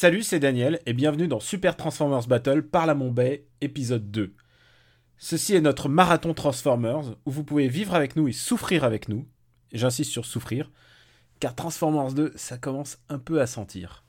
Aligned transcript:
Salut, 0.00 0.22
c'est 0.22 0.38
Daniel 0.38 0.78
et 0.86 0.92
bienvenue 0.92 1.26
dans 1.26 1.40
Super 1.40 1.76
Transformers 1.76 2.28
Battle 2.28 2.62
par 2.62 2.86
la 2.86 2.94
Bay, 2.94 3.48
épisode 3.60 4.12
2. 4.12 4.32
Ceci 5.16 5.56
est 5.56 5.60
notre 5.60 5.88
marathon 5.88 6.34
Transformers 6.34 7.16
où 7.26 7.32
vous 7.32 7.42
pouvez 7.42 7.66
vivre 7.66 7.96
avec 7.96 8.14
nous 8.14 8.28
et 8.28 8.32
souffrir 8.32 8.84
avec 8.84 9.08
nous. 9.08 9.26
J'insiste 9.72 10.12
sur 10.12 10.24
souffrir, 10.24 10.70
car 11.40 11.56
Transformers 11.56 12.12
2, 12.12 12.32
ça 12.36 12.58
commence 12.58 12.98
un 13.08 13.18
peu 13.18 13.40
à 13.40 13.48
sentir. 13.48 14.04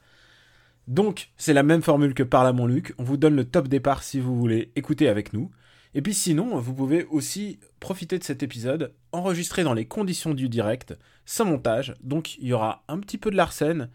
Donc, 0.88 1.32
c'est 1.38 1.54
la 1.54 1.64
même 1.64 1.82
formule 1.82 2.14
que 2.14 2.22
par 2.22 2.44
la 2.44 2.52
Luc, 2.68 2.94
on 3.00 3.04
vous 3.04 3.18
donne 3.18 3.36
le 3.36 3.46
top 3.46 3.68
départ 3.68 4.04
si 4.04 4.20
vous 4.20 4.38
voulez 4.38 4.72
écouter 4.76 5.08
avec 5.08 5.34
nous. 5.34 5.50
Et 5.96 6.04
puis 6.04 6.14
sinon, 6.14 6.60
vous 6.60 6.76
pouvez 6.76 7.06
aussi 7.06 7.60
profiter 7.80 8.20
de 8.20 8.24
cet 8.24 8.44
épisode 8.44 8.94
enregistré 9.12 9.64
dans 9.64 9.74
les 9.74 9.88
conditions 9.88 10.36
du 10.36 10.50
direct, 10.50 10.96
sans 11.26 11.46
montage, 11.46 11.96
donc 12.04 12.38
il 12.38 12.46
y 12.46 12.54
aura 12.54 12.84
un 12.88 13.00
petit 13.00 13.18
peu 13.18 13.32
de 13.32 13.38
l'arsène, 13.38 13.90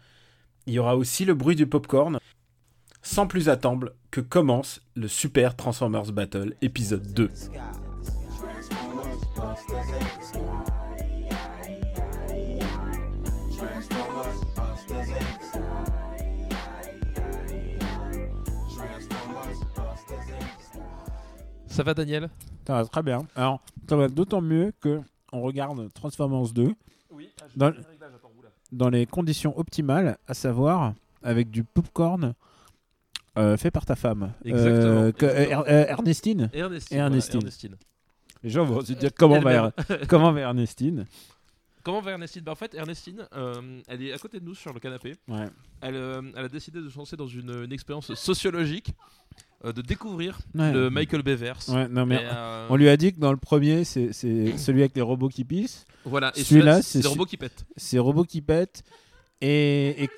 il 0.67 0.73
y 0.73 0.79
aura 0.79 0.95
aussi 0.95 1.25
le 1.25 1.33
bruit 1.33 1.55
du 1.55 1.67
popcorn. 1.67 2.17
Sans 3.01 3.27
plus 3.27 3.49
attendre, 3.49 3.93
que 4.09 4.21
commence 4.21 4.81
le 4.95 5.07
Super 5.07 5.55
Transformers 5.55 6.11
Battle 6.11 6.55
épisode 6.61 7.13
2. 7.13 7.29
Ça 21.67 21.83
va 21.83 21.93
Daniel? 21.93 22.29
Ça 22.65 22.73
va 22.73 22.85
très 22.85 23.03
bien. 23.03 23.27
Alors, 23.35 23.61
ça 23.87 23.95
va 23.95 24.07
d'autant 24.07 24.41
mieux 24.41 24.73
que 24.81 25.01
on 25.31 25.41
regarde 25.41 25.93
Transformers 25.93 26.53
2. 26.53 26.73
Oui, 27.11 27.29
ah, 27.39 27.45
dans, 27.55 27.73
dans 28.71 28.89
les 28.89 29.05
conditions 29.05 29.57
optimales, 29.57 30.17
à 30.27 30.33
savoir 30.33 30.93
avec 31.23 31.49
du 31.49 31.63
popcorn 31.63 32.33
euh, 33.37 33.57
fait 33.57 33.71
par 33.71 33.85
ta 33.85 33.95
femme. 33.95 34.33
Exactement. 34.43 35.01
Euh, 35.01 35.11
euh, 35.21 35.85
Ernestine 35.87 36.49
Ernestine. 36.53 36.97
Ernestine. 36.97 37.75
Les 38.43 38.49
gens 38.49 38.63
vont 38.63 38.81
se 38.81 38.93
dire 38.93 39.11
comment 39.13 39.39
va, 39.39 39.71
comment 40.07 40.31
va 40.31 40.41
Ernestine? 40.41 41.05
Comment 41.83 42.01
va 42.01 42.11
Ernestine? 42.11 42.43
Bah, 42.43 42.53
En 42.53 42.55
fait, 42.55 42.73
Ernestine, 42.75 43.27
elle 43.87 44.03
est 44.03 44.13
à 44.13 44.17
côté 44.17 44.39
de 44.39 44.45
nous 44.45 44.55
sur 44.55 44.73
le 44.73 44.79
canapé. 44.79 45.15
Ouais. 45.27 45.47
Elle, 45.81 45.95
elle, 46.35 46.45
a 46.45 46.47
décidé 46.47 46.79
de 46.79 46.89
se 46.89 46.97
lancer 46.97 47.17
dans 47.17 47.27
une, 47.27 47.63
une 47.63 47.71
expérience 47.73 48.13
sociologique 48.13 48.93
de 49.73 49.81
découvrir 49.81 50.39
le 50.53 50.89
Michael 50.89 51.23
Bay 51.23 51.35
verse. 51.35 51.69
Ouais, 51.69 51.87
non, 51.87 52.05
mais 52.05 52.23
on 52.69 52.75
lui 52.75 52.89
a 52.89 52.97
dit 52.97 53.13
que 53.13 53.19
dans 53.19 53.31
le 53.31 53.37
premier, 53.37 53.83
c'est 53.83 54.13
celui 54.13 54.81
avec 54.81 54.95
les 54.95 55.01
robots 55.01 55.29
qui 55.29 55.43
pissent. 55.43 55.85
Voilà, 56.05 56.31
et 56.35 56.43
celui-là, 56.43 56.81
c'est 56.81 57.01
les 57.01 57.07
robots 57.07 57.25
qui 57.25 57.37
pètent. 57.37 57.65
C'est 57.77 57.97
robots 57.97 58.25
qui 58.25 58.41
pètent. 58.41 58.83
Et, 59.41 60.03
et, 60.03 60.09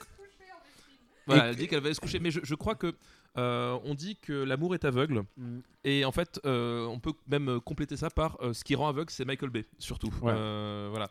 voilà, 1.27 1.49
elle 1.49 1.55
dit 1.55 1.67
qu'elle 1.67 1.81
va 1.81 1.93
se 1.93 1.99
coucher. 1.99 2.19
Mais 2.19 2.31
je, 2.31 2.55
crois 2.55 2.75
que 2.75 2.93
euh, 3.37 3.77
on 3.83 3.93
dit 3.93 4.15
que 4.15 4.33
l'amour 4.33 4.73
est 4.73 4.85
aveugle. 4.85 5.23
Mm. 5.37 5.59
Et 5.83 6.05
en 6.05 6.11
fait, 6.11 6.39
euh, 6.45 6.85
on 6.85 6.99
peut 6.99 7.13
même 7.27 7.59
compléter 7.61 7.97
ça 7.97 8.09
par 8.09 8.37
euh, 8.41 8.53
ce 8.53 8.63
qui 8.63 8.75
rend 8.75 8.87
aveugle, 8.87 9.11
c'est 9.11 9.25
Michael 9.25 9.49
Bay, 9.49 9.65
surtout. 9.77 10.11
voilà. 10.21 11.09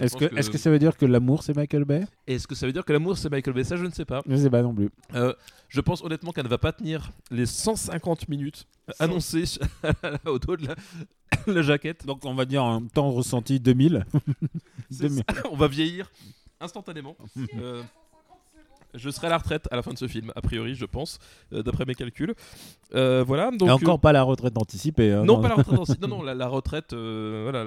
Est-ce 0.00 0.16
que, 0.16 0.24
est 0.24 0.50
que, 0.50 0.58
ça 0.58 0.70
veut 0.70 0.78
dire 0.78 0.96
que 0.96 1.06
l'amour 1.06 1.42
c'est 1.42 1.54
Michael 1.54 1.84
Bay? 1.84 2.04
Est-ce 2.26 2.48
que 2.48 2.54
ça 2.54 2.66
veut 2.66 2.72
dire 2.72 2.84
que 2.84 2.92
l'amour 2.92 3.16
c'est 3.16 3.30
Michael 3.30 3.54
Bay? 3.54 3.64
Ça, 3.64 3.76
je 3.76 3.84
ne 3.84 3.90
sais 3.90 4.04
pas. 4.04 4.22
Je 4.26 4.32
ne 4.32 4.36
sais 4.36 4.50
pas 4.50 4.62
non 4.62 4.74
plus. 4.74 4.90
je 5.68 5.80
pense 5.80 6.02
honnêtement 6.02 6.32
qu'elle 6.32 6.44
ne 6.44 6.50
va 6.50 6.58
pas 6.58 6.72
tenir 6.72 7.10
les 7.30 7.46
150 7.46 8.28
minutes 8.28 8.66
annoncées 8.98 9.44
au 10.26 10.38
dos 10.38 10.56
de 10.56 10.66
la, 11.46 11.62
jaquette. 11.62 12.06
Donc 12.06 12.24
on 12.24 12.34
va 12.34 12.44
dire 12.44 12.64
un 12.64 12.82
temps 12.82 13.10
ressenti 13.10 13.60
2000. 13.60 14.04
2000. 14.90 15.24
on 15.50 15.56
va 15.56 15.68
vieillir 15.68 16.10
instantanément. 16.60 17.16
Je 18.94 19.10
serai 19.10 19.26
à 19.26 19.30
la 19.30 19.38
retraite 19.38 19.66
à 19.72 19.76
la 19.76 19.82
fin 19.82 19.92
de 19.92 19.98
ce 19.98 20.06
film, 20.06 20.32
a 20.36 20.40
priori, 20.40 20.76
je 20.76 20.84
pense, 20.84 21.18
euh, 21.52 21.64
d'après 21.64 21.84
mes 21.84 21.96
calculs. 21.96 22.32
Euh, 22.94 23.24
voilà. 23.26 23.50
Donc, 23.50 23.68
Et 23.68 23.72
encore 23.72 23.96
euh, 23.96 23.98
pas 23.98 24.12
la 24.12 24.22
retraite 24.22 24.56
anticipée. 24.56 25.12
Hein, 25.12 25.24
non, 25.24 25.40
pas 25.40 25.48
la 25.48 25.56
retraite 25.56 25.80
anticipée. 25.80 26.06
non, 26.06 26.18
non, 26.18 26.22
la, 26.22 26.46
retraite. 26.46 26.94
voilà. 26.94 27.66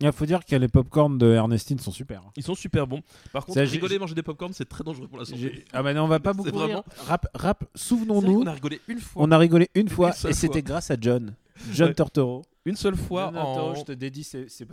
Il 0.00 0.12
faut 0.12 0.26
dire 0.26 0.44
que 0.44 0.56
les 0.56 0.68
popcorns 0.68 1.18
de 1.18 1.26
Ernestine 1.26 1.78
sont 1.78 1.92
super. 1.92 2.22
Ils 2.36 2.42
sont 2.42 2.54
super 2.54 2.86
bons. 2.86 3.02
Par 3.32 3.44
contre, 3.44 3.60
rigoler 3.60 3.98
manger 3.98 4.14
des 4.14 4.22
popcorns, 4.22 4.52
c'est 4.52 4.68
très 4.68 4.84
dangereux 4.84 5.08
pour 5.08 5.18
la 5.18 5.24
santé. 5.24 5.64
Ah 5.72 5.82
bah 5.82 5.92
non, 5.92 6.04
on 6.04 6.08
va 6.08 6.20
pas 6.20 6.32
beaucoup 6.32 6.50
vraiment... 6.50 6.84
Rap, 7.06 7.26
rap 7.34 7.64
souvenons-nous. 7.74 8.42
On 8.42 8.46
a 8.46 8.52
rigolé 8.52 8.80
une 8.88 9.00
fois. 9.00 9.22
On 9.22 9.30
a 9.30 9.38
rigolé 9.38 9.70
une 9.74 9.88
fois 9.88 10.12
et 10.28 10.32
c'était 10.32 10.62
grâce 10.62 10.90
à 10.90 10.96
John. 11.00 11.34
John 11.72 11.94
Tortoro. 11.94 12.42
Une 12.64 12.76
seule 12.76 12.96
fois 12.96 13.30
John 13.34 13.42
en. 13.42 13.74
je 13.74 13.84
te 13.84 13.92
dédie 13.92 14.24
ces, 14.24 14.48
ces. 14.48 14.66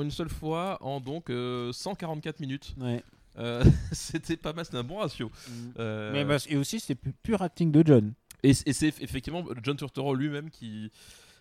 Une 0.00 0.10
seule 0.10 0.28
fois 0.28 0.78
en 0.80 1.00
donc 1.00 1.30
144 1.72 2.40
minutes. 2.40 2.74
Ouais. 2.80 3.02
Euh, 3.38 3.64
c'était 3.92 4.36
pas 4.36 4.52
mal, 4.52 4.64
c'était 4.64 4.78
un 4.78 4.84
bon 4.84 4.98
ratio. 4.98 5.28
Mm. 5.28 5.52
Euh, 5.78 6.24
Mais, 6.24 6.36
et 6.48 6.56
aussi, 6.56 6.80
c'est 6.80 6.94
pur 6.94 7.42
acting 7.42 7.70
de 7.70 7.82
John. 7.86 8.12
Et, 8.42 8.54
c'est 8.54 8.88
effectivement 9.00 9.44
John 9.62 9.76
Turturro 9.76 10.14
lui-même 10.14 10.50
qui. 10.50 10.90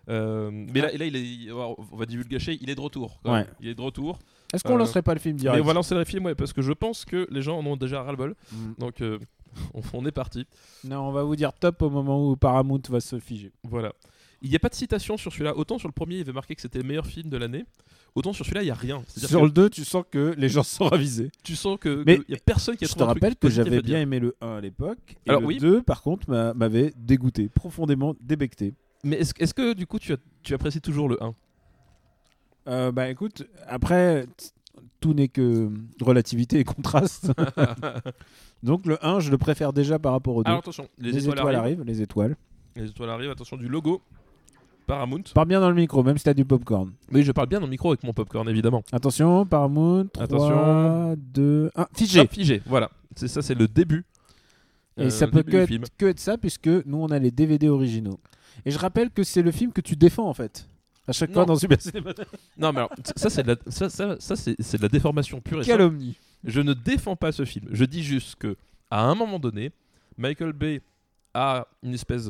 Euh, 0.09 0.50
mais 0.51 0.81
là, 0.81 0.90
là, 0.91 1.06
il 1.06 1.16
est, 1.16 1.51
on 1.51 1.75
va 1.94 2.06
divulgacher, 2.06 2.57
il 2.62 2.69
est 2.69 2.75
de 2.75 2.81
retour. 2.81 3.19
Il 3.59 3.68
est 3.68 3.75
de 3.75 3.81
retour. 3.81 4.19
Est-ce 4.53 4.63
qu'on 4.63 4.78
lancerait 4.78 5.01
pas 5.01 5.13
le 5.13 5.19
film 5.19 5.35
direct 5.35 5.62
On 5.62 5.66
va 5.66 5.73
lancer 5.73 5.95
le 5.95 6.06
film, 6.06 6.25
ouais, 6.25 6.35
parce 6.35 6.53
que 6.53 6.62
je 6.62 6.72
pense 6.72 7.06
que 7.06 7.28
les 7.31 7.41
gens 7.41 7.59
en 7.59 7.66
ont 7.66 7.78
déjà 7.78 8.01
ras-le-bol. 8.03 8.35
Mm. 8.51 8.73
Donc, 8.78 9.01
on, 9.94 10.06
est 10.06 10.12
parti. 10.12 10.45
Non, 10.84 11.01
on 11.01 11.12
va 11.12 11.23
vous 11.23 11.35
dire 11.35 11.53
top 11.53 11.81
au 11.81 11.90
moment 11.90 12.29
où 12.29 12.35
Paramount 12.35 12.81
va 12.90 13.00
se 13.00 13.19
figer. 13.19 13.51
Voilà. 13.63 13.94
Il 14.41 14.50
n'y 14.50 14.56
a 14.56 14.59
pas 14.59 14.69
de 14.69 14.75
citation 14.75 15.18
sur 15.18 15.31
celui-là. 15.31 15.57
Autant 15.57 15.79
sur 15.79 15.88
le 15.88 15.94
premier, 15.94 16.16
il 16.16 16.22
avait 16.22 16.31
marqué 16.31 16.53
que 16.56 16.62
c'était 16.62 16.79
le 16.79 16.85
meilleur 16.85 17.07
film 17.07 17.29
de 17.29 17.38
l'année. 17.38 17.66
Autant 18.16 18.34
sur 18.34 18.45
celui-là, 18.45 18.62
il 18.62 18.66
n'y 18.66 18.72
a 18.72 18.75
rien. 18.75 19.03
Sur 19.07 19.44
le 19.44 19.51
2, 19.51 19.69
tu 19.69 19.84
sens 19.84 20.03
que 20.09 20.34
les 20.38 20.50
gens 20.50 20.63
sont 20.63 20.85
ravisés. 20.85 21.31
Tu 21.44 21.56
sens 21.56 21.78
que 21.79 22.03
il 22.07 22.24
n'y 22.29 22.35
a 22.35 22.39
personne 22.44 22.75
qui 22.75 22.85
a 22.85 22.88
Je 22.88 22.94
te 22.94 23.03
rappelle 23.03 23.35
que 23.35 23.50
j'avais 23.50 23.81
bien 23.81 24.01
aimé 24.01 24.19
le 24.19 24.35
1 24.41 24.57
à 24.57 24.62
l'époque. 24.62 25.18
Et 25.25 25.29
Alors, 25.29 25.41
le 25.41 25.56
2, 25.56 25.81
par 25.84 26.01
contre, 26.01 26.29
m'avait 26.29 26.94
dégoûté, 26.95 27.50
profondément 27.50 28.16
débecté. 28.22 28.74
Mais 29.03 29.18
est-ce 29.18 29.34
est 29.40 29.53
que 29.53 29.74
du 29.74 29.88
coup, 29.88 30.00
tu, 30.00 30.13
as, 30.13 30.18
tu 30.44 30.53
apprécies 30.53 30.81
toujours 30.81 31.09
le 31.09 31.22
1 31.24 31.34
euh, 32.68 32.91
Bah 32.91 33.09
écoute, 33.09 33.44
après, 33.68 34.25
tout 35.00 35.13
n'est 35.13 35.28
que 35.28 35.69
relativité 36.02 36.59
et 36.59 36.63
contraste. 36.63 37.31
Donc 38.63 38.86
le 38.86 39.03
1, 39.06 39.19
je 39.19 39.31
le 39.31 39.38
préfère 39.38 39.74
déjà 39.74 40.00
par 40.00 40.13
rapport 40.13 40.36
au 40.36 40.44
2. 40.44 40.50
Alors 40.50 40.59
attention, 40.59 40.88
les, 40.97 41.28
étoiles, 41.28 41.56
arrivent. 41.56 41.84
Les 41.84 42.02
étoiles. 42.02 42.36
Les 42.75 42.90
étoiles 42.90 43.09
arrivent, 43.09 43.31
attention 43.31 43.57
du 43.57 43.68
logo. 43.68 44.02
Paramount. 44.88 45.24
Parle 45.34 45.50
bien 45.50 45.59
dans 45.59 45.69
le 45.69 45.75
micro, 45.75 46.02
même 46.02 46.18
si 46.18 46.24
t'as 46.24 46.34
du 46.34 46.46
popcorn. 46.46 46.94
Oui, 47.12 47.22
je 47.22 47.31
parle 47.34 47.47
bien 47.47 47.59
dans 47.59 47.66
le 47.66 47.72
micro 47.72 47.90
avec 47.90 48.03
mon 48.03 48.13
popcorn, 48.13 48.47
évidemment. 48.47 48.84
Attention, 48.94 49.46
Paramount. 49.46 50.07
3, 50.13 50.24
Attention. 50.24 51.16
2, 51.18 51.72
1. 51.75 51.88
Figé. 51.94 52.19
Ah, 52.22 52.28
figé, 52.28 52.62
voilà. 52.66 52.90
C'est 53.16 53.28
ça, 53.28 53.41
c'est 53.41 53.53
le 53.56 53.68
début. 53.68 54.06
Et 54.96 55.03
euh, 55.03 55.09
ça 55.09 55.28
peut 55.28 55.44
que 55.44 55.57
être, 55.57 55.97
que 55.97 56.06
être, 56.06 56.19
ça, 56.19 56.38
puisque 56.38 56.68
nous, 56.68 56.97
on 56.97 57.07
a 57.07 57.19
les 57.19 57.31
DVD 57.31 57.68
originaux. 57.68 58.19
Et 58.66 58.72
je 58.72 58.78
rappelle 58.78 59.09
que 59.12 59.23
c'est 59.23 59.41
le 59.41 59.51
film 59.51 59.72
que 59.72 59.81
tu 59.81 59.95
défends, 59.95 60.28
en 60.28 60.34
fait. 60.34 60.69
À 61.07 61.13
chaque 61.13 61.31
fois 61.31 61.45
dans 61.45 61.56
Super 61.56 61.81
Cinéma. 61.81 62.12
non, 62.57 62.73
mais 62.73 62.79
alors, 62.79 62.91
ça, 63.16 63.29
c'est 63.29 63.44
de, 63.44 63.50
la, 63.50 63.72
ça, 63.72 63.90
ça, 63.90 64.18
ça 64.19 64.35
c'est, 64.35 64.57
de 64.78 64.81
la 64.81 64.90
déformation 64.90 65.40
pure 65.40 65.62
et 65.62 65.66
Calomnie. 65.66 66.18
Je 66.44 66.59
ne 66.62 66.73
défends 66.73 67.16
pas 67.16 67.31
ce 67.31 67.45
film. 67.45 67.68
Je 67.71 67.86
dis 67.86 68.04
juste 68.04 68.36
que, 68.36 68.57
à 68.92 69.04
un 69.04 69.15
moment 69.15 69.39
donné, 69.39 69.71
Michael 70.18 70.54
Bay 70.54 70.81
a 71.33 71.68
une 71.81 71.94
espèce 71.94 72.30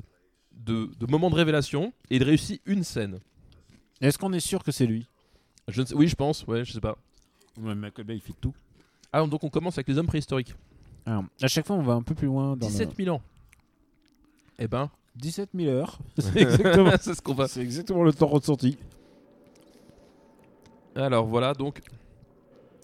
de, 0.51 0.89
moments 1.09 1.29
de 1.29 1.35
révélation 1.35 1.91
et 2.09 2.17
il 2.17 2.23
réussit 2.23 2.61
une 2.65 2.83
scène. 2.83 3.19
Est-ce 3.99 4.17
qu'on 4.17 4.33
est 4.33 4.39
sûr 4.39 4.63
que 4.63 4.71
c'est 4.71 4.85
lui? 4.85 5.07
Je 5.67 5.81
ne 5.81 5.85
sais, 5.87 5.95
Oui, 5.95 6.07
je 6.07 6.15
pense, 6.15 6.45
ouais, 6.45 6.63
je 6.63 6.71
sais 6.71 6.79
pas. 6.79 6.97
Ouais, 7.59 7.73
Michael 7.73 8.05
Bay, 8.05 8.15
il 8.15 8.21
fait 8.21 8.33
tout. 8.39 8.53
Ah, 9.11 9.25
donc 9.25 9.43
on 9.43 9.49
commence 9.49 9.77
avec 9.77 9.87
les 9.87 9.97
hommes 9.97 10.07
préhistoriques. 10.07 10.53
Alors, 11.05 11.23
à 11.41 11.47
chaque 11.47 11.65
fois, 11.65 11.75
on 11.75 11.81
va 11.81 11.93
un 11.93 12.03
peu 12.03 12.13
plus 12.13 12.27
loin. 12.27 12.55
Dans 12.55 12.67
17 12.67 12.95
000 12.95 13.15
ans. 13.15 13.21
Eh 14.59 14.67
ben. 14.67 14.89
17 15.17 15.49
000 15.55 15.69
heures. 15.69 15.99
C'est 16.17 16.41
exactement, 16.41 16.91
ce 17.01 17.21
qu'on 17.21 17.33
va. 17.33 17.47
C'est 17.47 17.61
exactement 17.61 18.03
le 18.03 18.13
temps 18.13 18.27
ressenti. 18.27 18.77
Alors 20.95 21.25
voilà, 21.25 21.53
donc. 21.53 21.81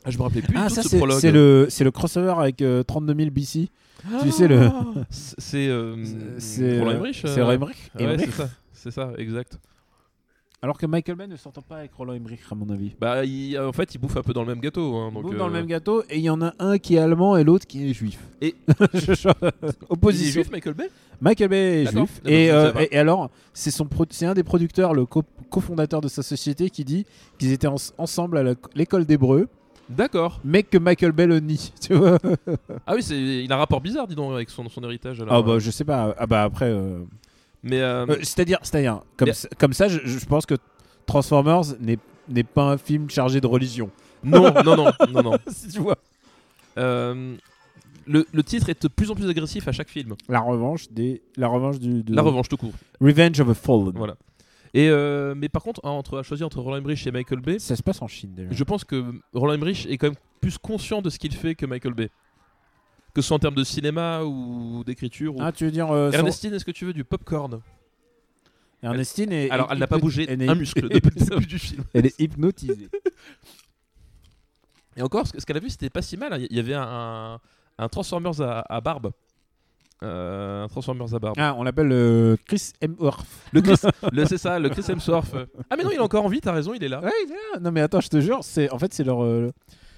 Ah, 0.05 0.11
je 0.11 0.17
me 0.17 0.23
rappelais 0.23 0.41
plus 0.41 0.57
ah, 0.57 0.67
ça, 0.67 0.83
c'est, 0.83 0.99
C'est 1.19 1.31
le, 1.31 1.67
c'est 1.69 1.85
le 1.85 1.91
crossover 1.91 2.35
avec 2.37 2.61
32 2.85 3.15
000 3.15 3.31
BC 3.31 3.69
tu 4.21 4.31
sais 4.31 4.47
le. 4.47 4.69
C'est. 5.09 5.67
Euh, 5.67 5.95
c'est 6.37 6.79
Roland 6.79 6.91
Emmerich. 6.91 7.21
C'est 7.25 7.39
euh, 7.39 7.45
Roland 7.45 7.53
Emmerich. 7.53 7.91
Ouais, 7.95 8.17
c'est 8.17 8.31
ça. 8.31 8.49
C'est 8.73 8.91
ça, 8.91 9.11
exact. 9.17 9.59
Alors 10.63 10.77
que 10.77 10.85
Michael 10.85 11.17
Bay 11.17 11.27
ne 11.27 11.35
s'entend 11.35 11.61
pas 11.61 11.79
avec 11.79 11.93
Roland 11.93 12.13
Emmerich, 12.13 12.39
à 12.49 12.55
mon 12.55 12.69
avis. 12.69 12.95
Bah, 12.97 13.25
il, 13.25 13.59
en 13.59 13.73
fait, 13.73 13.93
il 13.95 13.97
bouffe 13.97 14.15
un 14.15 14.21
peu 14.21 14.31
dans 14.31 14.43
le 14.43 14.47
même 14.47 14.61
gâteau. 14.61 14.95
Hein, 14.95 15.11
donc, 15.11 15.35
dans 15.35 15.49
le 15.49 15.53
euh, 15.53 15.57
même 15.57 15.65
gâteau, 15.65 16.03
et 16.09 16.19
il 16.19 16.23
y 16.23 16.29
en 16.29 16.41
a 16.41 16.53
un 16.57 16.77
qui 16.77 16.95
est 16.95 16.99
allemand 16.99 17.35
et 17.35 17.43
l'autre 17.43 17.67
qui 17.67 17.89
est 17.89 17.93
juif. 17.93 18.17
Et 18.41 18.55
opposition. 19.89 20.23
Il 20.23 20.29
est 20.29 20.31
juif, 20.31 20.51
Michael 20.53 20.73
Bay? 20.73 20.89
Michael 21.19 21.49
Bay 21.49 21.83
est 21.83 21.91
juif. 21.91 22.21
Et, 22.25 22.45
et, 22.45 22.97
alors, 22.97 23.29
c'est 23.51 23.71
son, 23.71 23.89
c'est 24.09 24.25
un 24.25 24.33
des 24.33 24.43
producteurs, 24.43 24.93
le 24.93 25.05
cofondateur 25.05 25.99
de 25.99 26.07
sa 26.07 26.23
société, 26.23 26.69
qui 26.69 26.85
dit 26.85 27.05
qu'ils 27.37 27.51
étaient 27.51 27.67
ensemble 27.67 28.37
à 28.37 28.55
l'école 28.73 29.03
d'hébreu. 29.03 29.49
D'accord. 29.89 30.39
Mec 30.45 30.69
que 30.69 30.77
Michael 30.77 31.11
Bell 31.11 31.43
nie, 31.43 31.73
tu 31.81 31.93
vois. 31.93 32.17
ah 32.87 32.95
oui, 32.95 33.03
c'est 33.03 33.19
il 33.19 33.51
a 33.51 33.55
un 33.55 33.59
rapport 33.59 33.81
bizarre, 33.81 34.07
dis 34.07 34.15
donc, 34.15 34.31
avec 34.31 34.49
son, 34.49 34.69
son 34.69 34.81
héritage. 34.85 35.19
Alors, 35.19 35.33
ah 35.33 35.41
bah 35.41 35.59
je 35.59 35.69
sais 35.69 35.83
pas. 35.83 36.15
Ah 36.17 36.25
bah 36.25 36.43
après. 36.43 36.73
Euh, 37.65 37.69
Mais 37.69 37.79
euh, 37.81 38.05
euh, 38.07 38.17
c'est-à-dire, 38.21 38.59
c'est-à-dire, 38.61 39.01
comme, 39.17 39.29
comme 39.57 39.73
ça, 39.73 39.87
je, 39.87 39.99
je, 40.03 40.25
pense 40.25 40.45
que 40.45 40.55
Transformers 41.05 41.61
n'est 41.79 42.43
pas 42.43 42.63
un 42.71 42.77
film 42.77 43.09
chargé 43.09 43.39
de 43.41 43.47
religion. 43.47 43.89
Non, 44.23 44.53
non, 44.63 44.75
non, 44.75 44.91
non, 45.11 45.23
non. 45.23 45.37
si 45.47 45.69
tu 45.69 45.79
vois. 45.79 45.97
le, 46.75 48.25
le 48.31 48.43
titre 48.43 48.69
est 48.69 48.81
de 48.81 48.87
plus 48.87 49.09
en 49.11 49.15
plus 49.15 49.29
agressif 49.29 49.67
à 49.67 49.71
chaque 49.71 49.89
film. 49.89 50.15
La 50.29 50.39
revanche 50.39 50.89
des. 50.91 51.21
La 51.37 51.47
revanche 51.47 51.79
du. 51.79 52.03
de- 52.03 52.15
La 52.15 52.21
revanche 52.21 52.49
tout 52.49 52.57
court. 52.57 52.73
Revenge 53.01 53.39
of 53.39 53.49
a 53.49 53.53
Fallen. 53.53 53.91
Voilà. 53.95 54.15
Et 54.75 54.89
euh, 54.89 55.35
mais 55.37 55.49
par 55.49 55.61
contre, 55.61 55.81
hein, 55.83 55.91
entre, 55.91 56.17
à 56.19 56.23
choisir 56.23 56.47
entre 56.47 56.59
Roland 56.59 56.77
Emmerich 56.77 57.05
et 57.05 57.11
Michael 57.11 57.41
Bay, 57.41 57.59
Ça 57.59 57.75
se 57.75 57.83
passe 57.83 58.01
en 58.01 58.07
Chine 58.07 58.33
déjà. 58.33 58.49
je 58.51 58.63
pense 58.63 58.83
que 58.83 59.05
Roland 59.33 59.53
Emmerich 59.53 59.85
est 59.87 59.97
quand 59.97 60.07
même 60.07 60.17
plus 60.41 60.57
conscient 60.57 61.01
de 61.03 61.11
ce 61.11 61.19
qu'il 61.19 61.33
fait 61.33 61.53
que 61.53 61.65
Michael 61.67 61.93
Bay. 61.93 62.09
Que 63.13 63.21
ce 63.21 63.27
soit 63.27 63.35
en 63.35 63.39
termes 63.39 63.55
de 63.55 63.63
cinéma 63.63 64.23
ou 64.23 64.83
d'écriture. 64.85 65.35
ou- 65.35 65.39
Ah, 65.41 65.51
tu 65.51 65.65
veux 65.65 65.71
dire. 65.71 65.91
euh, 65.91 66.11
son- 66.11 66.17
Ernestine, 66.17 66.53
est-ce 66.53 66.65
que 66.65 66.71
tu 66.71 66.85
veux 66.85 66.93
du 66.93 67.03
popcorn? 67.03 67.61
Ernestine 68.81 69.31
est. 69.31 69.49
Alors, 69.49 69.69
elle 69.71 69.77
n'a 69.77 69.87
pas 69.87 69.97
bougé 69.97 70.25
elle 70.27 70.41
est 70.41 70.49
un 70.49 70.55
muscle 70.55 70.81
depuis 70.89 71.19
le 71.19 71.25
début 71.25 71.45
du 71.45 71.59
film. 71.59 71.83
Elle 71.93 72.05
est 72.07 72.19
hypnotisée. 72.19 72.89
Et 74.95 75.01
encore, 75.01 75.25
ce 75.27 75.33
que- 75.33 75.39
ce 75.39 75.45
qu'elle 75.45 75.57
a 75.57 75.59
vu, 75.61 75.69
c'était 75.69 75.89
pas 75.89 76.01
si 76.01 76.17
mal. 76.17 76.33
hein. 76.33 76.37
Il 76.49 76.55
y 76.55 76.59
avait 76.59 76.73
un, 76.75 77.39
un, 77.77 77.87
Transformers 77.89 78.41
à, 78.41 78.61
à 78.73 78.81
barbe. 78.81 79.11
Euh, 80.03 80.63
un 80.65 80.67
Transformers 80.67 81.13
à 81.15 81.19
barbe. 81.19 81.35
ah, 81.39 81.55
on 81.57 81.63
l'appelle 81.63 81.91
euh, 81.91 82.35
Chris 82.45 82.71
Hemsworth. 82.81 83.25
Le 83.53 83.61
Chris, 83.61 83.75
le- 84.11 84.25
c'est 84.25 84.37
ça, 84.37 84.59
le 84.59 84.69
Chris 84.69 84.83
Hemsworth. 84.89 85.33
Ah 85.69 85.75
mais 85.77 85.83
non, 85.83 85.91
il 85.91 85.95
est 85.95 85.99
encore 85.99 86.25
en 86.25 86.29
vie. 86.29 86.41
T'as 86.41 86.51
raison, 86.51 86.73
il 86.73 86.83
est 86.83 86.89
là. 86.89 86.99
Ouais, 87.01 87.11
il 87.25 87.31
est 87.31 87.35
là. 87.53 87.59
Non, 87.61 87.71
mais 87.71 87.81
attends, 87.81 88.01
je 88.01 88.09
te 88.09 88.19
jure, 88.19 88.39
c'est 88.43 88.69
en 88.71 88.77
fait 88.79 88.93
c'est 88.93 89.03
leur. 89.05 89.23
euh, 89.23 89.51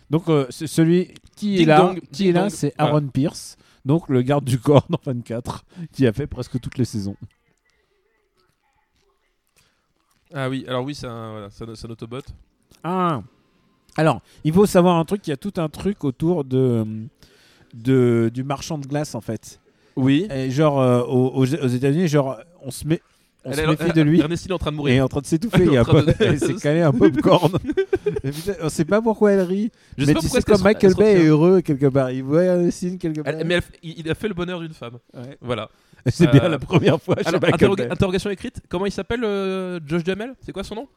Donc 0.10 0.30
euh, 0.30 0.46
c'est 0.50 0.68
celui 0.68 1.14
qui 1.36 1.62
est 1.62 1.66
là, 1.66 1.94
qui 2.12 2.30
est 2.30 2.32
là, 2.32 2.50
c'est 2.50 2.74
Voilà. 2.78 2.92
Aaron 2.94 3.08
Pierce, 3.08 3.58
donc 3.86 4.08
le 4.10 4.22
garde 4.22 4.46
du 4.46 4.60
corps 4.60 4.86
dans 4.90 5.00
24, 5.06 5.66
qui 5.92 6.06
a 6.08 6.14
fait 6.14 6.28
presque 6.28 6.60
toutes 6.60 6.78
les 6.78 6.86
saisons. 6.86 7.16
Ah 10.34 10.50
oui, 10.50 10.66
alors 10.68 10.84
oui, 10.84 10.96
c'est 10.96 11.08
un, 11.08 11.32
voilà, 11.32 11.50
c'est 11.50 11.68
un, 11.70 11.76
c'est 11.76 11.88
un 11.88 11.92
Autobot. 11.92 12.20
Ah. 12.84 13.22
Alors, 13.98 14.22
il 14.44 14.52
faut 14.54 14.66
savoir 14.66 14.98
un 14.98 15.06
truc, 15.06 15.26
il 15.28 15.30
y 15.30 15.34
a 15.34 15.38
tout 15.38 15.54
un 15.58 15.70
truc 15.70 16.04
autour 16.04 16.44
de, 16.44 16.86
de 17.74 18.30
du 18.34 18.44
marchand 18.44 18.78
de 18.78 18.86
glace 18.86 19.16
en 19.16 19.22
fait. 19.22 19.62
Oui. 19.96 20.28
Et 20.30 20.52
genre 20.52 20.80
euh, 20.82 21.02
aux- 21.04 21.32
aux 21.38 21.46
États-Unis, 21.46 22.08
genre 22.10 22.38
on 22.62 22.72
se 22.72 22.86
met, 22.86 23.02
on 23.46 23.54
se 23.54 23.62
méfie 23.62 23.94
de 23.94 24.02
lui. 24.10 24.20
Ernestine 24.20 24.52
est 24.52 24.54
en 24.56 24.58
train 24.58 24.72
de 24.72 24.76
mourir. 24.78 24.96
est 24.96 25.02
en 25.02 25.08
train 25.08 25.22
de 25.22 25.26
s'étouffer, 25.26 25.66
pas- 25.66 26.02
de- 26.02 26.14
elle 26.20 26.40
s'est 26.40 26.54
calé 26.56 26.82
un 26.82 26.92
popcorn. 26.94 27.54
On 28.62 28.70
sait 28.70 28.86
pas 28.86 29.02
pourquoi 29.02 29.32
elle 29.32 29.42
rit. 29.42 29.72
Je 29.98 30.04
sais 30.04 30.08
mais 30.08 30.14
pas 30.16 30.20
tu 30.20 30.26
pourquoi 30.26 30.42
sais 30.42 30.52
comme 30.52 30.64
Michael 30.64 30.92
elle 30.92 30.98
Bay 30.98 31.12
est 31.22 31.26
heureux 31.28 31.62
quelque 31.62 31.86
part. 31.88 32.12
Il 32.12 32.24
voit 32.24 32.72
signe 32.72 32.98
quelque 32.98 33.22
part. 33.22 33.34
Elle- 33.34 33.46
mais 33.48 33.56
elle- 33.56 33.64
il 33.98 34.10
a 34.10 34.16
fait 34.16 34.28
le 34.28 34.34
bonheur 34.34 34.60
d'une 34.60 34.74
femme. 34.74 34.98
Voilà. 35.42 35.70
C'est 36.08 36.30
bien 36.32 36.44
Euh, 36.44 36.50
la 36.50 36.60
première 36.60 37.02
fois 37.02 37.16
interrogation 37.90 38.30
écrite. 38.30 38.62
Comment 38.70 38.86
il 38.86 38.92
s'appelle 38.92 39.24
euh, 39.24 39.80
Josh 39.86 40.04
Jamel 40.06 40.34
C'est 40.42 40.52
quoi 40.52 40.64
son 40.64 40.76
nom? 40.76 40.88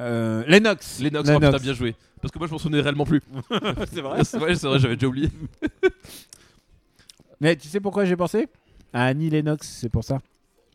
Euh, 0.00 0.42
Lennox. 0.48 1.00
Lennox. 1.00 1.28
Oh 1.30 1.38
putain, 1.38 1.56
bien 1.58 1.72
joué. 1.72 1.94
Parce 2.20 2.32
que 2.32 2.38
moi, 2.38 2.48
je 2.48 2.52
m'en 2.52 2.58
souvenais 2.58 2.80
réellement 2.80 3.04
plus. 3.04 3.22
c'est 3.92 4.00
c'est 4.24 4.38
vrai, 4.38 4.54
c'est 4.56 4.66
vrai, 4.66 4.78
j'avais 4.78 4.96
déjà 4.96 5.06
oublié. 5.06 5.28
Mais 7.40 7.56
tu 7.56 7.68
sais 7.68 7.80
pourquoi 7.80 8.04
j'ai 8.04 8.16
pensé? 8.16 8.48
À 8.92 9.04
Annie 9.04 9.30
Lennox, 9.30 9.68
c'est 9.80 9.88
pour 9.88 10.04
ça. 10.04 10.18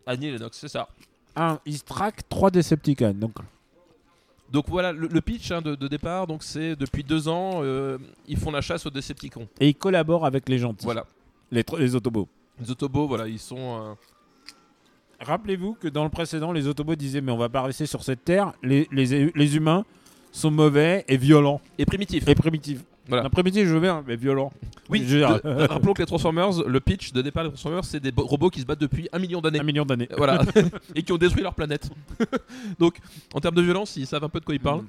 Annie 0.06 0.32
Lennox, 0.32 0.58
c'est 0.60 0.68
ça. 0.68 0.88
Un, 1.36 1.60
il 1.66 1.78
se 1.78 1.84
traque 1.84 2.28
3 2.30 2.52
Decepticons. 2.52 3.14
Donc, 3.14 3.34
Donc 4.52 4.66
voilà, 4.68 4.92
le, 4.92 5.08
le 5.08 5.22
pitch 5.22 5.52
hein, 5.52 5.62
de, 5.62 5.76
de 5.76 5.88
départ, 5.88 6.28
donc 6.28 6.44
c'est 6.44 6.76
depuis 6.76 7.04
deux 7.04 7.28
ans, 7.30 7.62
euh, 7.64 7.98
ils 8.28 8.38
font 8.38 8.52
la 8.52 8.62
chasse 8.62 8.86
aux 8.86 8.90
Decepticons. 8.90 9.48
et 9.60 9.70
il 9.70 9.76
collabore 9.76 10.26
avec 10.26 10.50
les 10.50 10.58
gentils. 10.58 10.84
Voilà. 10.86 11.06
Les, 11.52 11.64
les 11.78 11.96
Autobots. 11.96 12.28
Les 12.60 12.70
Autobots, 12.72 13.08
voilà, 13.08 13.28
ils 13.28 13.40
sont. 13.40 13.58
euh, 13.82 13.94
Rappelez-vous 15.20 15.74
que 15.76 15.88
dans 15.88 16.04
le 16.04 16.10
précédent, 16.10 16.52
les 16.52 16.68
Autobots 16.68 16.96
disaient 16.96 17.22
Mais 17.22 17.32
on 17.32 17.38
va 17.38 17.50
pas 17.50 17.62
rester 17.62 17.86
sur 17.86 18.04
cette 18.04 18.26
terre. 18.26 18.54
Les, 18.64 18.88
les, 18.92 19.32
les 19.34 19.56
humains 19.56 19.86
sont 20.32 20.50
mauvais 20.52 21.06
et 21.08 21.18
violents. 21.18 21.62
et 21.78 21.86
primitifs. 21.86 22.28
Et 22.28 22.36
primitifs. 22.36 22.84
Voilà. 23.08 23.30
Primitifs, 23.30 23.68
je 23.68 23.74
veux 23.74 23.80
bien, 23.80 24.04
mais 24.08 24.16
violents. 24.16 24.54
Oui, 24.90 25.04
Je 25.06 25.18
veux 25.18 25.26
dire, 25.26 25.42
de- 25.44 25.68
rappelons 25.68 25.94
que 25.94 26.02
les 26.02 26.06
Transformers, 26.06 26.64
le 26.66 26.80
pitch 26.80 27.12
de 27.14 27.22
départ 27.22 27.44
des 27.44 27.50
Transformers, 27.50 27.84
c'est 27.84 28.00
des 28.00 28.12
bo- 28.12 28.26
robots 28.26 28.50
qui 28.50 28.62
se 28.62 28.66
battent 28.66 28.80
depuis 28.82 29.10
un 29.12 29.20
million 29.20 29.42
d'années. 29.42 29.60
un 29.60 29.64
million 29.64 29.86
d'années. 29.86 30.08
Voilà. 30.18 30.42
et 30.96 31.04
qui 31.04 31.12
ont 31.12 31.18
détruit 31.18 31.42
leur 31.44 31.54
planète. 31.56 31.90
Donc, 32.80 32.98
en 33.34 33.40
termes 33.40 33.56
de 33.56 33.62
violence, 33.62 33.96
ils 33.98 34.06
savent 34.08 34.24
un 34.24 34.30
peu 34.30 34.40
de 34.40 34.46
quoi 34.46 34.54
ils 34.56 34.60
parlent. 34.62 34.84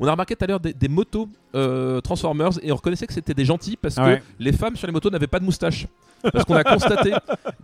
On 0.00 0.06
a 0.06 0.10
remarqué 0.10 0.34
tout 0.36 0.44
à 0.44 0.46
l'heure 0.46 0.60
des, 0.60 0.72
des 0.74 0.88
motos 0.88 1.28
euh, 1.54 2.00
Transformers 2.00 2.50
et 2.62 2.70
on 2.72 2.76
reconnaissait 2.76 3.06
que 3.06 3.14
c'était 3.14 3.34
des 3.34 3.44
gentils 3.44 3.76
parce 3.76 3.94
que 3.94 4.20
les 4.38 4.52
femmes 4.52 4.76
sur 4.76 4.86
les 4.86 4.92
motos 4.92 5.10
n'avaient 5.10 5.26
pas 5.26 5.38
de 5.40 5.44
moustache. 5.44 5.86
Parce 6.32 6.44
qu'on 6.44 6.56
a 6.56 6.64
constaté 6.64 7.12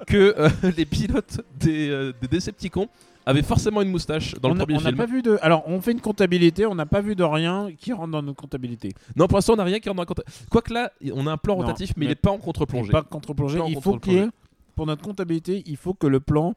que 0.06 0.34
euh, 0.38 0.48
les 0.76 0.84
pilotes 0.84 1.40
des, 1.58 1.88
euh, 1.90 2.12
des 2.20 2.28
Decepticons 2.28 2.88
avaient 3.26 3.42
forcément 3.42 3.82
une 3.82 3.90
moustache 3.90 4.34
dans 4.34 4.50
on 4.50 4.54
le 4.54 4.60
a- 4.60 4.64
premier 4.64 4.78
on 4.78 4.80
n'a 4.82 4.88
film. 4.88 4.96
pas 4.98 5.06
vu 5.06 5.22
de. 5.22 5.38
Alors, 5.42 5.62
on 5.68 5.80
fait 5.80 5.92
une 5.92 6.00
comptabilité, 6.00 6.66
on 6.66 6.74
n'a 6.74 6.86
pas 6.86 7.00
vu 7.00 7.14
de 7.14 7.22
rien 7.24 7.70
qui 7.78 7.92
rentre 7.92 8.10
dans 8.10 8.22
notre 8.22 8.40
comptabilité. 8.40 8.90
Non, 9.16 9.26
pour 9.28 9.38
l'instant, 9.38 9.52
on 9.54 9.56
n'a 9.56 9.64
rien 9.64 9.78
qui 9.80 9.88
rentre 9.88 9.96
dans 9.96 10.02
la 10.02 10.22
compta- 10.22 10.46
Quoique 10.50 10.72
là, 10.72 10.92
on 11.12 11.26
a 11.26 11.32
un 11.32 11.36
plan 11.36 11.54
Non, 11.56 11.62
rotatif, 11.62 11.90
mais, 11.90 12.00
mais- 12.00 12.06
il 12.06 12.08
n'est 12.10 12.14
pas 12.16 12.30
en 12.30 12.38
contre-plongée. 12.38 12.90
Pas 12.92 13.02
contre-plongée. 13.02 13.60
Il 13.68 13.80
faut 13.80 13.98
qu'il 13.98 14.12
y 14.14 14.16
ait, 14.16 14.28
pour 14.74 14.86
notre 14.86 15.02
comptabilité, 15.02 15.62
il 15.66 15.76
faut 15.76 15.94
que 15.94 16.06
le 16.06 16.20
plan 16.20 16.54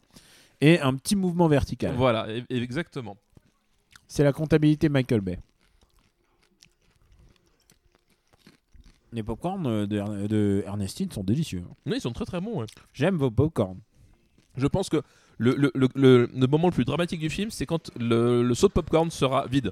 ait 0.62 0.80
un 0.80 0.94
petit 0.96 1.16
mouvement 1.16 1.48
vertical. 1.48 1.94
Voilà, 1.96 2.28
e- 2.30 2.44
exactement. 2.50 3.18
C'est 4.08 4.24
la 4.24 4.34
comptabilité 4.34 4.88
Michael 4.90 5.22
Bay. 5.22 5.40
Les 9.14 9.24
popcorns 9.24 9.66
euh, 9.66 9.86
de, 9.88 9.98
Ern- 9.98 10.28
de 10.28 10.64
Ernestine 10.66 11.10
sont 11.12 11.24
délicieux. 11.24 11.64
Oui, 11.86 11.94
ils 11.96 12.02
sont 12.02 12.12
très 12.12 12.26
très 12.26 12.42
bons. 12.42 12.60
ouais. 12.60 12.66
J'aime 12.94 13.16
vos 13.18 13.32
popcorns. 13.32 13.78
Je 14.58 14.68
pense 14.68 14.90
que 14.90 15.02
le, 15.38 15.56
le, 15.56 15.72
le, 15.76 16.30
le- 16.34 16.48
moment 16.48 16.68
le 16.68 16.74
plus 16.74 16.86
dramatique 16.86 17.20
du 17.20 17.30
film, 17.30 17.50
c'est 17.52 17.66
quand 17.66 17.92
le, 18.00 18.42
le 18.44 18.54
saut 18.56 18.68
de 18.68 18.74
popcorn 18.74 19.10
sera 19.12 19.46
vide. 19.48 19.72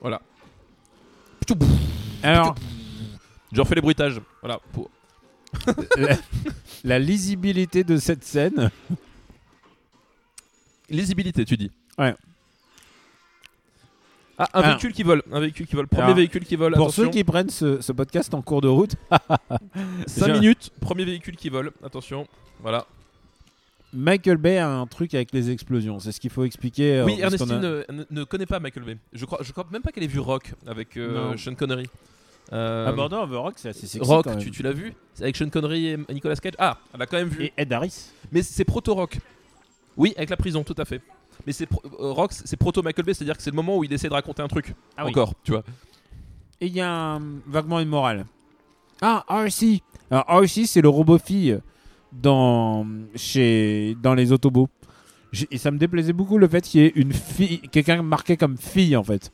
Voilà. 0.00 0.20
Alors, 2.22 2.54
Je 3.52 3.60
refais 3.60 3.74
les 3.76 3.80
bruitages. 3.80 4.20
Voilà. 4.42 4.60
La, 5.96 6.16
la 6.84 6.98
lisibilité 6.98 7.84
de 7.84 7.96
cette 7.98 8.24
scène. 8.24 8.70
Lisibilité, 10.90 11.44
tu 11.44 11.56
dis. 11.56 11.70
Ouais. 11.98 12.14
Ah, 14.36 14.48
un 14.54 14.60
Ah. 14.62 14.68
véhicule 14.70 14.92
qui 14.92 15.02
vole. 15.04 15.22
Un 15.32 15.40
véhicule 15.40 15.66
qui 15.66 15.76
vole. 15.76 15.86
Premier 15.86 16.04
Alors, 16.04 16.16
véhicule 16.16 16.44
qui 16.44 16.56
vole. 16.56 16.72
Pour 16.74 16.86
attention. 16.86 17.04
ceux 17.04 17.10
qui 17.10 17.22
prennent 17.22 17.50
ce, 17.50 17.80
ce 17.80 17.92
podcast 17.92 18.34
en 18.34 18.42
cours 18.42 18.60
de 18.60 18.68
route, 18.68 18.96
5 20.06 20.26
J'ai- 20.26 20.32
minutes. 20.32 20.70
Premier 20.80 21.04
véhicule 21.04 21.36
qui 21.36 21.48
vole. 21.50 21.70
Attention. 21.84 22.26
Voilà. 22.60 22.86
Michael 23.94 24.36
Bay 24.38 24.58
a 24.58 24.68
un 24.68 24.86
truc 24.86 25.14
avec 25.14 25.32
les 25.32 25.50
explosions. 25.50 25.98
C'est 26.00 26.12
ce 26.12 26.20
qu'il 26.20 26.30
faut 26.30 26.44
expliquer. 26.44 26.96
euh, 26.98 27.04
oui, 27.04 27.18
Ernestine 27.20 27.52
a- 27.88 27.92
ne, 28.10 28.24
connaît 28.24 28.46
pas 28.46 28.58
Michael 28.60 28.84
Bay. 28.84 28.96
Je 29.12 29.24
crois, 29.24 29.38
je 29.42 29.52
crois 29.52 29.66
même 29.70 29.82
pas 29.82 29.92
qu'elle 29.92 30.02
ait 30.04 30.08
vu 30.08 30.18
Rock 30.18 30.52
avec 30.66 30.96
euh. 30.96 31.36
Sean 31.36 31.54
Connery. 31.54 31.86
Euh, 32.52 32.86
Ah, 32.88 32.92
bah 32.92 33.08
non, 33.10 33.26
The 33.26 33.30
Rock, 33.36 33.54
c'est 33.56 33.70
assez 33.70 33.86
sexy. 33.86 33.98
Rock, 34.06 34.24
quand 34.24 34.30
même. 34.30 34.38
tu, 34.40 34.50
tu 34.50 34.62
l'as 34.62 34.72
vu? 34.72 34.92
C'est 35.14 35.22
Avec 35.22 35.36
Sean 35.36 35.48
Connery 35.48 35.86
et 35.86 35.96
Nicolas 36.12 36.36
Cage? 36.36 36.52
Ah, 36.58 36.78
elle 36.92 37.00
a 37.02 37.06
quand 37.06 37.16
même 37.16 37.28
vu. 37.28 37.44
Et 37.44 37.52
Ed 37.56 37.72
Harris. 37.72 38.10
Mais 38.32 38.42
c'est 38.42 38.64
proto-rock. 38.64 39.18
Oui, 39.96 40.12
avec 40.16 40.28
la 40.30 40.36
prison, 40.36 40.62
tout 40.64 40.74
à 40.76 40.84
fait. 40.84 41.00
Mais 41.46 41.52
c'est 41.52 41.66
pro- 41.66 41.82
euh, 41.84 42.12
rock, 42.12 42.32
c'est 42.32 42.56
proto 42.56 42.82
Michael 42.82 43.04
Bay, 43.04 43.14
c'est-à-dire 43.14 43.36
que 43.36 43.42
c'est 43.42 43.50
le 43.50 43.56
moment 43.56 43.76
où 43.78 43.84
il 43.84 43.92
essaie 43.92 44.08
de 44.08 44.12
raconter 44.12 44.42
un 44.42 44.48
truc. 44.48 44.74
Ah 44.96 45.04
oui. 45.04 45.10
Encore, 45.10 45.32
tu 45.42 45.52
vois. 45.52 45.62
Et 46.60 46.66
il 46.66 46.72
y 46.74 46.80
a 46.80 46.90
un- 47.14 47.22
vaguement 47.46 47.80
une 47.80 47.88
morale. 47.88 48.26
Ah, 49.00 49.24
RC 49.28 49.82
Alors, 50.10 50.42
RC, 50.42 50.66
c'est 50.66 50.80
le 50.82 50.88
robot 50.88 51.18
fille 51.18 51.58
dans, 52.22 52.86
chez, 53.14 53.96
dans 54.02 54.14
les 54.14 54.32
Autobots. 54.32 54.68
Et 55.50 55.58
ça 55.58 55.70
me 55.70 55.78
déplaisait 55.78 56.12
beaucoup 56.12 56.38
le 56.38 56.46
fait 56.46 56.62
qu'il 56.62 56.82
y 56.82 56.84
ait 56.84 56.92
une 56.94 57.12
fille, 57.12 57.60
quelqu'un 57.72 58.02
marqué 58.02 58.36
comme 58.36 58.56
fille 58.56 58.96
en 58.96 59.02
fait. 59.02 59.32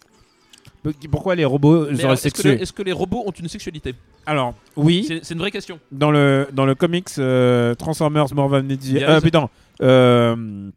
Pourquoi 1.10 1.34
les 1.34 1.44
robots 1.44 1.94
seraient 1.94 1.94
est-ce, 1.94 2.04
que 2.04 2.16
sexués 2.16 2.56
les, 2.56 2.62
est-ce 2.62 2.72
que 2.72 2.82
les 2.82 2.92
robots 2.92 3.22
ont 3.26 3.32
une 3.32 3.48
sexualité? 3.48 3.94
Alors, 4.24 4.54
oui, 4.76 5.04
c'est, 5.06 5.34
une 5.34 5.40
vraie 5.40 5.50
question. 5.50 5.78
dans 5.92 6.10
le, 6.10 6.48
dans 6.54 6.64
le 6.64 6.74
comics 6.74 7.08
euh, 7.18 7.74
Transformers 7.74 8.34
More 8.34 8.50
Than 8.50 8.64
Il 8.68 8.92
y 8.92 9.04
a 9.04 9.10
Euh, 9.10 9.20
putain. 9.20 9.50
euh, 9.82 10.70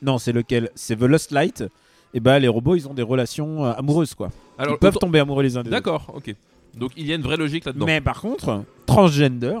non, 0.00 0.16
c'est 0.16 0.32
lequel? 0.32 0.70
C'est 0.74 0.96
The 0.96 1.02
Lost 1.02 1.30
Light. 1.30 1.62
Et 2.14 2.20
bah, 2.20 2.38
les 2.38 2.48
robots, 2.48 2.74
ils 2.74 2.88
ont 2.88 2.94
des 2.94 3.02
relations 3.02 3.64
amoureuses 3.64 4.14
quoi. 4.14 4.30
Alors, 4.56 4.76
ils 4.76 4.78
peuvent 4.78 4.96
tomber 4.96 5.18
amoureux 5.18 5.42
les 5.42 5.58
uns 5.58 5.62
des 5.62 5.68
autres. 5.68 5.76
D'accord, 5.76 6.10
ok. 6.14 6.34
Donc 6.74 6.92
il 6.96 7.06
y 7.06 7.12
a 7.12 7.14
une 7.14 7.22
vraie 7.22 7.36
logique 7.36 7.66
là-dedans. 7.66 7.84
Mais 7.84 8.00
par 8.00 8.20
contre, 8.20 8.64
transgender, 8.86 9.58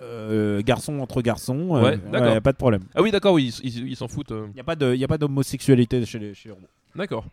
euh, 0.00 0.62
garçon 0.62 0.98
entre 1.00 1.20
garçons, 1.22 1.76
euh, 1.76 1.82
Ouais, 1.82 1.98
d'accord. 2.10 2.32
y 2.32 2.36
a 2.36 2.40
pas 2.40 2.52
de 2.52 2.56
problème. 2.56 2.82
Ah 2.94 3.02
oui, 3.02 3.10
d'accord, 3.10 3.34
oui, 3.34 3.54
ils, 3.62 3.68
ils- 3.78 3.88
ils 3.90 3.96
s'en 3.96 4.08
foutent. 4.08 4.32
euh. 4.32 4.46
Il 4.50 4.54
n'y 4.54 4.60
a 4.60 4.64
pas 4.64 4.76
de, 4.76 4.94
y 4.94 5.04
a 5.04 5.08
pas 5.08 5.18
d'homosexualité 5.18 6.04
chez 6.06 6.18
les, 6.18 6.34
chez 6.34 6.48
les 6.48 6.54
robots. 6.54 6.66
D'accord. 6.94 7.24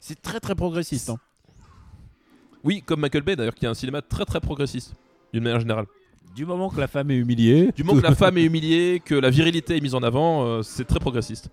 C'est 0.00 0.20
très 0.20 0.40
très 0.40 0.54
progressiste. 0.54 1.10
hein. 1.10 1.18
Oui, 2.64 2.82
comme 2.84 3.00
Michael 3.00 3.22
Bay 3.22 3.36
d'ailleurs, 3.36 3.54
qui 3.54 3.66
a 3.66 3.70
un 3.70 3.74
cinéma 3.74 4.02
très 4.02 4.24
très 4.24 4.40
progressiste, 4.40 4.94
d'une 5.32 5.42
manière 5.42 5.60
générale. 5.60 5.86
Du 6.34 6.46
moment 6.46 6.70
que 6.70 6.80
la 6.80 6.86
femme 6.86 7.10
est 7.10 7.16
humiliée. 7.16 7.70
Du 7.76 7.84
moment 7.84 8.00
que 8.00 8.06
la 8.06 8.14
femme 8.14 8.38
est 8.38 8.42
humiliée, 8.44 9.02
que 9.04 9.14
la 9.14 9.30
virilité 9.30 9.76
est 9.76 9.80
mise 9.80 9.94
en 9.94 10.02
avant, 10.02 10.44
euh, 10.46 10.62
c'est 10.62 10.84
très 10.86 10.98
progressiste. 11.00 11.50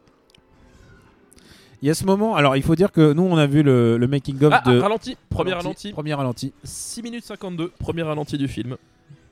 Il 1.81 1.87
y 1.87 1.91
a 1.91 1.93
ce 1.93 2.03
moment. 2.05 2.35
Alors, 2.35 2.55
il 2.57 2.63
faut 2.63 2.75
dire 2.75 2.91
que 2.91 3.13
nous, 3.13 3.23
on 3.23 3.37
a 3.37 3.47
vu 3.47 3.63
le, 3.63 3.97
le 3.97 4.07
making 4.07 4.43
of 4.43 4.53
Ah, 4.53 4.69
de. 4.69 4.77
ah, 4.79 4.81
ralenti, 4.83 5.15
premier 5.29 5.53
ralenti. 5.53 5.91
Premier 5.91 6.13
ralenti. 6.13 6.53
6 6.63 7.01
minutes 7.03 7.23
52, 7.23 7.71
premier 7.79 8.01
ralenti 8.03 8.37
du 8.37 8.47
film. 8.49 8.75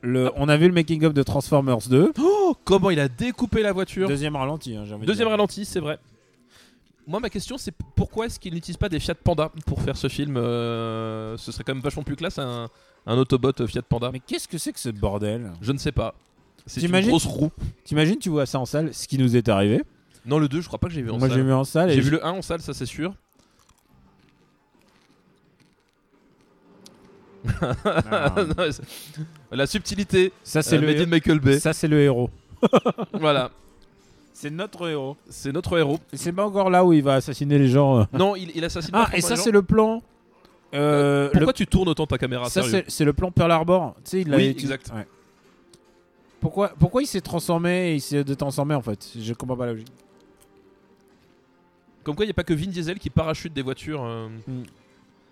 Le, 0.02 0.30
on 0.36 0.48
a 0.48 0.56
vu 0.56 0.68
le 0.68 0.74
making 0.74 1.04
of 1.04 1.12
de 1.14 1.22
Transformers 1.22 1.88
2. 1.88 2.12
Oh, 2.20 2.56
comment 2.64 2.90
il 2.90 3.00
a 3.00 3.08
découpé 3.08 3.62
la 3.62 3.72
voiture 3.72 4.08
Deuxième 4.08 4.36
ralenti. 4.36 4.76
hein, 4.76 4.84
j'ai 4.86 4.94
envie 4.94 5.02
de 5.02 5.06
Deuxième 5.06 5.26
dire. 5.26 5.32
ralenti, 5.32 5.64
c'est 5.64 5.80
vrai. 5.80 5.98
moi, 7.06 7.18
ma 7.20 7.30
question, 7.30 7.58
c'est 7.58 7.74
pourquoi 7.96 8.26
est-ce 8.26 8.38
qu'il 8.38 8.54
n'utilise 8.54 8.76
pas 8.76 8.88
des 8.88 9.00
Fiat 9.00 9.16
Panda 9.16 9.50
pour 9.66 9.82
faire 9.82 9.96
ce 9.96 10.08
film 10.08 10.36
Ce 10.36 11.36
serait 11.52 11.64
quand 11.64 11.74
même 11.74 11.82
vachement 11.82 12.04
plus 12.04 12.16
classe 12.16 12.38
un, 12.38 12.68
un 13.06 13.18
Autobot 13.18 13.52
Fiat 13.66 13.82
Panda. 13.82 14.10
Mais 14.12 14.20
qu'est-ce 14.20 14.46
que 14.46 14.58
c'est 14.58 14.72
que 14.72 14.80
ce 14.80 14.90
bordel? 14.90 15.50
Je 15.60 15.72
ne 15.72 15.78
sais 15.78 15.92
pas. 15.92 16.14
C'est 16.66 16.80
une 16.80 16.86
T'imagines 16.88 17.10
grosse 17.10 17.24
roue. 17.26 17.50
T'imagines, 17.84 18.18
tu 18.18 18.28
vois 18.28 18.44
ça 18.46 18.58
en 18.60 18.66
salle, 18.66 18.92
ce 18.94 19.08
qui 19.08 19.18
nous 19.18 19.36
est 19.36 19.48
arrivé? 19.48 19.82
Non, 20.26 20.38
le 20.38 20.48
2, 20.48 20.60
je 20.60 20.66
crois 20.66 20.78
pas 20.78 20.88
que 20.88 20.92
j'ai 20.92 21.00
vu 21.02 21.10
en 21.10 21.18
Moi, 21.18 21.28
j'ai 21.28 21.36
salle. 21.36 21.44
vu 21.44 21.52
en 21.52 21.64
salle. 21.64 21.90
et 21.90 21.94
J'ai 21.94 22.00
vu 22.02 22.10
le 22.10 22.24
1 22.26 22.30
en 22.30 22.42
salle, 22.42 22.60
ça 22.60 22.74
c'est 22.74 22.84
sûr. 22.86 23.14
La 29.50 29.66
subtilité, 29.66 30.32
Ça, 30.42 30.62
c'est 30.62 30.76
euh, 30.76 30.80
le, 30.80 31.00
in 31.02 31.06
Michael 31.06 31.40
Bay. 31.40 31.58
ça, 31.58 31.72
c'est 31.72 31.88
le 31.88 32.00
héros. 32.00 32.30
voilà, 33.12 33.50
C'est 34.32 34.50
notre 34.50 34.88
héros. 34.88 35.16
c'est 35.28 35.52
notre 35.52 35.78
héros. 35.78 35.98
Et 36.12 36.16
c'est 36.16 36.32
pas 36.32 36.46
encore 36.46 36.70
là 36.70 36.84
où 36.84 36.92
il 36.92 37.02
va 37.02 37.14
assassiner 37.14 37.58
les 37.58 37.68
gens. 37.68 38.00
euh. 38.00 38.04
Non, 38.12 38.36
il, 38.36 38.50
il 38.54 38.64
assassine 38.64 38.92
pas 38.92 39.08
Ah, 39.12 39.16
et 39.16 39.20
ça, 39.20 39.36
c'est 39.36 39.50
le 39.50 39.62
plan. 39.62 40.02
Euh, 40.74 41.28
Pourquoi 41.32 41.46
le- 41.46 41.52
tu 41.54 41.66
tournes 41.66 41.88
autant 41.88 42.06
ta 42.06 42.18
caméra 42.18 42.44
Ça, 42.50 42.62
sérieux 42.62 42.82
c'est 42.86 42.90
c'est 42.90 43.04
le 43.04 43.12
plan 43.14 43.30
Pearl 43.30 43.50
Harbor. 43.50 43.94
Tu 44.04 44.10
sais, 44.10 44.20
il 44.22 44.34
Oui, 44.34 44.48
utilisé- 44.50 44.74
exact. 44.74 44.92
ouais. 44.94 45.06
Pourquoi, 46.40 46.72
pourquoi 46.78 47.02
il 47.02 47.06
s'est 47.06 47.22
transformé 47.22 47.92
et 47.92 47.94
il 47.94 48.00
s'est 48.00 48.22
détransformé 48.22 48.74
en 48.74 48.82
fait? 48.82 49.08
Je 49.18 49.32
comprends 49.32 49.56
pas 49.56 49.66
la 49.66 49.72
logique. 49.72 49.88
Comme 52.04 52.14
quoi, 52.14 52.24
il 52.24 52.28
n'y 52.28 52.32
a 52.32 52.34
pas 52.34 52.44
que 52.44 52.54
Vin 52.54 52.66
Diesel 52.66 52.98
qui 52.98 53.10
parachute 53.10 53.52
des 53.52 53.62
voitures. 53.62 54.04
euh. 54.04 54.28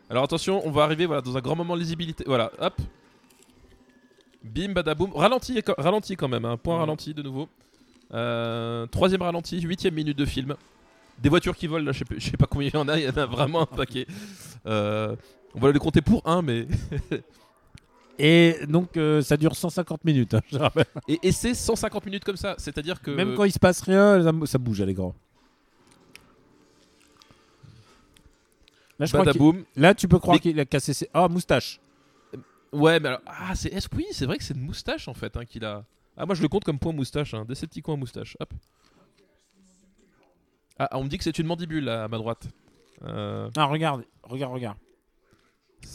Alors 0.08 0.24
attention, 0.24 0.62
on 0.66 0.70
va 0.70 0.84
arriver 0.84 1.06
voilà, 1.06 1.20
dans 1.22 1.36
un 1.36 1.40
grand 1.40 1.56
moment 1.56 1.74
de 1.74 1.80
lisibilité. 1.80 2.24
Voilà, 2.26 2.50
hop. 2.60 2.74
Bim, 4.44 4.72
badaboum. 4.72 5.12
Ralenti, 5.14 5.60
ralenti 5.76 6.16
quand 6.16 6.28
même, 6.28 6.44
un 6.44 6.56
point 6.56 6.76
Mm. 6.76 6.80
ralenti 6.80 7.14
de 7.14 7.22
nouveau. 7.22 7.48
Euh, 8.14 8.86
troisième 8.86 9.22
ralenti, 9.22 9.60
huitième 9.60 9.94
minute 9.94 10.16
de 10.16 10.24
film. 10.24 10.54
Des 11.18 11.28
voitures 11.28 11.56
qui 11.56 11.66
volent, 11.66 11.84
là, 11.84 11.92
je 11.92 11.98
sais, 11.98 12.04
plus- 12.04 12.20
je 12.20 12.30
sais 12.30 12.36
pas 12.36 12.46
combien 12.46 12.68
il 12.68 12.74
y 12.74 12.76
en 12.76 12.88
a, 12.88 12.98
il 12.98 13.04
y 13.04 13.08
en 13.08 13.16
a 13.16 13.26
vraiment 13.26 13.62
un 13.62 13.66
paquet. 13.66 14.06
Euh, 14.66 15.16
on 15.54 15.60
va 15.60 15.72
les 15.72 15.78
compter 15.78 16.02
pour 16.02 16.22
un, 16.24 16.42
mais. 16.42 16.66
Et 18.18 18.56
donc 18.68 18.96
euh, 18.96 19.20
ça 19.20 19.36
dure 19.36 19.54
150 19.54 20.04
minutes. 20.04 20.34
hein, 20.34 20.40
je 20.52 20.56
rappelle. 20.58 20.86
Et, 21.08 21.18
et 21.22 21.32
c'est 21.32 21.52
150 21.54 22.06
minutes 22.06 22.24
comme 22.24 22.36
ça, 22.36 22.54
c'est-à-dire 22.58 23.00
que. 23.02 23.10
Même 23.10 23.34
quand 23.34 23.44
il 23.44 23.52
se 23.52 23.58
passe 23.58 23.80
rien, 23.82 24.22
ça, 24.22 24.32
ça 24.46 24.58
bouge 24.58 24.80
à 24.80 24.86
l'écran. 24.86 25.14
Là, 28.98 29.06
je 29.06 29.12
crois. 29.16 29.52
Là, 29.76 29.94
tu 29.94 30.08
peux 30.08 30.18
croire 30.18 30.36
Mais- 30.36 30.40
qu'il 30.40 30.58
a 30.60 30.64
cassé 30.64 30.94
ses. 30.94 31.08
Ah, 31.12 31.28
moustache. 31.28 31.80
Ouais, 32.72 32.98
mais 33.00 33.08
alors. 33.08 33.20
Ah, 33.26 33.54
c'est. 33.54 33.68
est-ce- 33.72 33.88
Oui, 33.94 34.06
c'est 34.12 34.26
vrai 34.26 34.38
que 34.38 34.44
c'est 34.44 34.54
une 34.54 34.62
moustache 34.62 35.08
en 35.08 35.14
fait 35.14 35.36
hein, 35.36 35.44
qu'il 35.44 35.64
a. 35.64 35.84
Ah, 36.16 36.24
moi 36.26 36.34
je 36.34 36.42
le 36.42 36.48
compte 36.48 36.64
comme 36.64 36.78
point 36.78 36.92
moustache, 36.92 37.34
hein. 37.34 37.44
Decepticon 37.46 37.92
à 37.94 37.96
moustache. 37.96 38.36
Hop. 38.40 38.52
Ah, 40.78 40.88
on 40.98 41.04
me 41.04 41.08
dit 41.08 41.18
que 41.18 41.24
c'est 41.24 41.38
une 41.38 41.46
mandibule 41.46 41.84
là, 41.84 42.04
à 42.04 42.08
ma 42.08 42.18
droite. 42.18 42.48
Euh, 43.04 43.50
Ah, 43.56 43.64
regarde, 43.66 44.04
regarde, 44.22 44.52
regarde. 44.52 44.76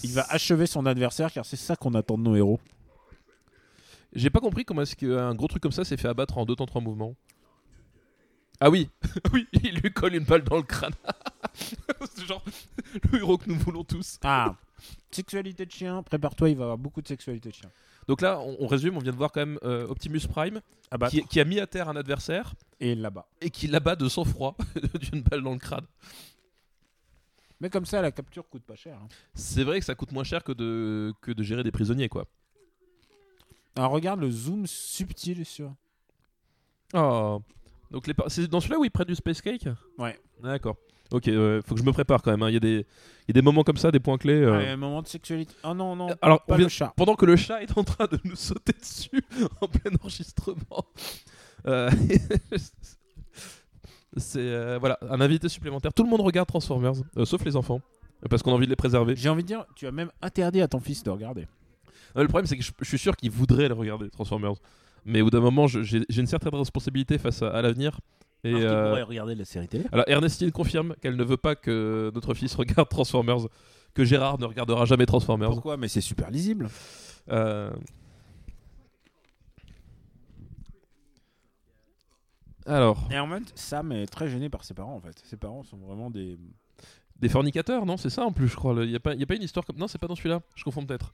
Il 0.04 0.12
va 0.12 0.26
achever 0.30 0.66
son 0.68 0.86
adversaire 0.86 1.32
car 1.32 1.46
c'est 1.46 1.58
ça 1.58 1.76
qu'on 1.76 1.94
attend 1.94 2.18
de 2.18 2.24
nos 2.24 2.36
héros. 2.36 2.60
J'ai 4.14 4.30
pas 4.30 4.40
compris 4.40 4.66
comment 4.66 4.82
est-ce 4.82 4.96
qu'un 4.96 5.34
gros 5.36 5.48
truc 5.48 5.62
comme 5.64 5.72
ça 5.72 5.84
s'est 5.84 5.98
fait 5.98 6.08
abattre 6.08 6.38
en 6.38 6.46
deux 6.46 6.56
temps 6.56 6.66
trois 6.66 6.82
mouvements. 6.82 7.16
Ah 8.64 8.70
oui, 8.70 8.90
oui, 9.34 9.48
il 9.54 9.76
lui 9.80 9.92
colle 9.92 10.14
une 10.16 10.24
balle 10.24 10.44
dans 10.44 10.58
le 10.58 10.62
crâne. 10.64 10.94
c'est 12.16 12.26
genre 12.28 12.44
le 13.12 13.18
héros 13.20 13.38
que 13.38 13.50
nous 13.50 13.58
voulons 13.58 13.84
tous. 13.84 14.20
Ah, 14.24 14.56
sexualité 15.10 15.66
de 15.66 15.72
chien, 15.72 16.04
prépare-toi, 16.04 16.50
il 16.50 16.56
va 16.56 16.62
y 16.62 16.64
avoir 16.66 16.78
beaucoup 16.78 17.02
de 17.02 17.08
sexualité 17.08 17.50
de 17.50 17.56
chien. 17.56 17.72
Donc 18.08 18.22
là, 18.22 18.40
on, 18.40 18.58
on 18.60 18.68
résume, 18.68 18.96
on 18.98 19.00
vient 19.00 19.12
de 19.12 19.18
voir 19.18 19.32
quand 19.32 19.42
même 19.42 19.58
euh, 19.64 19.88
Optimus 19.88 20.22
Prime 20.30 20.62
Ah 20.92 20.98
qui, 21.10 21.24
qui 21.24 21.40
a 21.40 21.46
mis 21.46 21.60
à 21.60 21.66
terre 21.68 21.90
un 21.90 21.96
adversaire 21.96 22.54
et 22.80 22.94
là-bas. 22.96 23.28
et 23.42 23.50
qui 23.50 23.66
l'abat 23.68 23.96
de 23.96 24.08
sang-froid 24.08 24.56
d'une 25.12 25.22
balle 25.24 25.42
dans 25.44 25.54
le 25.54 25.60
crâne. 25.60 25.86
Mais 27.60 27.70
comme 27.70 27.86
ça, 27.86 28.02
la 28.02 28.12
capture 28.12 28.48
coûte 28.50 28.64
pas 28.64 28.76
cher. 28.76 28.98
hein. 28.98 29.08
C'est 29.36 29.64
vrai 29.64 29.80
que 29.80 29.86
ça 29.86 29.94
coûte 29.96 30.12
moins 30.12 30.24
cher 30.24 30.44
que 30.44 30.52
de, 30.52 31.14
que 31.22 31.32
de 31.32 31.44
gérer 31.44 31.64
des 31.64 31.72
prisonniers, 31.72 32.10
quoi. 32.10 32.26
Alors 33.76 33.92
regarde 33.92 34.20
le 34.20 34.30
zoom 34.32 34.68
subtil 34.68 35.46
sur. 35.46 35.74
Oh. 36.94 37.42
Donc 37.92 38.08
les 38.08 38.14
c'est 38.28 38.48
dans 38.48 38.60
celui-là 38.60 38.80
où 38.80 38.86
ils 38.86 38.90
prennent 38.92 39.08
du 39.08 39.16
space 39.16 39.42
cake 39.42 39.68
Ouais. 39.98 40.18
D'accord. 40.42 40.78
Ok, 41.12 41.26
ouais, 41.28 41.60
faut 41.66 41.76
que 41.76 41.82
je 41.82 41.86
me 41.86 41.92
prépare 41.92 42.22
quand 42.22 42.32
même. 42.32 42.42
hein. 42.42 42.50
Il 42.50 42.54
y, 42.54 42.58
a 42.58 42.62
des- 42.62 42.86
il 43.28 43.28
y 43.28 43.32
a 43.32 43.34
des 43.34 43.42
moments 43.42 43.64
comme 43.64 43.76
ça, 43.76 43.92
des 43.92 44.00
points 44.00 44.18
clés. 44.18 44.42
euh. 44.42 44.58
Ouais, 44.58 44.70
un 44.70 44.78
moment 44.78 45.02
de 45.02 45.08
sexualité. 45.08 45.54
Oh 45.66 45.74
non, 45.74 45.94
non, 45.94 46.08
Alors, 46.22 46.42
pas 46.46 46.54
on 46.54 46.58
vient- 46.58 46.66
le 46.68 46.70
chat. 46.70 46.94
pendant 46.96 47.16
que 47.16 47.26
le 47.26 47.36
chat 47.36 47.62
est 47.62 47.78
en 47.78 47.84
train 47.84 48.06
de 48.10 48.18
nous 48.24 48.38
sauter 48.38 48.72
dessus 48.80 49.22
en 49.62 49.68
plein 49.68 49.92
enregistrement, 50.02 50.86
euh, 51.68 51.92
c'est 54.18 54.40
euh, 54.40 54.78
voilà 54.80 54.98
un 55.10 55.22
invité 55.22 55.50
supplémentaire. 55.50 55.94
Tout 55.94 56.04
le 56.04 56.10
monde 56.10 56.22
regarde 56.22 56.48
Transformers, 56.48 56.94
euh, 57.18 57.26
sauf 57.26 57.44
les 57.44 57.56
enfants, 57.56 57.82
parce 58.30 58.42
qu'on 58.44 58.52
a 58.52 58.56
envie 58.56 58.66
de 58.68 58.72
les 58.72 58.76
préserver. 58.76 59.16
J'ai 59.16 59.30
envie 59.30 59.44
de 59.44 59.48
dire, 59.48 59.66
tu 59.76 59.88
as 59.88 59.92
même 59.92 60.12
interdit 60.22 60.62
à 60.62 60.68
ton 60.68 60.80
fils 60.80 61.04
de 61.04 61.10
regarder. 61.10 61.48
Euh, 62.18 62.22
le 62.22 62.28
problème, 62.28 62.46
c'est 62.46 62.58
que 62.58 62.64
je, 62.64 62.72
je 62.80 62.86
suis 62.88 62.98
sûr 63.00 63.16
qu'il 63.16 63.32
voudrait 63.32 63.68
le 63.68 63.74
regarder, 63.74 64.10
Transformers. 64.10 64.54
Mais 65.06 65.22
au 65.22 65.26
bout 65.26 65.30
d'un 65.32 65.40
moment, 65.42 65.68
j'ai 65.68 66.04
une 66.18 66.28
certaine 66.28 66.54
responsabilité 66.56 67.18
face 67.18 67.42
à, 67.42 67.50
à 67.50 67.62
l'avenir. 67.62 68.00
Et 68.44 68.54
euh, 68.56 69.04
regarder 69.06 69.36
la 69.36 69.46
série 69.46 69.68
télé. 69.68 69.86
alors, 69.92 70.06
Ernestine 70.08 70.52
confirme 70.52 70.96
qu'elle 71.02 71.16
ne 71.16 71.24
veut 71.24 71.38
pas 71.38 71.56
que 71.56 72.12
notre 72.16 72.34
fils 72.34 72.56
regarde 72.56 72.90
Transformers, 72.90 73.48
que 73.94 74.04
Gérard 74.04 74.40
ne 74.40 74.46
regardera 74.46 74.86
jamais 74.86 75.06
Transformers. 75.06 75.50
Pourquoi? 75.50 75.78
Mais 75.78 75.88
c'est 75.88 76.02
super 76.02 76.32
lisible. 76.32 76.70
Euh, 77.30 77.70
Alors, 82.66 83.08
Et 83.12 83.18
en 83.18 83.28
même 83.28 83.44
temps, 83.44 83.52
Sam 83.56 83.92
est 83.92 84.06
très 84.06 84.28
gêné 84.30 84.50
par 84.50 84.64
ses 84.64 84.74
parents 84.74 84.96
en 84.96 85.02
fait. 85.02 85.20
Ses 85.26 85.38
parents 85.38 85.64
sont 85.64 85.78
vraiment 85.78 86.10
des. 86.12 86.38
des 87.20 87.30
fornicateurs, 87.30 87.86
non? 87.86 87.98
C'est 87.98 88.10
ça 88.12 88.24
en 88.24 88.32
plus, 88.32 88.48
je 88.48 88.56
crois. 88.56 88.74
Il 88.84 88.90
n'y 88.90 88.96
a, 88.96 89.00
pas- 89.00 89.16
y 89.16 89.24
a 89.24 89.26
pas 89.26 89.36
une 89.36 89.42
histoire 89.44 89.66
comme. 89.66 89.78
Non, 89.78 89.88
c'est 89.88 89.98
pas 89.98 90.08
dans 90.08 90.16
celui-là. 90.16 90.42
Je 90.56 90.64
confonds 90.64 90.86
peut-être. 90.86 91.14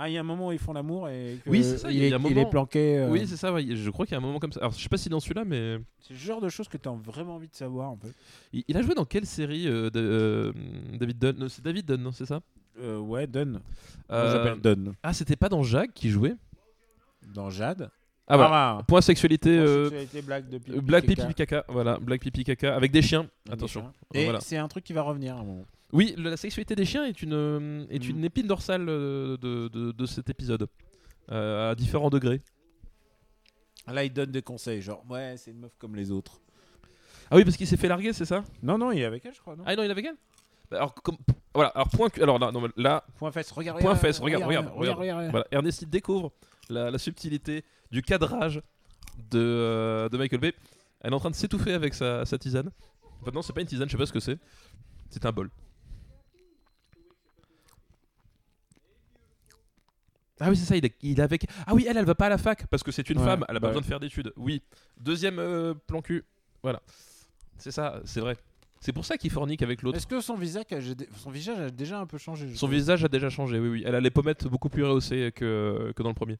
Ah, 0.00 0.08
il 0.08 0.12
y 0.12 0.16
a 0.16 0.20
un 0.20 0.24
moment 0.24 0.48
où 0.48 0.52
ils 0.52 0.58
font 0.60 0.72
l'amour 0.72 1.08
et 1.08 1.38
que 1.44 1.50
Oui, 1.50 1.64
c'est 1.64 1.78
ça, 1.78 1.90
il, 1.90 1.96
il 1.96 2.02
y 2.02 2.04
a 2.04 2.08
est, 2.08 2.12
un 2.12 2.18
il 2.18 2.22
moment- 2.22 2.40
est 2.46 2.50
planqué. 2.50 2.98
euh, 2.98 3.08
Oui, 3.10 3.26
c'est 3.26 3.36
ça. 3.36 3.52
ouais, 3.52 3.66
Je 3.74 3.90
crois 3.90 4.06
qu'il 4.06 4.12
y 4.12 4.14
a 4.14 4.18
un 4.18 4.22
moment 4.24 4.38
comme 4.38 4.52
ça. 4.52 4.60
Alors, 4.60 4.72
je 4.72 4.80
sais 4.80 4.88
pas 4.88 4.96
si 4.96 5.08
dans 5.08 5.18
celui-là, 5.18 5.44
mais. 5.44 5.78
c'est 6.00 6.12
le 6.14 6.18
genre 6.20 6.40
de 6.40 6.48
choses 6.48 6.68
que 6.68 6.76
tu 6.76 6.88
as 6.88 6.92
vraiment 6.92 7.34
envie 7.34 7.48
de 7.48 7.54
savoir 7.54 7.90
en 7.90 7.96
fait. 7.96 8.12
Il, 8.52 8.62
il 8.68 8.76
a 8.76 8.82
joué 8.82 8.94
dans 8.94 9.04
quelle 9.04 9.26
série 9.26 9.66
euh, 9.66 9.90
de- 9.90 9.98
euh, 10.00 10.52
David 10.98 11.18
Dunn 11.18 11.48
C'est 11.48 11.64
David 11.64 11.84
Dunn, 11.86 12.00
non 12.02 12.12
C'est 12.12 12.26
ça? 12.26 12.40
Euh, 12.80 12.98
ouais, 12.98 13.26
Dunn. 13.26 13.60
Euh, 14.12 14.32
j'appelle 14.32 14.60
Dunn? 14.60 14.94
Ah, 15.02 15.12
c'était 15.12 15.34
pas 15.36 15.48
dans 15.48 15.64
Jacques 15.64 15.94
qui 15.94 16.10
jouait? 16.10 16.36
Dans 17.34 17.50
Jade? 17.50 17.90
Ah, 18.28 18.36
voilà. 18.36 18.76
Ah, 18.78 18.82
Point 18.86 19.00
sexualité. 19.00 19.56
de 19.58 19.88
pipi, 19.88 20.16
euh, 20.16 20.80
Black 20.80 21.06
caca. 21.06 21.22
Pipi 21.22 21.34
Caca. 21.34 21.64
Voilà, 21.68 21.98
Black 21.98 22.20
Pipi 22.20 22.44
Caca. 22.44 22.76
Avec 22.76 22.92
des 22.92 23.02
chiens. 23.02 23.26
Avec 23.46 23.58
Attention. 23.58 23.80
des 23.80 23.86
chiens. 23.86 24.20
Et 24.20 24.24
Voilà. 24.24 24.40
c'est 24.40 24.58
un 24.58 24.68
truc 24.68 24.84
qui 24.84 24.92
va 24.92 25.02
revenir 25.02 25.34
à 25.34 25.40
un 25.40 25.44
moment. 25.44 25.64
Oui, 25.92 26.14
la 26.18 26.36
sexualité 26.36 26.74
des 26.74 26.84
chiens 26.84 27.04
est 27.06 27.22
une, 27.22 27.32
euh, 27.32 27.86
est 27.88 28.04
Mm. 28.06 28.10
une 28.10 28.24
épine 28.24 28.46
dorsale 28.46 28.86
euh, 28.88 29.36
de, 29.38 29.68
de- 29.68 29.92
de 29.92 30.06
cet 30.06 30.28
épisode, 30.28 30.68
euh, 31.30 31.70
à 31.70 31.74
différents 31.74 32.10
degrés. 32.10 32.42
Là, 33.86 34.04
il 34.04 34.12
donne 34.12 34.30
des 34.30 34.42
conseils, 34.42 34.82
genre, 34.82 35.02
ouais, 35.08 35.36
c'est 35.38 35.50
une 35.50 35.60
meuf 35.60 35.72
comme 35.78 35.96
les 35.96 36.10
autres. 36.10 36.40
Ah 37.30 37.36
oui, 37.36 37.44
parce 37.44 37.56
qu'il 37.56 37.66
s'est 37.66 37.78
fait 37.78 37.88
larguer, 37.88 38.12
c'est 38.12 38.26
ça? 38.26 38.44
Non, 38.62 38.76
non, 38.76 38.92
il 38.92 39.00
est 39.00 39.04
avec 39.06 39.24
elle, 39.24 39.34
je 39.34 39.40
crois, 39.40 39.56
non? 39.56 39.64
Ah 39.66 39.74
non, 39.76 39.82
il 39.82 39.90
est 39.90 39.94
vegan 39.94 40.14
Bah, 40.70 40.76
Alors, 40.78 40.94
comme, 40.94 41.16
voilà, 41.54 41.70
alors 41.70 41.88
point, 41.88 42.08
alors 42.20 42.38
là, 42.38 42.52
non, 42.52 42.68
là 42.76 43.04
Point 43.16 43.32
fesse, 43.32 43.50
regarde, 43.50 43.78
Point 43.80 43.90
regarde, 43.92 44.06
fesse, 44.06 44.18
regarde, 44.20 44.44
regarde, 44.44 44.68
regarde, 44.74 44.98
regarde. 44.98 45.30
voilà, 45.30 45.46
Ernestine 45.50 45.88
découvre 45.88 46.32
la, 46.68 46.90
la 46.90 46.98
subtilité 46.98 47.64
du 47.90 48.02
cadrage 48.02 48.60
de, 49.30 49.38
euh, 49.38 50.08
de 50.10 50.18
Michael 50.18 50.40
Bay. 50.40 50.54
Elle 51.00 51.12
est 51.12 51.16
en 51.16 51.20
train 51.20 51.30
de 51.30 51.34
s'étouffer 51.34 51.72
avec 51.72 51.94
sa, 51.94 52.26
sa 52.26 52.36
tisane. 52.36 52.70
Enfin, 53.22 53.30
non, 53.32 53.40
c'est 53.40 53.54
pas 53.54 53.62
une 53.62 53.66
tisane, 53.66 53.88
je 53.88 53.92
sais 53.92 53.98
pas 53.98 54.06
ce 54.06 54.12
que 54.12 54.20
c'est. 54.20 54.38
C'est 55.08 55.24
un 55.24 55.32
bol. 55.32 55.48
Ah 60.40 60.50
oui, 60.50 60.56
c'est 60.56 60.64
ça, 60.64 60.76
il 60.76 60.84
est, 60.84 60.94
il 61.02 61.18
est 61.18 61.22
avec. 61.22 61.46
Ah 61.66 61.74
oui, 61.74 61.86
elle, 61.88 61.96
elle 61.96 62.04
va 62.04 62.14
pas 62.14 62.26
à 62.26 62.30
la 62.30 62.38
fac 62.38 62.66
parce 62.66 62.82
que 62.82 62.92
c'est 62.92 63.08
une 63.10 63.18
Ouais, 63.18 63.24
femme, 63.24 63.44
elle 63.48 63.56
a 63.56 63.60
pas 63.60 63.66
bah 63.66 63.68
besoin 63.68 63.82
de 63.82 63.86
faire 63.86 64.00
d'études. 64.00 64.32
Oui. 64.36 64.62
Deuxième 65.00 65.38
euh, 65.38 65.74
plan 65.74 66.00
cul. 66.00 66.24
Voilà. 66.62 66.80
C'est 67.56 67.70
ça, 67.70 68.00
c'est 68.04 68.20
vrai. 68.20 68.36
C'est 68.80 68.92
pour 68.92 69.04
ça 69.04 69.16
qu'il 69.18 69.30
fornique 69.30 69.62
avec 69.62 69.82
l'autre. 69.82 69.96
Est-ce 69.96 70.06
que 70.06 70.20
son 70.20 70.36
visage, 70.36 70.64
a, 70.70 70.76
son 71.16 71.30
visage 71.30 71.58
a 71.58 71.70
déjà 71.70 71.98
un 71.98 72.06
peu 72.06 72.16
changé 72.18 72.46
je 72.48 72.54
Son 72.54 72.66
trouve 72.66 72.76
visage 72.76 73.04
a 73.04 73.08
déjà 73.08 73.28
changé, 73.28 73.58
oui, 73.58 73.68
oui. 73.68 73.82
Elle 73.84 73.96
a 73.96 74.00
les 74.00 74.10
pommettes 74.10 74.46
beaucoup 74.46 74.68
plus 74.68 74.84
rehaussées 74.84 75.32
que, 75.34 75.92
que 75.96 76.02
dans 76.02 76.10
le 76.10 76.14
premier. 76.14 76.38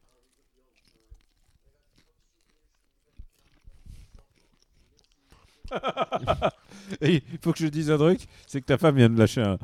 Et 7.01 7.21
il 7.31 7.37
faut 7.41 7.51
que 7.51 7.59
je 7.59 7.67
dise 7.67 7.91
un 7.91 7.97
truc, 7.97 8.21
c'est 8.47 8.61
que 8.61 8.65
ta 8.65 8.77
femme 8.77 8.95
vient 8.95 9.09
de 9.09 9.19
lâcher 9.19 9.41
un. 9.41 9.57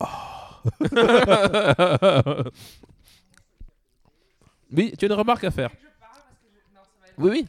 oui, 4.72 4.94
tu 4.98 5.04
as 5.04 5.08
une 5.08 5.14
remarque 5.14 5.44
à 5.44 5.50
faire. 5.50 5.70
Oui, 7.18 7.30
oui. 7.30 7.46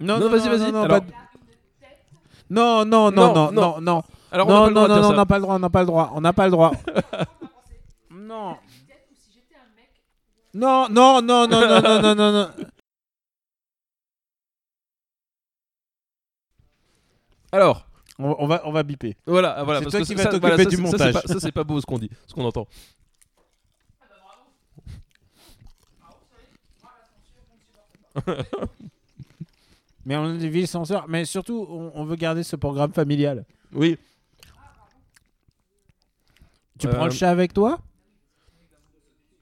Non, 0.00 0.18
Non, 0.18 0.28
vas-y, 0.30 0.48
vas-y. 0.48 0.72
Non, 0.72 0.86
non, 0.86 2.84
non, 2.84 2.84
non, 2.84 3.10
Non, 3.10 3.10
non, 3.10 3.34
non. 3.34 3.52
non, 3.52 3.80
non. 3.80 4.02
Alors, 4.32 4.48
non, 4.48 4.70
non, 4.70 4.88
non, 4.88 5.10
on 5.10 5.12
n'a 5.12 5.26
pas 5.26 5.36
le 5.38 5.42
droit, 5.42 5.54
on 5.56 5.58
n'a 5.60 5.70
pas 5.70 5.80
le 5.80 5.86
droit, 5.86 6.10
on 6.14 6.20
n'a 6.20 6.32
pas 6.32 6.44
le 6.46 6.50
droit. 6.52 6.72
non. 8.10 8.56
Non, 10.54 10.88
non, 10.88 11.20
non, 11.22 11.46
non, 11.46 11.60
non, 11.60 11.80
non, 11.80 12.02
non, 12.02 12.14
non, 12.14 12.32
non. 12.32 12.50
Alors, 17.52 17.86
On, 18.18 18.36
on 18.38 18.46
va, 18.46 18.60
on 18.66 18.72
va 18.72 18.82
biper. 18.82 19.16
Voilà, 19.26 19.62
voilà. 19.64 19.80
C'est 19.80 19.86
toi 19.90 20.00
que 20.00 20.04
qui 20.04 20.14
vas 20.14 20.24
t'occuper 20.26 20.40
voilà, 20.40 20.56
du 20.56 20.64
c'est- 20.64 20.76
ça, 20.76 20.82
montage. 20.82 21.14
c'est 21.14 21.22
pas- 21.22 21.32
Ça, 21.34 21.40
c'est 21.40 21.52
pas 21.52 21.64
beau 21.64 21.80
ce 21.80 21.86
qu'on 21.86 21.98
dit, 21.98 22.10
ce 22.26 22.34
qu'on 22.34 22.44
entend. 22.44 22.66
Mais 30.06 30.16
on 30.16 30.24
a 30.24 30.36
des 30.36 30.48
villes 30.48 30.66
censeurs. 30.68 31.06
Mais 31.08 31.24
surtout, 31.24 31.66
on, 31.68 31.92
on 31.94 32.04
veut 32.04 32.16
garder 32.16 32.42
ce 32.42 32.56
programme 32.56 32.92
familial. 32.92 33.44
Oui. 33.72 33.98
Tu 36.78 36.86
Euh, 36.86 36.92
prends 36.92 37.04
le 37.04 37.10
chat 37.10 37.30
avec 37.30 37.52
toi? 37.52 37.78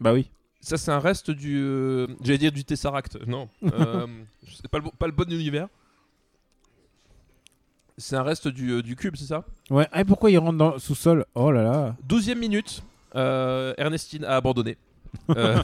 Bah 0.01 0.13
oui. 0.13 0.29
Ça, 0.61 0.77
c'est 0.77 0.91
un 0.91 0.99
reste 0.99 1.31
du. 1.31 1.57
euh, 1.59 2.07
J'allais 2.23 2.39
dire 2.39 2.53
du 2.53 2.65
Tesseract. 2.65 3.19
Non. 3.27 3.49
Euh, 3.73 4.07
c'est 4.61 4.69
pas 4.69 4.79
le, 4.79 4.85
bon- 4.85 4.93
pas 4.99 5.07
le 5.07 5.13
bon 5.13 5.31
univers. 5.31 5.69
C'est 7.97 8.17
un 8.17 8.23
reste 8.23 8.47
du, 8.49 8.71
euh, 8.71 8.83
du 8.83 8.95
cube, 8.97 9.17
c'est 9.17 9.27
ça? 9.27 9.45
Ouais. 9.71 9.89
Et 9.95 10.05
pourquoi 10.05 10.31
il 10.31 10.39
rentre 10.39 10.59
dans 10.59 10.73
le 10.75 10.79
sous-sol? 10.79 11.25
Oh 11.35 11.51
là 11.51 11.63
là. 11.63 11.97
12 12.05 12.29
minute. 12.37 12.83
euh, 13.15 13.75
Ernestine 13.79 14.25
a 14.25 14.37
abandonné. 14.37 14.77
Euh, 15.31 15.63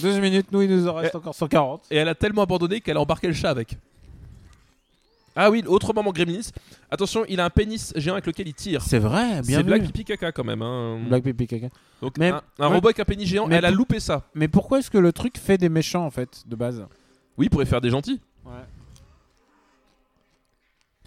12 0.00 0.18
minutes, 0.20 0.46
nous, 0.52 0.62
il 0.62 0.70
nous 0.70 0.88
en 0.88 0.94
reste 0.94 1.14
encore 1.14 1.34
140. 1.34 1.82
et 1.90 1.96
elle 1.96 2.08
a 2.08 2.14
tellement 2.14 2.42
abandonné 2.42 2.80
qu'elle 2.80 2.96
a 2.96 3.00
embarqué 3.00 3.26
le 3.26 3.34
chat 3.34 3.50
avec. 3.50 3.76
Ah 5.36 5.50
oui, 5.50 5.64
autre 5.66 5.92
moment 5.92 6.12
Gremlins. 6.12 6.50
Attention, 6.90 7.24
il 7.28 7.40
a 7.40 7.44
un 7.44 7.50
pénis 7.50 7.92
géant 7.96 8.14
avec 8.14 8.24
lequel 8.26 8.46
il 8.46 8.54
tire. 8.54 8.82
C'est 8.82 9.00
vrai, 9.00 9.42
bien 9.42 9.42
C'est 9.42 9.56
vu. 9.58 9.62
Black 9.64 9.82
Pipi 9.82 10.04
Caca 10.04 10.30
quand 10.30 10.44
même. 10.44 10.62
hein. 10.62 11.00
Black 11.08 11.24
Pipi 11.24 11.46
caca. 11.48 11.66
Donc 12.00 12.16
Mais- 12.18 12.28
un, 12.30 12.40
un 12.60 12.68
ouais. 12.68 12.74
robot 12.76 12.88
avec 12.88 13.00
un 13.00 13.04
pénis 13.04 13.26
géant, 13.28 13.48
Mais 13.48 13.56
elle 13.56 13.64
a 13.64 13.68
pour- 13.68 13.78
loupé 13.78 13.98
ça. 13.98 14.22
Mais 14.34 14.46
pourquoi 14.46 14.78
est-ce 14.78 14.90
que 14.92 14.98
le 14.98 15.12
truc 15.12 15.36
fait 15.38 15.58
des 15.58 15.68
méchants, 15.68 16.06
en 16.06 16.10
fait, 16.12 16.44
de 16.46 16.54
base? 16.54 16.86
Oui, 17.36 17.46
il 17.46 17.50
pourrait 17.50 17.66
faire 17.66 17.80
des 17.80 17.90
gentils. 17.90 18.20
Ouais. 18.46 18.52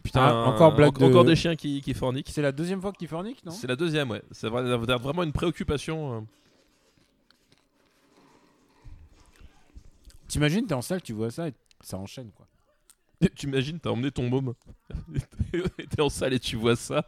Putain, 0.04 0.22
Ah, 0.24 0.34
encore 0.50 0.74
Black 0.76 1.02
en- 1.02 1.06
encore 1.06 1.24
de- 1.24 1.30
des 1.30 1.36
chiens 1.36 1.56
qui, 1.56 1.82
qui 1.82 1.94
forniquent. 1.94 2.30
C'est 2.30 2.42
la 2.42 2.52
deuxième 2.52 2.82
fois 2.82 2.92
qu'il 2.94 3.08
fornique, 3.08 3.44
non? 3.46 3.52
C'est 3.52 3.68
la 3.68 3.76
deuxième, 3.76 4.10
ouais. 4.12 4.22
C'est 4.32 4.48
vrai- 4.50 4.64
ça 4.64 4.78
va 4.78 4.94
être 4.94 5.02
vraiment 5.02 5.24
une 5.24 5.32
préoccupation. 5.34 6.14
euh. 6.14 6.20
T'imagines, 10.28 10.66
t'es 10.66 10.74
en 10.74 10.82
salle, 10.82 11.02
tu 11.02 11.14
vois 11.14 11.32
ça 11.32 11.48
et 11.48 11.54
ça 11.82 11.98
enchaîne, 11.98 12.32
quoi. 12.32 12.48
Tu 13.36 13.48
imagines, 13.48 13.80
t'as 13.80 13.90
emmené 13.90 14.12
ton 14.12 14.30
môme. 14.30 14.54
T'es 15.90 16.02
en 16.02 16.10
salle 16.10 16.34
et 16.34 16.40
tu 16.40 16.56
vois 16.56 16.76
ça. 16.76 17.08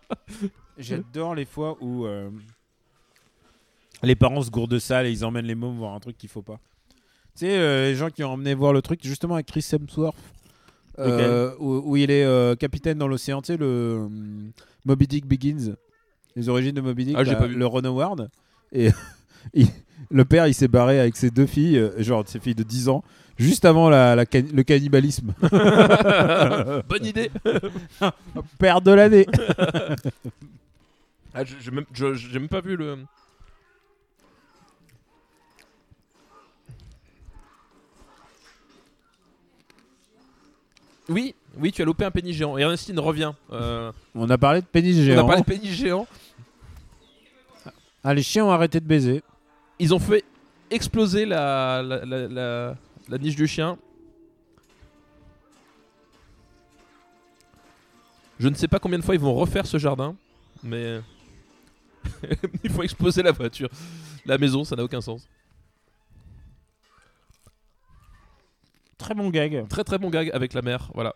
J'adore 0.78 1.36
les 1.36 1.46
fois 1.46 1.78
où 1.82 2.06
euh, 2.08 2.32
les 4.04 4.16
parents 4.16 4.42
se 4.42 4.50
gourdent 4.50 4.72
de 4.72 4.80
salle 4.80 5.06
et 5.06 5.12
ils 5.12 5.24
emmènent 5.24 5.46
les 5.46 5.54
mômes 5.56 5.78
voir 5.78 5.94
un 5.94 6.00
truc 6.00 6.18
qu'il 6.18 6.30
faut 6.30 6.42
pas. 6.42 6.60
Tu 7.36 7.46
sais, 7.46 7.58
euh, 7.60 7.84
les 7.90 7.96
gens 7.96 8.10
qui 8.10 8.24
ont 8.24 8.32
emmené 8.34 8.56
voir 8.56 8.74
le 8.74 8.82
truc, 8.82 9.02
justement 9.04 9.36
avec 9.36 9.46
Chris 9.48 9.64
Hemsworth, 9.72 10.18
euh, 10.98 11.54
où, 11.60 11.92
où 11.92 11.96
il 11.96 12.10
est 12.10 12.58
capitaine 12.60 12.98
dans 12.98 13.08
l'océan, 13.08 13.42
tu 13.44 13.48
sais, 13.54 13.58
le 13.58 14.08
Moby 14.86 15.06
Dick 15.08 15.28
Begins, 15.28 15.76
les 16.36 16.50
origines 16.50 16.74
de 16.76 16.82
Moby 16.82 17.06
Dick, 17.06 17.16
Ah, 17.20 17.24
j'ai 17.24 17.34
là, 17.34 17.38
pas 17.38 17.48
vu. 17.48 17.56
le 17.56 17.66
Ron 17.68 17.84
Howard. 17.84 18.30
Et 18.72 18.90
il- 19.54 19.68
le 20.12 20.26
père, 20.26 20.48
il 20.48 20.54
s'est 20.54 20.68
barré 20.68 21.00
avec 21.00 21.16
ses 21.16 21.30
deux 21.32 21.46
filles, 21.46 21.78
euh, 21.78 22.02
genre 22.04 22.24
ses 22.28 22.40
filles 22.40 22.56
de 22.56 22.64
10 22.64 22.90
ans, 22.90 23.04
juste 23.38 23.66
avant 23.66 23.90
la, 23.90 24.16
la 24.16 24.26
can- 24.26 24.42
le 24.54 24.64
cannibalisme. 24.64 25.34
Bonne 26.90 27.06
idée. 27.06 27.32
père 28.60 28.82
de 28.82 28.92
l'année 28.92 29.26
Ah, 31.34 31.44
je- 31.44 31.56
j'ai 31.60 31.72
même, 31.72 31.86
je- 31.94 32.14
j'ai 32.16 32.40
même 32.40 32.50
pas 32.50 32.62
vu 32.62 32.76
le. 32.76 32.98
Oui, 41.10 41.34
oui, 41.58 41.72
tu 41.72 41.82
as 41.82 41.86
loupé 41.86 42.06
un 42.06 42.12
pénis 42.12 42.36
géant. 42.36 42.58
Et 42.58 42.62
Ernestine 42.62 43.00
revient. 43.00 43.32
Euh, 43.52 43.92
On 44.14 44.30
a 44.30 44.38
parlé 44.38 44.62
de 44.62 44.66
pénis 44.68 44.96
on 45.00 45.04
géant. 45.04 45.24
a 45.24 45.28
parlé 45.28 45.42
de 45.42 45.46
pénis 45.46 45.72
géant. 45.72 46.08
Ah, 48.04 48.14
les 48.14 48.22
chiens 48.24 48.46
ont 48.46 48.52
arrêté 48.52 48.80
de 48.80 48.86
baiser. 48.86 49.24
Ils 49.80 49.94
ont 49.94 50.00
fait 50.00 50.24
exploser 50.70 51.26
la, 51.26 51.82
la, 51.82 52.06
la, 52.06 52.28
la- 52.28 52.76
la 53.08 53.18
niche 53.18 53.36
du 53.36 53.48
chien. 53.48 53.78
Je 58.40 58.48
ne 58.48 58.56
sais 58.56 58.68
pas 58.68 58.80
combien 58.80 59.00
de 59.00 59.04
fois 59.04 59.16
ils 59.16 59.22
vont 59.22 59.34
refaire 59.36 59.66
ce 59.66 59.78
jardin, 59.78 60.16
mais 60.64 61.02
il 62.64 62.70
faut 62.72 62.84
exploser 62.84 63.22
la 63.24 63.32
voiture. 63.32 63.70
La 64.26 64.38
maison, 64.38 64.64
ça 64.64 64.76
n'a 64.76 64.84
aucun 64.84 65.02
sens. 65.02 65.28
Très 68.98 69.14
bon 69.14 69.30
gag. 69.30 69.68
Très 69.68 69.84
très 69.84 69.98
bon 69.98 70.10
gag 70.10 70.30
avec 70.34 70.54
la 70.54 70.62
mère, 70.62 70.92
voilà. 70.94 71.16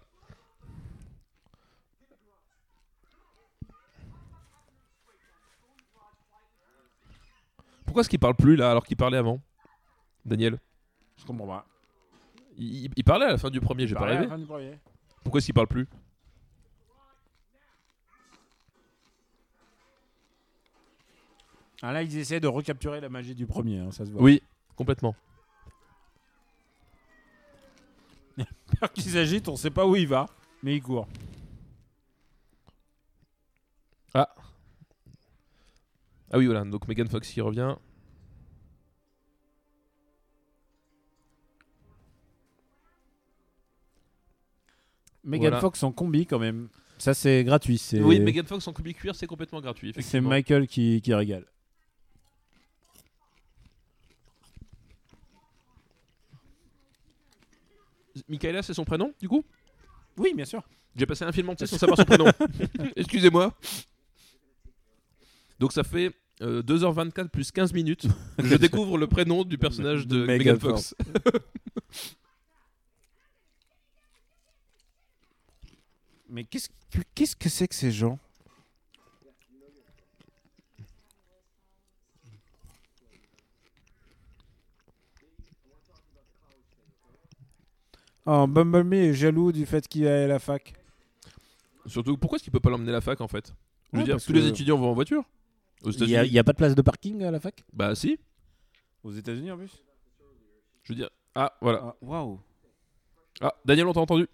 Pourquoi 7.93 8.01
est-ce 8.01 8.09
qu'il 8.09 8.17
parle 8.17 8.33
plus 8.33 8.55
là 8.55 8.71
alors 8.71 8.83
qu'il 8.87 8.97
parlait 8.97 9.19
avant 9.19 9.39
Daniel? 10.25 10.57
Je 11.15 11.25
comprends 11.25 11.45
pas. 11.45 11.67
il, 12.57 12.89
il 12.95 13.03
parlait 13.03 13.27
à 13.27 13.29
la 13.29 13.37
fin 13.37 13.51
du 13.51 13.61
premier, 13.61 13.85
j'ai 13.85 13.93
pas 13.93 14.05
rêvé. 14.05 14.27
Pourquoi 15.23 15.37
est-ce 15.37 15.45
qu'il 15.45 15.53
parle 15.53 15.67
plus? 15.67 15.87
Ah, 21.83 21.91
là, 21.91 22.01
ils 22.01 22.17
essaient 22.17 22.39
de 22.39 22.47
recapturer 22.47 22.99
la 22.99 23.09
magie 23.09 23.35
du 23.35 23.45
premier, 23.45 23.77
hein, 23.77 23.91
ça 23.91 24.07
se 24.07 24.09
voit. 24.09 24.23
Oui, 24.23 24.41
complètement. 24.75 25.15
Père 28.79 28.91
qui 28.91 29.03
s'agite, 29.03 29.47
on 29.49 29.55
sait 29.55 29.69
pas 29.69 29.85
où 29.85 29.95
il 29.95 30.07
va, 30.07 30.25
mais 30.63 30.77
il 30.77 30.81
court. 30.81 31.07
Ah 34.15 34.33
oui, 36.37 36.45
voilà, 36.45 36.63
donc 36.65 36.87
Megan 36.87 37.07
Fox 37.07 37.29
qui 37.29 37.41
revient. 37.41 37.75
Megan 45.23 45.49
Voilà. 45.49 45.61
Fox 45.61 45.83
en 45.83 45.91
combi 45.91 46.25
quand 46.25 46.39
même. 46.39 46.69
Ça, 46.97 47.13
c'est 47.13 47.43
gratuit. 47.43 47.77
C'est 47.77 48.01
Oui, 48.01 48.19
Megan 48.19 48.45
Fox 48.45 48.67
en 48.67 48.73
combi 48.73 48.93
cuir, 48.93 49.15
c'est 49.15 49.27
complètement 49.27 49.61
gratuit, 49.61 49.93
c'est. 49.99 50.21
Michael 50.21 50.67
qui, 50.67 51.01
qui 51.01 51.13
régale. 51.13 51.45
Michaela, 58.27 58.61
c'est 58.61 58.73
son 58.73 58.85
prénom, 58.85 59.13
du 59.19 59.27
coup? 59.27 59.43
Oui, 60.17 60.33
bien 60.35 60.45
sûr. 60.45 60.63
J'ai 60.95 61.05
passé 61.05 61.23
un 61.25 61.31
film 61.31 61.49
entier 61.49 61.65
sans 61.65 61.77
savoir 61.77 61.97
son 61.97 62.05
prénom. 62.05 62.25
Excusez-moi. 62.95 63.51
Donc 65.59 65.71
ça 65.71 65.83
fait 65.83 66.13
euh, 66.41 66.61
2h24 66.63 67.29
plus 67.29 67.51
15 67.51 67.73
minutes. 67.73 68.07
Je 68.43 68.55
découvre 68.55 68.97
le 68.97 69.07
prénom 69.07 69.43
du 69.43 69.57
personnage 69.57 70.07
de, 70.07 70.17
De 70.21 70.25
Megan 70.25 70.55
Megan 70.55 70.59
Fox. 70.59 70.95
Mais 76.29 76.43
qu'est-ce 76.45 76.69
que 76.69 76.99
qu'est-ce 77.13 77.35
que 77.35 77.49
c'est 77.49 77.67
que 77.67 77.75
ces 77.75 77.91
gens? 77.91 78.17
Oh, 88.25 88.47
Bumblebee 88.47 88.97
est 89.09 89.13
jaloux 89.13 89.51
du 89.51 89.65
fait 89.65 89.87
qu'il 89.87 90.03
est 90.05 90.23
à 90.23 90.27
la 90.27 90.39
fac. 90.39 90.73
Surtout, 91.85 92.17
pourquoi 92.17 92.37
est-ce 92.37 92.43
qu'il 92.43 92.53
peut 92.53 92.61
pas 92.61 92.69
l'emmener 92.69 92.89
à 92.91 92.93
la 92.93 93.01
fac 93.01 93.19
en 93.19 93.27
fait? 93.27 93.53
Je 93.91 93.97
veux 93.97 93.99
Ouais, 93.99 94.05
dire, 94.05 94.15
parce 94.15 94.25
tous 94.25 94.33
les 94.33 94.41
que- 94.41 94.47
étudiants 94.47 94.77
vont 94.77 94.89
en 94.89 94.93
voiture 94.93 95.23
Il 95.85 95.91
y, 95.91 96.15
a, 96.15 96.21
États-Unis 96.21 96.27
il 96.29 96.33
y 96.33 96.39
a 96.39 96.43
pas 96.43 96.53
de 96.53 96.57
place 96.57 96.75
de 96.75 96.81
parking 96.81 97.23
à 97.23 97.31
la 97.31 97.39
fac? 97.39 97.63
Bah 97.73 97.93
si. 97.95 98.17
Aux 99.03 99.11
États-Unis 99.11 99.51
en 99.51 99.57
plus? 99.57 99.83
Je 100.83 100.93
veux 100.93 100.97
dire. 100.97 101.09
Ah, 101.35 101.53
voilà. 101.61 101.79
Ah, 101.83 101.95
Waouh 102.01 102.39
Ah, 103.41 103.53
Daniel, 103.65 103.87
on 103.87 103.93
t'a 103.93 103.99
entendu? 103.99 104.27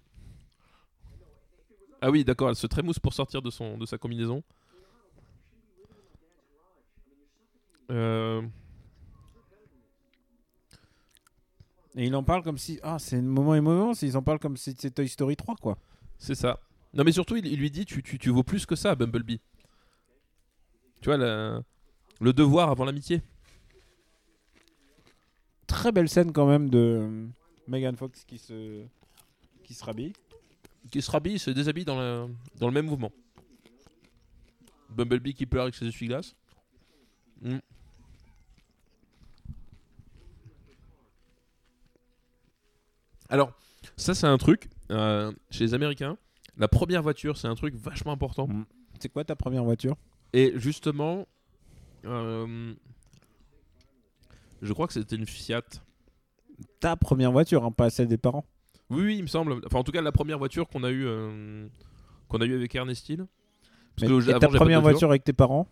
Ah 2.01 2.11
oui, 2.11 2.23
d'accord, 2.23 2.49
elle 2.49 2.55
se 2.55 2.67
trémousse 2.67 2.99
pour 2.99 3.13
sortir 3.13 3.41
de, 3.41 3.49
son, 3.49 3.77
de 3.77 3.85
sa 3.85 3.97
combinaison. 3.97 4.43
Euh, 7.91 8.41
Et 11.95 12.05
il 12.05 12.15
en 12.15 12.23
parle 12.23 12.43
comme 12.43 12.57
si. 12.57 12.79
Ah, 12.83 12.97
c'est 12.99 13.17
un 13.17 13.21
moment 13.21 13.55
émouvant, 13.55 13.93
ils 14.01 14.15
en 14.15 14.21
parlent 14.21 14.39
comme 14.39 14.55
si 14.57 14.71
c'était 14.71 14.91
Toy 14.91 15.09
Story 15.09 15.35
3, 15.35 15.55
quoi. 15.55 15.77
c'est 16.17 16.35
ça. 16.35 16.59
Non, 16.93 17.03
mais 17.03 17.11
surtout, 17.11 17.35
il, 17.35 17.45
il 17.47 17.59
lui 17.59 17.69
dit 17.71 17.85
tu, 17.85 18.01
tu, 18.01 18.17
tu 18.17 18.29
vaux 18.29 18.43
plus 18.43 18.65
que 18.65 18.75
ça, 18.75 18.95
Bumblebee. 18.95 19.41
Tu 21.01 21.05
vois, 21.05 21.17
la- 21.17 21.61
le 22.19 22.33
devoir 22.33 22.69
avant 22.69 22.85
l'amitié. 22.85 23.21
Très 25.67 25.91
belle 25.91 26.09
scène 26.09 26.31
quand 26.31 26.47
même 26.47 26.69
de 26.69 27.27
Megan 27.67 27.95
Fox 27.95 28.23
qui 28.25 28.37
se. 28.37 28.83
qui 29.63 29.73
se 29.73 29.83
rhabille. 29.83 30.13
Qui 30.91 31.01
se 31.01 31.11
rhabille, 31.11 31.37
se 31.39 31.51
déshabille 31.51 31.85
dans 31.85 31.99
le, 31.99 32.27
dans 32.57 32.67
le 32.67 32.73
même 32.73 32.87
mouvement. 32.87 33.11
Bumblebee 34.89 35.33
qui 35.35 35.45
pleure 35.45 35.63
avec 35.63 35.75
ses 35.75 35.85
essuie-glaces. 35.87 36.35
Hmm. 37.41 37.59
Alors, 43.29 43.53
ça 43.95 44.15
c'est 44.15 44.25
un 44.27 44.37
truc, 44.37 44.69
euh, 44.91 45.31
chez 45.51 45.63
les 45.65 45.73
Américains, 45.73 46.17
La 46.57 46.67
première 46.67 47.01
voiture, 47.01 47.37
c'est 47.37 47.47
un 47.47 47.55
truc 47.55 47.73
vachement 47.75 48.11
important. 48.11 48.47
Mm. 48.47 48.65
C'est 48.99 49.07
quoi 49.07 49.23
ta 49.23 49.35
première 49.35 49.63
voiture? 49.63 49.95
Et 50.33 50.53
justement, 50.55 51.27
euh, 52.05 52.73
je 54.61 54.73
crois 54.73 54.87
que 54.87 54.93
c'était 54.93 55.15
une 55.15 55.25
Fiat. 55.25 55.61
Ta 56.79 56.95
première 56.95 57.31
voiture, 57.31 57.63
hein, 57.63 57.71
pas 57.71 57.89
celle 57.89 58.07
des 58.07 58.17
parents. 58.17 58.45
Oui, 58.89 59.03
oui, 59.03 59.15
il 59.17 59.21
me 59.23 59.27
semble. 59.27 59.53
Enfin, 59.65 59.79
en 59.79 59.83
tout 59.83 59.91
cas, 59.91 60.01
la 60.01 60.11
première 60.11 60.37
voiture 60.37 60.67
qu'on 60.67 60.83
a 60.83 60.89
eue, 60.91 61.05
euh, 61.05 61.67
qu'on 62.27 62.39
a 62.41 62.45
eu 62.45 62.55
avec 62.55 62.73
Ernestine. 62.75 63.27
Parce 63.95 64.09
Mais- 64.11 64.17
que 64.17 64.29
et 64.29 64.33
avant, 64.33 64.39
ta 64.39 64.47
première 64.49 64.81
voiture. 64.81 65.09
avec 65.09 65.23
tes 65.23 65.33
parents 65.33 65.67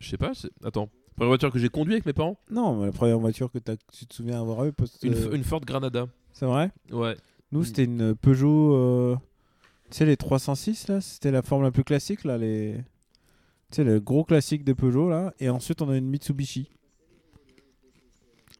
Je 0.00 0.08
sais 0.08 0.16
pas. 0.18 0.32
Attends. 0.64 0.88
Première 1.16 1.30
voiture 1.30 1.50
que 1.50 1.58
j'ai 1.58 1.68
conduite 1.68 1.94
avec 1.94 2.06
mes 2.06 2.12
parents 2.12 2.38
Non, 2.50 2.84
la 2.84 2.92
première 2.92 3.18
voiture 3.18 3.50
que 3.50 3.58
tu 3.92 4.06
te 4.06 4.14
souviens 4.14 4.40
avoir 4.40 4.64
eu. 4.66 4.72
parce 4.72 4.96
que- 4.98 5.06
une, 5.08 5.14
F- 5.14 5.34
une 5.34 5.42
Ford 5.44 5.60
Granada. 5.60 6.06
C'est 6.32 6.46
vrai? 6.46 6.70
Ouais. 6.92 7.16
Nous, 7.50 7.64
c'était 7.64 7.84
une 7.84 8.14
Peugeot. 8.14 8.74
euh, 8.76 9.16
Tu 9.90 9.96
sais, 9.98 10.04
les 10.04 10.16
306, 10.16 10.88
là 10.88 11.00
C'était 11.00 11.30
la 11.30 11.42
forme 11.42 11.62
la 11.62 11.70
plus 11.70 11.84
classique, 11.84 12.24
là. 12.24 12.36
Les... 12.38 12.74
Tu 13.70 13.76
sais, 13.76 13.84
le 13.84 14.00
gros 14.00 14.24
classique 14.24 14.64
des 14.64 14.74
Peugeot, 14.74 15.08
là. 15.08 15.32
Et 15.40 15.48
ensuite, 15.48 15.80
on 15.82 15.88
a 15.90 15.96
une 15.96 16.08
Mitsubishi. 16.08 16.70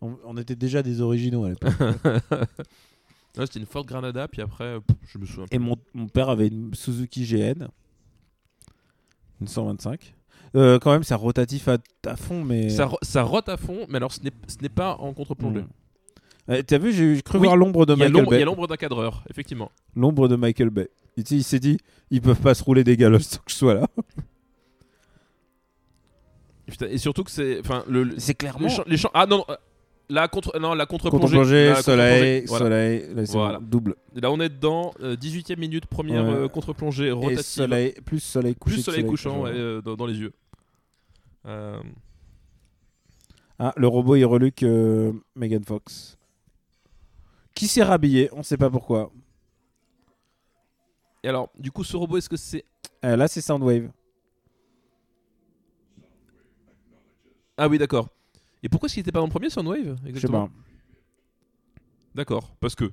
On, 0.00 0.16
on 0.24 0.36
était 0.36 0.54
déjà 0.56 0.82
des 0.82 1.00
originaux 1.00 1.44
à 1.44 1.50
l'époque. 1.50 1.72
Ouais, 3.36 3.46
c'était 3.46 3.60
une 3.60 3.66
Ford 3.66 3.86
Granada, 3.86 4.26
puis 4.26 4.42
après, 4.42 4.80
pff, 4.80 4.96
je 5.06 5.18
me 5.18 5.24
souviens. 5.24 5.44
Et 5.52 5.58
mon, 5.60 5.76
mon 5.94 6.08
père 6.08 6.28
avait 6.28 6.48
une 6.48 6.74
Suzuki 6.74 7.24
GN. 7.24 7.68
Une 9.40 9.46
125. 9.46 10.12
Euh, 10.56 10.80
quand 10.80 10.90
même, 10.90 11.04
c'est 11.04 11.14
rotatif 11.14 11.68
à, 11.68 11.76
à 12.06 12.16
fond, 12.16 12.42
mais. 12.42 12.68
Ça, 12.70 12.86
ro- 12.86 12.98
ça 13.02 13.22
rote 13.22 13.48
à 13.48 13.56
fond, 13.56 13.86
mais 13.88 13.96
alors 13.98 14.10
ce 14.12 14.20
n'est 14.60 14.68
pas 14.68 14.96
en 14.96 15.12
contre-plongée. 15.12 15.60
Mm. 15.60 15.68
Euh, 16.50 16.62
T'as 16.66 16.78
vu, 16.78 16.92
j'ai 16.92 17.22
cru 17.22 17.38
Oui, 17.38 17.44
voir 17.44 17.56
l'ombre 17.56 17.86
de 17.86 17.94
Michael 17.94 18.12
l'ombre- 18.12 18.32
il 18.32 18.36
y 18.36 18.38
Bay. 18.38 18.42
a 18.42 18.46
l'ombre 18.46 18.66
d'un 18.66 18.76
cadreur, 18.76 19.22
effectivement. 19.30 19.70
L'ombre 19.94 20.26
de 20.26 20.34
Michael 20.34 20.70
Bay. 20.70 20.88
Et 21.18 21.24
sais, 21.26 21.36
il 21.36 21.42
s'est 21.44 21.58
dit, 21.60 21.78
ils 22.10 22.20
peuvent 22.22 22.40
pas 22.40 22.54
se 22.54 22.62
rouler 22.62 22.84
des 22.84 22.96
galosses 22.96 23.26
sans 23.28 23.38
que 23.38 23.50
je 23.50 23.54
sois 23.56 23.74
là. 23.74 23.86
Et, 26.66 26.70
putain, 26.70 26.86
et 26.86 26.98
surtout 26.98 27.24
que 27.24 27.30
c'est. 27.30 27.60
Enfin, 27.60 27.84
le, 27.88 28.04
le- 28.04 28.18
C'est 28.18 28.28
les 28.32 28.34
clairement. 28.34 28.68
champs- 28.68 28.84
les 28.86 28.96
champs- 28.96 29.10
Ah 29.14 29.26
non, 29.26 29.44
euh, 29.48 29.56
la 30.10 30.28
contre, 30.28 30.58
non, 30.58 30.74
la 30.74 30.86
contre-plongée. 30.86 31.22
Contre-plongée, 31.22 31.68
La 31.70 31.82
soleil, 31.82 32.42
contre-plongée, 32.42 32.44
voilà. 32.46 32.64
soleil, 32.64 33.14
là, 33.14 33.26
c'est 33.26 33.32
Voilà. 33.32 33.58
double. 33.60 33.96
Là, 34.14 34.30
on 34.30 34.40
est 34.40 34.48
dedans, 34.48 34.92
euh, 35.00 35.16
18ème 35.16 35.58
minute, 35.58 35.86
première 35.86 36.24
Ouais. 36.24 36.30
euh, 36.34 36.48
contre-plongée 36.48 37.06
Et 37.06 37.10
rotative. 37.12 37.40
soleil, 37.42 37.94
plus 38.04 38.20
soleil 38.20 38.54
couché. 38.54 38.74
plus 38.76 38.82
soleil 38.82 39.04
couchant 39.06 39.42
ouais, 39.42 39.50
euh, 39.54 39.80
dans, 39.82 39.96
dans 39.96 40.06
les 40.06 40.18
yeux. 40.18 40.32
Euh, 41.46 41.80
Ah, 43.60 43.72
le 43.76 43.88
robot, 43.88 44.14
il 44.14 44.24
reluque 44.24 44.62
euh, 44.62 45.12
Megan 45.34 45.64
Fox. 45.64 46.16
Qui 47.54 47.66
s'est 47.66 47.82
rhabillé 47.82 48.28
On 48.32 48.44
sait 48.44 48.56
pas 48.56 48.70
pourquoi. 48.70 49.10
Et 51.24 51.28
alors, 51.28 51.50
du 51.58 51.70
coup, 51.72 51.84
ce 51.84 51.96
robot, 51.96 52.16
est-ce 52.18 52.28
que 52.28 52.36
c'est. 52.36 52.64
Euh, 53.04 53.16
là, 53.16 53.28
c'est 53.28 53.40
Soundwave. 53.40 53.90
Ah 57.56 57.68
oui, 57.68 57.78
d'accord. 57.78 58.08
Et 58.62 58.68
pourquoi 58.68 58.86
est-ce 58.86 58.94
qu'il 58.94 59.00
était 59.00 59.12
pas 59.12 59.18
dans 59.20 59.26
le 59.26 59.30
premier 59.30 59.50
Soundwave 59.50 59.96
Je 59.98 60.02
sais 60.04 60.08
Exactement. 60.08 60.46
pas. 60.48 60.52
D'accord, 62.14 62.54
parce 62.60 62.74
que. 62.74 62.90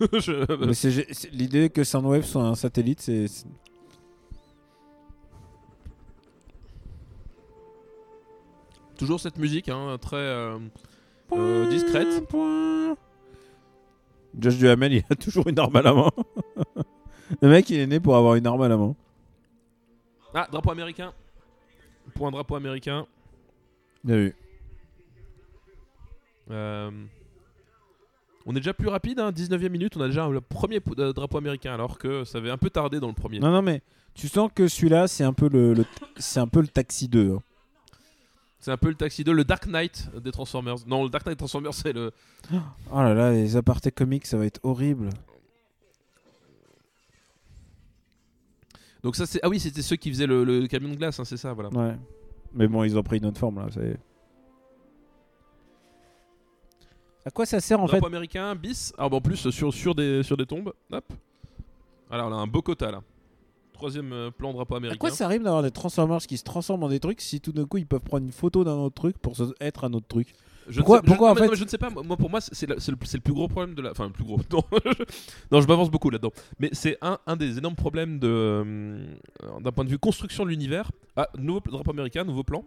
Je- 0.18 0.72
c'est 0.72 1.30
L'idée 1.32 1.70
que 1.70 1.84
Soundwave 1.84 2.24
soit 2.24 2.42
un 2.42 2.54
satellite, 2.54 3.00
c'est. 3.00 3.26
Toujours 8.98 9.20
cette 9.20 9.38
musique, 9.38 9.68
hein, 9.68 9.98
très 10.00 10.16
euh, 10.16 10.58
euh, 11.32 11.68
discrète. 11.68 12.08
Josh 14.38 14.56
Duhamel, 14.56 14.92
il 14.94 15.04
a 15.10 15.14
toujours 15.20 15.46
une 15.48 15.58
arme 15.58 15.76
à 15.76 15.82
la 15.82 15.92
main. 15.92 16.10
le 17.40 17.48
mec, 17.48 17.68
il 17.70 17.78
est 17.78 17.86
né 17.86 18.00
pour 18.00 18.16
avoir 18.16 18.34
une 18.36 18.46
arme 18.46 18.62
à 18.62 18.68
la 18.68 18.76
main. 18.76 18.94
Ah, 20.34 20.46
drapeau 20.50 20.70
américain. 20.70 21.12
Pour 22.14 22.26
un 22.26 22.30
drapeau 22.30 22.54
américain. 22.56 23.06
Bien 24.04 24.16
vu. 24.16 24.34
Euh, 26.50 26.90
On 28.46 28.52
est 28.52 28.60
déjà 28.60 28.72
plus 28.74 28.88
rapide, 28.88 29.18
hein, 29.18 29.32
19ème 29.32 29.70
minute, 29.70 29.96
on 29.96 30.00
a 30.02 30.06
déjà 30.06 30.28
le 30.28 30.40
premier 30.40 30.80
euh, 30.98 31.12
drapeau 31.12 31.38
américain, 31.38 31.74
alors 31.74 31.98
que 31.98 32.22
ça 32.24 32.38
avait 32.38 32.50
un 32.50 32.58
peu 32.58 32.70
tardé 32.70 33.00
dans 33.00 33.08
le 33.08 33.12
premier. 33.14 33.40
Non, 33.40 33.50
non, 33.50 33.62
mais 33.62 33.82
tu 34.14 34.28
sens 34.28 34.50
que 34.54 34.68
celui-là, 34.68 35.08
c'est 35.08 35.24
un 35.24 35.32
peu 35.32 35.48
le, 35.48 35.74
le- 35.74 35.84
c'est 36.16 36.38
un 36.38 36.46
peu 36.46 36.60
le 36.60 36.68
Taxi 36.68 37.08
2. 37.08 37.32
hein. 37.34 37.42
C'est 38.60 38.70
un 38.70 38.76
peu 38.76 38.88
le 38.88 38.94
Taxi 38.94 39.24
2, 39.24 39.32
le 39.32 39.44
Dark 39.44 39.66
Knight 39.66 40.08
des 40.22 40.30
Transformers. 40.32 40.76
Non, 40.86 41.02
le 41.04 41.08
Dark 41.10 41.26
Knight 41.26 41.38
Transformers, 41.38 41.74
c'est 41.74 41.92
le. 41.92 42.12
Oh 42.52 42.98
là 43.00 43.14
là, 43.14 43.32
les 43.32 43.56
apartés 43.56 43.90
comiques, 43.90 44.26
ça 44.26 44.36
va 44.36 44.46
être 44.46 44.60
horrible. 44.62 45.10
Donc 49.06 49.14
ça, 49.14 49.24
c'est. 49.24 49.38
Ah 49.44 49.48
oui, 49.48 49.60
c'était 49.60 49.82
ceux 49.82 49.94
qui 49.94 50.10
faisaient 50.10 50.26
le, 50.26 50.42
le 50.42 50.66
camion 50.66 50.88
de 50.88 50.96
glace, 50.96 51.20
hein, 51.20 51.24
c'est 51.24 51.36
ça, 51.36 51.52
voilà. 51.52 51.68
Ouais. 51.70 51.94
Mais 52.52 52.66
bon, 52.66 52.82
ils 52.82 52.98
ont 52.98 53.04
pris 53.04 53.18
une 53.18 53.26
autre 53.26 53.38
forme 53.38 53.60
là. 53.60 53.68
c'est- 53.72 53.96
À 57.24 57.30
quoi 57.30 57.46
ça 57.46 57.60
sert 57.60 57.80
en 57.80 57.86
fait 57.86 57.92
drapeau 57.98 58.06
américain, 58.08 58.52
bis. 58.56 58.92
Ah, 58.98 59.08
bon, 59.08 59.18
en 59.18 59.20
plus, 59.20 59.48
sur, 59.50 59.72
sur, 59.72 59.94
des, 59.94 60.24
sur 60.24 60.36
des 60.36 60.44
tombes. 60.44 60.72
Hop. 60.90 61.04
Alors, 62.10 62.30
on 62.30 62.32
a 62.32 62.36
un 62.36 62.48
beau 62.48 62.62
quota 62.62 62.90
là. 62.90 63.00
Troisième 63.72 64.12
euh, 64.12 64.30
plan 64.32 64.52
drapeau 64.52 64.74
À 64.74 64.78
américain. 64.78 64.98
quoi 64.98 65.10
ça 65.12 65.26
arrive 65.26 65.44
d'avoir 65.44 65.62
des 65.62 65.70
Transformers 65.70 66.18
qui 66.26 66.36
se 66.36 66.42
transforment 66.42 66.82
en 66.82 66.88
des 66.88 66.98
trucs 66.98 67.20
si 67.20 67.40
tout 67.40 67.52
d'un 67.52 67.64
coup 67.64 67.76
ils 67.78 67.86
peuvent 67.86 68.00
prendre 68.00 68.24
une 68.26 68.32
photo 68.32 68.64
d'un 68.64 68.74
autre 68.74 68.96
truc 68.96 69.18
pour 69.18 69.34
être 69.60 69.84
un 69.84 69.92
autre 69.92 70.08
truc? 70.08 70.34
Je 70.68 70.78
Pourquoi- 70.80 70.96
ne 70.98 71.02
sais, 71.02 71.06
pourquoi, 71.06 71.28
je, 71.28 71.40
en 71.40 71.44
non, 71.44 71.50
fait- 71.50 71.56
je 71.56 71.64
ne 71.64 71.68
sais 71.68 71.78
pas. 71.78 71.90
Moi, 71.90 72.16
pour 72.16 72.28
moi, 72.30 72.40
c'est 72.40 72.66
le, 72.68 72.96
plus 73.20 73.32
gros 73.32 73.46
problème 73.48 73.74
de 73.74 73.82
la. 73.82 73.92
Enfin, 73.92 74.06
le 74.06 74.12
plus 74.12 74.24
gros. 74.24 74.38
Non, 74.52 74.62
non 75.52 75.60
je 75.60 75.66
m'avance 75.68 75.90
beaucoup 75.90 76.10
là-dedans. 76.10 76.32
Mais 76.58 76.70
c'est 76.72 76.98
un, 77.02 77.18
un 77.26 77.36
des 77.36 77.58
énormes 77.58 77.76
problèmes 77.76 78.18
de 78.18 78.28
euh, 78.28 79.06
d'un 79.60 79.72
point 79.72 79.84
de 79.84 79.90
vue 79.90 79.98
construction 79.98 80.44
de 80.44 80.50
l'univers. 80.50 80.90
Ah, 81.16 81.28
nouveau 81.38 81.60
drapeau 81.60 81.90
américain, 81.92 82.24
nouveau 82.24 82.42
plan. 82.42 82.64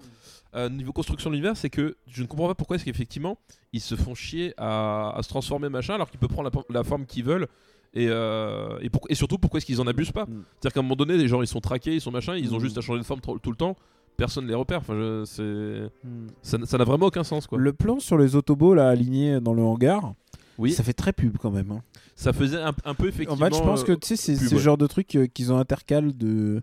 Euh, 0.56 0.70
niveau 0.70 0.92
construction 0.94 1.30
de 1.30 1.36
l'univers, 1.36 1.58
c'est 1.58 1.70
que 1.70 1.96
je 2.08 2.22
ne 2.24 2.28
comprends 2.28 2.48
pas 2.48 2.56
pourquoi 2.56 2.78
est-ce 2.78 2.86
qu'effectivement 2.86 3.38
ils 3.74 3.82
se 3.82 3.96
font 3.96 4.16
chier 4.16 4.54
à, 4.58 5.12
à 5.16 5.22
se 5.22 5.30
transformer 5.30 5.70
machin 5.70 5.94
alors 5.96 6.10
qu'ils 6.10 6.20
peuvent 6.20 6.30
prendre 6.30 6.50
la, 6.70 6.80
la 6.80 6.84
forme 6.84 7.06
qu'ils 7.06 7.24
veulent. 7.26 7.48
Et, 7.94 8.08
euh, 8.10 8.78
et, 8.82 8.90
pour- 8.90 9.06
et 9.10 9.16
surtout, 9.16 9.38
pourquoi 9.40 9.58
est-ce 9.58 9.66
qu'ils 9.66 9.82
en 9.82 9.88
abusent 9.88 10.12
pas? 10.12 10.26
Mm. 10.26 10.44
C'est-à-dire 10.60 10.74
qu'à 10.74 10.80
un 10.80 10.84
moment 10.84 10.96
donné, 10.96 11.18
les 11.18 11.28
gens 11.28 11.42
ils 11.42 11.48
sont 11.48 11.60
traqués, 11.62 11.96
ils 11.96 12.02
sont 12.02 12.12
machin, 12.12 12.36
ils 12.36 12.54
ont 12.54 12.58
Mm. 12.58 12.62
juste 12.62 12.78
à 12.78 12.82
changer 12.82 13.00
de 13.00 13.06
forme 13.06 13.20
tout 13.22 13.50
le 13.52 13.58
temps. 13.58 13.76
Personne 14.20 14.44
ne 14.44 14.50
les 14.50 14.56
repère. 14.56 14.80
Enfin, 14.80 14.94
je- 14.96 15.24
c'est 15.26 16.08
ça 16.44 16.58
n- 16.58 16.66
ça 16.66 16.78
n'a 16.78 16.84
vraiment 16.84 17.08
aucun 17.08 17.24
sens 17.24 17.48
quoi. 17.48 17.58
Le 17.58 17.74
plan 17.74 18.00
sur 18.00 18.18
les 18.18 18.36
autobots 18.36 18.74
là 18.76 18.90
alignés 18.90 19.40
dans 19.42 19.54
le 19.54 19.64
hangar, 19.64 20.14
Oui. 20.60 20.72
ça 20.74 20.84
fait 20.84 20.94
très 20.94 21.14
pub 21.14 21.38
quand 21.38 21.52
même. 21.52 21.72
hein. 21.72 21.82
Ça 22.16 22.34
faisait 22.34 22.62
un, 22.62 22.74
un 22.86 22.94
peu 22.94 23.08
effectivement. 23.08 23.46
En 23.48 23.50
fait, 23.50 23.56
je 23.58 23.62
pense 23.64 23.84
que 23.84 23.94
euh, 23.94 23.98
tu 23.98 24.08
sais, 24.10 24.16
c'est 24.18 24.38
pub, 24.38 24.48
ce 24.50 24.56
ouais. 24.56 24.62
genre 24.62 24.78
de 24.78 24.86
truc 24.88 25.16
euh, 25.16 25.26
qu'ils 25.28 25.52
ont 25.54 25.58
intercal 25.58 26.16
de 26.16 26.62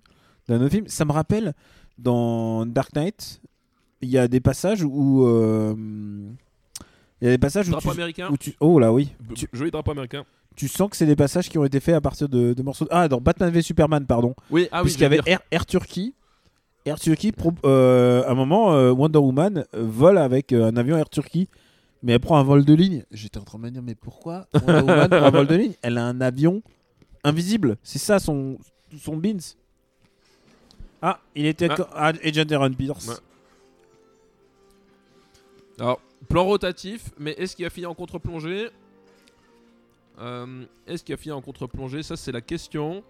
d'un 0.48 0.60
autre 0.60 0.70
film. 0.70 0.86
Ça 0.86 1.04
me 1.04 1.12
rappelle 1.12 1.54
dans 1.98 2.66
Dark 2.66 2.92
Knight, 2.94 3.40
il 4.02 4.10
y 4.10 4.18
a 4.18 4.28
des 4.28 4.40
passages 4.40 4.82
où 4.84 5.26
euh, 5.26 5.74
il 7.20 7.24
y 7.24 7.28
a 7.28 7.30
des 7.30 7.38
passages 7.38 7.68
où 7.68 7.72
drapeau 7.72 7.88
tu, 7.90 7.96
américain. 7.96 8.28
où 8.30 8.36
tu- 8.36 8.54
oh 8.60 8.78
là 8.78 8.92
oui, 8.92 9.08
B- 9.26 9.34
tu, 9.34 9.48
Joli 9.54 9.70
drapeau 9.70 9.92
américain. 9.92 10.24
tu 10.54 10.68
sens 10.68 10.90
que 10.90 10.96
c'est 10.96 11.06
des 11.06 11.16
passages 11.16 11.48
qui 11.48 11.56
ont 11.58 11.64
été 11.64 11.80
faits 11.80 11.94
à 11.94 12.00
partir 12.02 12.28
de, 12.28 12.52
de 12.52 12.62
morceaux. 12.62 12.86
Ah, 12.90 13.08
dans 13.08 13.20
Batman 13.20 13.50
v 13.50 13.62
Superman, 13.62 14.04
pardon. 14.06 14.34
Oui, 14.50 14.68
ah 14.70 14.80
oui. 14.80 14.82
Puisqu'il 14.84 15.02
y 15.02 15.06
avait 15.06 15.20
Air, 15.24 15.40
Air 15.50 15.64
Turkey. 15.64 16.12
Air 16.86 17.00
Turkey, 17.00 17.32
euh, 17.64 18.22
à 18.24 18.30
un 18.30 18.34
moment, 18.34 18.72
euh, 18.72 18.92
Wonder 18.92 19.18
Woman 19.18 19.64
vole 19.72 20.18
avec 20.18 20.52
euh, 20.52 20.66
un 20.70 20.76
avion 20.76 20.96
Air 20.96 21.08
Turkey, 21.10 21.48
mais 22.04 22.12
elle 22.12 22.20
prend 22.20 22.38
un 22.38 22.44
vol 22.44 22.64
de 22.64 22.74
ligne. 22.74 23.04
J'étais 23.10 23.38
en 23.38 23.42
train 23.42 23.58
de 23.58 23.64
me 23.64 23.70
dire, 23.70 23.82
mais 23.82 23.96
pourquoi 23.96 24.46
Wonder 24.54 24.82
Woman 24.82 25.08
prend 25.08 25.24
un 25.24 25.30
vol 25.30 25.48
de 25.48 25.56
ligne? 25.56 25.72
Elle 25.82 25.98
a 25.98 26.04
un 26.04 26.20
avion 26.20 26.62
invisible. 27.24 27.76
C'est 27.82 27.98
ça 27.98 28.20
son, 28.20 28.58
son 29.00 29.16
beans. 29.16 29.56
Ah, 31.02 31.18
il 31.34 31.46
était 31.46 31.68
Ah. 31.70 31.88
ah, 31.92 32.12
Agent 32.24 32.52
Aaron 32.52 32.72
Pierce. 32.72 33.08
Ouais. 33.08 33.14
Alors, 35.80 36.00
plan 36.28 36.44
rotatif, 36.44 37.10
mais 37.18 37.32
est-ce 37.32 37.56
qu'il 37.56 37.66
a 37.66 37.70
fini 37.70 37.86
en 37.86 37.94
contre-plongée? 37.94 38.68
Est-ce 40.86 41.02
qu'il 41.02 41.14
a 41.14 41.18
fini 41.18 41.32
en 41.32 41.42
contre-plongée? 41.42 42.04
Ça, 42.04 42.16
c'est 42.16 42.32
la 42.32 42.40
question. 42.40 43.02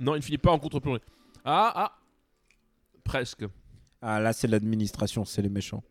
Non, 0.00 0.16
il 0.16 0.22
finit 0.22 0.38
pas 0.38 0.50
en 0.50 0.58
contre-plongée. 0.58 1.02
Ah, 1.44 1.72
ah 1.76 1.98
Presque. 3.04 3.44
Ah, 4.00 4.18
là, 4.18 4.32
c'est 4.32 4.48
l'administration, 4.48 5.24
c'est 5.24 5.42
les 5.42 5.50
méchants. 5.50 5.84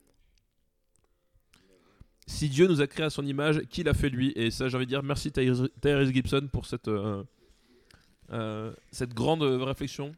Si 2.25 2.49
Dieu 2.49 2.67
nous 2.67 2.81
a 2.81 2.87
créé 2.87 3.05
à 3.05 3.09
son 3.09 3.25
image, 3.25 3.61
qui 3.69 3.83
l'a 3.83 3.93
fait 3.93 4.09
lui 4.09 4.31
Et 4.35 4.51
ça, 4.51 4.67
j'ai 4.67 4.75
envie 4.75 4.85
de 4.85 4.89
dire 4.89 5.03
merci 5.03 5.31
Tyrese 5.31 5.69
Tyrese 5.81 6.11
Gibson 6.11 6.47
pour 6.51 6.65
cette, 6.65 6.87
euh, 6.87 7.23
euh, 8.31 8.73
cette 8.91 9.13
grande 9.13 9.43
euh, 9.43 9.63
réflexion. 9.63 10.15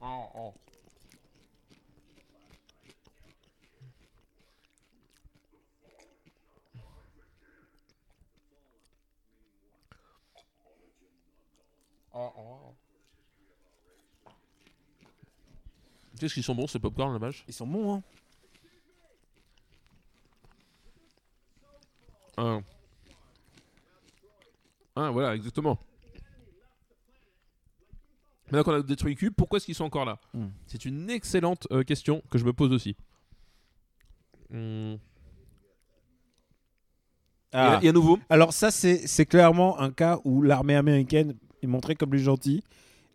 Oh, 0.00 0.24
oh. 0.34 0.54
Oh, 12.14 12.30
oh. 12.36 12.74
Qu'est-ce 16.18 16.34
qu'ils 16.34 16.44
sont 16.44 16.54
bons 16.54 16.68
ces 16.68 16.78
popcorn 16.78 17.12
la 17.12 17.18
vache 17.18 17.44
Ils 17.48 17.54
sont 17.54 17.66
bons, 17.66 17.96
hein. 17.96 18.02
Hein, 24.96 25.10
voilà, 25.10 25.34
exactement. 25.34 25.78
Maintenant 28.46 28.62
qu'on 28.62 28.78
a 28.78 28.82
détruit 28.82 29.16
Cube, 29.16 29.34
pourquoi 29.36 29.56
est-ce 29.56 29.66
qu'ils 29.66 29.74
sont 29.74 29.84
encore 29.84 30.04
là 30.04 30.18
Hmm. 30.34 30.48
C'est 30.66 30.84
une 30.84 31.10
excellente 31.10 31.66
euh, 31.72 31.82
question 31.82 32.22
que 32.30 32.38
je 32.38 32.44
me 32.44 32.52
pose 32.52 32.72
aussi. 32.72 32.96
Hmm. 34.50 34.94
Ah. 37.52 37.80
Et, 37.82 37.86
et 37.86 37.88
à 37.88 37.92
nouveau, 37.92 38.18
Alors 38.28 38.52
ça, 38.52 38.70
c'est 38.70 39.26
clairement 39.26 39.80
un 39.80 39.90
cas 39.90 40.20
où 40.24 40.42
l'armée 40.42 40.76
américaine 40.76 41.36
est 41.64 41.68
montrée 41.68 41.94
comme 41.94 42.12
les 42.12 42.20
gentils 42.20 42.62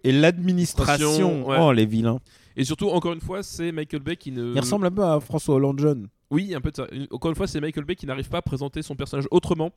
et 0.03 0.12
l'administration, 0.12 1.47
ouais. 1.47 1.57
oh 1.59 1.71
les 1.71 1.85
vilains. 1.85 2.19
et 2.55 2.63
surtout, 2.63 2.89
encore 2.89 3.13
une 3.13 3.21
fois, 3.21 3.43
c'est 3.43 3.71
Michael 3.71 4.01
Bay 4.01 4.15
qui 4.15 4.31
ne. 4.31 4.53
Il 4.53 4.59
ressemble 4.59 4.88
un 4.88 4.91
peu 4.91 5.03
à 5.03 5.19
François 5.19 5.55
Hollande 5.55 5.79
jeune. 5.79 6.07
Oui, 6.31 6.53
un 6.55 6.62
peu 6.62 6.71
de 6.71 6.75
ça. 6.75 6.88
Encore 7.12 7.31
une 7.31 7.35
fois, 7.35 7.47
c'est 7.47 7.59
Michael 7.59 7.85
Bay 7.85 7.95
qui 7.95 8.05
n'arrive 8.05 8.29
pas 8.29 8.38
à 8.38 8.41
présenter 8.41 8.81
son 8.81 8.95
personnage 8.95 9.27
autrement 9.31 9.71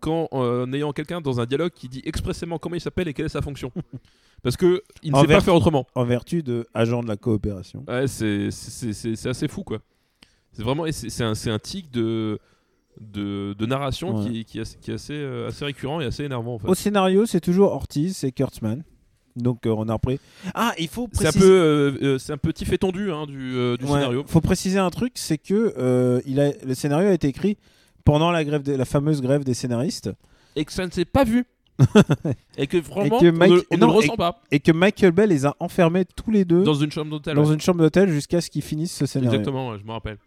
qu'en 0.00 0.28
euh, 0.32 0.72
ayant 0.72 0.92
quelqu'un 0.92 1.20
dans 1.20 1.40
un 1.40 1.46
dialogue 1.46 1.72
qui 1.72 1.88
dit 1.88 2.00
expressément 2.04 2.58
comment 2.58 2.74
il 2.74 2.80
s'appelle 2.80 3.06
et 3.08 3.14
quelle 3.14 3.26
est 3.26 3.30
sa 3.30 3.42
fonction. 3.42 3.70
Parce 4.42 4.56
que 4.56 4.82
il 5.02 5.12
ne 5.12 5.16
En 5.16 5.20
sait 5.20 5.26
pas 5.26 5.40
faire 5.42 5.54
autrement. 5.54 5.86
En 5.94 6.04
vertu 6.04 6.42
de 6.42 6.66
agent 6.72 7.02
de 7.02 7.08
la 7.08 7.16
coopération. 7.16 7.84
Ouais, 7.86 8.06
c'est 8.08 8.48
assez 9.26 9.48
fou, 9.48 9.62
quoi. 9.62 9.78
C'est 10.52 10.62
vraiment 10.62 10.84
c'est 10.90 11.22
un, 11.22 11.34
c'est 11.34 11.50
un 11.50 11.58
tic 11.58 11.90
de, 11.90 12.38
de, 13.00 13.54
de 13.58 13.66
narration 13.66 14.16
Ouais. 14.16 14.30
qui, 14.30 14.44
qui 14.44 14.58
est, 14.58 14.62
assez- 14.62 14.78
qui 14.80 14.90
est 14.90 14.94
assez, 14.94 15.14
euh, 15.14 15.48
assez 15.48 15.64
récurrent 15.64 16.00
et 16.00 16.06
assez 16.06 16.24
énervant, 16.24 16.54
en 16.54 16.58
fait. 16.58 16.68
Au 16.68 16.74
scénario, 16.74 17.26
c'est 17.26 17.40
toujours 17.40 17.72
Ortiz, 17.72 18.16
c'est 18.16 18.32
Kurtzman. 18.32 18.82
Donc 19.36 19.64
euh, 19.66 19.74
on 19.76 19.88
a 19.88 19.92
repris. 19.92 20.18
Ah, 20.54 20.72
il 20.78 20.88
faut 20.88 21.08
C'est 21.12 21.26
un, 21.26 21.30
préciser. 21.30 21.46
euh, 21.50 21.92
euh, 22.02 22.18
c'est 22.18 22.32
un 22.32 22.36
petit 22.36 22.64
fait 22.64 22.78
tendu 22.78 23.12
hein, 23.12 23.26
du, 23.26 23.54
euh, 23.54 23.76
du 23.76 23.84
Ouais, 23.84 23.92
scénario. 23.92 24.24
Faut 24.26 24.40
préciser 24.40 24.78
un 24.80 24.90
truc, 24.90 25.12
c'est 25.14 25.38
que 25.38 25.72
euh, 25.78 26.20
il 26.26 26.40
a, 26.40 26.50
le 26.66 26.74
scénario 26.74 27.08
a 27.08 27.12
été 27.12 27.28
écrit 27.28 27.56
pendant 28.04 28.32
la 28.32 28.44
grève, 28.44 28.62
des- 28.62 28.76
la 28.76 28.84
fameuse 28.84 29.22
grève 29.22 29.44
des 29.44 29.54
scénaristes, 29.54 30.10
Et 30.56 30.64
que 30.64 30.72
ça 30.72 30.84
ne 30.84 30.90
s'est 30.90 31.04
pas 31.04 31.22
vu. 31.24 31.44
et 32.58 32.66
que 32.66 32.76
que 32.76 32.84
on, 32.90 33.04
ne, 33.04 33.08
on 33.70 33.76
ne 33.76 33.80
non, 33.80 33.86
le 33.86 33.92
et- 33.92 33.96
ressent 33.96 34.16
pas. 34.16 34.42
et 34.50 34.58
que 34.60 34.72
Michael 34.72 35.12
Bay 35.12 35.26
les 35.28 35.46
a 35.46 35.54
enfermés 35.60 36.04
tous 36.04 36.30
les 36.30 36.44
deux 36.44 36.62
Dans 36.64 36.74
une 36.74 36.90
chambre 36.90 37.10
d'hôtel. 37.12 37.38
ouais. 37.38 37.54
une 37.54 37.60
chambre 37.60 37.80
d'hôtel 37.80 38.10
jusqu'à 38.10 38.40
ce 38.42 38.50
qu'ils 38.50 38.60
finissent 38.62 38.94
ce 38.96 39.06
scénario. 39.06 39.38
Exactement, 39.38 39.70
ouais, 39.70 39.78
je 39.80 39.86
me 39.86 39.92
rappelle. 39.92 40.18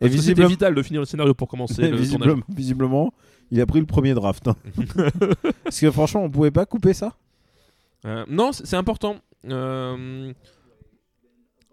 Et 0.00 0.08
C'était 0.18 0.46
vital 0.46 0.74
de 0.74 0.82
finir 0.82 1.00
le 1.00 1.06
scénario 1.06 1.34
pour 1.34 1.48
commencer 1.48 1.88
le 1.90 1.96
visiblement, 1.96 2.42
visiblement, 2.48 3.12
il 3.50 3.60
a 3.60 3.66
pris 3.66 3.80
le 3.80 3.86
premier 3.86 4.14
draft. 4.14 4.46
hein. 4.48 4.56
Parce 5.64 5.80
que 5.80 5.90
franchement, 5.90 6.22
on 6.24 6.30
pouvait 6.30 6.50
pas 6.52 6.66
couper 6.66 6.94
ça. 6.94 7.16
Euh, 8.04 8.24
non, 8.28 8.52
c'est 8.52 8.76
important. 8.76 9.16
Euh, 9.46 10.32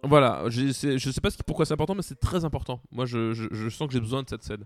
Voilà, 0.03 0.43
je 0.49 0.71
sais 0.71 1.21
pas 1.21 1.29
ce 1.31 1.37
qui- 1.37 1.43
pourquoi 1.43 1.65
c'est 1.65 1.73
important, 1.73 1.93
mais 1.95 2.01
c'est 2.03 2.19
très 2.19 2.45
important. 2.45 2.79
Moi, 2.91 3.05
je, 3.05 3.33
je- 3.33 3.47
je 3.51 3.69
sens 3.69 3.87
que 3.87 3.93
j'ai 3.93 3.99
besoin 3.99 4.23
de 4.23 4.29
cette 4.29 4.43
scène. 4.43 4.65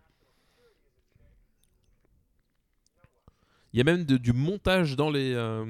Il 3.74 3.78
y 3.78 3.82
a 3.82 3.84
même 3.84 4.04
de- 4.04 4.18
du 4.18 4.34
montage 4.34 4.96
dans 4.96 5.10
les, 5.12 5.34
euh, 5.34 5.66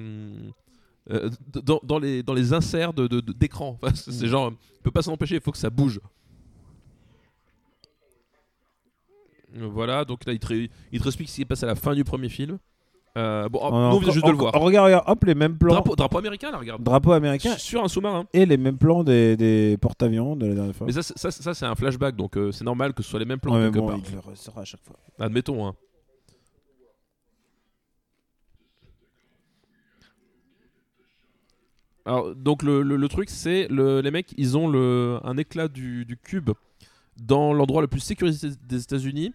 d- 1.10 1.62
dans, 1.64 1.80
dans 1.84 2.00
les, 2.00 2.24
dans 2.24 2.34
les 2.34 2.54
inserts 2.54 2.94
de- 2.94 3.08
de- 3.08 3.20
de- 3.20 3.34
d'écran. 3.34 3.78
Enfin, 3.82 3.94
c'est 3.96 4.26
Mm. 4.26 4.30
genre, 4.30 4.52
on 4.80 4.84
peut 4.84 4.92
pas 4.92 5.02
s'en 5.02 5.14
empêcher, 5.14 5.36
il 5.36 5.42
faut 5.42 5.52
que 5.52 5.58
ça 5.58 5.70
bouge. 5.70 6.00
Euh, 9.36 9.39
Voilà, 9.56 10.06
donc 10.06 10.26
là, 10.26 10.34
il 10.34 10.40
te, 10.40 10.54
il 10.54 11.02
te 11.02 11.08
explique 11.08 11.30
ce 11.30 11.36
qui 11.36 11.42
se 11.42 11.48
passe 11.48 11.64
à 11.64 11.68
la 11.68 11.76
fin 11.76 11.94
du 11.96 12.04
premier 12.04 12.30
film. 12.30 12.58
Euh, 13.18 13.50
bon, 13.50 13.60
nous, 13.72 13.76
on 13.76 13.98
vient 14.00 14.12
juste 14.12 14.26
de 14.26 14.32
le 14.32 14.38
voir. 14.38 14.54
Regarde, 14.54 14.86
regarde, 14.86 15.04
hop, 15.08 15.24
les 15.26 15.34
mêmes 15.34 15.58
plans. 15.58 15.74
Drapeau, 15.74 15.96
drapeau 15.96 16.20
américain, 16.20 16.52
là, 16.52 16.60
regarde. 16.60 16.84
Drapeau 16.84 17.12
américain 17.12 17.56
Sur 17.58 17.84
un 17.84 17.88
sous-marin. 17.88 18.26
et 18.34 18.46
les 18.46 18.58
mêmes 18.58 18.78
plans 18.78 19.04
des, 19.04 19.36
des 19.36 19.78
porte-avions 19.82 20.36
de 20.36 20.46
la 20.46 20.54
dernière 20.56 20.76
fois. 20.76 20.86
Mais 20.86 20.94
ça, 20.94 21.02
c'est- 21.02 21.18
ça, 21.18 21.32
ça, 21.32 21.54
c'est 21.56 21.66
un 21.66 21.74
flashback, 21.76 22.16
donc 22.16 22.38
euh, 22.38 22.52
c'est 22.52 22.64
normal 22.64 22.94
que 22.94 23.02
ce 23.02 23.10
soit 23.10 23.20
les 23.20 23.26
mêmes 23.26 23.40
plans 23.40 23.56
Ouais, 23.56 23.64
quelque 23.66 23.80
bon, 23.80 23.88
part. 23.88 23.98
il 24.08 24.14
le 24.14 24.20
ressort 24.20 24.58
à 24.60 24.64
chaque 24.66 24.84
fois. 24.86 24.96
Admettons. 25.20 25.66
Hein. 25.68 25.74
Alors, 32.06 32.36
donc 32.36 32.64
le, 32.64 32.82
le- 32.82 32.96
le 32.96 33.08
truc, 33.08 33.30
c'est 33.30 33.68
le, 33.70 34.02
les 34.02 34.12
mecs, 34.12 34.34
ils 34.38 34.58
ont 34.58 34.68
le, 34.68 35.20
un 35.24 35.38
éclat 35.38 35.68
du, 35.68 36.06
du 36.06 36.18
cube 36.18 36.52
dans 37.22 37.54
l'endroit 37.54 37.82
le 37.82 37.88
plus 37.88 38.00
sécurisé 38.00 38.50
des 38.68 38.82
États-Unis, 38.84 39.34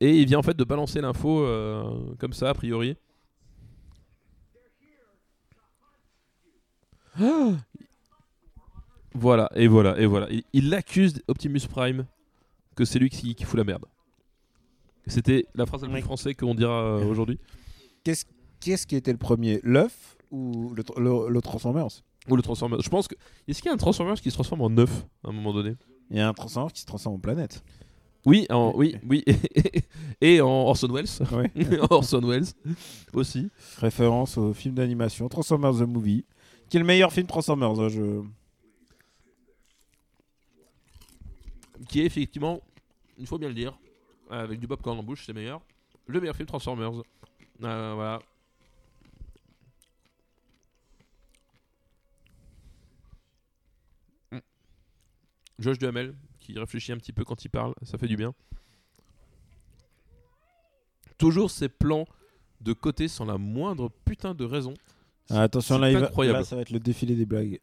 et 0.00 0.16
il 0.16 0.26
vient 0.26 0.38
en 0.38 0.42
fait 0.42 0.56
de 0.56 0.64
balancer 0.64 1.00
l'info 1.00 1.40
euh, 1.42 2.14
comme 2.18 2.32
ça 2.32 2.50
a 2.50 2.54
priori. 2.54 2.96
Ah 7.20 7.50
voilà 9.14 9.50
et 9.54 9.66
voilà 9.66 9.98
et 9.98 10.06
voilà. 10.06 10.28
Il, 10.30 10.42
il 10.52 10.74
accuse 10.74 11.20
Optimus 11.28 11.60
Prime 11.68 12.06
que 12.76 12.84
c'est 12.84 12.98
lui 12.98 13.10
qui, 13.10 13.34
qui 13.34 13.44
fout 13.44 13.58
la 13.58 13.64
merde. 13.64 13.84
C'était 15.06 15.46
la 15.54 15.66
phrase 15.66 15.82
la 15.82 15.88
plus 15.88 15.96
Oui. 15.96 16.02
française 16.02 16.34
qu'on 16.38 16.54
dira 16.54 16.98
euh, 16.98 17.04
aujourd'hui. 17.04 17.38
Qu'est-ce 18.04 18.24
qu'est-ce 18.60 18.86
qui 18.86 18.94
était 18.94 19.10
le 19.12 19.18
premier? 19.18 19.58
L'œuf 19.64 20.16
ou 20.30 20.72
le, 20.74 20.84
le, 20.98 21.28
le 21.30 21.42
Transformers? 21.42 21.88
Ou 22.28 22.36
le 22.36 22.42
Transformers. 22.42 22.80
Je 22.82 22.90
pense 22.90 23.08
que. 23.08 23.14
Est-ce 23.48 23.62
qu'il 23.62 23.68
y 23.68 23.72
a 23.72 23.74
un 23.74 23.78
Transformers 23.78 24.20
qui 24.20 24.30
se 24.30 24.34
transforme 24.34 24.60
en 24.60 24.76
œuf 24.78 25.06
à 25.24 25.30
un 25.30 25.32
moment 25.32 25.52
donné? 25.54 25.76
Il 26.10 26.16
y 26.16 26.20
a 26.20 26.28
un 26.28 26.32
Transformers 26.32 26.72
qui 26.72 26.80
se 26.80 26.86
transforme 26.86 27.16
en 27.16 27.18
planète. 27.18 27.62
Oui, 28.24 28.46
en, 28.50 28.72
oui, 28.74 28.96
oui. 29.08 29.24
Et 30.20 30.40
en 30.40 30.48
Orson 30.66 30.88
Welles. 30.88 31.06
Ouais. 31.32 31.50
Orson 31.90 32.20
Welles 32.20 32.46
aussi. 33.12 33.50
Référence 33.78 34.36
au 34.38 34.52
film 34.52 34.74
d'animation 34.74 35.28
Transformers 35.28 35.74
the 35.74 35.88
Movie, 35.88 36.24
qui 36.68 36.76
est 36.76 36.80
le 36.80 36.86
meilleur 36.86 37.12
film 37.12 37.26
Transformers. 37.26 37.78
hein, 37.78 37.88
je... 37.88 38.22
Qui 41.88 42.00
est 42.00 42.04
effectivement, 42.04 42.60
il 43.16 43.26
faut 43.26 43.38
bien 43.38 43.48
le 43.48 43.54
dire, 43.54 43.78
avec 44.30 44.58
du 44.60 44.66
popcorn 44.66 44.98
en 44.98 45.02
bouche, 45.02 45.24
c'est 45.24 45.32
meilleur. 45.32 45.60
Le 46.06 46.20
meilleur 46.20 46.36
film 46.36 46.46
Transformers. 46.46 46.92
Euh, 47.62 47.92
voilà. 47.94 48.20
Josh 55.58 55.78
Duhamel, 55.78 56.14
qui 56.38 56.58
réfléchit 56.58 56.92
un 56.92 56.96
petit 56.98 57.12
peu 57.12 57.24
quand 57.24 57.44
il 57.44 57.48
parle, 57.48 57.74
ça 57.82 57.98
fait 57.98 58.06
du 58.08 58.16
bien. 58.16 58.32
Toujours 61.18 61.50
ces 61.50 61.68
plans 61.68 62.06
de 62.60 62.72
côté 62.72 63.08
sans 63.08 63.24
la 63.24 63.38
moindre 63.38 63.90
putain 64.04 64.34
de 64.34 64.44
raison. 64.44 64.74
Ah, 65.30 65.42
attention, 65.42 65.78
là, 65.78 65.90
il 65.90 65.98
va- 65.98 66.06
incroyable. 66.06 66.38
là, 66.38 66.44
ça 66.44 66.56
va 66.56 66.62
être 66.62 66.70
le 66.70 66.78
défilé 66.80 67.14
des 67.14 67.26
blagues. 67.26 67.60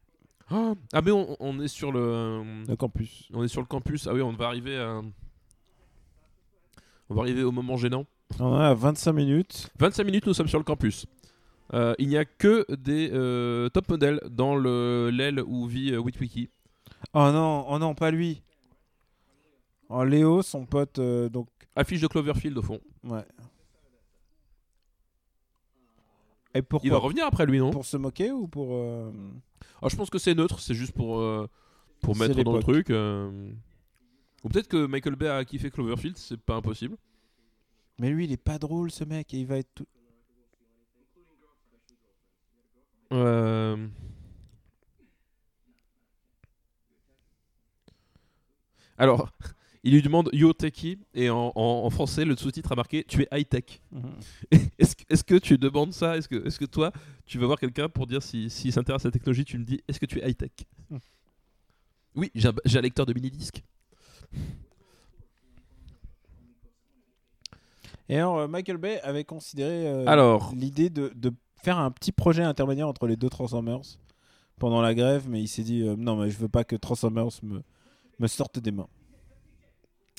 Ah, 0.49 0.73
ah, 0.93 1.01
mais 1.01 1.11
on, 1.11 1.35
on 1.39 1.59
est 1.59 1.67
sur 1.67 1.91
le, 1.91 2.43
Le 2.67 2.75
campus. 2.75 3.29
on 3.33 3.43
est 3.43 3.47
sur 3.47 3.61
le 3.61 3.67
campus. 3.67 4.07
Ah 4.07 4.13
oui, 4.13 4.21
on 4.21 4.31
va 4.33 4.45
arriver 4.47 4.77
à, 4.77 5.01
on 7.09 7.15
va 7.15 7.21
arriver 7.21 7.43
au 7.43 7.51
moment 7.51 7.77
gênant. 7.77 8.05
On 8.39 8.53
a 8.55 8.73
25 8.73 9.13
minutes. 9.13 9.69
25 9.79 10.03
minutes, 10.03 10.27
nous 10.27 10.33
sommes 10.33 10.47
sur 10.47 10.59
le 10.59 10.63
campus. 10.63 11.05
Euh, 11.73 11.95
il 11.97 12.09
n'y 12.09 12.17
a 12.17 12.25
que 12.25 12.65
des 12.75 13.09
euh, 13.11 13.69
top 13.69 13.89
modèles 13.89 14.19
dans 14.29 14.55
le 14.55 15.09
l'aile 15.11 15.41
où 15.41 15.65
vit 15.65 15.93
euh, 15.93 15.97
Witwiki. 15.99 16.49
Oh 17.17 17.31
non, 17.31 17.65
oh 17.69 17.79
non, 17.79 17.95
pas 17.95 18.11
lui. 18.11 18.41
Oh, 19.89 20.03
Léo, 20.03 20.41
son 20.41 20.65
pote, 20.65 20.99
euh, 20.99 21.29
donc. 21.29 21.47
Affiche 21.75 22.01
de 22.01 22.07
Cloverfield 22.07 22.57
au 22.57 22.61
fond. 22.61 22.79
Ouais. 23.03 23.23
Et 26.53 26.59
Il 26.59 26.61
va 26.61 26.67
pourquoi 26.67 26.99
revenir 26.99 27.25
après 27.25 27.45
lui, 27.45 27.59
non? 27.59 27.71
Pour 27.71 27.85
se 27.85 27.97
moquer 27.97 28.31
ou 28.31 28.47
pour. 28.47 28.69
euh, 28.73 29.11
Ah, 29.81 29.87
Je 29.89 29.95
pense 29.95 30.09
que 30.09 30.17
c'est 30.17 30.33
neutre, 30.35 30.59
c'est 30.59 30.73
juste 30.73 30.93
pour, 30.93 31.19
euh, 31.19 31.47
pour 32.01 32.15
C'est 32.15 32.27
mettre 32.27 32.43
dans 32.43 32.51
le 32.53 32.59
l'époque. 32.59 32.73
truc. 32.73 32.89
euh. 32.91 33.51
Ou 34.43 34.49
peut-être 34.49 34.67
que 34.67 34.85
Michael 34.85 35.15
Bay 35.15 35.27
a 35.27 35.43
kiffé 35.45 35.69
Cloverfield, 35.71 36.17
c'est 36.17 36.39
pas 36.39 36.55
impossible. 36.55 36.97
Mais 37.99 38.09
lui, 38.09 38.25
il 38.25 38.31
est 38.31 38.37
pas 38.37 38.57
drôle, 38.59 38.91
ce 38.91 39.03
mec, 39.03 39.33
et 39.33 39.37
il 39.39 39.47
va 39.47 39.57
être 39.57 39.73
tout. 39.73 39.87
Euh, 43.13 43.87
Alors, 48.97 49.29
il 49.83 49.93
lui 49.93 50.01
demande 50.01 50.29
Yo 50.33 50.53
Techie 50.53 50.97
et 51.13 51.29
en, 51.29 51.51
en- 51.55 51.83
en 51.85 51.89
français 51.89 52.25
le 52.25 52.35
sous-titre 52.35 52.71
a 52.71 52.75
marqué 52.75 53.03
Tu 53.03 53.21
es 53.23 53.27
high 53.31 53.47
tech. 53.47 53.81
Est-ce 54.79 54.95
que, 54.95 55.03
est-ce 55.09 55.23
que 55.23 55.35
tu 55.35 55.57
demandes 55.57 55.93
ça? 55.93 56.17
Est-ce 56.17 56.27
que, 56.27 56.45
est-ce 56.47 56.57
que 56.59 56.65
toi, 56.65 56.91
tu 57.25 57.37
vas 57.39 57.45
voir 57.45 57.59
quelqu'un 57.59 57.89
pour 57.89 58.07
dire 58.07 58.23
s'il 58.23 58.49
si, 58.49 58.71
s'intéresse 58.71 59.05
à 59.05 59.09
la 59.09 59.11
technologie, 59.11 59.45
tu 59.45 59.57
me 59.57 59.65
dis 59.65 59.81
Est-ce 59.87 59.99
que 59.99 60.05
tu 60.05 60.19
es 60.19 60.29
high 60.29 60.37
tech 60.37 60.51
Hmm. 60.89 60.97
Oui, 62.15 62.31
j'ai 62.35 62.47
un, 62.47 62.53
j'ai 62.63 62.77
un 62.77 62.81
lecteur 62.81 63.05
de 63.05 63.13
mini-disque. 63.13 63.61
Et 68.07 68.17
alors, 68.17 68.37
euh, 68.39 68.47
Michael 68.47 68.77
Bay 68.77 68.99
avait 69.01 69.23
considéré 69.23 69.87
euh, 69.87 70.05
Alors. 70.07 70.53
l'idée 70.55 70.89
de, 70.89 71.11
de 71.15 71.33
faire 71.63 71.77
un 71.79 71.89
petit 71.91 72.11
projet 72.11 72.43
intermédiaire 72.43 72.87
entre 72.87 73.07
les 73.07 73.15
deux 73.15 73.29
Transformers 73.29 73.81
pendant 74.59 74.81
la 74.81 74.93
grève, 74.93 75.27
mais 75.27 75.41
il 75.41 75.47
s'est 75.47 75.63
dit 75.63 75.81
euh, 75.81 75.95
non, 75.97 76.15
mais 76.17 76.29
je 76.29 76.37
veux 76.37 76.47
pas 76.47 76.63
que 76.63 76.75
Transformers 76.75 77.29
me, 77.43 77.61
me 78.19 78.27
sorte 78.27 78.59
des 78.59 78.71
mains. 78.71 78.87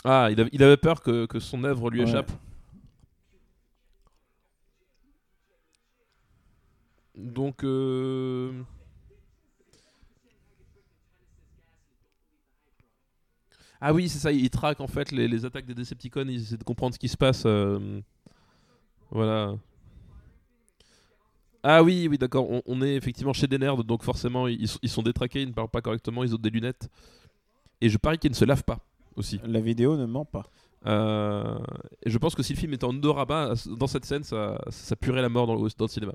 Ah, 0.04 0.28
il, 0.30 0.40
avait- 0.40 0.50
il 0.52 0.62
avait 0.62 0.76
peur 0.76 1.02
que, 1.02 1.26
que 1.26 1.40
son 1.40 1.64
œuvre 1.64 1.90
lui 1.90 2.00
Ouais. 2.00 2.09
échappe. 2.09 2.30
Donc. 7.16 7.64
euh, 7.64 8.52
Ah 13.80 13.92
oui, 13.92 14.09
c'est 14.09 14.18
ça, 14.18 14.32
il 14.32 14.48
traque 14.50 14.80
en 14.80 14.87
fait 14.87 15.12
les, 15.12 15.28
les 15.28 15.44
attaques 15.44 15.66
des 15.66 15.74
Decepticons, 15.74 16.24
il 16.28 16.37
essaie 16.40 16.56
de 16.56 16.64
comprendre 16.64 16.94
ce 16.94 16.98
qui 16.98 17.09
se 17.09 17.16
passe. 17.16 17.42
euh, 17.46 18.00
Voilà. 19.11 19.54
Ah 21.62 21.82
oui, 21.82 22.06
oui, 22.09 22.16
d'accord. 22.16 22.46
On, 22.64 22.82
est 22.82 22.94
effectivement 22.94 23.32
chez 23.32 23.46
des 23.48 23.59
nerds, 23.59 23.82
donc 23.85 24.02
forcément, 24.04 24.46
ils, 24.46 24.68
sont 24.68 25.02
détraqués, 25.02 25.42
ils 25.42 25.48
ne 25.48 25.52
parlent 25.52 25.68
pas 25.68 25.80
correctement, 25.82 26.22
ils 26.22 26.32
ont 26.35 26.38
des 26.38 26.50
lunettes. 26.50 26.88
Et 27.81 27.89
je 27.89 27.99
parie 27.99 28.19
qu'ils 28.19 28.31
ne 28.31 28.37
se 28.37 28.45
lavent 28.45 28.65
pas 28.65 28.79
aussi. 29.17 29.41
La 29.45 29.61
vidéo 29.61 29.97
ne 29.97 30.07
ment 30.07 30.25
pas. 30.25 30.45
Euh, 30.87 31.59
et 32.05 32.11
je 32.11 32.19
pense 32.19 32.35
que 32.35 32.43
si 32.43 32.53
le 32.53 32.59
film 32.59 32.73
était 32.75 32.85
en 32.85 32.91
odorama, 32.91 33.55
dans 33.67 33.87
cette 33.87 34.05
scène, 34.05 34.23
ça, 34.23 34.59
ça 34.71 34.97
puerait 34.97 35.23
la 35.23 35.29
mort 35.29 35.47
dans 35.47 35.55
le, 35.55 35.69
dans 35.77 35.85
le 35.85 35.91
cinéma. 35.91 36.15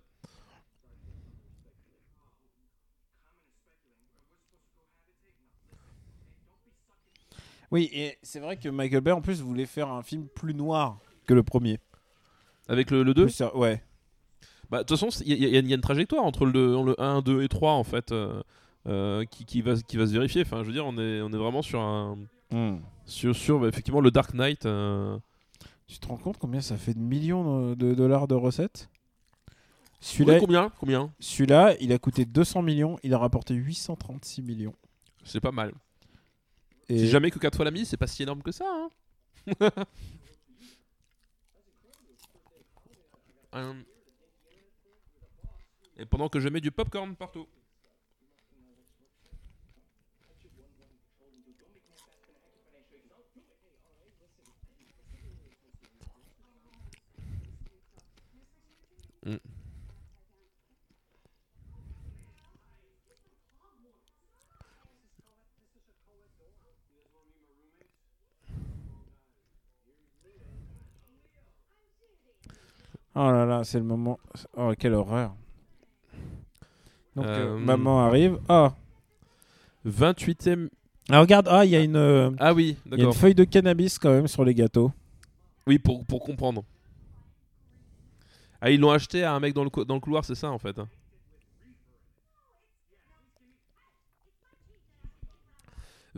Oui, 7.72 7.90
et 7.94 8.18
c'est 8.22 8.40
vrai 8.40 8.58
que 8.58 8.68
Michael 8.68 9.02
Bay 9.02 9.12
en 9.12 9.22
plus 9.22 9.42
voulait 9.42 9.66
faire 9.66 9.90
un 9.90 10.04
film 10.04 10.28
plus 10.28 10.54
noir 10.54 11.00
que 11.26 11.34
le 11.34 11.42
premier. 11.42 11.80
Avec 12.68 12.92
le, 12.92 13.04
2 13.14 13.28
Ouais. 13.56 13.82
Bah, 14.70 14.80
de 14.80 14.84
toute 14.84 14.98
façon, 14.98 15.24
il 15.26 15.38
y, 15.38 15.58
a 15.58 15.76
une 15.76 15.82
trajectoire 15.82 16.24
entre 16.24 16.46
le, 16.46 16.84
le 16.84 17.02
1, 17.02 17.22
2 17.22 17.44
et 17.44 17.50
3 17.50 17.74
en 17.74 17.84
fait, 17.84 18.12
euh, 18.12 18.42
euh, 18.88 19.26
qui, 19.26 19.46
qui, 19.46 19.62
va, 19.62 19.76
qui 19.76 19.98
va 19.98 20.08
se 20.08 20.12
vérifier. 20.12 20.42
Enfin, 20.42 20.62
je 20.62 20.68
veux 20.68 20.74
dire, 20.74 20.86
on 20.86 20.98
est, 20.98 21.22
on 21.22 21.30
est 21.30 21.38
vraiment 21.38 21.62
sur 21.62 21.82
un. 21.82 22.18
Hmm. 22.52 22.78
Sur, 23.06 23.36
sur 23.36 23.60
bah, 23.60 23.68
effectivement 23.68 24.02
le 24.02 24.12
Dark 24.12 24.34
Knight. 24.34 24.66
Euh. 24.66 25.18
Tu 25.88 26.00
te 26.00 26.08
rends 26.08 26.18
compte 26.18 26.38
combien 26.38 26.62
ça 26.62 26.78
fait 26.78 26.94
de 26.94 27.00
millions 27.00 27.76
de 27.76 27.94
dollars 27.94 28.28
de 28.28 28.36
recettes? 28.36 28.90
Celui-là, 30.00 30.40
combien, 30.40 30.72
combien? 30.80 31.14
Celui-là, 31.20 31.76
il 31.80 31.92
a 31.94 32.00
coûté 32.00 32.26
200 32.26 32.62
millions, 32.64 32.98
il 33.04 33.14
a 33.14 33.18
rapporté 33.18 33.54
836 33.54 34.42
millions. 34.42 34.74
C'est 35.24 35.42
pas 35.42 35.52
mal. 35.52 35.74
Et... 36.90 37.06
jamais 37.08 37.30
que 37.30 37.40
4 37.40 37.56
fois 37.56 37.66
la 37.66 37.72
mise, 37.72 37.90
c'est 37.90 37.98
pas 37.98 38.08
si 38.08 38.24
énorme 38.24 38.42
que 38.42 38.52
ça. 38.52 38.66
Hein 38.66 38.90
Et 45.98 46.06
pendant 46.06 46.30
que 46.30 46.40
je 46.40 46.50
mets 46.50 46.62
du 46.62 46.72
popcorn 46.72 47.16
partout. 47.16 47.48
Mm. 59.26 59.36
Oh 73.14 73.30
là 73.30 73.46
là, 73.46 73.64
c'est 73.64 73.78
le 73.78 73.84
moment. 73.84 74.18
Oh, 74.56 74.72
quelle 74.80 74.94
horreur. 74.94 75.36
Donc, 77.16 77.26
euh, 77.26 77.56
euh, 77.56 77.58
maman 77.58 78.06
arrive. 78.06 78.40
Ah. 78.48 78.74
28ème. 79.86 80.70
Ah, 81.10 81.20
regarde, 81.20 81.48
ah, 81.50 81.66
il 81.66 81.72
y 81.72 81.76
a 81.76 81.82
une. 81.82 81.98
Euh, 81.98 82.32
ah 82.40 82.54
oui, 82.54 82.78
y 82.90 83.02
a 83.02 83.04
une 83.04 83.14
feuille 83.14 83.36
de 83.36 83.44
cannabis 83.44 84.00
quand 84.00 84.12
même 84.12 84.28
sur 84.28 84.46
les 84.46 84.56
gâteaux. 84.56 84.92
Oui, 85.68 85.78
pour, 85.78 86.06
pour 86.06 86.24
comprendre. 86.24 86.64
Ah, 88.62 88.72
ils 88.72 88.80
l'ont 88.80 88.92
acheté 88.92 89.24
à 89.24 89.34
un 89.34 89.40
mec 89.40 89.54
dans 89.54 89.64
le, 89.64 89.86
dans 89.86 89.96
le 89.96 90.00
couloir, 90.00 90.24
c'est 90.24 90.36
ça 90.36 90.52
en 90.52 90.60
fait. 90.60 90.80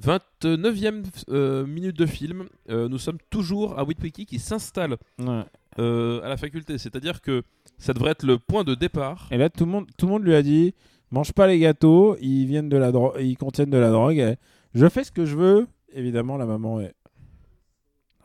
29ème 0.02 1.66
minute 1.66 1.96
de 1.96 2.06
film, 2.06 2.48
nous 2.68 2.98
sommes 2.98 3.20
toujours 3.30 3.78
à 3.80 3.84
Witwiki 3.84 4.26
qui 4.26 4.40
s'installe 4.40 4.98
ouais. 5.20 5.44
Euh, 5.80 6.22
à 6.22 6.30
la 6.30 6.38
faculté. 6.38 6.78
C'est-à-dire 6.78 7.22
que 7.22 7.44
ça 7.78 7.94
devrait 7.94 8.12
être 8.12 8.24
le 8.24 8.38
point 8.38 8.64
de 8.64 8.76
départ. 8.76 9.28
Et 9.32 9.38
là, 9.38 9.50
tout 9.50 9.66
le 9.66 9.72
monde, 9.72 9.88
tout 9.98 10.06
le 10.06 10.12
monde 10.12 10.24
lui 10.24 10.36
a 10.36 10.44
dit 10.44 10.76
mange 11.10 11.32
pas 11.32 11.48
les 11.48 11.60
gâteaux, 11.60 12.16
ils 12.22 12.46
viennent 12.46 12.70
de 12.70 12.78
la 12.78 12.92
ils 13.20 13.38
contiennent 13.38 13.70
de 13.70 13.78
la 13.78 13.90
drogue. 13.90 14.36
je 14.74 14.90
fais 14.90 15.04
ce 15.04 15.12
que 15.12 15.26
je 15.26 15.36
veux. 15.36 15.68
Évidemment, 15.92 16.38
la 16.38 16.46
maman 16.46 16.80
est. 16.82 16.94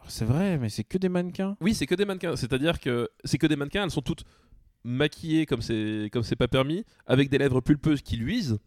C'est 0.09 0.25
vrai, 0.25 0.59
mais 0.59 0.69
c'est 0.69 0.85
que 0.85 0.99
des 0.99 1.09
mannequins. 1.09 1.57
Oui, 1.61 1.75
c'est 1.75 1.87
que 1.87 1.95
des 1.95 2.05
mannequins. 2.05 2.37
C'est-à-dire 2.37 2.81
que 2.81 3.09
c'est 3.25 3.39
que 3.39 3.47
des 3.47 3.57
mannequins. 3.57 3.85
Elles 3.85 3.91
sont 3.91 4.03
toutes 4.03 4.25
maquillées 4.85 5.47
comme 5.47 5.63
c'est 5.63 6.09
comme 6.13 6.23
c'est 6.23 6.37
pas 6.37 6.49
permis, 6.49 6.85
avec 7.07 7.29
des 7.31 7.39
lèvres 7.39 7.61
pulpeuses 7.61 8.03
qui 8.03 8.17
luisent. 8.17 8.59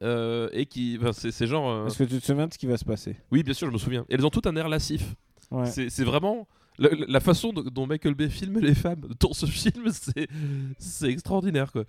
Euh, 0.00 0.48
et 0.52 0.66
qui, 0.66 0.96
enfin, 1.00 1.12
c'est 1.12 1.46
genre. 1.46 1.68
Euh, 1.68 1.86
Est-ce 1.86 1.98
que 1.98 2.04
tu 2.04 2.20
te 2.20 2.24
souviens 2.24 2.46
de 2.46 2.52
ce 2.52 2.58
qui 2.58 2.66
va 2.66 2.76
se 2.76 2.84
passer? 2.84 3.16
Oui, 3.32 3.42
bien 3.42 3.54
sûr, 3.54 3.66
je 3.66 3.72
me 3.72 3.78
souviens. 3.78 4.04
elles 4.08 4.24
ont 4.24 4.30
toutes 4.30 4.46
un 4.46 4.54
air 4.54 4.68
lascif. 4.68 5.16
Ouais. 5.50 5.66
C'est 5.66 6.04
vraiment 6.04 6.46
la, 6.78 7.20
façon 7.20 7.52
dont 7.52 7.86
Michael 7.86 8.14
Bay 8.14 8.28
filme 8.28 8.60
les 8.60 8.74
femmes 8.74 9.08
dans 9.20 9.32
ce 9.32 9.46
film, 9.46 9.90
c'est 10.78 11.08
extraordinaire 11.08 11.72
quoi. 11.72 11.84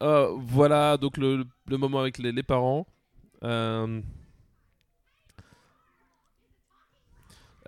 Euh, 0.00 0.32
voilà 0.38 0.96
donc 0.96 1.16
le, 1.16 1.44
moment 1.68 2.00
avec 2.00 2.18
les, 2.18 2.42
parents. 2.42 2.86
Euh, 3.44 4.00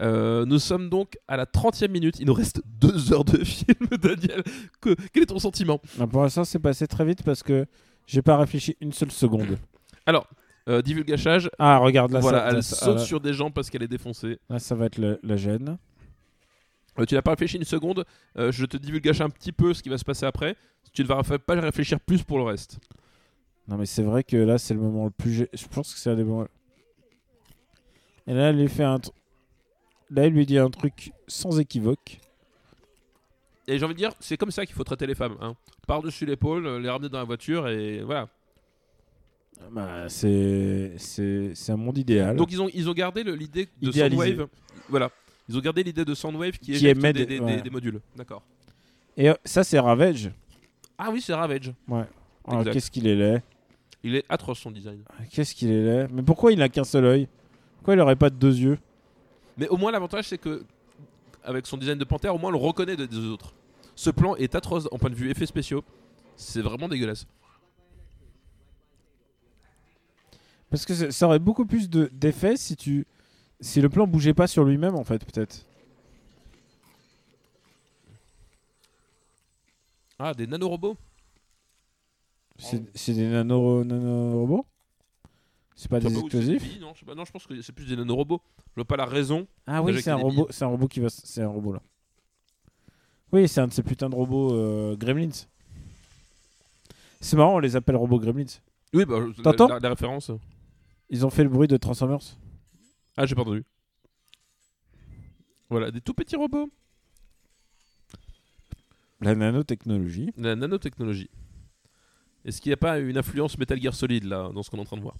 euh, 0.00 0.44
nous 0.46 0.58
sommes 0.58 0.88
donc 0.88 1.18
à 1.28 1.36
la 1.36 1.46
30 1.46 1.82
e 1.82 1.88
minute. 1.88 2.18
Il 2.20 2.26
nous 2.26 2.34
reste 2.34 2.62
deux 2.64 3.12
heures 3.12 3.24
de 3.24 3.38
film, 3.44 3.86
Daniel. 4.00 4.42
Que, 4.80 4.94
quel 5.12 5.22
est 5.24 5.26
ton 5.26 5.38
sentiment? 5.38 5.80
Bah, 5.98 6.06
Pour 6.06 6.22
l'instant, 6.22 6.44
c'est 6.44 6.58
passé 6.58 6.86
très 6.86 7.04
vite 7.04 7.22
parce 7.22 7.42
que 7.42 7.66
j'ai 8.06 8.22
pas 8.22 8.36
réfléchi 8.36 8.76
une 8.80 8.92
seule 8.92 9.10
seconde. 9.10 9.58
Alors, 10.06 10.26
euh, 10.68 10.82
divulgachage. 10.82 11.50
Ah, 11.58 11.78
regarde 11.78 12.12
là. 12.12 12.20
Voilà, 12.20 12.48
elle 12.50 12.62
saute 12.62 13.00
sur 13.00 13.20
des 13.20 13.32
gens 13.32 13.50
parce 13.50 13.70
qu'elle 13.70 13.82
est 13.82 13.88
défoncée. 13.88 14.38
Là, 14.48 14.58
ça 14.58 14.74
va 14.74 14.86
être 14.86 14.98
la 15.22 15.36
gêne. 15.36 15.78
Euh, 16.98 17.04
tu 17.04 17.14
n'as 17.14 17.22
pas 17.22 17.30
réfléchi 17.32 17.56
une 17.56 17.64
seconde. 17.64 18.04
Euh, 18.36 18.52
je 18.52 18.66
te 18.66 18.76
divulgage 18.76 19.20
un 19.20 19.30
petit 19.30 19.52
peu 19.52 19.74
ce 19.74 19.82
qui 19.82 19.88
va 19.88 19.98
se 19.98 20.04
passer 20.04 20.26
après. 20.26 20.56
Tu 20.92 21.02
ne 21.02 21.06
vas 21.06 21.22
pas 21.22 21.60
réfléchir 21.60 22.00
plus 22.00 22.22
pour 22.22 22.38
le 22.38 22.44
reste. 22.44 22.78
Non, 23.68 23.76
mais 23.76 23.86
c'est 23.86 24.02
vrai 24.02 24.24
que 24.24 24.36
là, 24.36 24.58
c'est 24.58 24.74
le 24.74 24.80
moment 24.80 25.04
le 25.04 25.10
plus. 25.10 25.46
Je 25.52 25.66
pense 25.68 25.94
que 25.94 26.00
c'est 26.00 26.10
un 26.10 26.16
des 26.16 26.24
moments. 26.24 26.46
Et 28.26 28.34
là, 28.34 28.50
elle 28.50 28.58
lui 28.58 28.68
fait 28.68 28.84
un. 28.84 28.98
Là, 30.10 30.26
il 30.26 30.32
lui 30.32 30.46
dit 30.46 30.58
un 30.58 30.70
truc 30.70 31.12
sans 31.28 31.60
équivoque. 31.60 32.20
Et 33.68 33.78
j'ai 33.78 33.84
envie 33.84 33.94
de 33.94 33.98
dire, 33.98 34.12
c'est 34.18 34.36
comme 34.36 34.50
ça 34.50 34.66
qu'il 34.66 34.74
faut 34.74 34.84
traiter 34.84 35.06
les 35.06 35.14
femmes. 35.14 35.36
Hein. 35.40 35.54
Par-dessus 35.86 36.26
l'épaule, 36.26 36.66
les 36.78 36.90
ramener 36.90 37.08
dans 37.08 37.18
la 37.18 37.24
voiture 37.24 37.68
et 37.68 38.00
voilà. 38.02 38.28
Bah, 39.70 40.08
c'est 40.08 40.94
un 41.68 41.76
monde 41.76 41.98
idéal. 41.98 42.36
Donc 42.36 42.50
ils 42.50 42.60
ont, 42.60 42.68
ils 42.74 42.88
ont 42.88 42.92
gardé 42.92 43.22
l'idée 43.22 43.68
de 43.80 43.92
Soundwave. 43.92 44.48
Voilà. 44.88 45.10
Ils 45.48 45.56
ont 45.56 45.60
gardé 45.60 45.82
l'idée 45.82 46.04
de 46.04 46.14
Soundwave 46.14 46.58
qui, 46.58 46.74
est 46.74 46.82
émet 46.82 47.12
des, 47.12 47.26
des, 47.26 47.70
modules. 47.70 48.00
D'accord. 48.16 48.42
Et 49.16 49.28
euh, 49.28 49.34
ça, 49.44 49.64
c'est 49.64 49.78
Ravage. 49.78 50.30
Ah 50.96 51.10
oui, 51.12 51.20
c'est 51.20 51.34
Ravage. 51.34 51.72
Ouais. 51.88 52.04
Ah, 52.46 52.62
qu'est-ce 52.64 52.90
qu'il 52.90 53.06
est 53.06 53.16
laid. 53.16 53.42
Il 54.02 54.14
est 54.16 54.24
atroce 54.28 54.60
son 54.60 54.70
design. 54.70 55.02
Ah, 55.08 55.24
qu'est-ce 55.30 55.54
qu'il 55.54 55.70
est 55.70 55.82
laid. 55.82 56.08
Mais 56.12 56.22
pourquoi 56.22 56.52
il 56.52 56.58
n'a 56.58 56.68
qu'un 56.68 56.84
seul 56.84 57.04
œil? 57.04 57.28
Pourquoi 57.76 57.94
il 57.94 58.00
aurait 58.00 58.16
pas 58.16 58.30
de 58.30 58.36
deux 58.36 58.56
yeux? 58.56 58.78
Mais 59.60 59.68
au 59.68 59.76
moins, 59.76 59.92
l'avantage, 59.92 60.26
c'est 60.26 60.38
que 60.38 60.64
avec 61.44 61.66
son 61.66 61.76
design 61.76 61.98
de 61.98 62.04
panthère, 62.04 62.34
au 62.34 62.38
moins, 62.38 62.48
on 62.48 62.52
le 62.52 62.58
reconnaît 62.58 62.96
des 62.96 63.18
autres. 63.26 63.52
Ce 63.94 64.08
plan 64.08 64.34
est 64.36 64.54
atroce 64.54 64.88
en 64.90 64.98
point 64.98 65.10
de 65.10 65.14
vue 65.14 65.30
effets 65.30 65.44
spéciaux. 65.44 65.84
C'est 66.34 66.62
vraiment 66.62 66.88
dégueulasse. 66.88 67.26
Parce 70.70 70.86
que 70.86 71.10
ça 71.10 71.26
aurait 71.26 71.38
beaucoup 71.38 71.66
plus 71.66 71.90
d'effet 71.90 72.56
si 72.56 72.74
tu 72.74 73.06
si 73.60 73.82
le 73.82 73.90
plan 73.90 74.06
bougeait 74.06 74.32
pas 74.32 74.46
sur 74.46 74.64
lui-même 74.64 74.94
en 74.94 75.04
fait 75.04 75.22
peut-être. 75.26 75.66
Ah 80.18 80.32
des 80.32 80.46
nanorobots? 80.46 80.96
C'est 82.56 83.12
des 83.12 83.28
nano 83.28 83.84
nanorobots? 83.84 84.64
C'est 85.80 85.88
pas 85.88 85.98
des 85.98 86.12
explosifs 86.12 86.78
non, 86.78 86.92
je 86.94 87.14
non, 87.14 87.24
je 87.24 87.32
pense 87.32 87.46
que 87.46 87.58
c'est 87.62 87.72
plus 87.72 87.86
des 87.86 87.96
nanorobots. 87.96 88.42
Je 88.58 88.74
vois 88.74 88.84
pas 88.84 88.98
la 88.98 89.06
raison. 89.06 89.46
Ah 89.66 89.82
oui, 89.82 89.98
c'est 90.02 90.10
un 90.10 90.16
robot, 90.16 90.46
c'est 90.50 90.62
un 90.62 90.68
robot 90.68 90.88
qui 90.88 91.00
va, 91.00 91.08
c'est 91.08 91.40
un 91.40 91.48
robot 91.48 91.72
là. 91.72 91.82
Oui, 93.32 93.48
c'est 93.48 93.62
un 93.62 93.68
de 93.68 93.72
ces 93.72 93.82
putains 93.82 94.10
de 94.10 94.14
robots 94.14 94.54
euh, 94.54 94.94
Gremlins. 94.98 95.30
C'est 97.22 97.34
marrant, 97.34 97.54
on 97.54 97.58
les 97.60 97.76
appelle 97.76 97.96
robots 97.96 98.18
Gremlins. 98.18 98.60
Oui, 98.92 99.06
bah, 99.06 99.20
T'entends 99.42 99.68
la, 99.68 99.78
la 99.78 99.88
référence. 99.88 100.30
Ils 101.08 101.24
ont 101.24 101.30
fait 101.30 101.44
le 101.44 101.48
bruit 101.48 101.66
de 101.66 101.78
Transformers 101.78 102.36
Ah, 103.16 103.24
j'ai 103.24 103.34
pas 103.34 103.40
entendu. 103.40 103.64
Voilà, 105.70 105.90
des 105.90 106.02
tout 106.02 106.12
petits 106.12 106.36
robots. 106.36 106.68
La 109.22 109.34
nanotechnologie. 109.34 110.30
La 110.36 110.56
nanotechnologie. 110.56 111.30
Est-ce 112.44 112.60
qu'il 112.60 112.68
n'y 112.68 112.74
a 112.74 112.76
pas 112.76 112.98
une 112.98 113.16
influence 113.16 113.56
Metal 113.56 113.80
Gear 113.80 113.94
Solid 113.94 114.24
là, 114.24 114.50
dans 114.52 114.62
ce 114.62 114.68
qu'on 114.68 114.76
est 114.76 114.82
en 114.82 114.84
train 114.84 114.98
de 114.98 115.02
voir? 115.02 115.14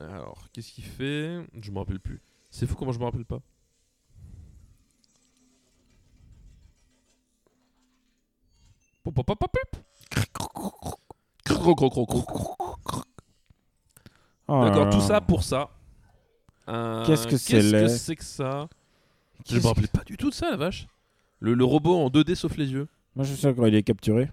Alors, 0.00 0.48
qu'est-ce 0.52 0.72
qu'il 0.72 0.84
fait? 0.84 1.44
Je 1.60 1.70
me 1.70 1.78
rappelle 1.78 2.00
plus. 2.00 2.20
C'est 2.50 2.66
fou 2.66 2.74
comment 2.74 2.92
je 2.92 2.98
me 2.98 3.04
rappelle 3.04 3.24
pas. 3.24 3.40
Oh 14.48 14.64
D'accord, 14.64 14.90
tout 14.90 15.00
ça 15.00 15.20
pour 15.20 15.42
ça. 15.42 15.70
Qu'est-ce 16.66 17.26
que 17.26 17.36
c'est 17.36 17.60
Qu'est-ce 17.60 17.72
que 17.72 17.88
c'est 17.88 18.16
que 18.16 18.24
ça? 18.24 18.68
Je 19.48 19.56
me 19.58 19.66
rappelais 19.66 19.86
pas 19.86 20.04
du 20.04 20.16
tout 20.16 20.30
de 20.30 20.34
ça, 20.34 20.50
la 20.50 20.56
vache. 20.56 20.86
Le, 21.40 21.54
le 21.54 21.64
robot 21.64 21.96
en 21.96 22.08
2D 22.08 22.34
sauf 22.34 22.56
les 22.56 22.72
yeux. 22.72 22.88
Moi, 23.14 23.24
je 23.24 23.34
sais 23.34 23.54
quand 23.54 23.66
il 23.66 23.74
est 23.74 23.82
capturé. 23.82 24.30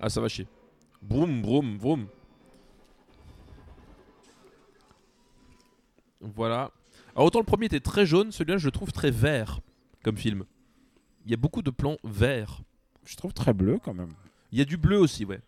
Ah, 0.00 0.08
ça 0.08 0.20
va 0.20 0.28
chier. 0.28 0.46
Broum, 1.02 1.42
broum, 1.42 1.78
broum. 1.78 2.06
Voilà. 6.20 6.70
Alors, 7.14 7.26
autant 7.26 7.38
le 7.38 7.44
premier 7.44 7.66
était 7.66 7.80
très 7.80 8.04
jaune, 8.04 8.32
celui-là, 8.32 8.58
je 8.58 8.66
le 8.66 8.72
trouve 8.72 8.92
très 8.92 9.10
vert 9.10 9.60
comme 10.02 10.16
film. 10.16 10.44
Il 11.24 11.30
y 11.30 11.34
a 11.34 11.36
beaucoup 11.36 11.62
de 11.62 11.70
plans 11.70 11.96
verts. 12.04 12.60
Je 13.04 13.16
trouve 13.16 13.32
très 13.32 13.52
bleu 13.52 13.78
quand 13.82 13.94
même. 13.94 14.12
Il 14.52 14.58
y 14.58 14.62
a 14.62 14.64
du 14.64 14.76
bleu 14.76 14.98
aussi, 14.98 15.24
ouais. 15.24 15.40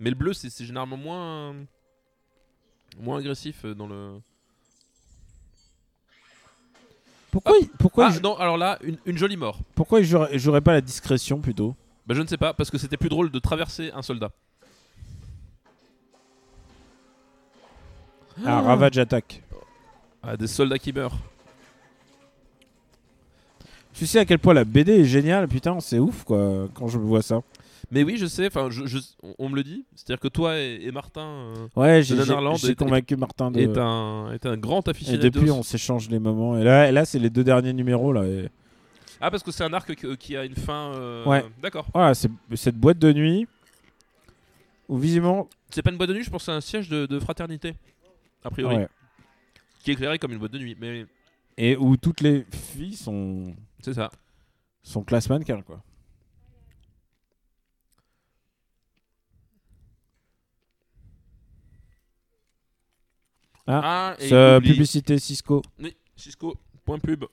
Mais 0.00 0.10
le 0.10 0.16
bleu, 0.16 0.32
c'est 0.32 0.64
généralement 0.64 0.96
moins. 0.96 1.54
moins 2.98 3.18
agressif 3.18 3.64
dans 3.66 3.86
le. 3.86 4.20
Pourquoi, 7.30 7.56
il, 7.60 7.68
pourquoi, 7.68 8.08
ah, 8.08 8.12
il, 8.14 8.20
non, 8.20 8.36
alors 8.36 8.58
là, 8.58 8.78
une, 8.82 8.98
une 9.06 9.16
jolie 9.16 9.38
mort. 9.38 9.60
pourquoi 9.74 10.02
jouerait 10.02 10.60
pas 10.60 10.72
la 10.72 10.82
discrétion 10.82 11.40
plutôt? 11.40 11.74
Bah, 12.06 12.14
je 12.14 12.22
ne 12.22 12.26
sais 12.26 12.36
pas, 12.36 12.52
parce 12.52 12.70
que 12.70 12.78
c'était 12.78 12.96
plus 12.96 13.08
drôle 13.08 13.30
de 13.30 13.38
traverser 13.38 13.90
un 13.94 14.02
soldat. 14.02 14.30
Ah, 18.44 18.60
Ravage 18.62 18.98
attaque. 18.98 19.42
Ah, 20.22 20.36
des 20.36 20.46
soldats 20.46 20.78
qui 20.78 20.92
meurent. 20.92 21.16
Tu 23.94 24.06
sais 24.06 24.18
à 24.18 24.24
quel 24.24 24.38
point 24.38 24.54
la 24.54 24.64
BD 24.64 25.00
est 25.00 25.04
géniale, 25.04 25.46
putain, 25.48 25.78
c'est 25.80 25.98
ouf 25.98 26.24
quoi, 26.24 26.68
quand 26.74 26.88
je 26.88 26.98
vois 26.98 27.20
ça. 27.22 27.42
Mais 27.90 28.02
oui, 28.04 28.16
je 28.16 28.24
sais, 28.24 28.46
enfin, 28.46 28.68
je, 28.70 28.86
je- 28.86 28.98
on- 29.22 29.34
on 29.38 29.48
me 29.50 29.56
le 29.56 29.62
dit. 29.62 29.84
C'est-à-dire 29.94 30.18
que 30.20 30.28
toi 30.28 30.58
et, 30.58 30.78
et 30.82 30.90
Martin 30.92 31.20
euh, 31.20 31.54
Ouais, 31.76 32.02
j'ai 32.02 32.14
The 32.14 32.18
j'ai- 32.18 32.22
Netherlands 32.22 32.54
j'ai 32.54 32.68
est- 32.70 32.74
convaincu 32.74 33.16
Martin 33.16 33.50
de. 33.50 33.60
est, 33.60 33.76
un, 33.76 34.32
est 34.32 34.46
un 34.46 34.56
grand 34.56 34.86
Et 34.88 34.90
aficionado. 34.90 35.28
depuis, 35.28 35.50
on 35.50 35.62
s'échange 35.62 36.08
les 36.08 36.18
moments. 36.18 36.56
Et 36.56 36.64
là, 36.64 36.88
et 36.88 36.92
là 36.92 37.04
c'est 37.04 37.18
les 37.18 37.28
deux 37.28 37.44
derniers 37.44 37.74
numéros 37.74 38.14
là. 38.14 38.24
et- 38.24 38.48
Ah, 39.24 39.30
parce 39.30 39.42
que 39.44 39.52
c'est 39.52 39.62
un 39.62 39.72
arc 39.72 39.94
qui, 39.94 40.16
qui 40.16 40.36
a 40.36 40.44
une 40.44 40.56
fin. 40.56 40.92
euh, 40.96 41.24
Ouais. 41.24 41.44
D'accord. 41.60 41.86
Voilà, 41.94 42.12
c'est 42.14 42.28
cette 42.56 42.76
boîte 42.76 42.98
de 42.98 43.12
nuit 43.12 43.46
où 44.88 44.98
visiblement. 44.98 45.48
C'est 45.70 45.80
pas 45.82 45.90
une 45.90 45.96
boîte 45.96 46.08
de 46.08 46.14
nuit, 46.14 46.24
je 46.24 46.30
pense 46.30 46.42
que 46.42 46.46
c'est 46.46 46.52
un 46.56 46.60
siège 46.60 46.88
de, 46.88 47.06
de 47.06 47.20
fraternité. 47.20 47.74
A 48.44 48.50
priori. 48.50 48.76
Ouais. 48.76 48.88
Qui 49.84 49.90
est 49.90 49.94
éclairé 49.94 50.18
comme 50.18 50.32
une 50.32 50.38
boîte 50.38 50.52
de 50.52 50.58
nuit. 50.58 50.76
Mais 50.78 51.06
Et 51.56 51.76
où 51.76 51.96
toutes 51.96 52.20
les 52.20 52.44
filles 52.74 52.96
sont 52.96 53.54
c'est 53.80 53.94
ça. 53.94 54.10
sont 54.82 55.04
classe 55.04 55.28
mannequin 55.28 55.62
quoi. 55.62 55.80
Ah, 63.66 64.16
et 64.18 64.32
euh, 64.32 64.54
il 64.54 64.58
oublie- 64.58 64.72
publicité 64.72 65.18
Cisco. 65.18 65.62
Oui, 65.78 65.96
Cisco, 66.16 66.56
point 66.84 66.98
pub. 66.98 67.24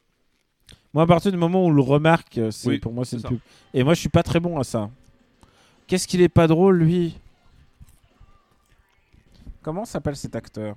Moi, 0.94 1.04
à 1.04 1.08
partir 1.08 1.32
du 1.32 1.38
moment 1.38 1.64
où 1.64 1.68
on 1.68 1.72
le 1.72 1.82
remarque, 1.82 2.38
euh, 2.38 2.52
c'est 2.52 2.68
Oui, 2.70 2.80
pour 2.80 2.92
moi 2.94 3.06
c'est 3.06 3.18
une 3.18 3.22
ça. 3.22 3.28
pub. 3.30 3.40
Et 3.74 3.84
moi, 3.84 3.94
je 3.94 4.00
suis 4.00 4.10
pas 4.10 4.24
très 4.24 4.40
bon 4.40 4.58
à 4.60 4.64
ça. 4.64 4.90
Qu'est-ce 5.88 6.08
qu'il 6.08 6.22
est 6.22 6.30
pas 6.30 6.48
drôle 6.48 6.78
lui? 6.80 7.18
Comment 9.62 9.86
s'appelle 9.86 10.16
cet 10.16 10.36
acteur? 10.36 10.76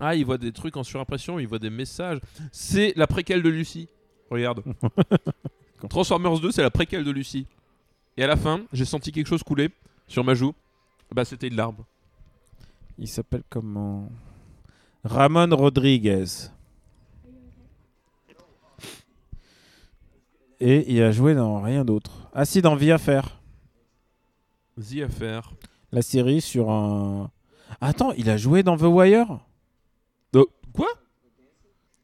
Ah, 0.00 0.14
il 0.14 0.24
voit 0.24 0.38
des 0.38 0.52
trucs 0.52 0.76
en 0.76 0.84
surimpression, 0.84 1.38
il 1.38 1.46
voit 1.48 1.58
des 1.58 1.70
messages. 1.70 2.18
C'est 2.52 2.92
la 2.96 3.06
préquelle 3.06 3.42
de 3.42 3.48
Lucie. 3.48 3.88
Regarde. 4.30 4.62
Transformers 5.90 6.38
2, 6.40 6.50
c'est 6.52 6.62
la 6.62 6.70
préquelle 6.70 7.04
de 7.04 7.10
Lucie. 7.10 7.46
Et 8.16 8.24
à 8.24 8.26
la 8.26 8.36
fin, 8.36 8.62
j'ai 8.72 8.84
senti 8.84 9.12
quelque 9.12 9.26
chose 9.26 9.42
couler 9.42 9.70
sur 10.06 10.24
ma 10.24 10.34
joue. 10.34 10.54
Bah, 11.12 11.24
c'était 11.24 11.48
une 11.48 11.56
larme. 11.56 11.76
Il 12.98 13.08
s'appelle 13.08 13.42
comment? 13.48 14.10
Ramon 15.04 15.54
Rodriguez. 15.56 16.24
Et 20.60 20.92
il 20.92 21.02
a 21.02 21.12
joué 21.12 21.34
dans 21.34 21.60
rien 21.60 21.84
d'autre. 21.84 22.28
Ah 22.32 22.44
si, 22.44 22.60
dans 22.62 22.76
à 22.76 22.98
faire. 22.98 23.40
The 24.78 25.02
Affair. 25.02 25.52
La 25.92 26.02
série 26.02 26.40
sur 26.40 26.70
un... 26.70 27.30
Attends, 27.80 28.12
il 28.12 28.28
a 28.30 28.36
joué 28.36 28.62
dans 28.62 28.76
The 28.76 28.82
Wire? 28.82 29.40
Oh, 30.34 30.46
quoi? 30.72 30.88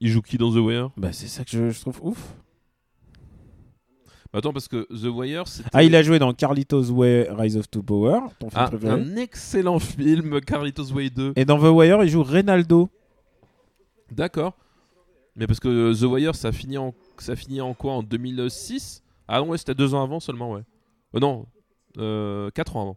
Il 0.01 0.11
joue 0.11 0.23
qui 0.23 0.39
dans 0.39 0.51
The 0.53 0.57
Wire? 0.57 0.91
Bah 0.97 1.13
c'est 1.13 1.29
ça 1.29 1.45
que 1.45 1.51
je, 1.51 1.71
je 1.71 1.81
trouve 1.81 1.99
ouf. 2.03 2.35
Attends, 4.33 4.53
parce 4.53 4.67
que 4.67 4.89
The 4.91 5.07
Wire, 5.15 5.47
c'était 5.47 5.69
Ah, 5.73 5.85
il 5.85 5.95
a 5.95 6.03
joué 6.03 6.19
dans 6.19 6.33
Carlitos 6.35 6.91
Way, 6.91 7.29
Rise 7.31 7.57
of 7.57 7.71
Two 7.71 7.85
Power, 7.85 8.19
ton 8.41 8.51
film 8.51 8.63
Ah, 8.65 8.69
préféré. 8.69 8.93
un 9.01 9.17
excellent 9.17 9.79
film, 9.79 10.41
Carlitos 10.41 10.91
Way 10.93 11.11
2. 11.11 11.33
Et 11.37 11.45
dans 11.45 11.59
The 11.59 11.73
Wire, 11.73 12.03
il 12.03 12.11
joue 12.11 12.25
Reynaldo. 12.25 12.91
D'accord. 14.11 14.55
Mais 15.37 15.47
parce 15.47 15.61
que 15.61 15.95
The 15.95 16.03
Wire, 16.05 16.35
ça 16.35 16.49
a 16.49 16.53
fini 16.53 16.79
en, 16.79 16.93
ça 17.23 17.33
a 17.33 17.37
fini 17.37 17.61
en 17.61 17.75
quoi 17.75 17.93
En 17.93 18.03
2006 18.03 19.03
Ah 19.29 19.41
non, 19.41 19.49
ouais, 19.49 19.59
c'était 19.59 19.75
deux 19.75 19.95
ans 19.95 20.03
avant 20.03 20.21
seulement, 20.21 20.53
ouais. 20.53 20.63
Euh, 21.15 21.21
non, 21.21 21.47
euh, 21.99 22.51
quatre 22.51 22.77
ans 22.77 22.83
avant. 22.83 22.97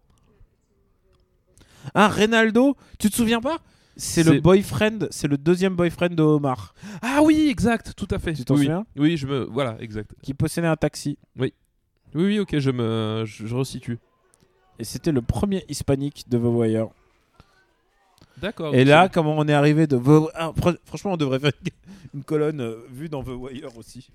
Ah, 1.93 2.07
Reynaldo, 2.07 2.76
tu 2.99 3.09
te 3.09 3.15
souviens 3.15 3.41
pas? 3.41 3.59
C'est 3.95 4.24
le 4.24 4.39
boyfriend, 4.39 5.07
c'est 5.09 5.28
le 5.28 5.38
deuxième 5.38 5.76
boyfriend 5.76 6.09
de 6.09 6.22
Omar, 6.22 6.76
Ah 7.01 7.22
oui, 7.24 7.47
exact, 7.49 7.93
tout 7.95 8.07
à 8.11 8.20
fait. 8.20 8.34
Tu 8.34 8.45
t'en 8.45 8.53
oui, 8.53 8.61
souviens? 8.61 8.86
Oui, 8.95 9.18
je 9.18 9.26
me, 9.26 9.43
voilà, 9.45 9.76
exact. 9.80 10.13
qui 10.22 10.36
possédait 10.36 10.68
un 10.68 10.76
taxi. 10.76 11.18
Oui, 11.36 11.53
oui, 12.13 12.39
ok, 12.39 12.59
je 12.59 12.70
me, 12.70 13.24
je, 13.26 13.47
je 13.47 13.55
resitue. 13.55 13.97
Et 14.78 14.84
c'était 14.84 15.11
le 15.11 15.24
premier 15.24 15.65
hispanique 15.68 16.26
de 16.30 16.38
The 16.38 16.41
Wire. 16.43 16.89
D'accord. 18.38 18.75
Et 18.75 18.85
là, 18.85 19.09
comment 19.09 19.35
on 19.38 19.47
est 19.47 19.53
arrivé 19.53 19.88
de. 19.88 19.99
Ah, 20.35 20.51
fr- 20.55 20.77
franchement, 20.85 21.13
on 21.13 21.17
devrait 21.17 21.39
faire 21.39 21.51
une 22.13 22.23
colonne 22.23 22.61
euh, 22.61 22.85
vue 22.91 23.09
dans 23.09 23.23
The 23.23 23.29
Wire 23.29 23.75
aussi. 23.77 24.09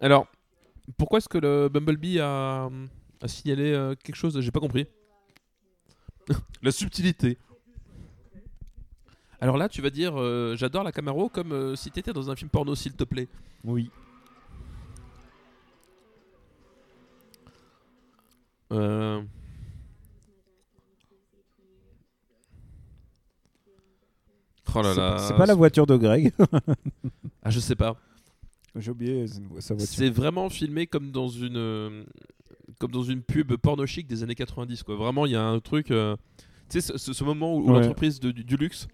Alors, 0.00 0.26
pourquoi 1.02 1.18
est-ce 1.18 1.28
que 1.28 1.38
le 1.38 1.68
Bumblebee 1.68 2.20
a, 2.20 2.70
a 3.20 3.26
signalé 3.26 3.72
euh, 3.72 3.96
quelque 4.00 4.14
chose? 4.14 4.40
J'ai 4.40 4.52
pas 4.52 4.60
compris. 4.60 4.86
la 6.62 6.70
subtilité. 6.70 7.38
Alors 9.40 9.56
là, 9.56 9.68
tu 9.68 9.82
vas 9.82 9.90
dire, 9.90 10.12
euh, 10.16 10.54
j'adore 10.56 10.84
la 10.84 10.92
Camaro 10.92 11.28
comme 11.28 11.50
euh, 11.50 11.74
si 11.74 11.90
t'étais 11.90 12.12
dans 12.12 12.30
un 12.30 12.36
film 12.36 12.48
porno, 12.50 12.76
s'il 12.76 12.92
te 12.92 13.02
plaît. 13.02 13.26
Oui. 13.64 13.90
Euh... 18.70 19.22
Oh 24.72 24.82
là 24.82 24.94
C'est 24.94 25.00
là. 25.00 25.10
pas- 25.10 25.18
c'est 25.18 25.36
pas 25.36 25.46
la 25.46 25.54
voiture 25.56 25.84
de 25.88 25.96
Greg. 25.96 26.32
Ah, 27.42 27.50
je 27.50 27.58
sais 27.58 27.74
pas. 27.74 27.96
J'ai 28.76 28.90
oublié 28.90 29.26
sa 29.26 29.74
voiture. 29.74 29.94
C'est 29.94 30.08
vraiment 30.10 30.48
filmé 30.48 30.86
comme 30.86 31.10
dans 31.10 31.28
une 31.28 31.56
euh, 31.56 32.04
comme 32.78 32.90
dans 32.90 33.02
une 33.02 33.22
pub 33.22 33.54
porno 33.56 33.84
chic 33.86 34.06
des 34.06 34.22
années 34.22 34.34
90 34.34 34.82
quoi. 34.82 34.96
Vraiment, 34.96 35.26
il 35.26 35.32
y 35.32 35.36
a 35.36 35.44
un 35.44 35.60
truc 35.60 35.90
euh, 35.90 36.16
tu 36.70 36.80
sais 36.80 36.92
ce, 36.92 36.96
ce- 36.98 37.12
ce 37.12 37.24
moment 37.24 37.54
où, 37.54 37.60
où 37.60 37.66
Ouais. 37.72 37.80
l'entreprise 37.80 38.18
du, 38.18 38.32
du 38.32 38.56
luxe 38.56 38.88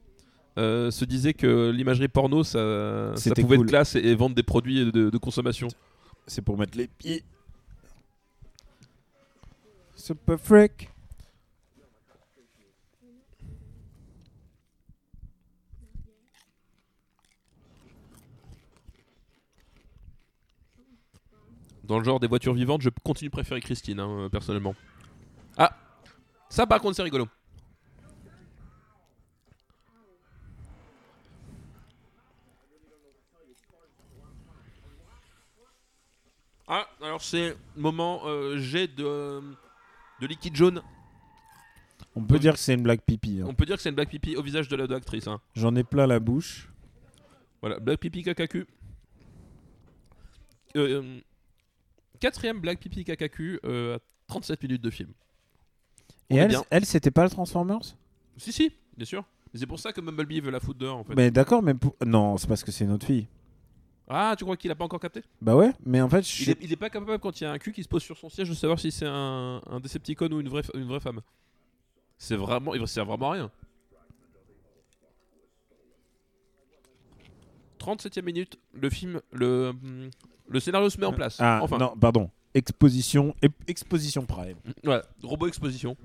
euh, 0.58 0.90
se 0.90 1.04
disait 1.04 1.32
que 1.34 1.70
l'imagerie 1.70 2.08
porno 2.08 2.42
ça, 2.42 3.14
ça 3.16 3.32
pouvait 3.34 3.56
cool. 3.56 3.66
être 3.66 3.70
classe 3.70 3.94
et, 3.94 4.00
et 4.00 4.14
vendre 4.16 4.34
des 4.34 4.42
produits 4.42 4.90
de, 4.90 5.10
de 5.10 5.18
consommation. 5.18 5.68
C'est 6.26 6.42
pour 6.42 6.58
mettre 6.58 6.76
les 6.76 6.88
pieds. 6.88 7.22
Super 9.94 10.38
freak. 10.40 10.90
Dans 21.88 21.98
le 21.98 22.04
genre 22.04 22.20
des 22.20 22.26
voitures 22.28 22.52
vivantes, 22.52 22.82
je 22.82 22.90
continue 23.02 23.28
de 23.30 23.32
préférer 23.32 23.60
Christine 23.60 23.98
hein, 23.98 24.08
euh, 24.10 24.28
personnellement. 24.28 24.74
Ah, 25.56 25.74
ça 26.50 26.66
par 26.66 26.80
contre 26.80 26.96
c'est 26.96 27.02
rigolo. 27.02 27.26
Ah, 36.66 36.86
alors 37.02 37.22
c'est 37.22 37.56
moment 37.76 38.20
euh, 38.26 38.58
jet 38.58 38.88
de, 38.88 39.40
de 40.20 40.26
liquide 40.26 40.54
jaune. 40.54 40.82
On 42.14 42.22
peut 42.22 42.38
dire 42.38 42.52
que 42.54 42.58
c'est 42.58 42.74
une 42.74 42.82
blague 42.82 43.00
pipi. 43.00 43.40
hein. 43.40 43.46
On 43.48 43.54
peut 43.54 43.64
dire 43.64 43.76
que 43.76 43.82
c'est 43.82 43.88
une 43.88 43.94
black 43.94 44.10
pipi 44.10 44.36
au 44.36 44.42
visage 44.42 44.68
de 44.68 44.76
la 44.76 44.86
de 44.86 44.92
l'actrice. 44.92 45.26
hein. 45.26 45.40
J'en 45.54 45.74
ai 45.76 45.84
plein 45.84 46.06
la 46.06 46.20
bouche. 46.20 46.68
Voilà, 47.60 47.80
Black 47.80 47.98
Pipi 47.98 48.22
Kakaku. 48.22 48.66
Euh, 50.76 51.18
quatrième 52.18 52.60
Black 52.60 52.80
Pipi 52.80 53.04
Kakaku 53.04 53.58
à 53.64 53.98
37 54.28 54.62
minutes 54.62 54.82
de 54.82 54.90
film. 54.90 55.10
Et 56.30 56.36
elle, 56.36 56.56
elle 56.70 56.84
c'était 56.84 57.10
pas 57.10 57.24
le 57.24 57.30
Transformers? 57.30 57.96
Si, 58.36 58.52
si, 58.52 58.72
bien 58.96 59.06
sûr. 59.06 59.24
C'est 59.54 59.66
pour 59.66 59.78
ça 59.78 59.92
que 59.92 60.00
Mumblebee 60.00 60.40
veut 60.40 60.50
la 60.50 60.60
foutre 60.60 60.78
dehors 60.78 60.98
en 60.98 61.04
fait. 61.04 61.14
Mais 61.14 61.30
d'accord, 61.30 61.62
mais 61.62 61.72
non, 62.04 62.36
c'est 62.36 62.46
parce 62.46 62.62
que 62.62 62.70
c'est 62.70 62.84
une 62.84 62.92
autre 62.92 63.06
fille. 63.06 63.26
Ah, 64.08 64.34
tu 64.38 64.44
crois 64.44 64.56
qu'il 64.56 64.70
a 64.70 64.74
pas 64.74 64.84
encore 64.84 65.00
capté? 65.00 65.22
Bah 65.40 65.54
ouais, 65.54 65.72
mais 65.84 66.00
en 66.00 66.08
fait. 66.08 66.22
Il, 66.40 66.50
est, 66.50 66.76
pas 66.76 66.88
capable 66.88 67.18
quand 67.18 67.40
il 67.40 67.44
y 67.44 67.46
a 67.46 67.52
un 67.52 67.58
cul 67.58 67.72
qui 67.72 67.82
se 67.82 67.88
pose 67.88 68.02
sur 68.02 68.16
son 68.16 68.30
siège 68.30 68.48
de 68.48 68.54
savoir 68.54 68.78
si 68.78 68.90
c'est 68.90 69.06
un, 69.06 69.60
un 69.66 69.80
Decepticon 69.80 70.30
ou 70.32 70.40
une 70.40 70.48
vraie, 70.48 70.62
une 70.74 70.86
vraie 70.86 71.00
femme. 71.00 71.20
C'est 72.16 72.36
vraiment. 72.36 72.74
Il 72.74 72.86
sert 72.88 73.04
vraiment 73.04 73.30
à 73.30 73.34
rien. 73.34 73.50
37ème 77.96 78.24
minute, 78.24 78.58
le 78.72 78.90
film, 78.90 79.20
le, 79.32 79.72
le 80.48 80.60
scénario 80.60 80.90
se 80.90 80.98
met 80.98 81.06
en 81.06 81.12
place. 81.12 81.36
Ah, 81.40 81.60
enfin. 81.62 81.78
non, 81.78 81.96
pardon. 81.96 82.30
Exposition, 82.54 83.34
exposition 83.66 84.24
prime. 84.26 84.56
Ouais, 84.84 85.00
robot 85.22 85.48
exposition. 85.48 85.96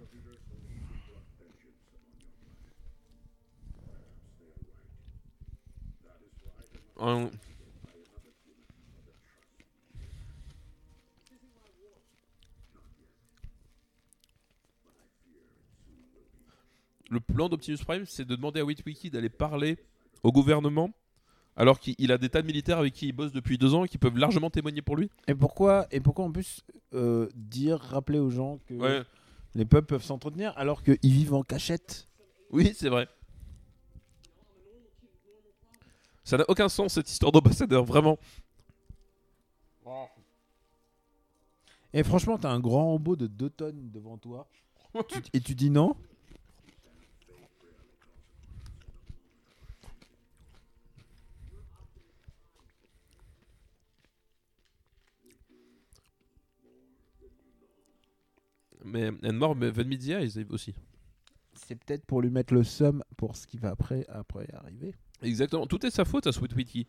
Le 17.10 17.20
plan 17.20 17.50
d'Optimus 17.50 17.78
Prime, 17.78 18.06
c'est 18.06 18.26
de 18.26 18.36
demander 18.36 18.62
à 18.62 18.66
Witwiki 18.66 19.10
d'aller 19.10 19.30
parler 19.30 19.78
au 20.24 20.32
gouvernement 20.32 20.92
alors 21.56 21.80
qu'il 21.80 22.12
a 22.12 22.18
des 22.18 22.30
tas 22.30 22.42
de 22.42 22.48
militaires 22.48 22.80
avec 22.80 22.94
qui 22.94 23.08
il 23.08 23.12
bosse 23.12 23.32
depuis 23.32 23.58
deux 23.58 23.74
ans 23.74 23.84
et 23.84 23.88
qui 23.88 23.98
peuvent 23.98 24.18
largement 24.18 24.50
témoigner 24.50 24.82
pour 24.82 24.96
lui. 24.96 25.10
Et 25.28 25.36
pourquoi, 25.36 25.88
et 25.92 26.00
pourquoi 26.00 26.26
en 26.26 26.32
plus 26.32 26.62
euh, 26.94 27.30
dire, 27.36 27.80
rappeler 27.80 28.20
aux 28.20 28.30
gens 28.30 28.60
que 28.68 29.04
les 29.56 29.66
peuples 29.66 29.88
peuvent 29.88 30.04
s'entretenir 30.04 30.54
alors 30.58 30.84
qu'ils 30.84 30.98
vivent 31.02 31.34
en 31.34 31.44
cachette? 31.44 32.08
Oui, 32.52 32.74
c'est 32.76 32.90
vrai. 32.90 33.08
Ça 36.24 36.38
n'a 36.38 36.46
aucun 36.48 36.70
sens 36.70 36.94
cette 36.94 37.10
histoire 37.10 37.32
d'ambassadeur, 37.32 37.84
vraiment. 37.84 38.18
Et 41.94 42.04
franchement, 42.04 42.40
t'as 42.40 42.50
un 42.50 42.60
grand 42.60 42.88
robot 42.88 43.16
de 43.16 43.28
2 43.28 43.50
tonnes 43.52 43.92
devant 43.92 44.18
toi. 44.18 44.48
et 45.34 45.42
tu 45.42 45.54
dis 45.54 45.70
non? 45.70 45.96
Mais 58.84 59.12
Van 59.12 59.56
Media, 59.56 60.22
ils 60.22 60.46
aussi. 60.50 60.74
C'est 61.54 61.76
peut-être 61.76 62.06
pour 62.06 62.22
lui 62.22 62.30
mettre 62.30 62.54
le 62.54 62.64
somme 62.64 63.04
pour 63.18 63.36
ce 63.36 63.48
qui 63.48 63.58
va 63.58 63.70
après, 63.70 64.06
après 64.10 64.48
arriver. 64.54 64.96
Exactement, 65.22 65.66
tout 65.68 65.86
est 65.86 65.92
sa 65.92 66.04
faute 66.04 66.28
à 66.28 66.32
Sweet 66.32 66.56
Witty. 66.56 66.88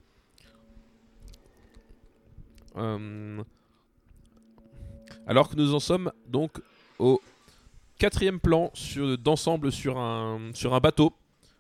Euh, 2.77 3.43
alors 5.27 5.49
que 5.49 5.57
nous 5.57 5.75
en 5.75 5.81
sommes 5.81 6.11
donc 6.27 6.61
au 6.99 7.21
quatrième 7.99 8.41
plan 8.41 8.73
d'ensemble 9.21 9.71
sur 9.71 9.99
un, 9.99 10.51
sur 10.55 10.75
un 10.75 10.81
bateau. 10.81 11.13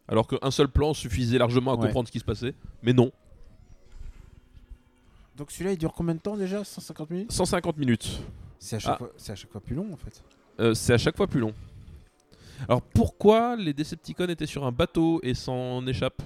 Alors 0.06 0.26
qu'un 0.26 0.50
seul 0.50 0.68
plan 0.68 0.92
suffisait 0.92 1.38
largement 1.38 1.72
à 1.72 1.76
comprendre 1.76 2.08
ce 2.08 2.12
qui 2.12 2.18
se 2.18 2.24
passait. 2.24 2.54
Mais 2.82 2.92
non. 2.92 3.10
Donc 5.36 5.50
celui-là 5.50 5.72
il 5.72 5.78
dure 5.78 5.92
combien 5.92 6.14
de 6.14 6.20
temps 6.20 6.36
déjà? 6.36 6.62
150 6.62 7.10
minutes? 7.10 7.32
150 7.32 7.78
minutes. 7.78 8.20
C'est 8.64 8.76
à, 8.76 8.78
chaque 8.78 8.98
ah. 9.02 9.32
à 9.32 9.34
chaque 9.34 9.50
fois 9.50 9.60
plus 9.60 9.74
long 9.76 9.92
en 9.92 9.96
fait. 9.98 10.24
Euh, 10.58 10.72
c'est 10.72 10.94
à 10.94 10.98
chaque 10.98 11.18
fois 11.18 11.26
plus 11.26 11.40
long. 11.40 11.52
Alors 12.66 12.80
pourquoi 12.80 13.56
les 13.56 13.74
Decepticons 13.74 14.26
étaient 14.28 14.46
sur 14.46 14.64
un 14.64 14.72
bateau 14.72 15.20
et 15.22 15.34
s'en 15.34 15.86
échappent 15.86 16.22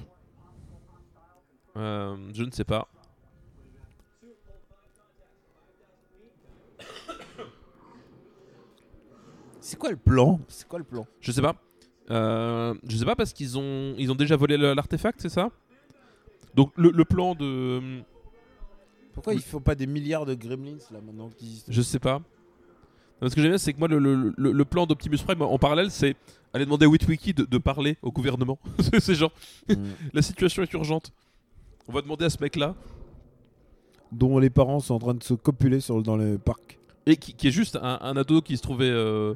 euh, 1.76 2.16
Je 2.32 2.45
ne 2.45 2.53
sais 2.53 2.62
pas. 2.62 2.86
C'est 9.61 9.76
quoi 9.76 9.91
le 9.91 9.97
plan? 9.97 10.39
C'est 10.47 10.68
quoi 10.68 10.78
le 10.78 10.84
plan? 10.84 11.09
Je 11.20 11.32
sais 11.32 11.43
pas. 11.43 11.57
Euh, 12.12 12.72
je 12.86 12.97
sais 12.99 13.05
pas 13.05 13.16
parce 13.16 13.32
qu'ils 13.32 13.59
ont 13.59 13.97
ils 13.99 14.12
ont 14.12 14.14
déjà 14.14 14.36
volé 14.36 14.57
l'artefact, 14.57 15.22
c'est 15.22 15.28
ça? 15.28 15.51
Donc 16.55 16.72
le, 16.76 17.05
plan 17.05 17.34
de 17.34 18.01
pourquoi 19.18 19.34
ils 19.34 19.42
font 19.42 19.60
pas 19.60 19.74
des 19.74 19.86
milliards 19.86 20.26
de 20.26 20.34
gremlins 20.34 20.78
là 20.90 21.00
maintenant 21.04 21.30
Je 21.68 21.82
sais 21.82 21.98
pas. 21.98 22.22
Ce 23.20 23.34
que 23.34 23.40
j'aime 23.40 23.50
bien, 23.50 23.58
c'est 23.58 23.72
que 23.72 23.78
moi, 23.78 23.88
le, 23.88 24.64
plan 24.64 24.86
d'Optimus 24.86 25.18
Prime 25.18 25.42
en 25.42 25.58
parallèle, 25.58 25.90
c'est 25.90 26.14
aller 26.54 26.64
demander 26.64 26.86
à 26.86 26.88
Witwiki 26.88 27.34
de, 27.34 27.44
de 27.44 27.58
parler 27.58 27.96
au 28.02 28.12
gouvernement. 28.12 28.58
c'est 29.00 29.14
genre, 29.14 29.32
mm. 29.68 29.74
la 30.14 30.22
situation 30.22 30.62
est 30.62 30.72
urgente. 30.72 31.12
On 31.88 31.92
va 31.92 32.00
demander 32.00 32.26
à 32.26 32.30
ce 32.30 32.38
mec-là. 32.40 32.74
Dont 34.12 34.38
les 34.38 34.50
parents 34.50 34.80
sont 34.80 34.94
en 34.94 34.98
train 34.98 35.14
de 35.14 35.22
se 35.22 35.34
copuler 35.34 35.80
sur, 35.80 36.02
dans 36.02 36.16
le 36.16 36.38
parc. 36.38 36.78
Et 37.06 37.16
qui, 37.16 37.48
est 37.48 37.50
juste 37.50 37.76
un, 37.82 38.16
ado 38.16 38.40
qui 38.40 38.56
se 38.56 38.62
trouvait 38.62 38.90
euh, 38.90 39.34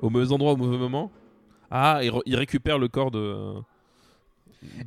au 0.00 0.10
mauvais 0.10 0.32
endroit 0.32 0.52
au 0.52 0.56
mauvais 0.56 0.76
moment. 0.76 1.10
Ah, 1.70 2.00
il, 2.02 2.36
récupère 2.36 2.78
le 2.78 2.88
corps 2.88 3.10
de. 3.10 3.54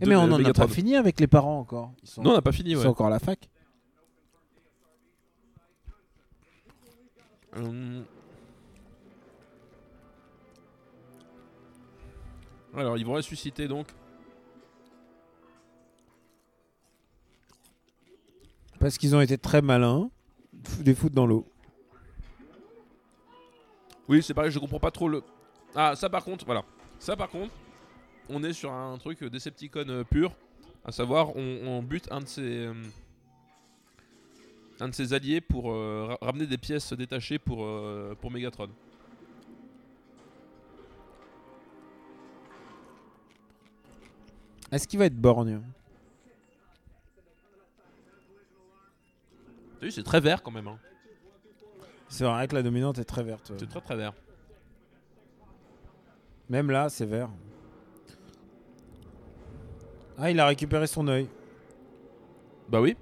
Eh, 0.01 0.05
mais 0.05 0.15
on 0.15 0.27
n'en 0.27 0.43
a 0.43 0.53
pas 0.53 0.67
fini 0.67 0.95
avec 0.95 1.19
les 1.19 1.27
parents 1.27 1.59
encore. 1.59 1.91
non, 2.17 2.31
on 2.31 2.33
n'a 2.33 2.41
pas 2.41 2.51
fini. 2.51 2.71
Ils 2.71 2.77
sont 2.77 2.89
encore 2.89 3.07
à 3.07 3.09
la 3.09 3.19
fac. 3.19 3.49
Hum. 7.59 8.05
Alors, 12.75 12.97
ils 12.97 13.05
vont 13.05 13.13
ressusciter 13.13 13.67
donc. 13.67 13.87
Parce 18.79 18.97
qu'ils 18.97 19.15
ont 19.15 19.21
été 19.21 19.37
très 19.37 19.61
malins. 19.61 20.09
Des 20.81 20.95
foot 20.95 21.13
dans 21.13 21.25
l'eau. 21.25 21.47
Oui, 24.07 24.23
c'est 24.23 24.33
pareil, 24.33 24.51
je 24.51 24.59
comprends 24.59 24.79
pas 24.79 24.91
trop 24.91 25.07
le. 25.07 25.21
Ah, 25.75 25.95
ça 25.95 26.09
par 26.09 26.23
contre, 26.23 26.45
voilà. 26.45 26.63
Ça 26.97 27.15
par 27.15 27.29
contre, 27.29 27.53
on 28.29 28.43
est 28.43 28.53
sur 28.53 28.71
un 28.71 28.97
truc 28.97 29.23
Decepticon 29.23 29.85
euh, 29.87 30.03
pur. 30.03 30.33
À 30.83 30.91
savoir, 30.91 31.35
on, 31.35 31.83
bute 31.83 32.11
un 32.11 32.21
de 32.21 32.25
ces. 32.25 32.69
Euh, 34.81 34.85
un 34.85 34.89
de 34.89 34.95
ses 34.95 35.13
alliés 35.13 35.41
pour 35.41 35.71
euh, 35.71 36.15
ramener 36.21 36.47
des 36.47 36.57
pièces 36.57 36.93
détachées 36.93 37.39
pour, 37.39 37.67
pour 38.19 38.31
Megatron. 38.31 38.69
Est-ce 44.71 44.87
qu'il 44.87 44.99
va 44.99 45.05
être 45.05 45.19
borgne? 45.19 45.61
C'est 49.89 50.03
très 50.03 50.19
vert 50.19 50.43
quand 50.43 50.51
même. 50.51 50.67
Hein. 50.67 50.77
C'est 52.09 52.25
vrai 52.25 52.47
que 52.47 52.55
la 52.55 52.61
dominante 52.63 52.99
est 52.99 53.05
très 53.05 53.23
verte. 53.23 53.51
C'est 53.57 53.69
très 53.69 53.81
très 53.81 53.95
vert. 53.95 54.13
Même 56.49 56.69
là, 56.69 56.89
c'est 56.89 57.05
vert. 57.05 57.29
Ah, 60.17 60.29
il 60.29 60.39
a 60.39 60.47
récupéré 60.47 60.85
son 60.85 61.07
œil. 61.07 61.29
Bah 62.67 62.81
oui. 62.81 62.97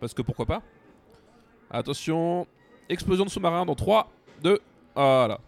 Parce 0.00 0.14
que 0.14 0.22
pourquoi 0.22 0.46
pas? 0.46 0.62
Attention, 1.74 2.46
explosion 2.88 3.24
de 3.24 3.30
sous-marin 3.30 3.66
dans 3.66 3.74
3, 3.74 4.08
2, 4.44 4.60
voilà. 4.94 5.40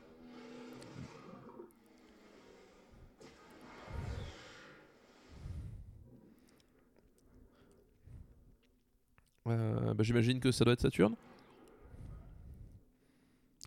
Euh, 9.47 9.95
bah, 9.95 10.03
J'imagine 10.03 10.41
que 10.41 10.51
ça 10.51 10.65
doit 10.65 10.73
être 10.73 10.81
Saturne. 10.81 11.15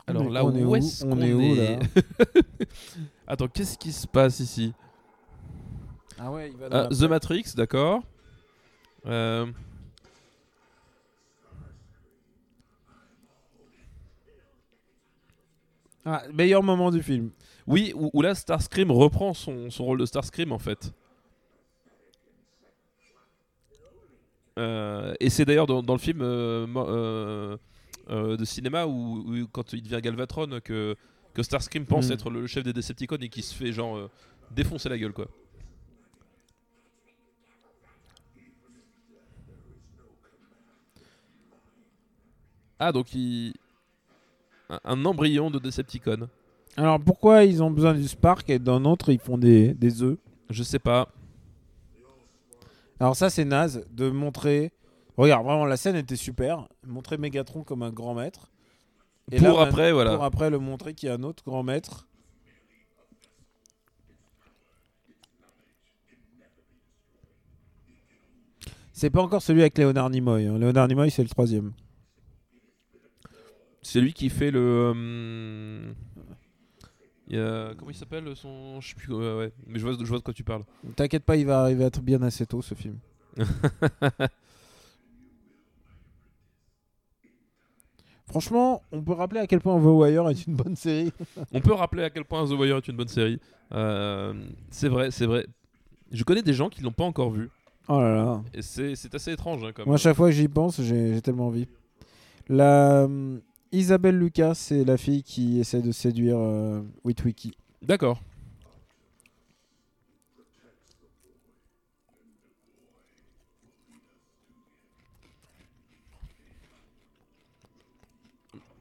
Alors 0.06 0.30
là, 0.30 0.44
où 0.44 0.76
est-ce 0.76 1.06
qu'on 1.06 1.22
est, 1.22 1.32
où, 1.32 1.56
là? 1.56 1.80
Attends, 3.28 3.48
qu'est-ce 3.48 3.78
qui 3.78 3.94
se 3.94 4.06
passe 4.06 4.42
ici? 4.42 4.74
Ah 6.20 6.30
ouais, 6.30 6.50
il 6.50 6.58
va 6.58 6.68
dans 6.68 6.78
ah, 6.78 6.88
The 6.90 7.04
Matrix, 7.04 7.54
d'accord. 7.56 8.04
Euh... 9.06 9.50
Ah, 16.06 16.24
meilleur 16.34 16.64
moment 16.64 16.92
du 16.92 17.04
film. 17.04 17.32
Oui, 17.68 17.94
où, 17.96 18.22
là, 18.22 18.34
Starscream 18.34 18.92
reprend 18.92 19.34
son, 19.34 19.70
rôle 19.80 20.00
de 20.00 20.06
Starscream, 20.06 20.52
en 20.52 20.60
fait. 20.60 20.94
Euh, 24.58 25.14
et 25.20 25.30
c'est 25.30 25.46
d'ailleurs 25.46 25.68
dans, 25.68 25.94
le 25.94 26.00
film 26.00 26.20
euh, 26.22 27.58
euh, 28.10 28.38
de 28.38 28.46
cinéma 28.46 28.86
où, 28.88 29.48
quand 29.52 29.74
il 29.74 29.84
devient 29.84 30.02
Galvatron, 30.02 30.60
que, 30.64 30.96
que 31.34 31.44
Starscream 31.44 31.86
pense 31.86 32.10
hmm. 32.10 32.14
être 32.14 32.30
le 32.30 32.48
chef 32.48 32.64
des 32.64 32.74
Decepticons 32.74 33.18
et 33.18 33.30
qui 33.30 33.42
se 33.42 33.54
fait, 33.54 33.72
genre, 33.72 34.10
défoncer 34.52 34.90
la 34.90 34.98
gueule, 34.98 35.14
quoi. 35.14 35.28
Ah, 42.80 42.94
donc 42.94 43.14
il... 43.14 43.54
Un, 44.70 45.06
embryon 45.06 45.50
de 45.50 45.60
Decepticon. 45.60 46.28
Alors 46.78 47.00
pourquoi 47.00 47.44
ils 47.44 47.64
ont 47.64 47.72
besoin 47.72 47.94
du 47.94 48.08
Spark 48.08 48.50
et 48.50 48.60
d'un 48.60 48.86
autre 48.86 49.12
ils 49.12 49.20
font 49.20 49.38
des, 49.38 49.74
des 49.74 50.04
œufs? 50.04 50.18
Je 50.50 50.64
sais 50.64 50.80
pas. 50.80 51.10
Alors 53.00 53.16
ça 53.16 53.30
c'est 53.30 53.46
naze 53.46 53.86
de 53.92 54.10
montrer. 54.10 54.72
Regarde, 55.18 55.46
vraiment 55.46 55.66
la 55.66 55.78
scène 55.78 55.96
était 55.96 56.16
super. 56.16 56.68
Montrer 56.86 57.18
Megatron 57.18 57.64
comme 57.64 57.84
un 57.84 57.92
grand 57.92 58.14
maître. 58.14 58.52
Et 59.32 59.38
pour 59.38 59.60
après, 59.60 59.92
voilà. 59.92 60.16
Pour 60.16 60.24
après 60.24 60.50
le 60.50 60.60
montrer 60.60 60.94
qu'il 60.94 61.10
y 61.10 61.12
a 61.12 61.16
un 61.16 61.24
autre 61.24 61.44
grand 61.44 61.64
maître. 61.64 62.08
C'est 68.94 69.10
pas 69.10 69.22
encore 69.22 69.42
celui 69.42 69.62
avec 69.62 69.78
Léonard 69.78 70.10
Nimoy. 70.10 70.46
Hein. 70.46 70.58
Léonard 70.58 70.90
Nimoy, 70.90 71.10
c'est 71.10 71.24
le 71.24 71.30
troisième. 71.30 71.72
C'est 73.82 74.02
lui 74.02 74.14
qui 74.14 74.30
fait 74.30 74.52
le. 74.52 74.94
Euh, 77.32 77.74
comment 77.78 77.92
il 77.92 77.96
s'appelle 77.96 78.36
son. 78.36 78.82
Je 78.82 78.90
sais 78.90 78.96
plus. 78.96 79.14
ouais, 79.14 79.52
mais 79.68 79.80
je 79.80 79.86
vois, 79.86 79.96
je 80.00 80.06
vois 80.06 80.18
de 80.18 80.24
quoi 80.24 80.34
tu 80.34 80.44
parles. 80.44 80.64
T'inquiète 80.96 81.24
pas, 81.24 81.38
il 81.38 81.46
va 81.46 81.62
arriver 81.62 81.84
à 81.84 81.88
être 81.88 82.02
bien 82.02 82.22
assez 82.22 82.46
tôt 82.46 82.62
ce 82.62 82.76
film. 82.76 82.98
Franchement, 88.28 88.84
on 88.92 89.02
peut 89.02 89.14
rappeler 89.14 89.40
à 89.40 89.48
quel 89.48 89.60
point 89.60 89.80
The 89.80 89.86
Wire 89.86 90.30
est 90.30 90.46
une 90.46 90.56
bonne 90.56 90.76
série. 90.76 91.12
on 91.52 91.62
peut 91.62 91.74
rappeler 91.74 92.04
à 92.04 92.12
quel 92.12 92.26
point 92.26 92.46
The 92.46 92.52
Wire 92.52 92.78
est 92.78 92.88
une 92.88 92.96
bonne 92.96 93.08
série. 93.08 93.40
Euh, 93.72 94.34
c'est 94.70 94.88
vrai, 94.88 95.10
c'est 95.10 95.26
vrai. 95.26 95.48
Je 96.12 96.24
connais 96.24 96.44
des 96.44 96.54
gens 96.54 96.70
qui 96.70 96.82
l'ont 96.82 96.92
pas 96.92 97.06
encore 97.06 97.32
vu. 97.32 97.50
Oh 97.88 98.00
là 98.00 98.14
là. 98.14 98.44
Et 98.54 98.62
c'est 98.62 99.16
assez 99.16 99.32
étrange. 99.32 99.64
Hein, 99.64 99.72
Moi, 99.86 99.96
à 99.96 99.98
chaque 99.98 100.16
fois 100.16 100.28
que 100.30 100.36
j'y 100.36 100.48
pense, 100.48 100.80
j'ai 100.82 101.22
tellement 101.22 101.48
envie. 101.48 101.68
La 102.48 103.04
euh, 103.04 103.40
Isabelle 103.72 104.18
Lucas, 104.18 104.56
c'est 104.56 104.84
la 104.84 104.98
fille 104.98 105.22
qui 105.22 105.60
essaie 105.60 105.82
de 105.82 105.92
séduire 105.92 106.38
euh. 106.40 106.82
D'accord. 107.82 108.20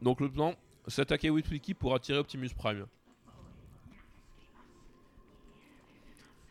Donc 0.01 0.21
le 0.21 0.31
plan, 0.31 0.55
c'est 0.87 1.03
attaquer 1.03 1.29
Witwiki 1.29 1.75
pour 1.75 1.95
attirer 1.95 2.19
Optimus 2.19 2.51
Prime. 2.57 2.87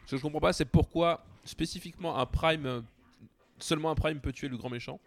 Ce 0.06 0.12
que 0.12 0.18
je 0.18 0.22
comprends 0.22 0.40
pas, 0.40 0.54
c'est 0.54 0.66
pourquoi 0.66 1.24
spécifiquement 1.44 2.18
un 2.18 2.26
Prime, 2.26 2.66
euh, 2.66 2.82
seulement 3.60 3.90
un 3.90 3.96
Prime 3.96 4.20
peut 4.20 4.32
tuer 4.32 4.48
le 4.48 4.58
grand 4.58 4.70
méchant. 4.70 5.00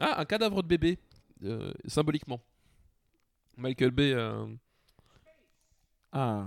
Ah, 0.00 0.20
un 0.20 0.24
cadavre 0.24 0.62
de 0.62 0.68
bébé, 0.68 0.98
euh, 1.44 1.72
symboliquement. 1.86 2.40
Michael 3.56 3.90
Bay. 3.90 4.12
Euh, 4.12 4.46
ah. 6.12 6.46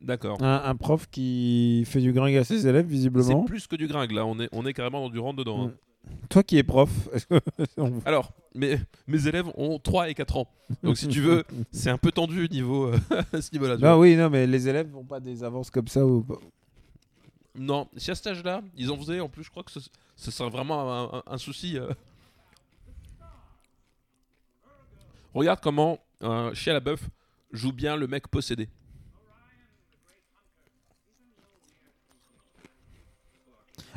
D'accord. 0.00 0.40
Un, 0.40 0.76
prof 0.76 1.08
qui 1.10 1.82
fait 1.84 2.00
du 2.00 2.12
gringue 2.12 2.36
à 2.36 2.44
ses 2.44 2.68
élèves, 2.68 2.86
visiblement. 2.86 3.40
C'est 3.40 3.50
plus 3.50 3.66
que 3.66 3.74
du 3.74 3.88
gringue, 3.88 4.12
là. 4.12 4.24
On 4.24 4.38
est, 4.38 4.48
on 4.52 4.64
est 4.64 4.72
carrément 4.72 5.00
dans 5.00 5.10
du 5.10 5.18
rentre 5.18 5.38
dedans. 5.38 5.66
Hein. 5.66 5.74
Toi 6.28 6.42
qui 6.42 6.58
es 6.58 6.62
prof. 6.62 6.90
Alors, 8.04 8.32
mes, 8.54 8.78
mes 9.06 9.26
élèves 9.28 9.46
ont 9.56 9.78
3 9.78 10.10
et 10.10 10.14
4 10.14 10.36
ans. 10.36 10.48
Donc, 10.82 10.96
si 10.96 11.08
tu 11.08 11.20
veux, 11.20 11.44
c'est 11.70 11.90
un 11.90 11.98
peu 11.98 12.10
tendu 12.10 12.48
niveau, 12.48 12.86
euh, 12.86 12.98
à 13.32 13.40
ce 13.40 13.52
niveau-là. 13.52 13.76
Bah 13.76 13.96
oui, 13.96 14.16
non, 14.16 14.30
mais 14.30 14.46
les 14.46 14.68
élèves 14.68 14.90
n'ont 14.90 15.04
pas 15.04 15.20
des 15.20 15.44
avances 15.44 15.70
comme 15.70 15.88
ça. 15.88 16.04
Ou... 16.04 16.26
Non, 17.54 17.88
si 17.96 18.10
à 18.10 18.14
cet 18.14 18.26
âge-là, 18.28 18.62
ils 18.76 18.90
en 18.90 18.96
faisaient, 18.96 19.20
en 19.20 19.28
plus, 19.28 19.44
je 19.44 19.50
crois 19.50 19.62
que 19.62 19.72
ce, 19.72 19.80
ce 20.16 20.30
serait 20.30 20.50
vraiment 20.50 21.22
un, 21.26 21.38
souci. 21.38 21.78
Euh. 21.78 21.90
Regarde 25.34 25.60
comment 25.60 25.98
euh, 26.22 26.52
Chia 26.54 26.72
la 26.72 26.80
joue 27.52 27.72
bien 27.72 27.96
le 27.96 28.06
mec 28.06 28.28
possédé. 28.28 28.68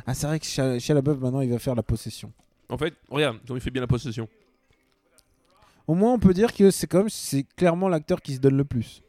Ah, 0.10 0.16
c'est 0.16 0.26
vrai 0.26 0.40
que 0.40 0.46
chez, 0.48 0.94
maintenant, 0.96 1.42
il 1.42 1.52
va 1.52 1.60
faire 1.60 1.76
la 1.76 1.84
possession. 1.84 2.34
En 2.68 2.80
fait, 2.80 2.96
regarde, 3.10 3.38
il 3.48 3.62
fait 3.62 3.70
bien 3.70 3.82
la 3.82 3.88
possession. 3.88 4.28
Au 5.86 5.94
moins, 5.94 6.14
on 6.14 6.18
peut 6.18 6.34
dire 6.34 6.52
que 6.52 6.72
c'est 6.72 6.88
comme 6.88 7.10
c'est 7.10 7.44
clairement 7.56 7.88
l'acteur 7.88 8.20
qui 8.20 8.34
se 8.34 8.40
donne 8.40 8.58
le 8.58 8.66
plus. 8.66 9.04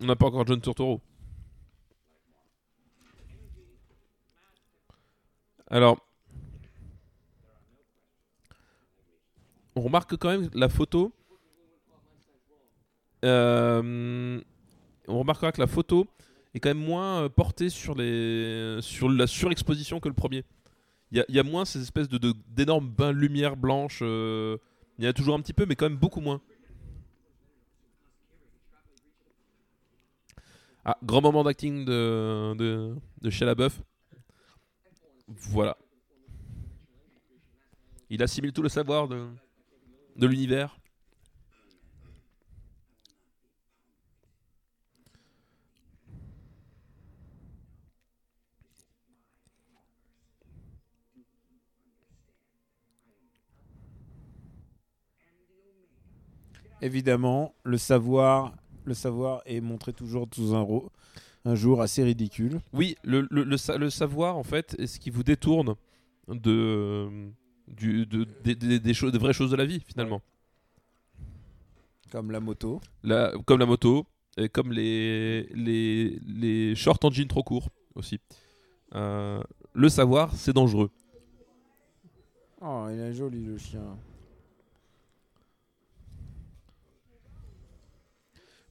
On 0.00 0.06
n'a 0.06 0.16
pas 0.16 0.24
encore 0.24 0.46
John 0.46 0.58
Turturro. 0.58 1.02
Alors, 5.68 5.98
on 9.74 9.82
remarque 9.82 10.16
quand 10.16 10.30
même 10.30 10.48
la 10.54 10.70
photo. 10.70 11.12
Euh, 13.22 14.40
on 15.08 15.18
remarquera 15.18 15.52
que 15.52 15.60
la 15.60 15.66
photo 15.66 16.06
est 16.56 16.60
quand 16.60 16.70
même 16.70 16.78
moins 16.78 17.22
euh, 17.22 17.28
porté 17.28 17.68
sur, 17.68 17.94
les, 17.94 18.78
sur 18.80 19.08
la 19.08 19.26
surexposition 19.26 20.00
que 20.00 20.08
le 20.08 20.14
premier. 20.14 20.44
Il 21.12 21.24
y, 21.28 21.38
a 21.38 21.42
moins 21.44 21.64
ces 21.64 21.80
espèces 21.80 22.08
de, 22.08 22.34
d'énormes 22.48 22.88
bains 22.88 23.12
de 23.12 23.18
lumière 23.18 23.56
blanche. 23.56 24.00
Euh, 24.02 24.56
il 24.98 25.04
y 25.04 25.06
en 25.06 25.10
a 25.10 25.12
toujours 25.12 25.36
un 25.36 25.40
petit 25.40 25.52
peu, 25.52 25.64
mais 25.64 25.76
quand 25.76 25.88
même 25.88 25.98
beaucoup 25.98 26.20
moins. 26.20 26.40
Ah, 30.84 30.98
grand 31.02 31.20
moment 31.20 31.44
d'acting 31.44 31.84
de, 31.84 32.54
de, 32.54 32.94
de 33.22 33.30
Shia. 33.30 33.54
Voilà. 35.28 35.76
Il 38.10 38.22
assimile 38.22 38.52
tout 38.52 38.62
le 38.62 38.68
savoir 38.68 39.06
de, 39.06 39.28
de 40.16 40.26
l'univers. 40.26 40.76
Évidemment, 56.86 57.54
le 57.64 57.78
savoir, 57.78 58.54
le 58.84 58.94
savoir 58.94 59.42
est 59.44 59.60
montré 59.60 59.92
toujours 59.92 60.26
sous 60.32 60.54
un, 60.54 60.66
un 61.44 61.54
jour 61.54 61.82
assez 61.82 62.02
ridicule. 62.02 62.60
Oui, 62.72 62.96
le, 63.04 63.26
le, 63.30 63.44
le, 63.44 63.90
savoir, 63.90 64.36
en 64.36 64.42
fait, 64.42 64.74
est 64.78 64.86
ce 64.86 64.98
qui 64.98 65.10
vous 65.10 65.22
détourne 65.22 65.74
de, 66.28 67.08
du, 67.68 68.06
de, 68.06 68.24
des, 68.44 68.94
choses, 68.94 69.12
des 69.12 69.18
vraies 69.18 69.32
choses 69.32 69.50
de 69.50 69.56
la 69.56 69.66
vie, 69.66 69.80
finalement. 69.80 70.22
Comme 72.10 72.30
la 72.30 72.40
moto. 72.40 72.80
La, 73.02 73.32
comme 73.44 73.58
la 73.58 73.66
moto, 73.66 74.06
et 74.36 74.48
comme 74.48 74.72
les, 74.72 75.48
les, 75.54 76.18
les 76.26 76.74
short 76.74 77.04
engines 77.04 77.28
trop 77.28 77.42
courts 77.42 77.68
aussi. 77.94 78.20
Euh, 78.94 79.42
le 79.74 79.88
savoir, 79.88 80.34
c'est 80.34 80.52
dangereux. 80.52 80.90
Oh, 82.60 82.86
il 82.90 82.98
est 83.00 83.12
joli 83.12 83.44
le 83.44 83.58
chien. 83.58 83.96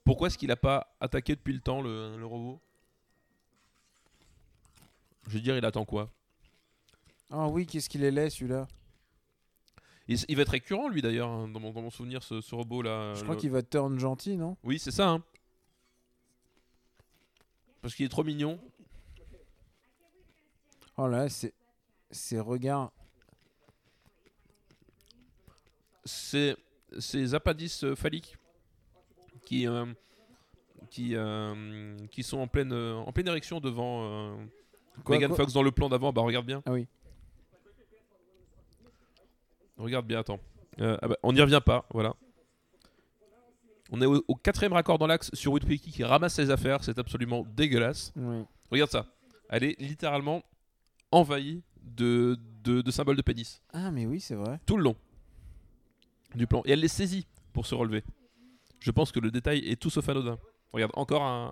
Pourquoi 0.06 0.28
est-ce 0.28 0.38
qu'il 0.38 0.50
n'a 0.50 0.56
pas 0.56 0.96
attaqué 1.00 1.36
depuis 1.36 1.54
le 1.54 1.60
temps 1.60 1.82
le, 1.82 2.24
robot? 2.24 2.62
Je 5.28 5.32
veux 5.32 5.42
dire, 5.42 5.58
il 5.58 5.66
attend 5.66 5.84
quoi? 5.84 6.12
Ah 7.32 7.48
oui, 7.48 7.66
qu'est-ce 7.66 7.90
qu'il 7.90 8.04
est 8.04 8.12
laid 8.12 8.30
celui-là? 8.30 8.68
Il, 10.08 10.36
va 10.36 10.44
être 10.44 10.50
récurrent 10.50 10.88
lui 10.88 11.02
d'ailleurs, 11.02 11.30
hein, 11.30 11.48
dans, 11.48 11.60
mon, 11.60 11.90
souvenir, 11.90 12.22
ce, 12.22 12.54
robot 12.54 12.84
là. 12.84 13.16
Je 13.16 13.24
crois 13.24 13.36
qu'il 13.36 13.50
va 13.50 13.64
turn 13.64 14.00
gentil, 14.00 14.38
non? 14.38 14.56
Oui, 14.64 14.78
c'est 14.78 14.92
ça. 14.92 15.10
Hein. 15.10 15.24
Parce 17.82 17.96
qu'il 17.96 18.06
est 18.06 18.10
trop 18.10 18.24
mignon. 18.24 18.60
Oh 20.98 21.08
là, 21.08 21.28
c'est. 21.30 21.56
Ses 22.12 22.40
regards. 22.40 22.92
C'est. 26.04 26.56
Ces 27.00 27.34
appendices 27.34 27.84
euh, 27.84 27.96
phalliques 27.96 28.38
qui, 29.46 29.68
euh, 29.68 29.86
qui, 30.90 31.16
euh, 31.16 31.96
qui 32.12 32.24
sont 32.24 32.40
en 32.40 32.48
pleine, 32.48 32.74
en 32.74 33.12
pleine 33.12 33.28
érection 33.28 33.60
devant 33.60 34.04
euh, 34.04 34.36
Megan 35.08 35.34
Fox 35.34 35.54
dans 35.54 35.64
le 35.64 35.72
plan 35.72 35.88
d'avant. 35.88 36.12
Bah 36.12 36.22
regarde 36.22 36.46
bien. 36.46 36.62
Ah 36.66 36.74
oui. 36.74 36.88
Regarde 39.78 40.06
bien, 40.06 40.20
attends. 40.20 40.40
Ah 40.80 41.08
bah, 41.08 41.18
on 41.24 41.32
n'y 41.32 41.42
revient 41.42 41.62
pas, 41.66 41.86
voilà. 41.92 42.16
On 43.92 44.02
est 44.02 44.06
au, 44.06 44.36
quatrième 44.36 44.74
raccord 44.74 44.98
dans 44.98 45.08
l'axe 45.08 45.30
sur 45.34 45.54
Witwiki 45.54 45.92
qui 45.92 46.04
ramasse 46.04 46.34
ses 46.34 46.50
affaires, 46.50 46.84
c'est 46.84 46.98
absolument 46.98 47.46
dégueulasse. 47.56 48.14
Regarde 48.72 48.90
ça. 48.90 49.06
Elle 49.50 49.64
est 49.64 49.80
littéralement 49.80 50.44
envahie 51.12 51.62
de, 51.84 52.38
de, 52.64 52.82
de, 52.82 52.92
symboles 52.92 53.16
de 53.16 53.22
pénis. 53.22 53.62
Ah 53.74 53.92
mais 53.92 54.08
oui, 54.08 54.20
c'est 54.20 54.34
vrai. 54.34 54.60
Tout 54.66 54.76
le 54.76 54.84
long 54.84 54.96
du 56.34 56.48
plan. 56.48 56.64
Et 56.66 56.72
elle 56.72 56.80
les 56.80 56.88
saisit 56.88 57.28
pour 57.54 57.66
se 57.66 57.76
relever. 57.76 58.04
Je 58.86 58.92
pense 58.92 59.12
que 59.12 59.20
le 59.20 59.32
détail 59.32 59.68
est 59.68 59.82
tout 59.82 59.90
sauf 59.90 60.08
anodin. 60.10 60.38
Regarde, 60.72 60.92
encore 60.94 61.24
un, 61.24 61.52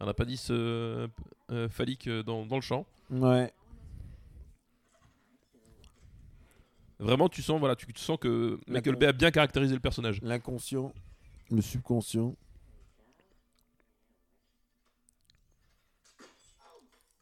un 0.00 0.08
appendice 0.08 0.48
euh, 0.50 1.06
euh, 1.50 1.68
phallique 1.68 2.06
euh, 2.06 2.22
dans, 2.22 2.46
dans 2.46 2.56
le 2.56 2.62
champ. 2.62 2.86
Ouais. 3.10 3.52
Vraiment, 6.98 7.28
tu 7.28 7.42
sens, 7.42 7.60
voilà, 7.60 7.76
tu, 7.76 7.84
tu 7.92 8.00
sens 8.00 8.16
que 8.18 8.58
Michael 8.66 8.96
Bay 8.96 9.08
a 9.08 9.12
bien 9.12 9.30
caractérisé 9.30 9.74
le 9.74 9.80
personnage. 9.80 10.22
L'inconscient, 10.22 10.94
le 11.50 11.60
subconscient. 11.60 12.34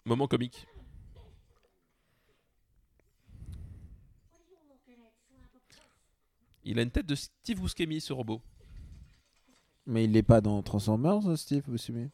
Moment 0.05 0.29
comique. 0.29 0.69
Il 6.63 6.79
a 6.79 6.83
une 6.83 6.93
tête 6.93 7.07
de 7.07 7.17
Steve 7.17 7.61
Buscemi, 7.61 8.01
ce 8.01 8.13
robot. 8.13 8.41
Mais 9.87 10.05
il 10.05 10.13
n'est 10.13 10.23
pas 10.23 10.41
dans 10.41 10.63
Transformers, 10.63 11.37
Steve 11.37 11.65
Buscemi? 11.69 12.09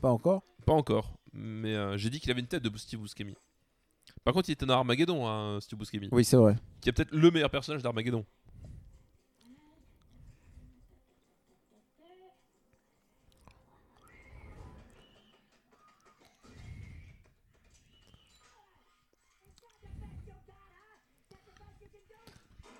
Pas 0.00 0.10
encore? 0.10 0.42
Pas 0.66 0.72
encore, 0.72 1.12
mais 1.32 1.74
euh, 1.74 1.96
j'ai 1.96 2.10
dit 2.10 2.20
qu'il 2.20 2.30
avait 2.30 2.40
une 2.40 2.46
tête 2.46 2.62
de 2.62 2.76
Steve 2.78 3.00
Buscemi. 3.00 3.34
Par 4.24 4.34
contre, 4.34 4.48
il 4.48 4.52
était 4.52 4.66
dans 4.66 4.74
Armageddon, 4.74 5.26
hein, 5.26 5.58
Steve 5.60 5.78
Buscemi, 5.78 6.08
Oui, 6.12 6.24
c'est 6.24 6.36
vrai. 6.36 6.56
qui 6.80 6.88
est 6.88 6.92
peut-être 6.92 7.12
le 7.12 7.30
meilleur 7.30 7.50
personnage 7.50 7.82
d'Armageddon. 7.82 8.24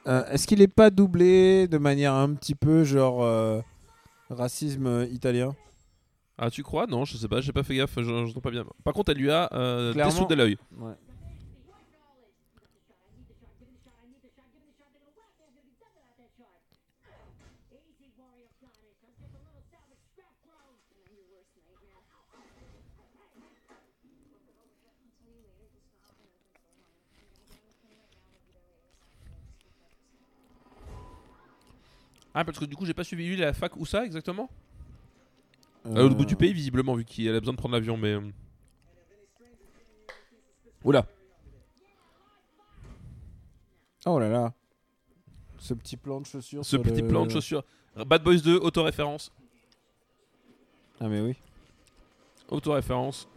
Euh, 0.07 0.25
Est-ce 0.31 0.47
qu'il 0.47 0.59
n'est 0.61 0.69
pas 0.69 0.91
doublé 0.91 1.69
de 1.69 1.79
manière 1.79 2.15
un 2.15 2.33
petit 2.35 2.55
peu 2.55 2.85
genre 2.85 3.23
euh, 3.23 3.61
racisme 4.31 4.87
euh, 4.87 5.07
italien 5.07 5.55
Ah, 6.39 6.51
tu 6.51 6.62
crois? 6.62 6.87
Non, 6.87 7.05
je 7.05 7.16
sais 7.16 7.28
pas, 7.28 7.41
j'ai 7.41 7.53
pas 7.53 7.62
fait 7.62 7.76
gaffe, 7.76 7.95
je 7.97 8.03
j'entends 8.03 8.41
pas 8.41 8.51
bien. 8.51 8.64
Par 8.85 8.95
contre, 8.95 9.12
elle 9.12 9.18
lui 9.18 9.31
a 9.31 9.49
euh, 9.53 9.93
Clairement. 9.93 10.12
dessoudé 10.12 10.37
l'œil. 10.37 10.57
Ouais. 10.78 10.93
Ah, 32.35 32.45
parce 32.45 32.59
que 32.59 32.64
du 32.64 32.76
coup, 32.76 32.87
j'ai 32.87 32.95
pas 32.95 33.05
suivi 33.05 33.26
lui, 33.26 33.35
il 33.35 33.41
est 33.41 33.45
à 33.45 33.47
la 33.49 33.53
fac 33.53 33.76
où 33.76 33.85
ça 33.87 34.05
exactement 34.05 34.49
Euh, 35.87 35.97
À 35.97 35.99
l'autre 36.03 36.14
bout 36.14 36.24
du 36.26 36.37
pays, 36.37 36.53
visiblement, 36.53 36.95
vu 36.95 37.05
qu'elle 37.05 37.35
a 37.35 37.41
besoin 37.41 37.55
de 37.55 37.59
prendre 37.59 37.74
l'avion, 37.74 37.97
mais. 37.97 38.12
euh, 38.14 38.20
Oula 40.85 41.07
Oh 44.07 44.18
là 44.18 44.28
là. 44.28 44.53
Ce 45.59 45.74
petit 45.74 45.97
plan 45.97 46.20
de 46.20 46.26
chaussures. 46.26 46.64
Ce 46.64 46.76
petit 46.76 47.03
le- 47.03 47.09
plan 47.09 47.26
de 47.26 47.31
chaussures. 47.31 47.64
Bad 48.07 48.22
Boys 48.22 48.39
2, 48.39 48.57
autoréférence. 48.57 49.31
Ah, 51.01 51.09
mais 51.09 51.20
oui. 51.20 51.35
Autoréférence. 52.49 53.28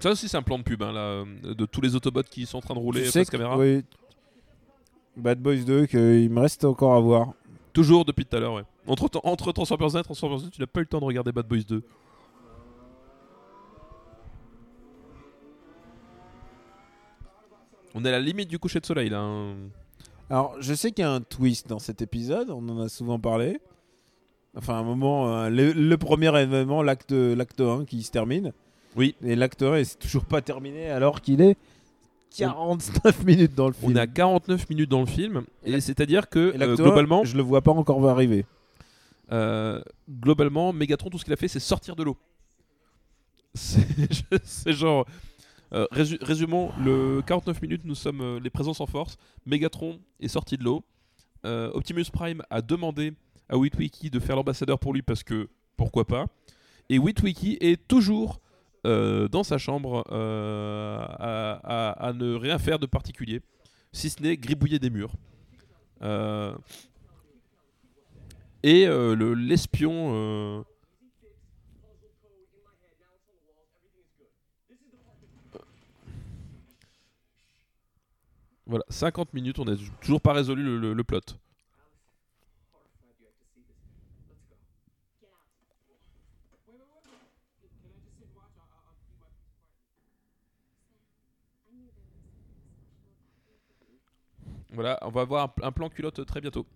Ça 0.00 0.10
aussi, 0.10 0.28
c'est 0.28 0.36
un 0.36 0.42
plan 0.42 0.58
de 0.58 0.62
pub, 0.64 0.82
hein, 0.82 0.92
là, 0.92 1.00
euh, 1.00 1.54
de 1.54 1.66
tous 1.66 1.80
les 1.80 1.94
Autobots 1.94 2.22
qui 2.22 2.46
sont 2.46 2.58
en 2.58 2.62
train 2.62 2.74
de 2.74 2.78
rouler 2.80 3.02
Tu 3.02 3.10
sais 3.10 3.20
face 3.20 3.28
que- 3.30 3.36
caméra. 3.36 3.56
oui. 3.58 3.84
Bad 5.16 5.40
Boys 5.40 5.64
2, 5.66 5.86
qu'il 5.86 6.30
me 6.30 6.40
reste 6.40 6.64
encore 6.64 6.94
à 6.94 7.00
voir. 7.00 7.32
Toujours 7.72 8.04
depuis 8.04 8.24
tout 8.24 8.36
à 8.36 8.40
l'heure, 8.40 8.54
ouais. 8.54 8.64
Entre, 8.86 9.08
temps- 9.08 9.20
entre 9.24 9.52
Transformers 9.52 9.94
1 9.96 10.00
et 10.00 10.02
Transformers 10.02 10.40
2, 10.40 10.50
tu 10.50 10.60
n'as 10.60 10.66
pas 10.66 10.80
eu 10.80 10.82
le 10.84 10.88
temps 10.88 11.00
de 11.00 11.04
regarder 11.04 11.32
Bad 11.32 11.46
Boys 11.46 11.62
2. 11.68 11.82
On 17.94 18.04
est 18.04 18.08
à 18.08 18.12
la 18.12 18.20
limite 18.20 18.48
du 18.48 18.58
coucher 18.58 18.80
de 18.80 18.86
soleil, 18.86 19.08
là. 19.10 19.20
hein. 19.20 19.54
Alors, 20.28 20.54
je 20.60 20.74
sais 20.74 20.92
qu'il 20.92 21.02
y 21.02 21.06
a 21.06 21.10
un 21.12 21.20
twist 21.20 21.68
dans 21.68 21.80
cet 21.80 22.02
épisode, 22.02 22.50
on 22.50 22.68
en 22.68 22.80
a 22.80 22.88
souvent 22.88 23.18
parlé. 23.18 23.58
Enfin, 24.56 24.74
un 24.74 24.82
moment, 24.84 25.32
euh, 25.36 25.48
le, 25.48 25.72
le 25.72 25.96
premier 25.98 26.28
événement, 26.40 26.82
l'acte 26.82 27.12
l'acte 27.12 27.60
1 27.60 27.84
qui 27.84 28.02
se 28.02 28.10
termine. 28.10 28.52
Oui. 28.96 29.14
Et 29.24 29.34
l'acte 29.36 29.62
1 29.62 29.74
est 29.76 29.98
toujours 29.98 30.24
pas 30.24 30.40
terminé 30.40 30.90
alors 30.90 31.20
qu'il 31.20 31.40
est 31.40 31.56
49 32.36 33.24
minutes 33.24 33.54
dans 33.54 33.66
le 33.68 33.72
film. 33.74 33.92
On 33.92 33.96
à 33.96 34.06
49 34.06 34.68
minutes 34.70 34.90
dans 34.90 35.00
le 35.00 35.06
film, 35.06 35.42
et 35.64 35.80
c'est-à-dire 35.80 36.28
que 36.28 36.38
euh, 36.38 36.72
1, 36.72 36.74
globalement, 36.76 37.24
je 37.24 37.36
le 37.36 37.42
vois 37.42 37.60
pas 37.62 37.72
encore 37.72 38.08
arriver. 38.08 38.44
euh, 39.32 39.80
globalement, 40.08 40.72
Megatron, 40.72 41.10
tout 41.10 41.18
ce 41.18 41.24
qu'il 41.24 41.32
a 41.32 41.36
fait, 41.36 41.48
c'est 41.48 41.60
sortir 41.60 41.96
de 41.96 42.02
l'eau. 42.04 42.16
C'est 43.54 44.72
genre. 44.72 45.06
euh, 45.72 45.86
résu- 45.92 46.18
résumons, 46.22 46.70
le 46.84 47.20
49 47.26 47.60
minutes, 47.62 47.82
nous 47.84 47.94
sommes 47.94 48.20
euh, 48.20 48.40
les 48.40 48.50
présences 48.50 48.80
en 48.80 48.86
force. 48.86 49.16
Megatron 49.46 49.98
est 50.20 50.28
sorti 50.28 50.56
de 50.56 50.64
l'eau. 50.64 50.82
Optimus 51.42 52.04
Prime 52.12 52.42
a 52.50 52.60
demandé 52.60 53.14
à 53.48 53.56
Witwiki 53.56 54.10
de 54.10 54.20
faire 54.20 54.36
l'ambassadeur 54.36 54.78
pour 54.78 54.92
lui 54.92 55.00
parce 55.02 55.22
que 55.22 55.48
pourquoi 55.76 56.06
pas. 56.06 56.26
Et 56.90 56.98
Witwiki 56.98 57.56
est 57.62 57.88
toujours 57.88 58.40
euh, 58.86 59.28
dans 59.28 59.42
sa 59.42 59.58
chambre 59.58 60.04
euh, 60.10 60.98
à, 61.08 62.12
ne 62.14 62.34
rien 62.34 62.58
faire 62.58 62.78
de 62.78 62.86
particulier, 62.86 63.40
si 63.92 64.10
ce 64.10 64.22
n'est 64.22 64.36
gribouiller 64.36 64.78
des 64.78 64.90
murs. 64.90 65.12
Euh, 66.02 66.54
et 68.62 68.86
le- 68.86 69.34
l'espion. 69.34 70.64
Voilà, 78.66 78.84
50 78.88 79.32
minutes, 79.34 79.58
on 79.58 79.64
n'a 79.64 79.76
toujours 80.00 80.20
pas 80.20 80.32
résolu 80.32 80.62
le- 80.78 80.92
le 80.94 81.04
plot. 81.04 81.20
Voilà, 94.72 94.98
on 95.02 95.10
va 95.10 95.22
avoir 95.22 95.44
un, 95.62 95.66
un 95.66 95.72
plan 95.72 95.88
culotte 95.88 96.24
très 96.26 96.40
bientôt. 96.40 96.66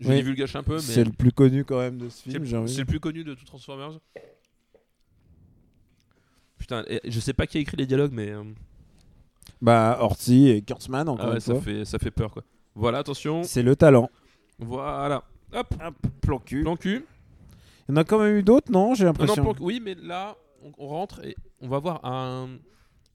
Je 0.00 0.08
Oui. 0.08 0.16
divulgage 0.16 0.54
un 0.56 0.62
peu, 0.62 0.74
mais 0.76 0.80
C'est 0.80 1.04
le 1.04 1.12
plus 1.12 1.32
connu 1.32 1.64
quand 1.64 1.78
même 1.78 1.98
de 1.98 2.08
ce 2.08 2.22
film, 2.28 2.44
j'ai 2.44 2.56
envie 2.56 2.72
c'est 2.72 2.80
le 2.80 2.86
plus 2.86 3.00
connu 3.00 3.22
de 3.24 3.34
tout 3.34 3.44
Transformers. 3.44 3.98
Putain, 6.58 6.84
je 7.04 7.20
sais 7.20 7.32
pas 7.32 7.46
qui 7.46 7.58
a 7.58 7.60
écrit 7.60 7.76
les 7.76 7.86
dialogues, 7.86 8.12
mais 8.12 8.30
euh, 8.30 8.44
Bah, 9.62 9.98
Orti 10.00 10.48
et 10.48 10.62
Kurtzman, 10.62 11.08
encore 11.08 11.26
ah 11.26 11.28
ouais, 11.30 11.34
une 11.36 11.40
ça 11.40 11.54
fois. 11.54 11.62
fait 11.62 11.84
ça 11.84 11.98
fait 11.98 12.10
peur 12.10 12.30
quoi. 12.30 12.44
Voilà, 12.74 12.98
attention, 12.98 13.42
C'est 13.42 13.62
le 13.62 13.74
talent. 13.76 14.10
voilà, 14.58 15.24
hop, 15.52 15.74
Plan 16.20 16.38
cul. 16.38 16.62
plan 16.62 16.76
cul. 16.76 17.04
Il 17.88 17.92
y 17.92 17.94
en 17.94 17.96
a 17.96 18.04
quand 18.04 18.18
même 18.20 18.36
eu 18.36 18.42
d'autres, 18.42 18.70
non 18.70 18.94
J'ai 18.94 19.04
l'impression. 19.04 19.54
oui, 19.60 19.80
mais 19.82 19.94
là, 19.96 20.36
on, 20.62 20.72
on 20.78 20.86
rentre 20.88 21.24
et 21.24 21.34
on 21.60 21.68
va 21.68 21.78
voir 21.78 22.04
un 22.04 22.50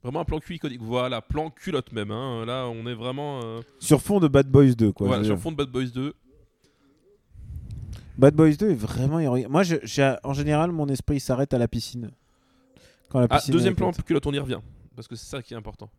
vraiment 0.05 0.21
un 0.21 0.25
plan 0.25 0.39
cul 0.39 0.55
iconique. 0.55 0.81
Voilà, 0.81 1.21
plan 1.21 1.49
culotte 1.49 1.91
même. 1.91 2.11
hein. 2.11 2.45
Là, 2.45 2.67
on 2.67 2.85
est 2.87 2.93
vraiment 2.93 3.41
euh, 3.43 3.61
Sur 3.79 4.01
fond 4.01 4.19
de 4.19 4.27
Bad 4.27 4.47
Boys 4.49 4.73
2, 4.75 4.91
quoi. 4.91 5.07
voilà, 5.07 5.23
sur 5.23 5.37
fond 5.39 5.51
de 5.51 5.57
Bad 5.57 5.69
Boys 5.69 5.87
2. 5.93 6.13
Bad 8.17 8.35
Boys 8.35 8.53
2 8.55 8.69
est 8.71 8.75
vraiment. 8.75 9.19
Moi, 9.49 9.63
je- 9.63 10.17
en 10.23 10.33
général, 10.33 10.71
mon 10.71 10.87
esprit 10.87 11.19
s'arrête 11.19 11.53
à 11.53 11.57
la 11.57 11.67
piscine. 11.67 12.11
Quand 13.09 13.19
la 13.19 13.27
Ah, 13.29 13.37
piscine 13.37 13.53
deuxième 13.53 13.71
elle 13.71 13.75
plan 13.77 13.91
culotte, 13.91 14.25
on 14.27 14.33
y 14.33 14.39
revient 14.39 14.59
parce 14.95 15.07
que 15.07 15.15
c'est 15.15 15.25
ça 15.25 15.41
qui 15.41 15.53
est 15.53 15.57
important. 15.57 15.89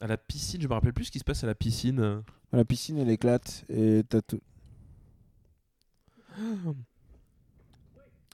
À 0.00 0.06
la 0.06 0.16
piscine, 0.16 0.60
je 0.62 0.68
me 0.68 0.72
rappelle 0.74 0.92
plus 0.92 1.04
ce 1.06 1.10
qui 1.10 1.18
se 1.18 1.24
passe 1.24 1.42
à 1.44 1.46
la 1.46 1.54
piscine. 1.54 2.22
La 2.52 2.64
piscine, 2.64 2.98
elle 2.98 3.10
éclate 3.10 3.64
et 3.68 4.02
t'as 4.08 4.20
tout. 4.22 4.40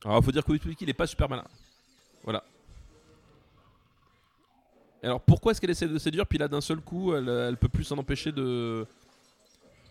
Alors, 0.05 0.22
faut 0.24 0.32
dire 0.32 0.45
que 0.45 0.53
Witwiki, 0.53 0.84
il 0.84 0.90
est 0.90 0.95
pas 0.95 1.07
super 1.07 1.28
malin. 1.28 1.45
Voilà. 2.24 2.45
Alors, 5.03 5.21
pourquoi 5.21 5.53
est-ce 5.53 5.61
qu'elle 5.61 5.71
essaie 5.71 5.89
de 5.89 5.99
séduire, 5.99 6.27
puis 6.27 6.39
là, 6.39 6.47
d'un 6.49 6.61
seul 6.61 6.81
coup, 6.81 7.13
elle, 7.15 7.29
elle 7.29 7.57
peut 7.57 7.69
plus 7.69 7.85
s'en 7.85 7.99
empêcher 7.99 8.31
de. 8.33 8.87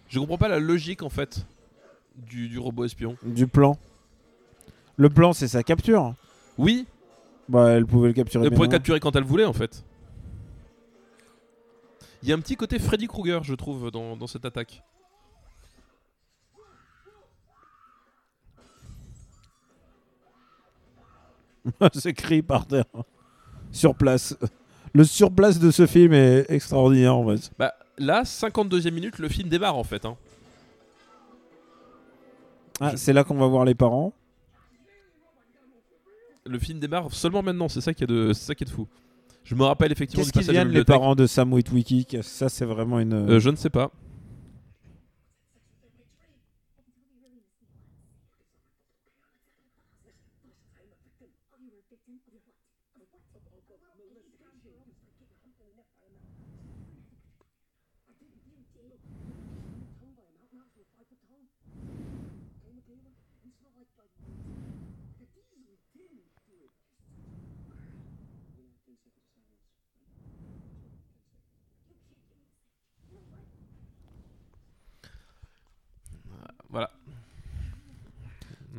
Je 0.07 0.19
comprends 0.19 0.37
pas 0.37 0.47
la 0.47 0.59
logique, 0.59 1.03
en 1.03 1.09
fait, 1.09 1.45
du, 2.15 2.47
du 2.47 2.57
robot 2.59 2.85
espion. 2.85 3.17
Du 3.23 3.47
plan. 3.47 3.77
Le 4.97 5.09
plan, 5.09 5.33
c'est 5.33 5.47
sa 5.47 5.63
capture. 5.63 6.13
Oui, 6.57 6.85
Bah, 7.49 7.69
elle 7.71 7.85
pouvait 7.85 8.09
le 8.09 8.13
capturer. 8.13 8.45
elle 8.47 8.53
avant. 8.53 8.67
capturer 8.67 8.99
quand 8.99 9.15
elle 9.15 9.23
voulait, 9.23 9.45
en 9.45 9.53
fait. 9.53 9.83
Il 12.23 12.29
y 12.29 12.31
a 12.31 12.35
un 12.35 12.39
petit 12.39 12.55
côté 12.55 12.77
Freddy 12.79 13.07
Krueger, 13.07 13.43
je 13.43 13.55
trouve, 13.55 13.89
dans, 13.91 14.15
dans 14.15 14.27
cette 14.27 14.45
attaque. 14.45 14.83
c'est 21.93 22.09
écrit 22.09 22.41
par 22.41 22.65
terre. 22.65 22.85
Sur 23.71 23.95
place 23.95 24.35
le 24.93 25.03
surplace 25.03 25.59
de 25.59 25.71
ce 25.71 25.85
film 25.87 26.13
est 26.13 26.45
extraordinaire 26.49 27.15
en 27.15 27.27
fait. 27.35 27.51
Bah, 27.57 27.73
là, 27.97 28.23
52e 28.23 28.91
minute, 28.91 29.19
le 29.19 29.29
film 29.29 29.49
démarre 29.49 29.77
en 29.77 29.83
fait. 29.83 30.05
Hein. 30.05 30.17
Ah, 32.79 32.97
C'est 32.97 33.13
là 33.13 33.23
qu'on 33.23 33.35
va 33.35 33.47
voir 33.47 33.65
les 33.65 33.75
parents. 33.75 34.13
Le 36.45 36.57
film 36.57 36.79
démarre 36.79 37.13
seulement 37.13 37.43
maintenant, 37.43 37.69
c'est 37.69 37.81
ça 37.81 37.93
qui 37.93 38.03
est 38.03 38.07
de, 38.07 38.33
c'est 38.33 38.45
ça 38.45 38.55
qui 38.55 38.63
est 38.63 38.67
de 38.67 38.71
fou. 38.71 38.87
Je 39.43 39.55
me 39.55 39.63
rappelle 39.63 39.91
effectivement. 39.91 40.23
Qu'est-ce 40.23 40.33
qu'ils 40.33 40.51
viennent 40.51 40.69
les 40.69 40.83
parents 40.83 41.15
de 41.15 41.25
Sam 41.27 41.53
Witwicky? 41.53 42.07
Ça, 42.21 42.49
c'est 42.49 42.65
vraiment 42.65 42.99
une. 42.99 43.13
Euh, 43.13 43.39
je 43.39 43.49
ne 43.49 43.55
sais 43.55 43.69
pas. 43.69 43.91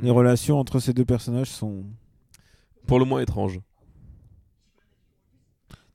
Les 0.03 0.11
relations 0.11 0.59
entre 0.59 0.81
ces 0.81 0.93
deux 0.93 1.05
personnages 1.05 1.51
sont. 1.51 1.85
Pour 2.87 2.99
le 2.99 3.05
moins 3.05 3.21
étrange. 3.21 3.61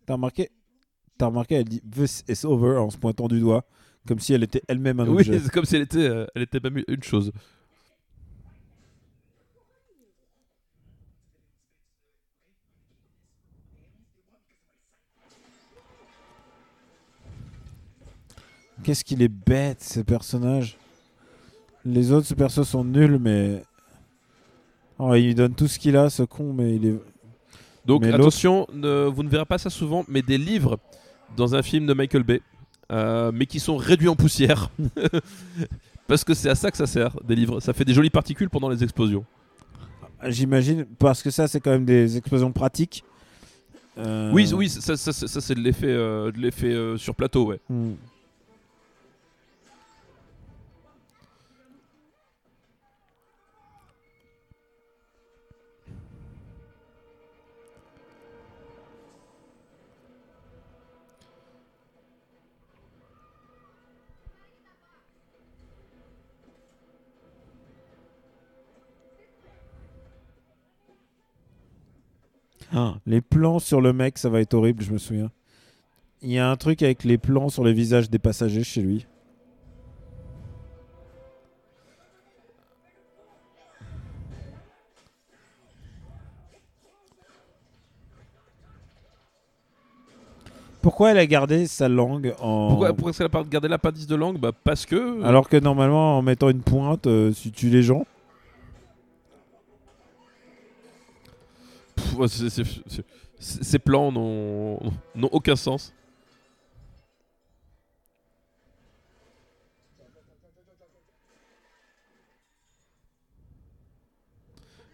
T'as 0.06 0.14
remarqué 0.14 0.50
T'as 1.18 1.26
remarqué, 1.28 1.56
elle 1.56 1.66
dit 1.66 1.82
This 1.82 2.24
is 2.30 2.46
over 2.46 2.78
en 2.78 2.90
se 2.90 2.98
pointant 2.98 3.28
du 3.28 3.40
doigt, 3.40 3.66
comme 4.08 4.20
si 4.20 4.34
elle 4.34 4.44
était 4.44 4.62
elle-même 4.68 5.00
un 5.00 5.08
Oui, 5.08 5.16
objet. 5.18 5.40
c'est 5.40 5.52
comme 5.52 5.66
si 5.66 5.76
elle 5.76 5.82
était, 5.82 5.98
euh, 6.08 6.26
elle 6.36 6.44
était 6.44 6.60
même 6.60 6.82
une 6.88 7.04
chose. 7.04 7.32
Qu'est-ce 18.84 19.04
qu'il 19.04 19.22
est 19.22 19.28
bête, 19.28 19.82
ces 19.82 20.04
personnages. 20.04 20.78
Les 21.84 22.12
autres, 22.12 22.28
ce 22.28 22.34
perso 22.34 22.64
sont 22.64 22.84
nuls, 22.84 23.18
mais. 23.20 23.64
Oh, 25.00 25.14
il 25.16 25.26
lui 25.26 25.36
donne 25.36 25.54
tout 25.54 25.68
ce 25.68 25.78
qu'il 25.80 25.96
a, 25.98 26.10
ce 26.10 26.24
con, 26.24 26.54
mais 26.54 26.76
il 26.76 26.86
est. 26.86 26.96
Donc 27.86 28.02
Mais 28.02 28.12
attention, 28.12 28.68
ne- 28.74 29.06
vous 29.06 29.24
ne 29.24 29.30
verrez 29.30 29.46
pas 29.46 29.58
ça 29.58 29.70
souvent, 29.70 30.04
mais 30.08 30.22
des 30.22 30.38
livres 30.38 30.80
dans 31.36 31.56
un 31.56 31.62
film 31.62 31.86
de 31.86 31.94
Michael 31.94 32.24
Bay, 32.24 32.42
euh, 32.92 33.32
mais 33.34 33.46
qui 33.46 33.60
sont 33.60 33.78
réduits 33.78 34.10
en 34.10 34.16
poussière. 34.16 34.70
Parce 36.08 36.24
que 36.24 36.34
c'est 36.34 36.50
à 36.50 36.56
ça 36.56 36.72
que 36.72 36.78
ça 36.78 36.88
sert, 36.88 37.18
des 37.24 37.36
livres. 37.36 37.60
Ça 37.60 37.74
fait 37.74 37.84
des 37.86 37.94
jolies 37.94 38.10
particules 38.10 38.50
pendant 38.50 38.70
les 38.70 38.84
explosions. 38.84 39.26
J'imagine, 40.28 40.86
parce 40.98 41.22
que 41.22 41.30
ça, 41.30 41.48
c'est 41.48 41.60
quand 41.60 41.70
même 41.70 41.86
des 41.86 42.18
explosions 42.18 42.52
pratiques. 42.52 43.04
Euh, 44.00 44.32
Oui, 44.34 44.50
oui, 44.56 44.68
ça, 44.70 44.96
ça- 44.98 45.14
ça- 45.14 45.28
ça, 45.28 45.42
c'est 45.42 45.54
de 45.54 45.60
l'effet, 45.60 45.86
euh, 45.90 46.32
de 46.32 46.40
l'effet 46.40 46.72
euh, 46.72 46.98
sur 46.98 47.14
plateau, 47.14 47.46
ouais. 47.48 47.60
hmm. 47.70 47.92
Ah, 72.80 72.94
les 73.08 73.22
plans 73.22 73.58
sur 73.58 73.82
le 73.82 73.92
mec, 73.92 74.20
ça 74.20 74.30
va 74.30 74.40
être 74.40 74.54
horrible, 74.54 74.84
je 74.84 74.92
me 74.92 75.00
souviens. 75.00 75.32
Il 76.22 76.32
y 76.32 76.38
a 76.38 76.48
un 76.48 76.56
truc 76.58 76.84
avec 76.84 77.04
les 77.06 77.18
plans 77.18 77.50
sur 77.50 77.64
les 77.64 77.74
visages 77.74 78.08
des 78.12 78.20
passagers 78.20 78.64
chez 78.64 78.84
lui. 78.84 79.08
Pourquoi 90.84 91.10
elle 91.10 91.18
a 91.18 91.26
gardé 91.26 91.66
sa 91.66 91.90
langue 91.90 92.36
en... 92.40 92.68
Pourquoi, 92.68 92.94
pourquoi 92.94 93.10
est-ce 93.10 93.24
qu'elle 93.24 93.42
a 93.42 93.44
gardé 93.44 93.68
l'appendice 93.68 94.06
de 94.06 94.16
langue? 94.16 94.38
Bah 94.38 94.52
Parce 94.64 94.86
que. 94.86 95.24
Alors 95.24 95.50
que 95.50 95.58
normalement, 95.58 96.20
en 96.20 96.22
mettant 96.22 96.50
une 96.50 96.62
pointe, 96.62 97.08
euh, 97.08 97.32
tu 97.34 97.50
tues 97.52 97.72
les 97.72 97.82
gens. 97.82 98.06
Ces 103.40 103.80
plans 103.80 104.12
n'ont 104.12 105.30
aucun 105.32 105.56
sens. 105.56 105.94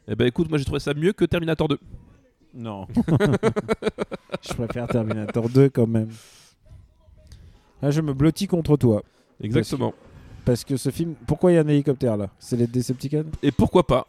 Eh 0.08 0.16
ben 0.16 0.28
écoute, 0.28 0.50
moi 0.50 0.58
j'ai 0.58 0.66
trouvé 0.66 0.80
ça 0.80 0.94
mieux 0.94 1.14
que 1.14 1.24
Terminator 1.24 1.68
2. 1.70 1.80
Non. 2.54 2.88
je 4.42 4.54
préfère 4.54 4.88
Terminator 4.88 5.50
2 5.50 5.70
quand 5.70 5.88
même. 5.88 6.10
Là, 7.82 7.90
je 7.90 8.02
me 8.02 8.14
blottis 8.14 8.48
contre 8.48 8.78
toi. 8.78 9.04
Exactement. 9.42 9.94
Parce 10.46 10.64
que 10.64 10.78
ce 10.78 10.90
film. 10.90 11.16
Pourquoi 11.26 11.52
il 11.52 11.56
y 11.56 11.58
a 11.58 11.62
un 11.62 11.68
hélicoptère 11.68 12.18
là? 12.18 12.30
C'est 12.38 12.58
les 12.58 12.68
Decepticons? 12.68 13.26
Et 13.42 13.52
pourquoi 13.52 13.88
pas? 13.88 14.08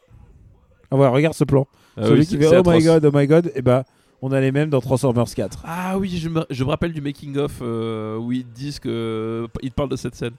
Ah 0.91 0.97
ouais, 0.97 1.09
regarde 1.09 1.35
ce 1.35 1.45
plan. 1.45 1.66
Ah 1.97 2.05
Celui 2.07 2.20
oui, 2.20 2.26
qui 2.26 2.39
fait 2.39 2.57
Oh 2.57 2.62
my 2.66 2.82
god, 2.82 3.05
oh 3.05 3.11
my 3.12 3.26
god. 3.26 3.53
Et 3.55 3.62
bah, 3.62 3.85
on 4.22 4.32
a 4.32 4.41
les 4.41 4.53
mêmes 4.53 4.70
dans 4.70 4.80
Transformers 4.80 5.32
4. 5.32 5.62
Ah 5.64 5.99
oui, 5.99 6.16
je 6.16 6.28
me, 6.28 6.45
je 6.51 6.64
me 6.64 6.70
rappelle 6.70 6.93
du 6.93 7.01
making-of 7.01 7.59
euh, 7.62 8.16
où 8.16 8.32
ils 8.32 8.47
disent 8.47 8.78
que. 8.78 9.47
Ils 9.62 9.72
parlent 9.72 9.89
de 9.91 9.97
cette 9.97 10.14
scène. 10.14 10.35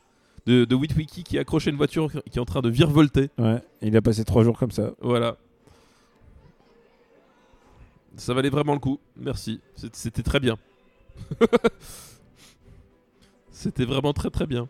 De, 0.46 0.64
de 0.66 0.76
Witwicky 0.76 1.24
qui 1.24 1.40
accrochait 1.40 1.72
une 1.72 1.76
voiture 1.78 2.12
qui 2.32 2.38
est 2.38 2.42
en 2.42 2.46
train 2.46 2.62
de 2.62 2.70
virevolter. 2.70 3.30
Ouais, 3.40 3.62
il 3.82 3.98
a 3.98 4.02
passé 4.02 4.24
trois 4.24 4.44
jours 4.44 4.60
comme 4.60 4.70
ça. 4.72 4.92
Voilà. 5.02 5.38
Ça 8.18 8.34
valait 8.34 8.50
vraiment 8.50 8.74
le 8.74 8.80
coup. 8.80 9.00
Merci. 9.18 9.60
C'était 9.92 10.24
très 10.24 10.40
bien. 10.40 10.58
C'était 13.52 13.86
vraiment 13.86 14.14
très 14.14 14.30
très 14.30 14.46
bien. 14.46 14.68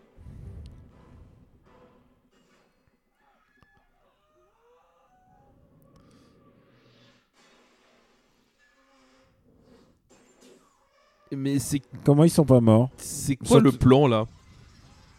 Mais 11.36 11.60
c'est 11.60 11.82
Comment 12.04 12.24
ils 12.24 12.30
sont 12.30 12.46
pas 12.46 12.62
morts 12.62 12.90
c'est 12.98 13.36
quoi 13.36 13.48
Surtout- 13.48 13.64
le 13.64 13.72
plan 13.72 14.08
là 14.08 14.26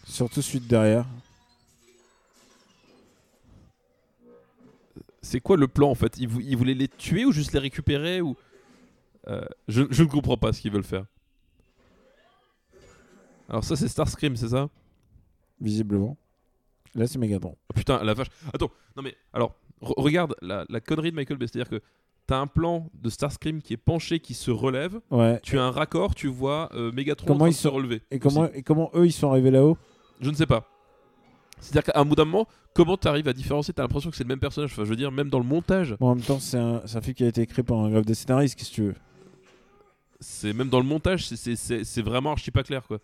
Surtout 0.06 0.40
celui 0.42 0.60
de 0.60 0.68
derrière. 0.68 1.04
C'est 5.22 5.40
quoi 5.40 5.56
le 5.56 5.66
plan 5.68 5.90
en 5.90 5.94
fait? 5.94 6.16
Ils, 6.18 6.28
vou- 6.28 6.40
ils 6.40 6.56
voulaient 6.56 6.74
les 6.74 6.88
tuer 6.88 7.24
ou 7.24 7.32
juste 7.32 7.52
les 7.52 7.58
récupérer 7.58 8.20
ou 8.20 8.36
Euh, 9.28 9.44
je, 9.66 9.82
je 9.90 10.04
ne 10.04 10.08
comprends 10.08 10.36
pas 10.36 10.52
ce 10.52 10.60
qu'ils 10.60 10.70
veulent 10.70 10.84
faire. 10.84 11.04
Alors 13.48 13.64
ça 13.64 13.74
c'est 13.74 13.88
Starscream, 13.88 14.36
c'est 14.36 14.50
ça? 14.50 14.68
Visiblement. 15.60 16.16
Là, 16.94 17.08
c'est 17.08 17.18
Megatron. 17.18 17.56
Oh, 17.68 17.72
putain, 17.74 18.02
la 18.04 18.14
vache. 18.14 18.28
Attends, 18.54 18.70
non 18.96 19.02
mais 19.02 19.16
alors 19.32 19.56
re- 19.82 20.00
regarde 20.00 20.36
la, 20.42 20.64
la 20.68 20.80
connerie 20.80 21.10
de 21.10 21.16
Michael 21.16 21.38
Bay, 21.38 21.48
c'est-à-dire 21.48 21.68
que 21.68 21.82
t'as 22.26 22.38
un 22.38 22.46
plan 22.46 22.88
de 22.94 23.08
Starscream 23.08 23.62
qui 23.62 23.72
est 23.74 23.76
penché, 23.78 24.18
qui 24.20 24.34
se 24.34 24.50
relève. 24.50 25.00
Ouais. 25.10 25.38
Tu 25.42 25.58
as 25.58 25.64
un 25.64 25.70
raccord, 25.70 26.14
tu 26.14 26.26
vois 26.28 26.68
euh, 26.74 26.90
Megatron 26.92 27.26
Comment 27.26 27.36
en 27.36 27.38
train 27.44 27.48
ils 27.48 27.52
de 27.52 27.56
se 27.56 27.62
sont- 27.68 27.70
relever. 27.74 28.02
Et 28.10 28.18
comment, 28.18 28.50
et 28.52 28.62
comment 28.62 28.90
eux, 28.94 29.06
ils 29.06 29.12
sont 29.12 29.30
arrivés 29.30 29.50
là-haut? 29.50 29.76
Je 30.20 30.30
ne 30.30 30.34
sais 30.34 30.46
pas. 30.46 30.64
C'est-à-dire 31.60 31.92
qu'à 31.92 32.00
un 32.00 32.04
bout 32.04 32.16
d'un 32.16 32.24
moment, 32.26 32.46
comment 32.74 32.96
tu 32.96 33.08
arrives 33.08 33.28
à 33.28 33.32
différencier? 33.32 33.72
T'as 33.72 33.82
l'impression 33.82 34.10
que 34.10 34.16
c'est 34.16 34.24
le 34.24 34.28
même 34.28 34.40
personnage. 34.40 34.72
Enfin, 34.72 34.84
je 34.84 34.90
veux 34.90 34.96
dire, 34.96 35.10
même 35.12 35.30
dans 35.30 35.38
le 35.38 35.44
montage, 35.44 35.96
Bon, 36.00 36.08
en 36.10 36.14
même 36.14 36.24
temps, 36.24 36.38
c'est 36.40 36.58
un, 36.58 36.82
c'est 36.84 36.96
un 36.98 37.00
film 37.00 37.14
qui 37.14 37.24
a 37.24 37.28
été 37.28 37.40
écrit 37.42 37.62
par 37.62 37.78
un 37.78 37.90
grave 37.90 38.04
des 38.04 38.14
scénaristes, 38.14 38.56
qu'est-ce 38.58 38.70
que 38.70 38.74
tu 38.74 38.82
veux? 38.82 38.94
C'est 40.20 40.52
même 40.52 40.68
dans 40.68 40.80
le 40.80 40.86
montage, 40.86 41.26
c'est- 41.26 41.36
c'est- 41.36 41.56
c'est 41.56 41.84
c'est 41.84 42.02
vraiment 42.02 42.32
archi 42.32 42.50
pas 42.50 42.62
clair 42.62 42.86
quoi. 42.86 42.98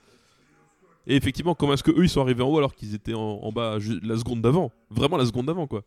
Et 1.07 1.15
effectivement, 1.17 1.55
comment 1.55 1.75
est-ce 1.75 1.83
que 1.83 1.91
eux 1.91 2.05
ils 2.05 2.09
sont 2.09 2.21
arrivés 2.23 2.43
en 2.43 2.49
haut 2.49 2.57
alors 2.59 2.75
qu'ils 2.75 2.95
étaient 2.95 3.13
en, 3.15 3.21
en 3.21 3.53
bas 3.53 3.79
ju- 3.79 4.01
la 4.03 4.17
seconde 4.17 4.41
d'avant? 4.41 4.71
Vraiment 4.91 5.17
la 5.19 5.27
seconde 5.27 5.47
d'avant 5.47 5.67
quoi. 5.67 5.83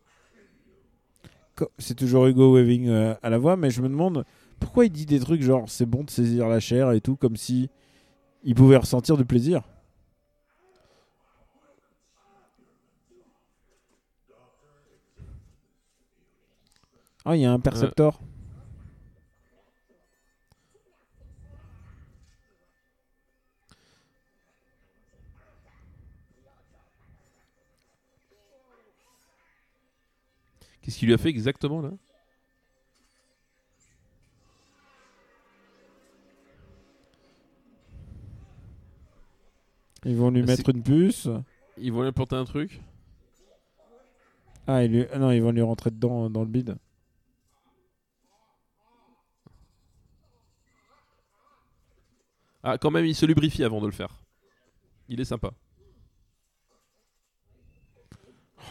C'est 1.78 1.94
toujours 1.94 2.26
Hugo 2.26 2.54
Weaving 2.54 2.88
euh, 2.88 3.14
à 3.22 3.30
la 3.30 3.38
voix, 3.38 3.56
mais 3.56 3.70
je 3.70 3.80
me 3.82 3.88
demande 3.88 4.24
pourquoi 4.60 4.84
il 4.84 4.90
dit 4.90 5.06
des 5.06 5.20
trucs 5.20 5.42
genre 5.42 5.68
c'est 5.68 5.86
bon 5.86 6.04
de 6.04 6.10
saisir 6.10 6.48
la 6.48 6.60
chair 6.60 6.92
et 6.92 7.00
tout, 7.00 7.16
comme 7.16 7.36
si 7.36 7.70
il 8.42 8.54
pouvait 8.54 8.76
ressentir 8.76 9.16
du 9.16 9.24
plaisir. 9.24 9.62
Ah, 17.24 17.34
il 17.36 17.42
y 17.42 17.44
a 17.44 17.52
un 17.52 17.58
perceptor. 17.58 18.20
Qu'est-ce 30.86 30.98
qu'il 31.00 31.08
lui 31.08 31.14
a 31.14 31.18
fait 31.18 31.30
exactement 31.30 31.80
là? 31.80 31.90
Ils 40.04 40.14
vont 40.14 40.30
lui 40.30 40.42
Ah, 40.42 40.46
mettre 40.46 40.68
une 40.68 40.84
puce. 40.84 41.28
Ils 41.76 41.92
vont 41.92 42.02
lui 42.02 42.08
apporter 42.08 42.36
un 42.36 42.44
truc? 42.44 42.80
Ah, 44.68 44.84
ils 44.84 44.92
lui- 44.92 45.06
ah 45.12 45.18
non, 45.18 45.32
ils 45.32 45.42
vont 45.42 45.50
lui 45.50 45.60
rentrer 45.60 45.90
dedans 45.90 46.30
dans 46.30 46.42
le 46.42 46.48
bide. 46.48 46.76
Ah, 52.62 52.78
quand 52.78 52.92
même, 52.92 53.06
il 53.06 53.16
se 53.16 53.26
lubrifie 53.26 53.64
avant 53.64 53.80
de 53.80 53.86
le 53.86 53.92
faire. 53.92 54.14
Il 55.08 55.20
est 55.20 55.24
sympa. 55.24 55.50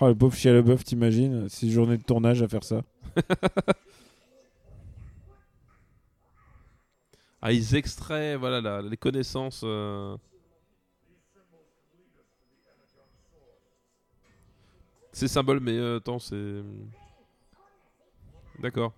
Oh, 0.02 0.08
le 0.08 0.16
pauvre 0.16 0.36
Shia 0.36 0.54
LaBeouf, 0.54 0.84
t'imagines 0.84 1.48
Ces 1.50 1.70
journées 1.70 1.98
de 1.98 2.04
tournage 2.04 2.42
à 2.42 2.48
faire 2.48 2.64
ça. 2.64 2.82
Ah, 7.42 7.52
ils 7.52 7.76
extraient 7.76 8.36
voilà, 8.36 8.82
les 8.82 8.98
connaissances. 8.98 9.62
euh. 9.64 10.18
C'est 15.12 15.28
symbole, 15.28 15.60
mais 15.62 15.72
euh, 15.78 15.98
attends, 15.98 16.20
c'est. 16.20 16.62
D'accord. 18.60 18.94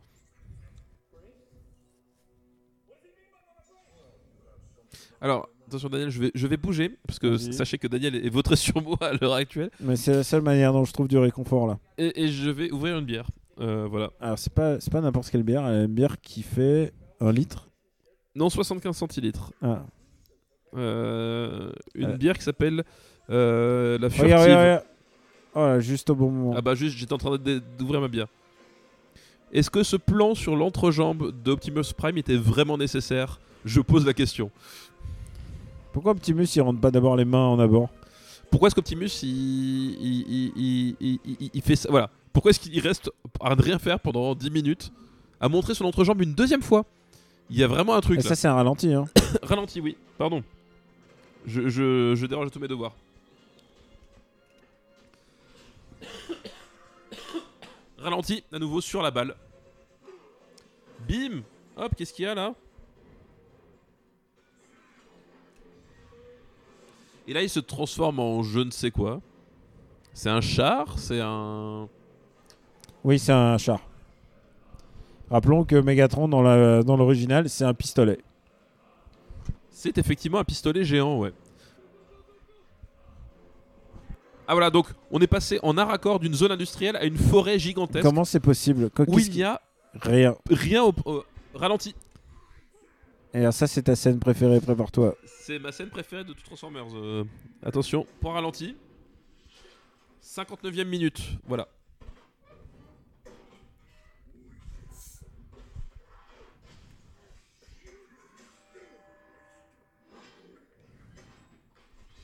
Alors, 5.22 5.50
attention 5.68 5.90
Daniel, 5.90 6.10
je 6.10 6.20
vais, 6.22 6.32
je 6.34 6.48
vais 6.48 6.58
bouger, 6.58 6.98
parce 7.06 7.20
que 7.20 7.38
sachez 7.38 7.78
que 7.78 7.88
Daniel 7.88 8.16
est 8.16 8.30
vautré 8.30 8.56
sur 8.58 8.82
moi 8.82 8.98
à 9.02 9.14
l'heure 9.14 9.34
actuelle, 9.34 9.70
Mais 9.80 9.96
c'est 9.96 10.14
la 10.14 10.24
seule 10.24 10.42
manière 10.42 10.74
dont 10.74 10.86
je 10.86 10.94
trouve 10.94 11.08
du 11.08 11.18
réconfort 11.18 11.68
là. 11.68 11.78
et, 11.98 12.24
et 12.24 12.28
je 12.30 12.50
vais 12.50 12.72
ouvrir 12.72 12.98
une 12.98 13.06
bière. 13.06 13.28
Euh, 13.60 13.88
voilà. 13.90 14.12
Alors, 14.22 14.38
c'est 14.38 14.54
pas, 14.54 14.80
c'est 14.80 14.92
pas 14.92 15.02
n'importe 15.02 15.30
quelle 15.32 15.42
bière. 15.44 15.66
Elle 15.68 15.86
une 15.86 15.94
bière 15.94 16.22
qui 16.22 16.44
fait 16.44 16.94
un 17.20 17.32
litre. 17.32 17.70
Non, 18.36 18.50
75 18.52 18.96
centilitres. 18.96 19.52
Ah. 19.64 19.84
Euh, 20.76 21.72
une 21.96 22.12
Euh. 22.12 22.18
bière 22.18 22.38
qui 22.38 22.44
s'appelle 22.44 22.84
euh, 23.30 23.98
la 24.00 24.08
Regarde, 24.10 24.14
Furtive. 24.14 24.36
regarde, 24.44 24.62
regarde. 24.62 24.84
Oh 25.56 25.60
là, 25.62 25.80
juste 25.80 26.10
au 26.12 26.16
bon 26.16 26.30
moment. 26.30 26.54
Ah 26.56 26.62
bah 26.62 26.76
juste, 26.76 26.96
j'étais 26.98 27.14
en 27.14 27.18
train 27.18 27.36
d'ouvrir 27.80 28.00
ma 28.00 28.08
bière. 28.08 28.28
Est-ce 29.52 29.70
que 29.72 29.82
ce 29.82 29.96
plan 29.96 30.36
sur 30.36 30.56
l'entrejambe 30.56 31.32
d'Optimus 31.44 31.94
Prime 31.98 32.18
était 32.18 32.36
vraiment 32.38 32.78
nécessaire? 32.78 33.40
Je 33.66 33.82
pose 33.82 34.06
la 34.06 34.14
question. 34.14 34.52
Pourquoi 35.98 36.12
Optimus 36.12 36.46
il 36.56 36.62
rentre 36.62 36.80
pas 36.80 36.92
d'abord 36.92 37.16
les 37.16 37.26
mains 37.26 37.48
en 37.48 37.58
abord 37.58 37.90
Pourquoi 38.52 38.68
est-ce 38.68 38.76
qu'Optimus 38.76 39.10
il, 39.24 39.98
il, 40.60 40.96
il, 41.52 41.62
fait 41.64 41.76
ça? 41.76 41.90
Voilà. 41.90 42.12
Pourquoi 42.32 42.52
est-ce 42.52 42.60
qu'il 42.60 42.80
reste 42.80 43.10
à 43.42 43.56
ne 43.56 43.62
rien 43.64 43.80
faire 43.80 44.00
pendant 44.00 44.36
10 44.36 44.52
minutes 44.52 44.92
à 45.42 45.50
montrer 45.50 45.74
son 45.74 45.86
entrejambe 45.86 46.22
une 46.22 46.36
deuxième 46.36 46.62
fois? 46.62 46.86
Il 47.50 47.58
y 47.58 47.64
a 47.64 47.68
vraiment 47.68 47.96
un 47.96 48.02
truc 48.02 48.20
Et 48.20 48.22
ça, 48.22 48.36
c'est 48.36 48.48
un 48.48 48.54
ralenti. 48.54 48.94
Hein. 48.94 49.06
Ralenti, 49.42 49.82
oui. 49.82 49.98
Pardon. 50.20 50.44
Je, 51.48 51.68
je, 51.68 52.14
je 52.14 52.26
dérange 52.28 52.52
tous 52.52 52.60
mes 52.60 52.68
devoirs. 52.68 52.94
Ralenti, 57.98 58.44
à 58.54 58.60
nouveau 58.60 58.82
sur 58.82 59.02
la 59.02 59.10
balle. 59.10 59.36
Bim 61.10 61.42
Hop, 61.76 61.96
qu'est-ce 61.98 62.14
qu'il 62.14 62.26
y 62.26 62.28
a 62.28 62.36
là? 62.36 62.54
Et 67.28 67.34
là, 67.34 67.42
il 67.44 67.50
se 67.50 67.60
transforme 67.60 68.20
en 68.20 68.42
je 68.44 68.60
ne 68.60 68.72
sais 68.72 68.92
quoi. 68.92 69.20
C'est 70.14 70.30
un 70.30 70.42
char 70.42 70.98
C'est 70.98 71.20
un... 71.22 71.88
Oui, 73.04 73.20
c'est 73.20 73.32
un 73.34 73.58
char. 73.58 73.80
Rappelons 75.30 75.66
que 75.66 75.76
Megatron, 75.76 76.28
dans 76.30 76.96
l'original, 76.96 77.50
c'est 77.50 77.66
un 77.66 77.74
pistolet. 77.74 78.18
C'est 79.70 79.98
effectivement 79.98 80.40
un 80.40 80.44
pistolet 80.44 80.84
géant, 80.84 81.18
ouais. 81.20 81.34
Ah 84.48 84.54
voilà, 84.54 84.70
donc 84.70 84.88
on 85.12 85.20
est 85.20 85.28
passé 85.28 85.60
en 85.62 85.78
un 85.78 85.84
raccord 85.84 86.20
d'une 86.20 86.34
zone 86.34 86.54
industrielle 86.54 86.96
à 86.96 87.04
une 87.04 87.18
forêt 87.18 87.60
gigantesque 87.60 88.02
Comment 88.04 88.24
c'est 88.24 88.40
possible? 88.40 88.90
Quoi- 88.90 89.06
où 89.10 89.20
il 89.20 89.30
n'y 89.32 89.44
a 89.44 89.62
Rien. 90.02 90.36
rien 90.50 90.84
au, 90.84 90.94
au- 91.06 91.24
ralenti. 91.54 91.94
Et 93.38 93.52
ça, 93.52 93.68
c'est 93.68 93.84
ta 93.84 93.96
scène 93.96 94.20
préférée, 94.20 94.60
prépare-toi. 94.60 95.16
C'est 95.24 95.60
ma 95.60 95.72
scène 95.72 95.92
préférée 95.92 96.24
de 96.24 96.34
tout 96.34 96.42
Transformers. 96.42 96.88
euh, 96.96 97.24
attention, 97.62 98.08
point 98.20 98.34
ralenti. 98.34 98.76
59e 100.24 100.86
minute, 100.86 101.22
voilà. 101.46 101.68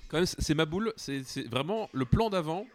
Quand 0.10 0.18
même, 0.18 0.26
c'est 0.26 0.56
ma 0.56 0.66
boule, 0.66 0.94
c'est 0.96 1.48
vraiment 1.48 1.90
le 1.94 2.06
plan 2.06 2.32
d'avant. 2.32 2.66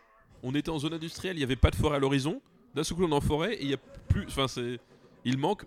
On 0.45 0.55
était 0.55 0.71
en 0.71 0.79
zone 0.79 0.95
industrielle, 0.95 1.35
il 1.35 1.41
n'y 1.41 1.45
avait 1.45 1.57
pas 1.57 1.71
de 1.73 1.77
forêt 1.77 1.97
à 1.97 1.99
l'horizon. 1.99 2.41
D'un 2.77 2.85
seul 2.85 2.97
coup, 2.97 3.05
on 3.05 3.11
est 3.11 3.15
en 3.15 3.21
forêt 3.21 3.55
et 3.55 3.65
il 3.65 3.75
a 3.75 3.79
plus. 4.09 4.27
Enfin, 4.29 4.47
c'est. 4.47 4.79
Il 5.25 5.39
manque. 5.39 5.65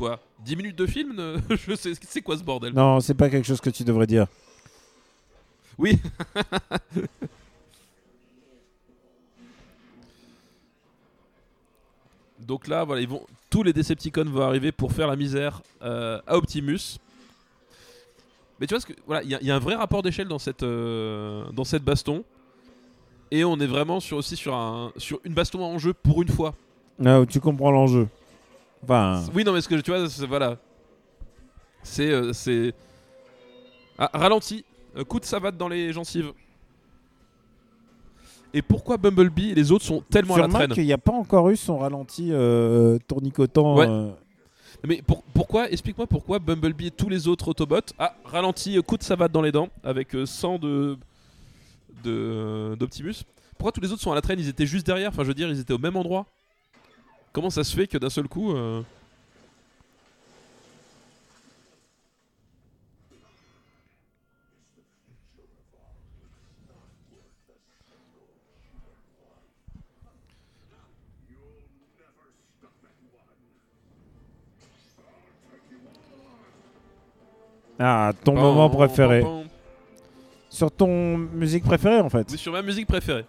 Quoi 0.00 0.18
10 0.46 0.56
minutes 0.56 0.76
de 0.78 0.86
film 0.86 1.14
Je 1.50 1.74
sais, 1.74 1.92
c'est 2.08 2.22
quoi 2.22 2.38
ce 2.38 2.42
bordel 2.42 2.72
Non, 2.72 3.00
c'est 3.00 3.12
pas 3.12 3.28
quelque 3.28 3.46
chose 3.46 3.60
que 3.60 3.68
tu 3.68 3.84
devrais 3.84 4.06
dire. 4.06 4.26
Oui. 5.76 5.98
Donc 12.40 12.66
là, 12.68 12.84
voilà, 12.84 13.02
ils 13.02 13.08
vont, 13.08 13.22
tous 13.50 13.62
les 13.62 13.72
Decepticons 13.72 14.24
vont 14.24 14.42
arriver 14.42 14.72
pour 14.72 14.92
faire 14.92 15.06
la 15.06 15.16
misère 15.16 15.60
euh, 15.82 16.20
à 16.26 16.36
Optimus. 16.36 16.98
Mais 18.58 18.66
tu 18.66 18.74
vois, 18.74 18.80
ce 18.80 18.86
que, 18.86 18.92
voilà, 19.06 19.22
il 19.22 19.30
y, 19.30 19.34
a- 19.34 19.40
il 19.40 19.46
y 19.46 19.50
a 19.50 19.56
un 19.56 19.60
vrai 19.60 19.74
rapport 19.74 20.02
d'échelle 20.02 20.28
dans 20.28 20.38
cette, 20.38 20.62
euh, 20.62 21.44
dans 21.52 21.64
cette 21.64 21.82
baston. 21.84 22.24
Et 23.30 23.44
on 23.44 23.58
est 23.60 23.66
vraiment 23.66 24.00
sur, 24.00 24.16
aussi 24.16 24.36
sur, 24.36 24.54
un, 24.54 24.92
sur 24.96 25.20
une 25.24 25.34
baston 25.34 25.62
en 25.62 25.78
jeu 25.78 25.92
pour 25.92 26.22
une 26.22 26.28
fois. 26.28 26.54
Là 26.98 27.20
où 27.20 27.26
tu 27.26 27.40
comprends 27.40 27.70
l'enjeu. 27.70 28.08
Enfin, 28.82 29.22
Oui, 29.34 29.44
non, 29.44 29.52
mais 29.52 29.60
ce 29.60 29.68
que 29.68 29.74
tu 29.76 29.90
vois, 29.90 30.08
c'est- 30.08 30.26
voilà. 30.26 30.56
C'est. 31.82 32.10
euh, 32.10 32.32
c'est... 32.32 32.74
Ah, 33.98 34.10
ralenti. 34.14 34.64
Euh, 34.96 35.04
coup 35.04 35.20
de 35.20 35.24
savate 35.24 35.56
dans 35.56 35.68
les 35.68 35.92
gencives. 35.92 36.32
Et 38.52 38.62
pourquoi 38.62 38.96
Bumblebee 38.96 39.50
et 39.50 39.54
les 39.54 39.70
autres 39.70 39.84
sont 39.84 40.02
tellement 40.10 40.34
à 40.34 40.38
la 40.38 40.48
traîne 40.48 40.72
qu'il 40.72 40.84
n'y 40.84 40.92
a 40.92 40.98
pas 40.98 41.12
encore 41.12 41.50
eu 41.50 41.56
son 41.56 41.78
ralenti 41.78 42.30
euh, 42.32 42.98
tournicotant. 43.06 43.76
Ouais. 43.76 43.86
euh, 43.88 44.10
Mais 44.84 45.02
pour- 45.02 45.22
pourquoi 45.34 45.70
Explique-moi 45.70 46.06
pourquoi 46.08 46.40
Bumblebee 46.40 46.86
et 46.88 46.90
tous 46.90 47.08
les 47.08 47.28
autres 47.28 47.48
Autobots. 47.48 47.92
Ah, 47.98 48.14
ralenti, 48.24 48.76
euh, 48.76 48.82
coup 48.82 48.96
de 48.96 49.04
savate 49.04 49.30
dans 49.30 49.42
les 49.42 49.52
dents 49.52 49.68
avec 49.84 50.14
euh, 50.16 50.26
100 50.26 50.58
de. 50.58 50.96
de 52.02 52.10
euh, 52.10 52.76
d'Optimus. 52.76 53.14
Pourquoi 53.56 53.70
tous 53.72 53.80
les 53.80 53.92
autres 53.92 54.02
sont 54.02 54.10
à 54.10 54.14
la 54.16 54.20
traîne? 54.22 54.40
Ils 54.40 54.48
étaient 54.48 54.66
juste 54.66 54.86
derrière. 54.86 55.10
Enfin, 55.10 55.22
je 55.22 55.28
veux 55.28 55.34
dire, 55.34 55.48
ils 55.48 55.60
étaient 55.60 55.74
au 55.74 55.78
même 55.78 55.96
endroit. 55.96 56.26
Comment 57.32 57.50
ça 57.50 57.62
se 57.64 57.74
fait 57.74 57.86
que 57.86 57.98
d'un 57.98 58.10
seul 58.10 58.28
coup. 58.28 58.52
euh, 58.52 58.82
Ah, 77.78 78.12
ton 78.24 78.34
moment 78.34 78.68
préféré. 78.68 79.24
Sur 80.50 80.70
ton 80.70 81.16
musique 81.16 81.64
préférée, 81.64 82.00
en 82.00 82.10
fait. 82.10 82.28
Sur 82.36 82.52
ma 82.52 82.60
musique 82.60 82.86
préférée. 82.86 83.24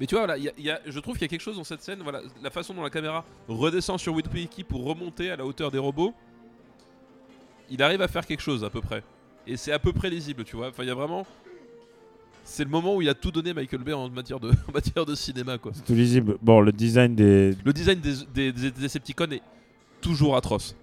Mais 0.00 0.06
tu 0.06 0.14
vois, 0.16 0.26
voilà, 0.26 0.36
il 0.38 0.44
y 0.44 0.48
a- 0.48 0.52
il 0.58 0.64
y 0.64 0.70
a- 0.70 0.80
je 0.86 0.98
trouve 1.00 1.14
qu'il 1.14 1.22
y 1.22 1.24
a 1.26 1.28
quelque 1.28 1.40
chose 1.42 1.56
dans 1.56 1.64
cette 1.64 1.82
scène, 1.82 2.00
voilà, 2.02 2.20
la 2.42 2.50
façon 2.50 2.74
dont 2.74 2.82
la 2.82 2.90
caméra 2.90 3.24
redescend 3.48 3.98
sur 3.98 4.12
Witwicky 4.14 4.64
pour 4.64 4.84
remonter 4.84 5.30
à 5.30 5.36
la 5.36 5.44
hauteur 5.46 5.70
des 5.70 5.78
robots, 5.78 6.12
il 7.70 7.82
arrive 7.82 8.02
à 8.02 8.08
faire 8.08 8.26
quelque 8.26 8.42
chose 8.42 8.64
à 8.64 8.70
peu 8.70 8.80
près. 8.80 9.02
Et 9.46 9.56
c'est 9.56 9.72
à 9.72 9.78
peu 9.78 9.92
près 9.92 10.10
lisible, 10.10 10.44
tu 10.44 10.56
vois. 10.56 10.68
Enfin, 10.68 10.82
il 10.82 10.88
y 10.88 10.90
a 10.90 10.94
vraiment. 10.94 11.26
C'est 12.46 12.64
le 12.64 12.70
moment 12.70 12.94
où 12.96 13.02
il 13.02 13.08
a 13.08 13.14
tout 13.14 13.30
donné 13.30 13.54
Michael 13.54 13.82
Bay 13.82 13.92
en 13.94 14.08
matière 14.10 14.38
de, 14.40 14.50
en 14.68 14.72
matière 14.72 15.06
de 15.06 15.14
cinéma, 15.14 15.58
quoi. 15.58 15.72
C'est 15.74 15.84
tout 15.84 15.94
lisible. 15.94 16.36
Bon, 16.42 16.60
le 16.60 16.72
design 16.72 17.14
des. 17.14 17.54
Le 17.64 17.72
design 17.72 18.00
des, 18.00 18.14
des, 18.34 18.52
des 18.52 18.70
Decepticons 18.70 19.30
est 19.30 19.42
toujours 20.00 20.36
atroce. 20.36 20.74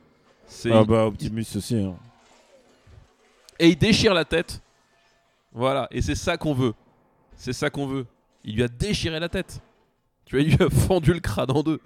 C'est 0.47 0.71
Ah 0.71 0.83
bah, 0.83 1.05
Optimus 1.05 1.45
aussi. 1.55 1.75
hein. 1.77 1.95
et 3.59 3.69
il 3.69 3.77
déchire 3.77 4.13
la 4.13 4.25
tête. 4.25 4.61
Voilà, 5.53 5.87
et 5.91 6.01
c'est 6.01 6.15
ça 6.15 6.37
qu'on 6.37 6.53
veut. 6.53 6.73
C'est 7.35 7.53
ça 7.53 7.69
qu'on 7.69 7.85
veut. 7.87 8.05
Il 8.43 8.55
lui 8.55 8.63
a 8.63 8.67
déchiré 8.67 9.19
la 9.19 9.29
tête. 9.29 9.61
Tu 10.25 10.35
vois, 10.35 10.43
il 10.43 10.55
lui 10.55 10.63
a 10.63 10.69
fendu 10.69 11.13
le 11.13 11.19
crâne 11.19 11.51
en 11.51 11.63
deux. 11.63 11.79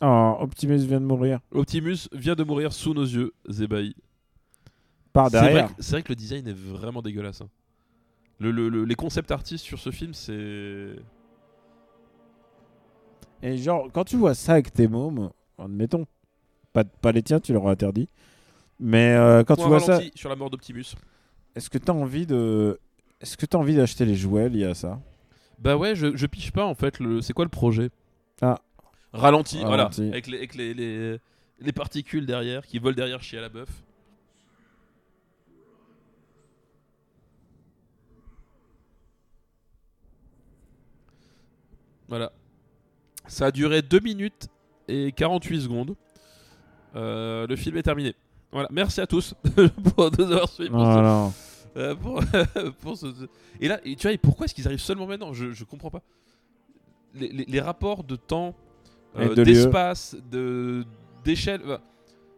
Oh, 0.00 0.36
Optimus 0.40 0.78
vient 0.86 1.00
de 1.00 1.06
mourir. 1.06 1.40
Optimus 1.52 2.08
vient 2.12 2.34
de 2.34 2.42
mourir 2.42 2.72
sous 2.72 2.92
nos 2.92 3.04
yeux, 3.04 3.32
Zebaï. 3.48 3.94
Par 5.12 5.30
C'est 5.30 5.38
vrai, 5.38 5.46
derrière. 5.52 5.70
c'est 5.78 5.92
vrai 5.92 6.02
que 6.02 6.08
le 6.08 6.16
design 6.16 6.48
est 6.48 6.56
vraiment 6.56 7.02
dégueulasse. 7.02 7.40
hein. 7.42 7.48
Le, 8.40 8.50
le- 8.50 8.68
le- 8.68 8.84
les 8.84 8.94
concepts 8.96 9.30
artistes 9.30 9.64
sur 9.64 9.78
ce 9.78 9.90
film, 9.90 10.14
c'est. 10.14 10.96
Et 13.42 13.56
genre, 13.58 13.88
quand 13.92 14.04
tu 14.04 14.16
vois 14.16 14.34
ça 14.34 14.52
avec 14.54 14.72
tes 14.72 14.88
mômes, 14.88 15.30
admettons, 15.58 16.06
pas, 16.72 16.84
pas 16.84 17.12
les 17.12 17.22
tiens, 17.22 17.40
tu 17.40 17.52
leur 17.52 17.66
as 17.68 17.70
interdit. 17.70 18.08
Mais 18.80 19.14
euh, 19.14 19.44
quand 19.44 19.54
Point 19.56 19.64
tu 19.64 19.68
vois 19.68 19.80
ça, 19.80 20.00
sur 20.14 20.28
la 20.28 20.36
mort 20.36 20.50
d'Optimus. 20.50 20.84
est-ce 21.54 21.70
que 21.70 21.78
t'as 21.78 21.92
envie 21.92 22.26
de. 22.26 22.80
Est-ce 23.20 23.36
que 23.36 23.46
t'as 23.46 23.58
envie 23.58 23.76
d'acheter 23.76 24.04
les 24.04 24.16
jouets 24.16 24.48
liés 24.48 24.64
à 24.64 24.74
ça? 24.74 25.00
Bah 25.58 25.76
ouais, 25.76 25.94
je, 25.94 26.16
je 26.16 26.26
piche 26.26 26.50
pas 26.50 26.66
en 26.66 26.74
fait. 26.74 26.98
Le... 26.98 27.20
C'est 27.20 27.32
quoi 27.32 27.44
le 27.44 27.50
projet? 27.50 27.90
Ah. 28.40 28.58
Ralenti, 29.12 29.60
voilà. 29.64 29.90
Avec, 29.96 30.26
les, 30.26 30.38
avec 30.38 30.54
les, 30.56 30.74
les, 30.74 31.18
les 31.60 31.72
particules 31.72 32.26
derrière 32.26 32.66
qui 32.66 32.78
volent 32.78 32.96
derrière 32.96 33.22
chez 33.22 33.40
la 33.40 33.48
bœuf. 33.48 33.68
Voilà. 42.08 42.32
Ça 43.26 43.46
a 43.46 43.50
duré 43.52 43.82
2 43.82 44.00
minutes 44.00 44.48
et 44.92 45.12
48 45.12 45.60
secondes. 45.62 45.94
Euh, 46.94 47.46
le 47.46 47.56
film 47.56 47.76
est 47.76 47.82
terminé. 47.82 48.14
Voilà, 48.52 48.68
merci 48.70 49.00
à 49.00 49.06
tous 49.06 49.34
pour 49.96 50.10
nous 50.18 50.24
avoir 50.24 50.48
suivis. 50.48 50.70
pour 50.70 50.80
ce- 50.80 50.84
Voilà. 50.84 51.30
euh, 51.76 51.94
pour, 51.94 52.20
pour 52.80 52.96
ce- 52.96 53.12
ce- 53.12 53.26
Et 53.60 53.68
là, 53.68 53.80
et 53.84 53.96
tu 53.96 54.02
vois, 54.02 54.12
et 54.12 54.18
pourquoi 54.18 54.44
est-ce 54.44 54.54
qu'ils 54.54 54.66
arrivent 54.66 54.78
seulement 54.80 55.06
maintenant? 55.06 55.32
Je, 55.32 55.52
je 55.52 55.64
comprends 55.64 55.90
pas. 55.90 56.02
Les, 57.14 57.28
les- 57.28 57.44
les 57.46 57.60
rapports 57.60 58.04
de 58.04 58.16
temps, 58.16 58.54
euh, 59.16 59.34
d'espace, 59.44 60.16
de 60.30 60.84
d'échelle, 61.24 61.60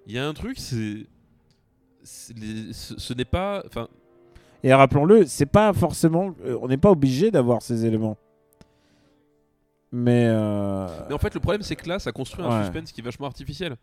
il 0.06 0.12
y 0.14 0.18
a 0.18 0.26
un 0.28 0.34
truc, 0.34 0.58
c'est, 0.58 1.06
les- 2.36 2.72
ce, 2.72 2.98
ce 2.98 3.14
n'est 3.14 3.24
pas, 3.24 3.62
enfin, 3.66 3.88
Et 4.62 4.72
rappelons-le, 4.74 5.26
c'est 5.26 5.46
pas 5.46 5.72
forcément. 5.72 6.34
on 6.62 6.68
n'est 6.68 6.76
pas 6.76 6.90
obligé 6.90 7.30
d'avoir 7.30 7.60
ces 7.62 7.84
éléments. 7.86 8.16
Mais. 9.96 10.26
euh, 10.28 10.88
mais 11.08 11.14
en 11.14 11.18
fait 11.18 11.32
le 11.34 11.40
problème 11.40 11.62
c'est 11.62 11.76
que 11.76 11.88
là, 11.88 12.00
ça 12.00 12.10
construit 12.10 12.44
un 12.44 12.48
Ouais. 12.58 12.64
suspense 12.64 12.90
qui 12.90 13.00
est 13.00 13.04
vachement 13.04 13.28
artificiel. 13.28 13.76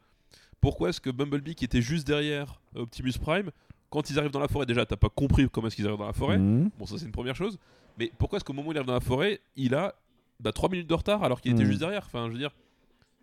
Pourquoi 0.59 0.89
est-ce 0.89 0.99
que 0.99 1.09
Bumblebee 1.09 1.55
qui 1.55 1.63
était 1.65 1.81
juste 1.81 2.05
derrière 2.05 2.59
euh, 2.75 2.81
Optimus 2.81 3.13
Prime, 3.19 3.49
quand 3.89 4.09
ils 4.09 4.19
arrivent 4.19 4.31
dans 4.31 4.39
la 4.41 4.49
forêt, 4.49 4.65
déjà 4.65 4.85
t'as 4.85 4.97
pas 4.97 5.09
compris 5.09 5.49
comment 5.49 5.67
est-ce 5.67 5.75
qu'ils 5.77 5.87
arrivent 5.87 5.99
dans 5.99 6.05
la 6.07 6.13
forêt. 6.13 6.37
mhm. 6.37 6.69
Bon, 6.77 6.85
ça 6.85 6.97
c'est 6.97 7.05
une 7.05 7.11
première 7.13 7.35
chose. 7.35 7.57
Mais 7.97 8.11
pourquoi 8.17 8.37
est-ce 8.37 8.45
qu'au 8.45 8.53
moment 8.53 8.67
où 8.69 8.71
il 8.73 8.77
arrive 8.77 8.87
dans 8.87 8.93
la 8.93 8.99
forêt, 8.99 9.39
il 9.55 9.73
a 9.73 9.95
bah, 10.39 10.51
3 10.51 10.69
minutes 10.69 10.87
de 10.87 10.93
retard 10.93 11.23
alors 11.23 11.39
qu'il 11.39 11.51
était 11.53 11.63
Mm. 11.63 11.67
juste 11.67 11.79
derrière? 11.79 12.03
Enfin, 12.05 12.27
je 12.27 12.33
veux 12.33 12.37
dire, 12.39 12.51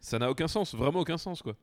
ça 0.00 0.18
n'a 0.18 0.30
aucun 0.30 0.48
sens, 0.48 0.74
vraiment 0.74 1.00
aucun 1.00 1.18
sens 1.18 1.42
quoi. 1.42 1.54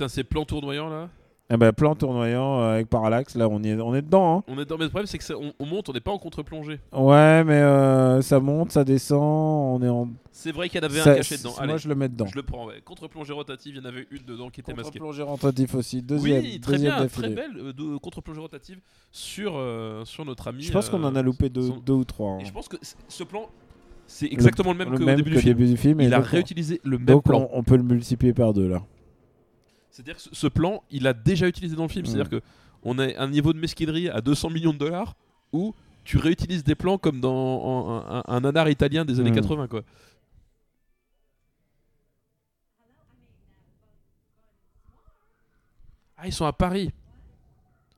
Putain, 0.00 0.08
ces 0.08 0.24
plans 0.24 0.46
tournoyants 0.46 0.88
là. 0.88 1.10
Eh 1.52 1.56
ben, 1.58 1.72
plan 1.72 1.94
tournoyant 1.96 2.60
euh, 2.60 2.74
avec 2.74 2.88
Parallax, 2.88 3.34
là, 3.34 3.48
on, 3.50 3.60
y 3.62 3.68
est, 3.70 3.74
on 3.80 3.92
est 3.94 4.00
dedans. 4.02 4.38
Hein. 4.38 4.44
On 4.46 4.58
est 4.58 4.64
dans... 4.64 4.78
Mais 4.78 4.84
le 4.84 4.88
problème, 4.90 5.06
c'est 5.08 5.18
que 5.18 5.24
ça- 5.24 5.36
on, 5.36 5.52
on 5.58 5.66
monte, 5.66 5.88
on 5.88 5.92
n'est 5.92 6.00
pas 6.00 6.12
en 6.12 6.16
contre-plongée. 6.18 6.78
Ouais, 6.92 7.44
mais 7.44 7.54
euh, 7.54 8.22
ça 8.22 8.38
monte, 8.40 8.70
ça 8.72 8.82
descend. 8.84 9.20
On 9.20 9.82
est 9.84 9.88
en. 9.88 10.08
C'est 10.30 10.52
vrai 10.52 10.68
qu'il 10.70 10.80
y 10.80 10.84
en 10.84 10.86
avait 10.88 11.00
ça- 11.00 11.10
un 11.10 11.16
caché 11.16 11.36
dedans. 11.36 11.50
Moi, 11.50 11.62
Allez, 11.64 11.78
je 11.78 11.88
le 11.88 11.94
mets 11.96 12.08
dedans. 12.08 12.26
je 12.26 12.36
le 12.36 12.44
prends. 12.44 12.66
Ouais. 12.68 12.80
Contre-plongée 12.84 13.32
rotative, 13.34 13.74
il 13.74 13.82
y 13.82 13.84
en 13.84 13.88
avait 13.88 14.06
une 14.12 14.22
dedans 14.24 14.48
qui 14.48 14.60
était 14.60 14.72
masquée. 14.72 15.00
Contre-plongée 15.00 15.22
rotatif 15.24 15.74
aussi. 15.74 16.00
Deuxième, 16.00 16.40
oui, 16.40 16.60
très 16.60 16.72
deuxième 16.74 16.94
bien, 16.94 17.02
d'affilée. 17.02 17.34
très 17.34 17.48
belle 17.48 17.74
euh, 17.78 17.98
contre-plongée 17.98 18.40
rotative 18.40 18.78
sur, 19.10 19.52
euh, 19.56 20.04
sur 20.04 20.24
notre 20.24 20.46
ami. 20.48 20.62
Je 20.62 20.72
pense 20.72 20.88
qu'on 20.88 21.02
en 21.04 21.14
a 21.16 21.20
loupé 21.20 21.48
deux, 21.50 21.66
son- 21.68 21.76
deux 21.78 21.92
ou 21.94 22.04
trois. 22.04 22.30
hein. 22.34 22.38
Et 22.40 22.44
je 22.46 22.52
pense 22.52 22.68
que 22.68 22.76
ce 23.08 23.24
plan, 23.24 23.48
c'est 24.06 24.32
exactement 24.32 24.70
le, 24.72 24.78
même 24.78 24.92
le 24.92 24.98
qu'au 24.98 25.04
même 25.04 25.16
début 25.16 25.30
que 25.30 25.34
du 25.36 25.42
film. 25.42 25.54
début 25.56 25.68
du 25.68 25.76
film. 25.76 26.00
et 26.00 26.04
Il 26.04 26.14
a 26.14 26.20
réutilisé 26.20 26.80
le 26.84 26.96
même 26.96 27.06
Donc 27.06 27.24
plan. 27.24 27.48
on, 27.52 27.58
on 27.58 27.62
peut 27.64 27.76
le 27.76 27.82
multiplier 27.82 28.32
par 28.32 28.52
deux 28.54 28.68
là. 28.68 28.82
C'est-à-dire 29.90 30.16
que 30.16 30.22
ce, 30.32 30.46
plan, 30.46 30.82
il 30.90 31.06
a 31.06 31.12
déjà 31.12 31.48
utilisé 31.48 31.74
dans 31.76 31.82
le 31.84 31.88
film. 31.88 32.04
Mm. 32.04 32.06
C'est-à-dire 32.06 32.30
que 32.30 32.42
on 32.82 32.98
a 32.98 33.18
un 33.20 33.28
niveau 33.28 33.52
de 33.52 33.58
mesquinerie 33.58 34.08
à 34.08 34.20
200 34.20 34.50
millions 34.50 34.72
de 34.72 34.78
dollars 34.78 35.14
où 35.52 35.74
tu 36.04 36.16
réutilises 36.16 36.64
des 36.64 36.74
plans 36.74 36.96
comme 36.96 37.20
dans 37.20 37.34
en- 37.34 38.22
un, 38.26 38.40
nanar 38.40 38.68
italien 38.68 39.04
des 39.04 39.20
années 39.20 39.30
Mm. 39.32 39.34
80 39.34 39.66
quoi. 39.68 39.82
Ah, 46.16 46.26
ils 46.26 46.32
sont 46.32 46.44
à 46.46 46.52
Paris. 46.52 46.90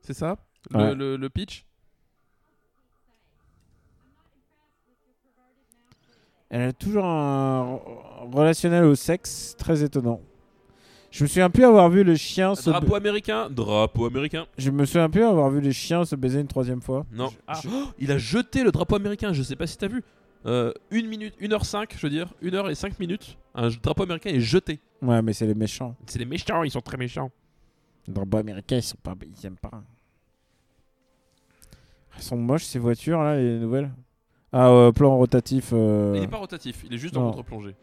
C'est 0.01 0.15
ça? 0.15 0.37
Le, 0.71 0.79
Ouais. 0.79 0.95
le- 0.95 1.17
le 1.17 1.31
pitch? 1.31 1.65
Elle 6.51 6.63
a 6.69 6.73
toujours 6.73 7.05
un 7.07 7.77
relationnel 8.31 8.85
au 8.85 8.95
sexe 8.95 9.57
très 9.59 9.83
étonnant. 9.83 10.21
Je 11.13 11.23
me 11.25 11.29
souviens 11.29 11.51
plus 11.51 11.65
avoir 11.65 11.89
vu 11.91 12.03
le 12.03 12.17
chien 12.17 12.55
se. 12.55 12.71
Drapeau 12.71 12.95
américain 12.97 13.49
Drapeau 13.51 14.07
américain. 14.07 14.47
Je 14.59 14.71
me 14.71 14.85
souviens 14.87 15.09
plus 15.11 15.23
avoir 15.23 15.51
vu 15.51 15.61
les 15.61 15.73
chiens 15.73 16.05
se 16.05 16.17
baiser 16.17 16.41
une 16.41 16.49
troisième 16.49 16.81
fois. 16.81 17.05
Non. 17.13 17.29
Je- 17.29 17.37
Ah, 17.47 17.61
je- 17.63 17.69
oh, 17.69 17.85
il 17.99 18.11
a 18.11 18.19
jeté 18.19 18.65
le 18.65 18.73
drapeau 18.73 18.97
américain, 18.97 19.33
je 19.33 19.43
sais 19.43 19.55
pas 19.55 19.67
si 19.67 19.77
t'as 19.79 19.89
vu. 19.89 20.03
Euh, 20.47 20.73
une 20.91 21.07
minute, 21.07 21.35
1h05, 21.39 21.95
je 21.97 22.05
veux 22.07 22.11
dire, 22.11 22.33
1h 22.43 22.69
et 22.71 22.75
5 22.75 22.99
minutes. 22.99 23.37
Un 23.55 23.69
drapeau 23.69 24.03
américain 24.05 24.31
est 24.31 24.41
jeté. 24.41 24.81
Ouais, 25.03 25.21
mais 25.23 25.33
c'est 25.35 25.47
les 25.47 25.55
méchants. 25.55 25.95
C'est 26.07 26.19
les 26.19 26.25
méchants, 26.25 26.63
ils 26.65 26.71
sont 26.71 26.81
très 26.81 26.97
méchants. 26.97 27.31
Les 28.09 28.15
drapeaux 28.15 28.39
américains, 28.39 28.77
ils 28.77 28.83
sont 28.83 28.97
pas, 29.03 29.15
ils 29.23 29.47
aiment 29.47 29.57
pas. 29.57 29.71
Elles 32.17 32.23
sont 32.23 32.37
moches 32.37 32.65
ces 32.65 32.79
voitures 32.79 33.23
là, 33.23 33.37
les 33.37 33.59
nouvelles. 33.59 33.91
Ah, 34.53 34.69
euh, 34.69 34.93
plan 34.93 35.17
rotatif. 35.17 35.71
euh, 35.73 36.13
Il 36.15 36.21
n'est 36.23 36.29
pas 36.29 36.37
rotatif, 36.39 36.83
il 36.87 36.95
est 36.95 36.99
juste 36.99 37.17
en 37.17 37.21
non. 37.21 37.31
contre-plongée. 37.31 37.75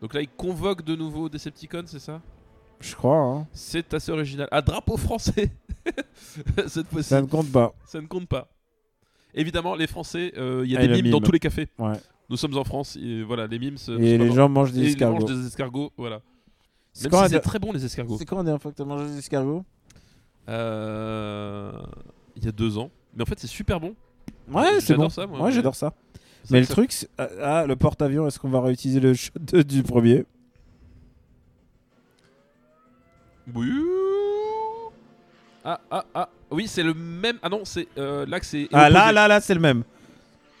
Donc 0.00 0.14
là, 0.14 0.22
il 0.22 0.28
convoque 0.28 0.82
de 0.82 0.96
nouveau 0.96 1.28
Decepticons, 1.28 1.84
c'est 1.86 1.98
ça? 1.98 2.20
Je 2.80 2.94
crois. 2.94 3.16
Hein. 3.18 3.46
C'est 3.52 3.92
assez 3.92 4.10
original. 4.10 4.48
Ah, 4.50 4.62
drapeau 4.62 4.96
français 4.96 5.50
Cette 6.66 6.88
fois-ci, 6.88 7.08
Ça 7.08 7.16
ça... 7.16 7.22
ne 7.22 7.26
compte 7.26 7.50
pas. 7.52 7.74
ne 7.94 8.00
compte 8.06 8.28
pas. 8.28 8.48
Évidemment, 9.34 9.74
les 9.74 9.86
Français, 9.86 10.32
euh, 10.38 10.62
il 10.64 10.72
y 10.72 10.76
a 10.76 10.80
Ah, 10.80 10.86
des 10.86 11.02
mimes 11.02 11.10
dans 11.12 11.20
tous 11.20 11.32
les 11.32 11.38
cafés. 11.38 11.68
Ouais. 11.78 11.92
Nous 12.30 12.36
sommes 12.36 12.56
en 12.56 12.64
France, 12.64 12.96
et 12.96 13.22
voilà, 13.22 13.46
les 13.46 13.58
mimes. 13.58 13.76
Et 13.98 14.16
les 14.18 14.32
gens 14.32 14.48
mangent 14.48 14.72
des 14.72 14.80
et 14.80 14.82
ils 14.84 14.88
escargots. 14.90 15.20
mangent 15.20 15.30
des 15.40 15.46
escargots, 15.46 15.92
voilà. 15.96 16.20
C'est 16.92 17.08
si 17.26 17.30
der- 17.30 17.40
très 17.42 17.58
bon 17.58 17.70
les 17.72 17.84
escargots. 17.84 18.16
c'est 18.18 18.24
quand 18.24 18.38
la 18.38 18.42
dernière 18.44 18.60
fois 18.62 18.72
que 18.72 18.76
t'as 18.76 18.84
mangé 18.84 19.04
des 19.06 19.18
escargots? 19.18 19.64
Euh, 20.48 21.72
Il 22.36 22.44
y 22.44 22.48
a 22.48 22.52
deux 22.52 22.78
ans. 22.78 22.90
Mais 23.14 23.22
en 23.22 23.26
fait, 23.26 23.38
c'est 23.38 23.46
super 23.46 23.78
bon. 23.80 23.94
Ouais, 24.50 24.80
c'est 24.80 24.94
bon. 24.96 25.08
ça, 25.08 25.26
moi. 25.26 25.40
Ouais, 25.42 25.52
j'adore 25.52 25.74
ça. 25.74 25.92
Mais 26.50 26.60
le 26.60 26.66
truc, 26.66 26.90
c'est- 26.92 27.08
ah, 27.18 27.28
ah, 27.42 27.66
le 27.66 27.76
porte-avions, 27.76 28.26
est-ce 28.26 28.38
qu'on 28.38 28.48
va 28.48 28.60
réutiliser 28.60 29.00
le 29.00 29.14
shot 29.14 29.32
de- 29.38 29.62
du 29.74 29.82
premier? 29.82 30.24
Oui. 33.54 33.68
Ah, 35.64 35.80
ah, 35.90 36.04
ah. 36.14 36.28
Oui, 36.50 36.66
c'est 36.66 36.82
le 36.82 36.94
même. 36.94 37.36
Ah 37.42 37.48
non, 37.48 37.60
c'est 37.64 37.86
euh, 37.98 38.24
là 38.26 38.40
que 38.40 38.46
c'est. 38.46 38.68
Ah 38.72 38.88
là, 38.90 39.12
là, 39.12 39.28
là, 39.28 39.40
c'est 39.40 39.54
le 39.54 39.60
même. 39.60 39.82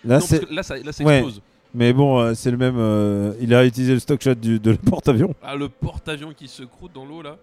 Là, 0.04 0.14
Non, 0.16 0.20
parce 0.20 0.26
c'est. 0.26 0.46
que 0.46 0.54
là, 0.54 0.62
ça, 0.62 0.76
là, 0.76 0.92
ça 0.92 1.04
Ouais. 1.04 1.18
explose. 1.18 1.40
Mais 1.74 1.92
bon, 1.92 2.18
euh, 2.20 2.34
c'est 2.34 2.50
le 2.50 2.56
même. 2.56 2.76
euh, 2.78 3.32
Il 3.40 3.54
a 3.54 3.64
utilisé 3.64 3.92
le 3.94 4.00
stock 4.00 4.20
shot 4.22 4.34
du, 4.34 4.58
de 4.58 4.72
le 4.72 4.76
porte-avions. 4.76 5.34
Ah, 5.42 5.54
le 5.56 5.68
porte-avions 5.68 6.32
qui 6.34 6.48
se 6.48 6.62
croûte 6.64 6.92
dans 6.94 7.04
l'eau 7.04 7.22
là. 7.22 7.36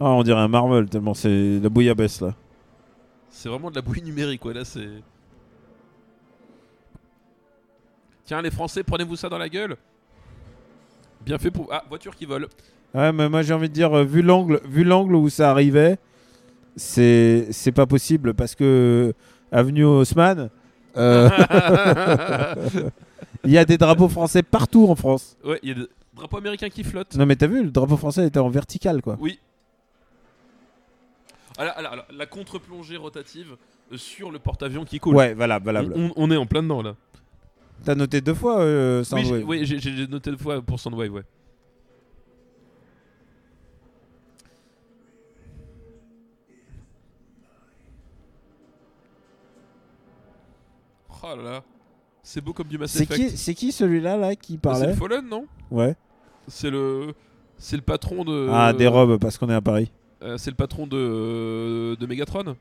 Ah, 0.00 0.06
on 0.10 0.22
dirait 0.22 0.40
un 0.40 0.48
Marvel 0.48 0.86
tellement 0.88 1.14
c'est 1.14 1.58
la 1.60 1.68
bouillabaisse 1.68 2.20
là. 2.20 2.34
C'est 3.30 3.48
vraiment 3.48 3.70
de 3.70 3.76
la 3.76 3.82
bouillie 3.82 4.02
numérique, 4.02 4.40
quoi. 4.40 4.52
Là, 4.54 4.64
c'est. 4.64 4.88
Tiens, 8.24 8.42
les 8.42 8.50
Français, 8.50 8.82
prenez-vous 8.82 9.16
ça 9.16 9.28
dans 9.28 9.38
la 9.38 9.48
gueule. 9.48 9.76
Bien 11.24 11.38
fait 11.38 11.50
pour. 11.50 11.68
Ah, 11.72 11.84
voiture 11.88 12.14
qui 12.16 12.24
vole. 12.26 12.48
Ouais, 12.94 13.12
mais 13.12 13.28
moi 13.28 13.42
j'ai 13.42 13.54
envie 13.54 13.68
de 13.68 13.74
dire, 13.74 13.92
euh, 13.96 14.04
vu 14.04 14.22
l'angle, 14.22 14.60
vu 14.66 14.84
l'angle 14.84 15.14
où 15.14 15.28
ça 15.30 15.50
arrivait, 15.50 15.98
c'est 16.76 17.46
c'est 17.50 17.72
pas 17.72 17.86
possible 17.86 18.34
parce 18.34 18.54
que 18.54 19.12
euh, 19.14 19.56
avenue 19.56 19.84
Haussmann, 19.84 20.50
euh, 20.96 21.30
il 23.44 23.50
y 23.50 23.58
a 23.58 23.64
des 23.64 23.78
drapeaux 23.78 24.08
français 24.08 24.42
partout 24.42 24.86
en 24.88 24.94
France. 24.94 25.36
ouais, 25.44 25.58
il 25.62 25.68
y 25.70 25.72
a 25.72 25.74
des 25.76 25.88
drapeaux 26.14 26.36
américains 26.38 26.68
qui 26.68 26.84
flottent. 26.84 27.16
Non 27.16 27.24
mais 27.24 27.36
t'as 27.36 27.46
vu, 27.46 27.62
le 27.62 27.70
drapeau 27.70 27.96
français 27.96 28.26
était 28.26 28.40
en 28.40 28.50
vertical 28.50 29.00
quoi. 29.00 29.16
Oui. 29.20 29.38
Ah, 31.58 31.64
là, 31.64 32.06
la 32.10 32.26
contre-plongée 32.26 32.96
rotative 32.96 33.56
sur 33.96 34.30
le 34.30 34.38
porte-avions 34.38 34.84
qui 34.84 34.98
coule. 34.98 35.14
Ouais, 35.14 35.34
valable, 35.34 35.66
valable. 35.66 35.92
On, 35.96 36.10
on 36.16 36.30
est 36.30 36.36
en 36.36 36.46
plein 36.46 36.62
dedans 36.62 36.82
là. 36.82 36.94
T'as 37.84 37.94
noté 37.94 38.20
deux 38.20 38.34
fois 38.34 38.60
euh, 38.60 39.00
Oui, 39.00 39.04
Soundwave. 39.04 39.38
j'ai- 39.40 39.44
oui, 39.44 39.64
j'ai 39.66 39.78
j'ai 39.80 40.06
noté 40.06 40.30
deux 40.30 40.36
fois 40.36 40.62
pour 40.62 40.78
Soundwave, 40.78 41.12
ouais. 41.12 41.22
Oh 51.22 51.36
là 51.36 51.42
là. 51.42 51.62
C'est 52.22 52.40
beau 52.40 52.52
comme 52.52 52.68
du 52.68 52.78
Mass 52.78 52.92
C'est 52.92 53.02
Effect. 53.04 53.30
qui, 53.30 53.36
c'est 53.36 53.54
qui 53.54 53.72
celui-là 53.72 54.16
là 54.16 54.34
qui 54.36 54.54
c'est 54.54 54.60
parlait 54.60 54.86
le 54.88 54.94
Fallen, 54.94 55.28
non? 55.28 55.46
Ouais. 55.70 55.96
C'est 56.48 56.70
le. 56.70 57.14
C'est 57.58 57.76
le 57.76 57.82
patron 57.82 58.24
de. 58.24 58.48
Ah, 58.50 58.72
des 58.72 58.86
robes 58.88 59.18
parce 59.18 59.38
qu'on 59.38 59.48
est 59.50 59.54
à 59.54 59.60
Paris. 59.60 59.90
Euh, 60.22 60.38
c'est 60.38 60.50
le 60.50 60.56
patron 60.56 60.86
de, 60.86 61.96
de 61.98 62.06
Megatron. 62.06 62.56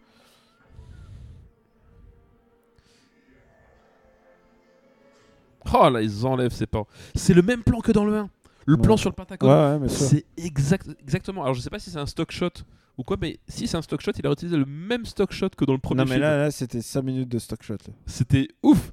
Oh 5.73 5.89
là, 5.89 6.01
ils 6.01 6.25
enlèvent 6.25 6.53
ces 6.53 6.67
plans. 6.67 6.87
C'est 7.15 7.33
le 7.33 7.41
même 7.41 7.63
plan 7.63 7.79
que 7.79 7.91
dans 7.91 8.05
le 8.05 8.15
1. 8.15 8.29
Le 8.65 8.75
Ouais. 8.75 8.81
plan 8.81 8.95
sur 8.97 9.09
le 9.09 9.15
Pentagone. 9.15 9.81
ouais, 9.81 9.89
c'est 9.89 10.25
exact, 10.37 10.87
exactement. 11.01 11.41
Alors 11.43 11.53
je 11.55 11.61
sais 11.61 11.69
pas 11.69 11.79
si 11.79 11.89
c'est 11.89 11.97
un 11.97 12.05
stock 12.05 12.31
shot 12.31 12.49
ou 12.97 13.03
quoi, 13.03 13.17
mais 13.19 13.39
si 13.47 13.67
c'est 13.67 13.77
un 13.77 13.81
stock 13.81 14.01
shot, 14.01 14.11
il 14.19 14.27
a 14.27 14.31
utilisé 14.31 14.55
le 14.57 14.65
même 14.65 15.05
stock 15.05 15.31
shot 15.31 15.49
que 15.57 15.65
dans 15.65 15.73
le 15.73 15.79
premier 15.79 15.99
Non, 15.99 16.05
mais 16.05 16.11
film. 16.11 16.21
là, 16.21 16.37
là 16.37 16.51
c'était 16.51 16.81
5 16.81 17.01
minutes 17.03 17.29
de 17.29 17.39
stock 17.39 17.63
shot. 17.63 17.77
C'était 18.05 18.49
ouf. 18.61 18.91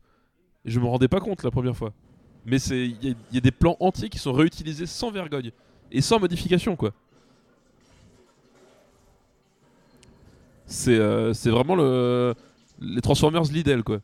Je 0.64 0.80
me 0.80 0.86
rendais 0.86 1.08
pas 1.08 1.20
compte 1.20 1.42
la 1.42 1.50
première 1.50 1.76
fois. 1.76 1.92
Mais 2.46 2.58
c'est 2.58 2.86
il 2.86 3.04
y, 3.04 3.10
a- 3.10 3.14
il 3.30 3.34
y 3.34 3.38
a 3.38 3.40
des 3.42 3.50
plans 3.50 3.76
entiers 3.80 4.08
qui 4.08 4.18
sont 4.18 4.32
réutilisés 4.32 4.86
sans 4.86 5.10
vergogne 5.10 5.50
et 5.92 6.00
sans 6.00 6.18
modification 6.18 6.76
quoi. 6.76 6.92
C'est 10.66 10.98
euh, 10.98 11.32
vraiment 11.46 11.74
le 11.76 12.34
les 12.80 13.00
Transformers 13.00 13.42
Lidl 13.44 13.82
quoi. 13.82 13.98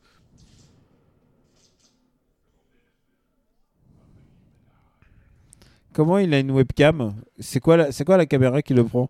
Comment 5.95 6.17
il 6.17 6.33
a 6.33 6.39
une 6.39 6.51
webcam? 6.51 7.15
C'est 7.39 7.61
quoi, 7.61 7.77
la... 7.77 7.91
c'est 7.93 8.03
quoi 8.03 8.17
la 8.17 8.25
caméra 8.25 8.61
qui 8.61 8.73
le 8.73 8.83
prend? 8.83 9.09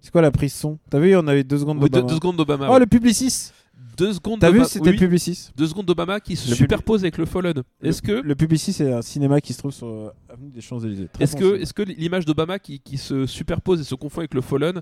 C'est 0.00 0.10
quoi 0.10 0.20
la 0.20 0.32
prise 0.32 0.52
son? 0.52 0.76
T'as 0.90 0.98
vu, 0.98 1.14
on 1.16 1.26
avait 1.28 1.44
deux 1.44 1.58
secondes 1.58 1.76
Oui, 1.78 1.84
deux, 1.84 2.00
d'Obama. 2.00 2.08
deux 2.08 2.14
secondes 2.16 2.36
d'Obama. 2.36 2.66
Oh, 2.68 2.72
ouais. 2.74 2.80
le 2.80 2.86
Publicis 2.86 3.52
Deux 3.96 4.12
secondes 4.14 4.40
T'as 4.40 4.50
vu, 4.50 4.64
c'était 4.64 4.86
oui, 4.90 4.96
le 4.96 4.98
Publicis. 4.98 5.50
deux 5.56 5.66
secondes 5.68 5.86
d'Obama 5.86 6.18
qui 6.18 6.34
se 6.34 6.50
Le 6.50 6.56
superpose 6.56 7.02
avec 7.04 7.18
le 7.18 7.24
Fallen. 7.24 7.62
Est-ce 7.82 8.02
que 8.02 8.10
Le 8.12 8.34
Publicis, 8.34 8.72
c'est 8.72 8.92
un 8.92 9.00
cinéma 9.02 9.40
qui 9.40 9.52
se 9.52 9.58
trouve 9.58 9.70
sur 9.72 9.86
euh, 9.86 10.10
Avenue 10.28 10.50
des 10.50 10.60
Champs-Élysées. 10.60 11.08
Très 11.12 11.22
Est-ce 11.22 11.36
que, 11.36 11.44
cinéma. 11.44 11.58
est-ce 11.62 11.72
que 11.72 11.82
l'image 11.82 12.24
d'Obama 12.24 12.58
qui, 12.58 12.80
qui 12.80 12.98
se 12.98 13.24
superpose 13.26 13.80
et 13.80 13.84
se 13.84 13.94
confond 13.94 14.18
avec 14.20 14.34
le 14.34 14.40
Fallen, 14.40 14.80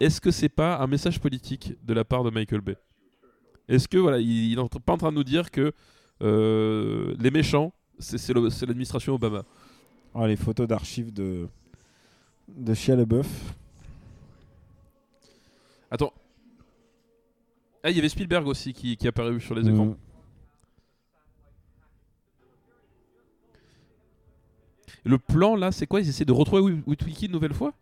est-ce 0.00 0.20
que 0.22 0.30
c'est 0.30 0.48
pas 0.48 0.78
un 0.78 0.86
message 0.86 1.20
politique 1.20 1.74
de 1.84 1.92
la 1.92 2.04
part 2.04 2.24
de 2.24 2.30
Michael 2.30 2.62
Bay? 2.62 2.76
Est-ce 3.68 3.88
que 3.88 3.98
voilà, 3.98 4.18
il, 4.20 4.52
il 4.52 4.54
est 4.58 4.60
en- 4.60 4.68
pas 4.68 4.94
en 4.94 4.98
train 4.98 5.10
de 5.12 5.16
nous 5.16 5.24
dire 5.24 5.50
que 5.50 5.72
euh, 6.22 7.14
les 7.20 7.30
méchants, 7.30 7.72
c'est 7.98 8.32
l'administration 8.66 9.14
Obama? 9.14 9.44
Oh, 10.14 10.26
les 10.26 10.36
photos 10.36 10.66
d'archives 10.66 11.12
de... 11.12 11.48
de 12.48 12.74
Chia 12.74 12.96
Leboeuf. 12.96 13.28
Attends. 15.90 16.12
Ah, 17.82 17.90
il 17.90 17.96
y 17.96 17.98
avait 18.00 18.08
Spielberg 18.08 18.46
aussi 18.46 18.72
qui, 18.72 18.96
qui 18.96 19.06
est 19.06 19.10
apparu 19.10 19.40
sur 19.40 19.54
les 19.54 19.68
écrans. 19.68 19.86
Mm. 19.86 19.96
Le 25.04 25.18
plan 25.18 25.56
là, 25.56 25.72
c'est 25.72 25.86
quoi? 25.86 26.00
Ils 26.00 26.08
essaient 26.08 26.24
de 26.24 26.32
retrouver 26.32 26.62
Wi- 26.62 26.82
Witwicky 26.86 27.26
une 27.26 27.32
nouvelle 27.32 27.54
fois? 27.54 27.72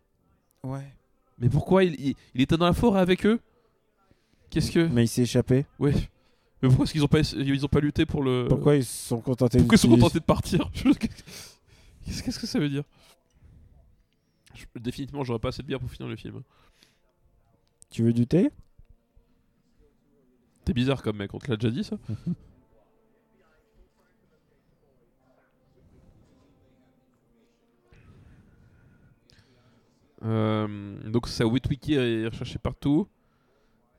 Ouais. 0.63 0.87
Mais 1.39 1.49
pourquoi 1.49 1.83
il, 1.83 1.99
il- 1.99 2.15
il 2.35 2.41
était 2.41 2.57
dans 2.57 2.65
la 2.65 2.73
forêt 2.73 2.99
avec 3.01 3.25
eux? 3.25 3.39
Qu'est-ce 4.49 4.71
que? 4.71 4.87
Mais 4.87 5.05
il 5.05 5.07
s'est 5.07 5.23
échappé. 5.23 5.65
Ouais. 5.79 5.93
Mais 6.61 6.69
pourquoi 6.69 6.83
est-ce 6.85 6.93
qu'ils 6.93 7.03
ont 7.03 7.07
pas, 7.07 7.19
ils 7.19 7.65
ont 7.65 7.69
pas 7.69 7.79
lutté 7.79 8.05
pour 8.05 8.23
le. 8.23 8.45
Pourquoi 8.47 8.75
ils 8.75 8.85
se 8.85 9.07
sont 9.09 9.19
contentés 9.19 9.57
Pourquoi 9.59 9.75
ils 9.75 9.79
sont 9.79 9.89
contentés 9.89 10.19
de 10.19 10.23
partir? 10.25 10.69
Qu'est-ce 12.07 12.23
qu'est-ce 12.23 12.39
que 12.39 12.47
ça 12.47 12.59
veut 12.59 12.69
dire? 12.69 12.85
Je- 14.55 14.65
Définitivement, 14.79 15.23
j'aurais 15.23 15.39
pas 15.39 15.49
assez 15.49 15.61
de 15.61 15.67
bière 15.67 15.79
pour 15.79 15.89
finir 15.91 16.09
le 16.09 16.15
film. 16.17 16.41
Tu 17.89 18.03
veux 18.03 18.13
du 18.13 18.25
thé? 18.27 18.49
T'es 20.65 20.73
bizarre 20.73 21.01
comme 21.01 21.17
mec, 21.17 21.33
on 21.33 21.39
te 21.39 21.49
l'a 21.49 21.57
déjà 21.57 21.71
dit 21.71 21.83
ça 21.83 21.97
Euh, 30.23 30.97
donc 31.09 31.27
ça 31.27 31.45
Witwiki 31.45 31.93
est 31.93 32.27
recherché 32.27 32.57
partout. 32.57 33.07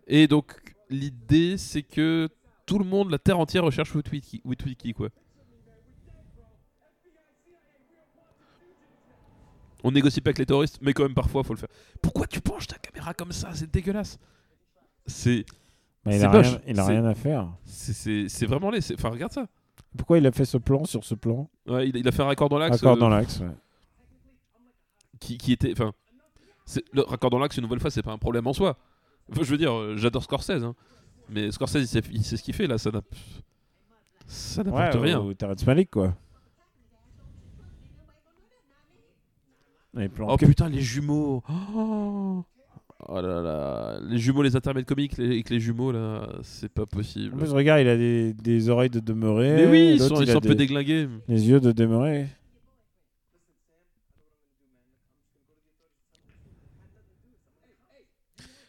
Et 0.07 0.27
donc 0.27 0.53
l'idée 0.91 1.57
c'est 1.59 1.83
que 1.83 2.29
tout 2.67 2.79
le 2.79 2.85
monde, 2.85 3.11
la 3.11 3.19
terre 3.19 3.39
entière 3.39 3.65
recherche 3.65 3.95
Witwiki, 3.95 4.43
Witwiki 4.45 4.95
quoi. 4.95 5.11
On 9.85 9.91
négocie 9.93 10.21
pas 10.21 10.29
avec 10.31 10.39
les 10.39 10.47
terroristes, 10.47 10.79
mais 10.83 10.93
quand 10.93 11.05
même 11.05 11.15
parfois 11.15 11.45
faut 11.45 11.53
le 11.55 11.59
faire. 11.59 11.69
Pourquoi 12.03 12.27
tu 12.27 12.41
penches 12.41 12.67
ta 12.67 12.77
caméra 12.79 13.15
comme 13.15 13.33
ça? 13.33 13.51
C'est 13.55 13.71
dégueulasse. 13.73 14.19
C'est 15.07 15.45
Bah, 16.05 16.15
Il 16.17 16.25
a, 16.25 16.31
rien, 16.31 16.61
il 16.67 16.79
a 16.81 16.85
rien 16.87 17.05
à 17.05 17.15
faire. 17.15 17.49
c'est- 17.65 18.47
vraiment 18.47 18.71
laid. 18.71 18.81
Enfin 18.95 19.09
regarde 19.11 19.33
ça. 19.33 19.47
Pourquoi 19.97 20.19
il 20.19 20.27
a 20.27 20.33
fait 20.33 20.45
ce 20.45 20.59
plan 20.59 20.85
sur 20.85 21.05
ce 21.05 21.15
plan? 21.15 21.49
Ouais, 21.67 21.89
il, 21.89 21.97
il 21.97 22.07
a 22.09 22.13
fait 22.13 22.23
un 22.23 22.27
raccord 22.27 22.49
dans 22.49 22.59
l'axe. 22.59 22.77
Accord 22.77 22.97
euh, 22.97 23.01
dans 23.01 23.09
l'axe. 23.09 23.41
ouais. 23.41 23.47
qui, 25.21 25.39
qui 25.39 25.53
était. 25.53 25.73
Enfin, 25.73 25.93
le 26.93 27.03
raccord 27.03 27.31
dans 27.31 27.39
l'axe, 27.39 27.57
une 27.57 27.63
nouvelle 27.63 27.81
fois, 27.81 27.91
c'est 27.91 28.03
pas 28.03 28.13
un 28.13 28.19
problème 28.19 28.47
en 28.47 28.53
soi. 28.53 28.77
Enfin, 29.31 29.43
je 29.43 29.51
veux 29.51 29.59
dire, 29.59 29.73
euh, 29.73 29.97
j'adore 29.97 30.23
Scorsese, 30.23 30.63
hein. 30.65 30.75
mais 31.31 31.51
Scorsese, 31.51 31.77
il 31.83 31.87
sait, 31.89 32.03
il 32.13 32.25
sait 32.25 32.37
ce 32.37 32.43
qu'il 32.43 32.55
fait 32.55 32.67
là, 32.67 32.79
ça 32.79 32.91
n'a. 32.91 33.01
Ça 34.27 34.63
n'apporte 34.63 34.95
Ouais, 34.97 35.01
rien. 35.01 35.21
Ou 35.21 35.33
Terrence 35.35 35.65
Malick, 35.67 35.91
quoi. 35.91 36.15
Les 39.99 40.09
plans 40.09 40.29
Oh 40.31 40.37
que- 40.37 40.47
putain, 40.47 40.69
les 40.69 40.81
jumeaux 40.81 41.43
Oh, 41.75 42.45
Oh 43.07 43.21
là 43.21 43.41
là 43.43 44.01
Les 44.03 44.19
jumeaux, 44.19 44.43
les 44.43 44.57
intermèdes 44.57 44.85
comiques 44.85 45.17
les- 45.19 45.27
avec 45.27 45.51
les 45.51 45.61
jumeaux 45.61 45.93
là, 45.93 46.29
c'est 46.43 46.69
pas 46.69 46.83
En 46.83 46.87
possible. 46.87 47.37
plus, 47.37 47.51
regarde, 47.51 47.81
il 47.83 47.89
a 47.89 47.97
des, 47.97 48.33
des 48.35 48.69
oreilles 48.69 48.91
de 48.91 49.01
demeuré. 49.01 49.55
Mais 49.55 49.67
oui, 49.67 49.91
ils 49.95 50.01
sont, 50.01 50.21
ils 50.21 50.29
sont 50.29 50.39
un 50.39 50.41
peu 50.41 50.49
des- 50.51 50.55
déglingués. 50.67 51.09
Les 51.29 51.49
yeux 51.49 51.61
de 51.61 51.73
demeuré. 51.73 52.27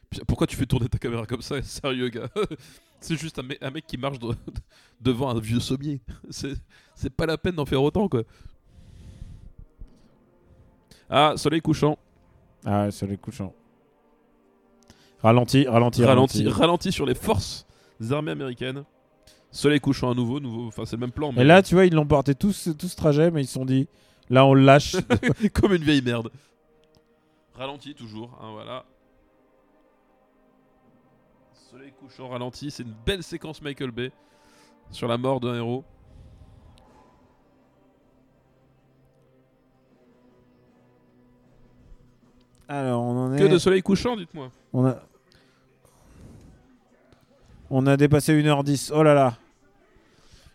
Putain, 0.10 0.24
Pourquoi 0.28 0.48
tu 0.48 0.56
fais 0.56 0.66
tourner 0.66 0.88
ta 0.90 0.98
caméra 0.98 1.26
comme 1.26 1.42
ça 1.42 1.62
Sérieux, 1.64 2.10
gars? 2.10 2.30
C'est 3.02 3.16
juste 3.16 3.40
un, 3.40 3.44
mec- 3.44 3.60
un 3.62 3.72
mec 3.72 3.86
qui 3.88 3.98
marche 3.98 4.20
de- 4.20 4.34
devant 5.00 5.30
un 5.30 5.40
vieux 5.40 5.60
sommier. 5.60 6.02
C'est 6.30 7.10
pas 7.16 7.26
la 7.26 7.38
peine 7.38 7.56
d'en 7.56 7.66
faire 7.66 7.82
autant, 7.82 8.10
quoi. 8.10 8.24
Ah, 11.10 11.34
soleil 11.38 11.62
couchant. 11.62 11.98
Ah, 12.66 12.88
les 13.02 13.18
couchants. 13.18 13.54
Ralenti, 15.22 15.68
ralenti, 15.68 16.04
Ralenti, 16.04 16.48
ralenti. 16.48 16.92
sur 16.92 17.06
les 17.06 17.16
forces 17.16 17.66
des 18.00 18.14
armées 18.14 18.32
américaines. 18.32 18.84
Soleil 19.52 19.80
couchant 19.80 20.12
à 20.12 20.14
nouveau, 20.14 20.40
nouveau. 20.40 20.68
Enfin, 20.68 20.86
c'est 20.86 20.96
le 20.96 21.02
même 21.02 21.12
plan. 21.12 21.32
Et 21.32 21.36
Mais 21.38 21.44
là, 21.44 21.62
tu 21.62 21.76
vois, 21.76 21.86
ils 21.86 21.94
l'ont 21.94 22.06
porté 22.06 22.36
tout 22.36 22.52
ce, 22.54 22.70
tout 22.70 22.88
ce 22.88 22.96
trajet, 22.96 23.32
mais 23.32 23.42
ils 23.42 23.48
se 23.48 23.54
sont 23.54 23.66
dit, 23.66 23.88
là, 24.30 24.46
on 24.46 24.54
le 24.54 24.62
lâche. 24.62 24.96
comme 25.54 25.74
une 25.74 25.84
vieille 25.84 26.02
merde. 26.04 26.30
Ralenti 27.56 27.96
toujours, 27.96 28.38
hein, 28.42 28.52
voilà. 28.54 28.86
Soleil 31.72 31.92
couchant, 32.00 32.30
ralenti, 32.30 32.72
c'est 32.72 32.84
une 32.84 32.96
belle 33.06 33.24
séquence 33.24 33.62
Michael 33.62 33.92
Bay 33.92 34.12
sur 34.92 35.08
la 35.08 35.18
mort 35.18 35.40
d'un 35.40 35.56
héros. 35.56 35.84
Alors, 42.70 43.02
on 43.04 43.18
en 43.18 43.34
est. 43.34 43.40
Que 43.40 43.46
de 43.46 43.58
soleil 43.58 43.82
couchant, 43.82 44.16
dites-moi. 44.16 44.52
On 44.72 44.86
a. 44.86 44.96
On 47.72 47.86
a 47.88 47.98
dépassé 47.98 48.34
1h10. 48.42 48.92
Oh 48.94 49.04
là 49.04 49.14
là. 49.14 49.38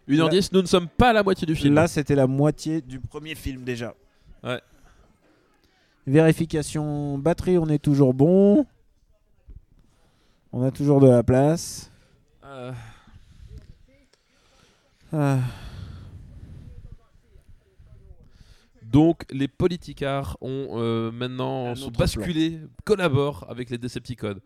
1h10, 0.09 0.51
nous 0.53 0.62
ne 0.62 0.66
sommes 0.66 0.89
pas 0.89 1.11
à 1.11 1.12
la 1.12 1.23
moitié 1.23 1.47
du 1.47 1.55
film. 1.57 1.74
Là, 1.74 1.89
c'était 1.89 2.15
la 2.15 2.27
moitié 2.27 2.81
du 2.81 3.01
premier 3.01 3.35
film 3.35 3.65
déjà. 3.65 3.95
Ouais. 4.43 4.61
Vérification 6.07 7.19
batterie, 7.19 7.59
on 7.59 7.66
est 7.69 7.78
toujours 7.78 8.15
bon. 8.15 8.65
On 10.53 10.62
a 10.62 10.70
toujours 10.70 11.01
de 11.01 11.09
la 11.09 11.23
place. 11.23 11.91
Euh, 12.45 12.73
Ah. 15.12 15.39
Donc, 18.95 19.25
les 19.33 19.49
politicards 19.49 20.39
ont 20.41 20.69
euh, 20.79 21.11
maintenant 21.11 21.75
sont 21.75 21.91
basculés, 21.91 22.61
collaborent 22.85 23.45
avec 23.49 23.69
les 23.69 23.77
Decepticons. 23.77 24.39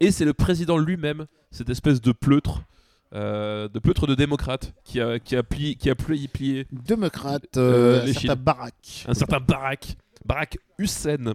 Et 0.00 0.10
c'est 0.10 0.24
le 0.24 0.34
président 0.34 0.76
lui-même, 0.76 1.26
cette 1.52 1.70
espèce 1.70 2.00
de 2.00 2.10
pleutre, 2.10 2.64
euh, 3.12 3.68
de 3.68 3.78
pleutre 3.78 4.08
de 4.08 4.16
démocrate, 4.16 4.74
qui 4.82 5.00
a, 5.00 5.20
qui 5.20 5.36
a, 5.36 5.44
plié, 5.44 5.76
qui 5.76 5.88
a 5.90 5.94
plié, 5.94 6.26
plié 6.26 6.66
Démocrate, 6.72 7.56
Euh, 7.56 8.00
euh, 8.00 8.08
un 8.08 8.12
certain. 8.12 8.34
Barack. 8.34 9.04
un 9.06 9.14
certain 9.14 9.38
Barack, 9.38 9.96
Barack 10.24 10.58
Hussein, 10.78 11.34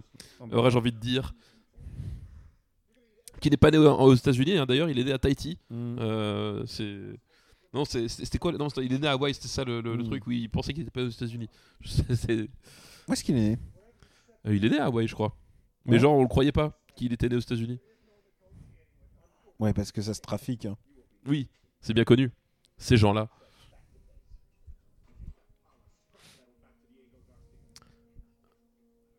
aurais-je 0.52 0.76
envie 0.76 0.92
de 0.92 0.98
dire, 0.98 1.32
qui 3.40 3.48
n'est 3.48 3.56
pas 3.56 3.70
né 3.70 3.78
aux, 3.78 3.88
aux 3.88 4.14
États-Unis, 4.14 4.58
hein, 4.58 4.66
d'ailleurs, 4.66 4.90
il 4.90 4.98
est 4.98 5.04
né 5.04 5.12
à 5.12 5.18
Tahiti. 5.18 5.56
Mm. 5.70 5.96
Euh, 5.98 6.62
c'est. 6.66 6.98
Non, 7.72 7.84
c'était 7.84 8.38
quoi 8.38 8.52
Non, 8.52 8.68
il 8.68 8.92
est 8.92 8.98
né 8.98 9.06
à 9.06 9.12
Hawaï, 9.12 9.32
c'était 9.32 9.46
ça 9.48 9.62
le, 9.64 9.80
le- 9.80 9.94
le 9.96 10.02
Mm. 10.02 10.06
truc 10.06 10.26
où 10.26 10.30
il 10.32 10.48
pensait 10.50 10.72
qu'il 10.72 10.82
était 10.82 10.90
pas 10.90 11.02
aux 11.02 11.08
États-Unis. 11.08 11.48
Où 13.08 13.12
est-ce 13.12 13.22
qu'il 13.24 13.36
est 13.36 13.50
né? 13.50 13.58
Euh, 14.46 14.54
il 14.56 14.64
est 14.64 14.70
né 14.70 14.78
à 14.78 14.86
Hawaï, 14.86 15.06
je 15.06 15.14
crois. 15.14 15.36
Mais 15.84 15.92
Ouais. 15.94 15.98
genre, 16.00 16.14
on 16.16 16.22
le 16.22 16.28
croyait 16.28 16.52
pas 16.52 16.78
qu'il 16.96 17.12
était 17.12 17.28
né 17.28 17.36
aux 17.36 17.40
États-Unis. 17.40 17.78
Ouais, 19.60 19.72
parce 19.72 19.92
que 19.92 20.02
ça 20.02 20.14
se 20.14 20.20
trafique. 20.20 20.64
hein. 20.66 20.76
Oui. 21.26 21.48
C'est 21.80 21.94
bien 21.94 22.04
connu. 22.04 22.30
Ces 22.78 22.96
gens-là. 22.96 23.28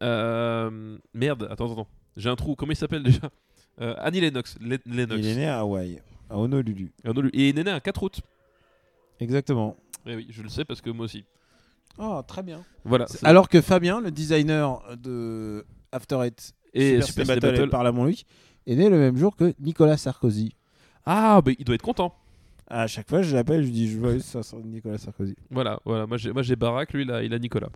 Euh, 0.03 0.97
merde, 1.13 1.47
attends, 1.51 1.71
attends. 1.71 1.87
J'ai 2.17 2.29
un 2.29 2.35
trou. 2.35 2.55
Comment 2.55 2.71
il 2.71 2.75
s'appelle 2.77 3.03
déjà? 3.03 3.29
Euh, 3.79 3.93
Annie 3.99 4.19
Lennox. 4.21 4.57
Le- 4.59 4.79
Lennox. 4.85 5.19
Il 5.21 5.27
est 5.27 5.35
né 5.35 5.47
à 5.47 5.59
Hawaï, 5.59 6.01
à 6.29 6.37
Honolulu. 6.37 6.91
Et 7.33 7.49
il 7.49 7.59
est 7.59 7.63
né 7.63 7.71
un 7.71 7.79
4 7.79 8.03
août. 8.03 8.21
Exactement. 9.21 9.77
Eh 10.05 10.15
oui, 10.15 10.27
je 10.29 10.41
le 10.41 10.49
sais 10.49 10.65
parce 10.65 10.81
que 10.81 10.89
moi 10.89 11.05
aussi. 11.05 11.23
Oh, 11.97 12.21
très 12.27 12.41
bien. 12.41 12.63
Voilà. 12.83 13.05
Alors 13.23 13.47
que 13.47 13.61
Fabien, 13.61 14.01
le 14.01 14.11
designer 14.11 14.81
de 14.97 15.65
After 15.91 16.19
Eight 16.23 16.53
et 16.73 17.01
Super 17.01 17.05
Super 17.07 17.25
Battle 17.27 17.51
Battle. 17.51 17.63
et 17.63 17.69
Parlement 17.69 18.05
lui, 18.05 18.25
est 18.65 18.75
né 18.75 18.89
le 18.89 18.97
même 18.97 19.17
jour 19.17 19.35
que 19.35 19.53
Nicolas 19.59 19.97
Sarkozy. 19.97 20.55
Ah, 21.05 21.41
bah, 21.41 21.51
il 21.57 21.63
doit 21.63 21.75
être 21.75 21.81
content. 21.81 22.15
À 22.67 22.87
chaque 22.87 23.09
fois, 23.09 23.21
je 23.21 23.35
l'appelle, 23.35 23.61
je 23.61 23.67
lui 23.67 23.73
dis 23.73 23.91
je 23.91 23.99
veux 23.99 24.19
ça 24.19 24.41
Nicolas 24.63 24.97
Sarkozy. 24.97 25.35
Voilà, 25.51 25.79
voilà. 25.85 26.07
Moi 26.07 26.17
j'ai, 26.17 26.31
moi 26.31 26.41
j'ai 26.41 26.55
Barack, 26.55 26.93
lui 26.93 27.03
il 27.03 27.11
a, 27.11 27.21
il 27.21 27.33
a 27.33 27.39
Nicolas. 27.39 27.69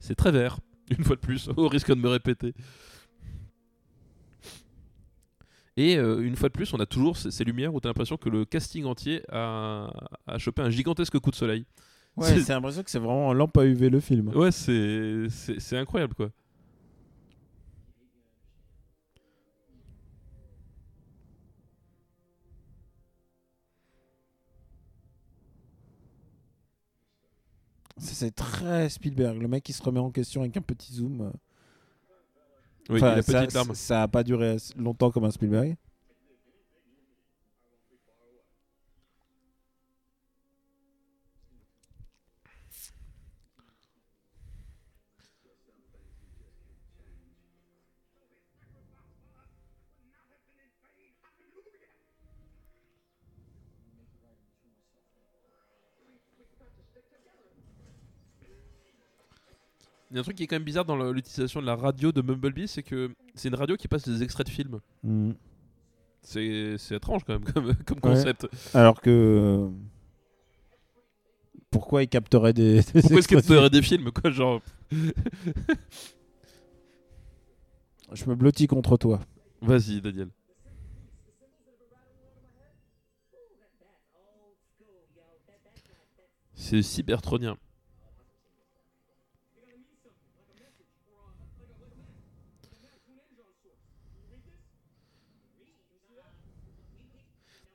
C'est 0.00 0.14
très 0.14 0.32
vert, 0.32 0.58
une 0.90 1.04
fois 1.04 1.16
de 1.16 1.20
plus, 1.20 1.48
au 1.56 1.68
risque 1.68 1.88
de 1.88 1.94
me 2.00 2.08
répéter. 2.08 2.54
Et 5.78 5.96
euh, 5.96 6.26
une 6.26 6.34
fois 6.34 6.48
de 6.48 6.54
plus, 6.54 6.74
on 6.74 6.80
a 6.80 6.86
toujours 6.86 7.16
ces, 7.16 7.44
lumières 7.44 7.72
où 7.72 7.78
t'as 7.78 7.88
l'impression 7.88 8.16
que 8.16 8.28
le 8.28 8.44
casting 8.44 8.84
entier 8.84 9.22
a, 9.30 9.88
a 10.26 10.36
chopé 10.36 10.60
un 10.60 10.70
gigantesque 10.70 11.16
coup 11.20 11.30
de 11.30 11.36
soleil. 11.36 11.66
Ouais, 12.16 12.26
C'est- 12.26 12.52
l'impression 12.52 12.82
que 12.82 12.90
c'est 12.90 12.98
vraiment 12.98 13.32
lampe 13.32 13.56
à 13.56 13.64
UV 13.64 13.88
le 13.88 14.00
film. 14.00 14.30
Ouais, 14.34 14.50
c'est, 14.50 15.76
incroyable 15.76 16.14
quoi. 16.14 16.30
C'est 27.98 28.34
très 28.34 28.88
Spielberg. 28.88 29.40
Le 29.40 29.46
mec 29.46 29.62
qui 29.62 29.72
se 29.72 29.82
remet 29.82 30.00
en 30.00 30.10
question 30.10 30.40
avec 30.40 30.56
un 30.56 30.60
petit 30.60 30.92
zoom. 30.92 31.32
Oui, 32.88 33.00
Enfin, 33.02 33.20
ça, 33.50 33.64
ça 33.74 34.02
a 34.02 34.08
pas 34.08 34.22
duré 34.22 34.56
longtemps 34.76 35.10
comme 35.10 35.24
un 35.24 35.30
Spielberg. 35.30 35.76
Il 60.10 60.14
y 60.14 60.16
a 60.16 60.20
un 60.20 60.22
truc 60.22 60.36
qui 60.36 60.44
est 60.44 60.46
quand 60.46 60.56
même 60.56 60.64
bizarre 60.64 60.86
dans 60.86 61.12
l'utilisation 61.12 61.60
de 61.60 61.66
la 61.66 61.76
radio 61.76 62.12
de 62.12 62.22
Mumblebee, 62.22 62.66
c'est 62.66 62.82
que 62.82 63.10
c'est 63.34 63.48
une 63.48 63.54
radio 63.54 63.76
qui 63.76 63.88
passe 63.88 64.08
des 64.08 64.22
extraits 64.22 64.46
de 64.46 64.52
films. 64.52 64.80
Mm. 65.02 65.32
C'est, 66.22 66.76
étrange 66.90 67.24
quand 67.24 67.34
même 67.34 67.44
comme, 67.44 67.74
comme 67.86 67.98
Ouais. 67.98 68.14
concept. 68.14 68.48
Alors 68.74 69.00
que. 69.00 69.68
Pourquoi 71.70 72.02
il 72.02 72.08
capterait 72.08 72.54
des. 72.54 72.82
des 72.94 73.02
Pourquoi 73.02 73.20
y 73.20 73.56
aurait 73.56 73.68
des 73.70 73.82
films 73.82 74.10
quoi 74.10 74.30
genre 74.30 74.62
Je 78.12 78.24
me 78.24 78.34
blottis 78.34 78.66
contre 78.66 78.96
toi. 78.96 79.20
Vas-y 79.60 80.00
Daniel. 80.00 80.30
C'est 86.54 86.82
cybertronien. 86.82 87.56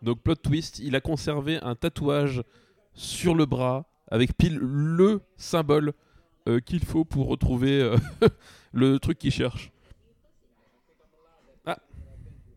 Donc 0.04 0.22
plot 0.22 0.36
twist, 0.36 0.80
il 0.80 0.96
a 0.96 1.02
conservé 1.02 1.58
un 1.62 1.76
tatouage 1.76 2.44
sur 2.94 3.34
le 3.34 3.46
bras 3.46 3.86
avec 4.12 4.38
pile 4.38 4.58
le 4.58 5.22
symbole 5.38 5.94
euh, 6.48 6.60
qu'il 6.60 6.84
faut 6.84 7.06
pour 7.06 7.28
retrouver 7.28 7.82
euh, 7.82 7.96
le 8.74 9.00
truc 9.00 9.18
qu'il 9.18 9.32
cherche. 9.32 9.72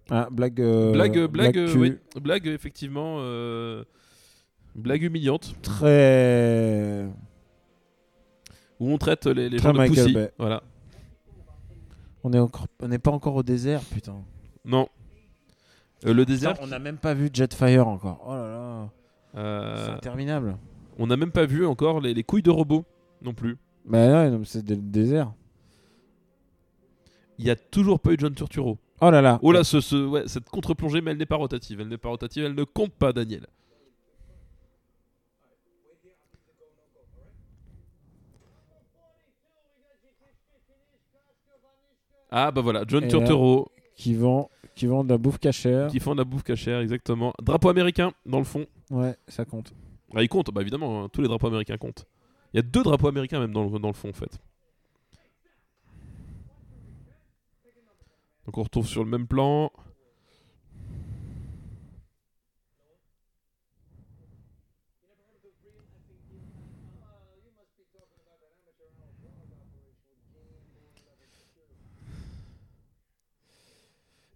Ah, 0.09 0.29
blague. 0.31 0.61
euh, 0.61 0.93
blague, 0.93 1.27
blague, 1.27 1.69
oui, 1.77 1.99
blague 2.21 2.47
effectivement, 2.47 3.21
blague 4.77 5.03
humiliante 5.03 5.57
Très. 5.63 7.09
où 8.79 8.89
on 8.89 8.99
traite 8.99 9.27
les, 9.27 9.49
les 9.49 9.59
gens 9.59 9.73
de 9.73 9.79
Michael 9.79 10.05
pussy. 10.13 10.19
Voilà. 10.39 10.63
On 12.23 12.31
n'est 12.89 12.99
pas 12.99 13.11
encore 13.11 13.35
au 13.35 13.43
désert, 13.43 13.81
putain. 13.83 14.23
Non. 14.65 14.89
Euh, 16.05 16.13
le 16.13 16.25
désert. 16.27 16.55
on 16.61 16.67
n'a 16.67 16.79
même 16.79 16.99
pas 16.99 17.15
vu 17.15 17.31
Jetfire 17.33 17.89
encore. 17.89 18.23
Oh 18.27 18.35
là 18.35 18.49
là, 18.49 18.89
c'est 19.33 19.39
euh, 19.41 19.95
interminable. 19.95 20.57
on 20.99 21.07
n'a 21.07 21.17
même 21.17 21.33
pas 21.33 21.47
vu 21.47 21.67
encore 21.67 22.01
les, 22.01 22.13
les 22.15 22.23
couilles 22.23 22.43
de 22.43 22.51
robot 22.51 22.85
non 23.23 23.33
plus. 23.33 23.57
Mais 23.87 24.29
non, 24.31 24.43
c'est 24.45 24.69
le 24.69 24.77
désert. 24.77 25.33
Il 27.39 27.47
y 27.47 27.51
a 27.51 27.57
toujours 27.57 28.01
pas 28.01 28.13
eu 28.13 28.17
John 28.19 28.35
Turturro. 28.35 28.79
Oh 29.01 29.11
là 29.11 29.21
là. 29.21 29.39
Oh 29.43 29.53
là, 29.53 29.63
ce, 29.65 29.81
ce- 29.81 30.07
ouais, 30.07 30.23
cette 30.27 30.49
contre-plongée, 30.49 31.01
mais 31.01 31.11
elle 31.11 31.19
n'est 31.19 31.27
pas 31.27 31.37
rotative. 31.37 31.81
Elle 31.81 31.89
n'est 31.89 31.99
pas 31.99 32.09
rotative, 32.09 32.45
elle 32.45 32.55
ne 32.55 32.65
compte 32.65 32.93
pas, 32.93 33.13
Daniel. 33.13 33.47
Ah 42.31 42.51
bah 42.51 42.61
voilà, 42.61 42.85
John 42.87 43.05
là- 43.05 43.09
Turturro 43.09 43.69
Qui 43.97 44.15
vend, 44.15 44.51
qui 44.77 44.87
vend 44.87 45.03
de 45.03 45.09
la 45.09 45.19
bouffe 45.19 45.39
cachère. 45.39 45.89
qui 45.89 45.99
font 45.99 46.13
de 46.13 46.19
la 46.19 46.25
bouffe 46.25 46.45
cachère, 46.45 46.81
exactement. 46.81 47.33
Drapeau 47.43 47.71
américain 47.71 48.13
dans 48.27 48.39
le 48.39 48.45
fond. 48.45 48.67
Ouais, 48.91 49.17
ça 49.27 49.45
compte. 49.45 49.73
Ah, 50.15 50.23
il 50.23 50.29
compte, 50.29 50.53
bah 50.53 50.61
évidemment, 50.61 51.03
hein, 51.03 51.09
tous 51.13 51.23
les 51.23 51.29
drapeaux 51.29 51.49
américains 51.49 51.79
comptent. 51.79 52.05
Il 52.53 52.59
y 52.59 52.61
a 52.61 52.63
deux 52.63 52.83
drapeaux 52.83 53.09
américains 53.09 53.41
même 53.41 53.53
dans 53.53 53.65
le, 53.65 53.79
dans 53.79 53.89
le 53.89 53.95
fond 53.95 54.11
en 54.11 54.13
fait. 54.13 54.39
Donc 58.45 58.59
on 58.59 58.63
retrouve 58.63 58.87
sur 58.87 59.03
le 59.03 59.11
même 59.11 59.27
plan. 59.27 59.73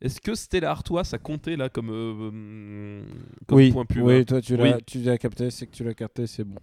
Est-ce 0.03 0.21
que 0.21 0.35
Stella 0.35 0.71
Artois, 0.71 1.05
ça 1.05 1.19
comptait 1.19 1.57
là 1.57 1.69
comme, 1.69 1.91
euh, 1.91 3.03
comme 3.47 3.59
oui, 3.59 3.71
point 3.71 3.85
pub 3.85 4.03
oui, 4.03 4.15
hein 4.21 4.25
toi 4.25 4.41
tu 4.41 4.57
l'as, 4.57 4.65
Oui. 4.77 4.83
tu 4.87 4.99
l'as 5.01 5.19
capté, 5.19 5.51
c'est 5.51 5.67
que 5.67 5.73
tu 5.77 5.85
l'as 5.85 5.93
capté, 5.95 6.27
c'est 6.27 6.45
bon. 6.45 6.57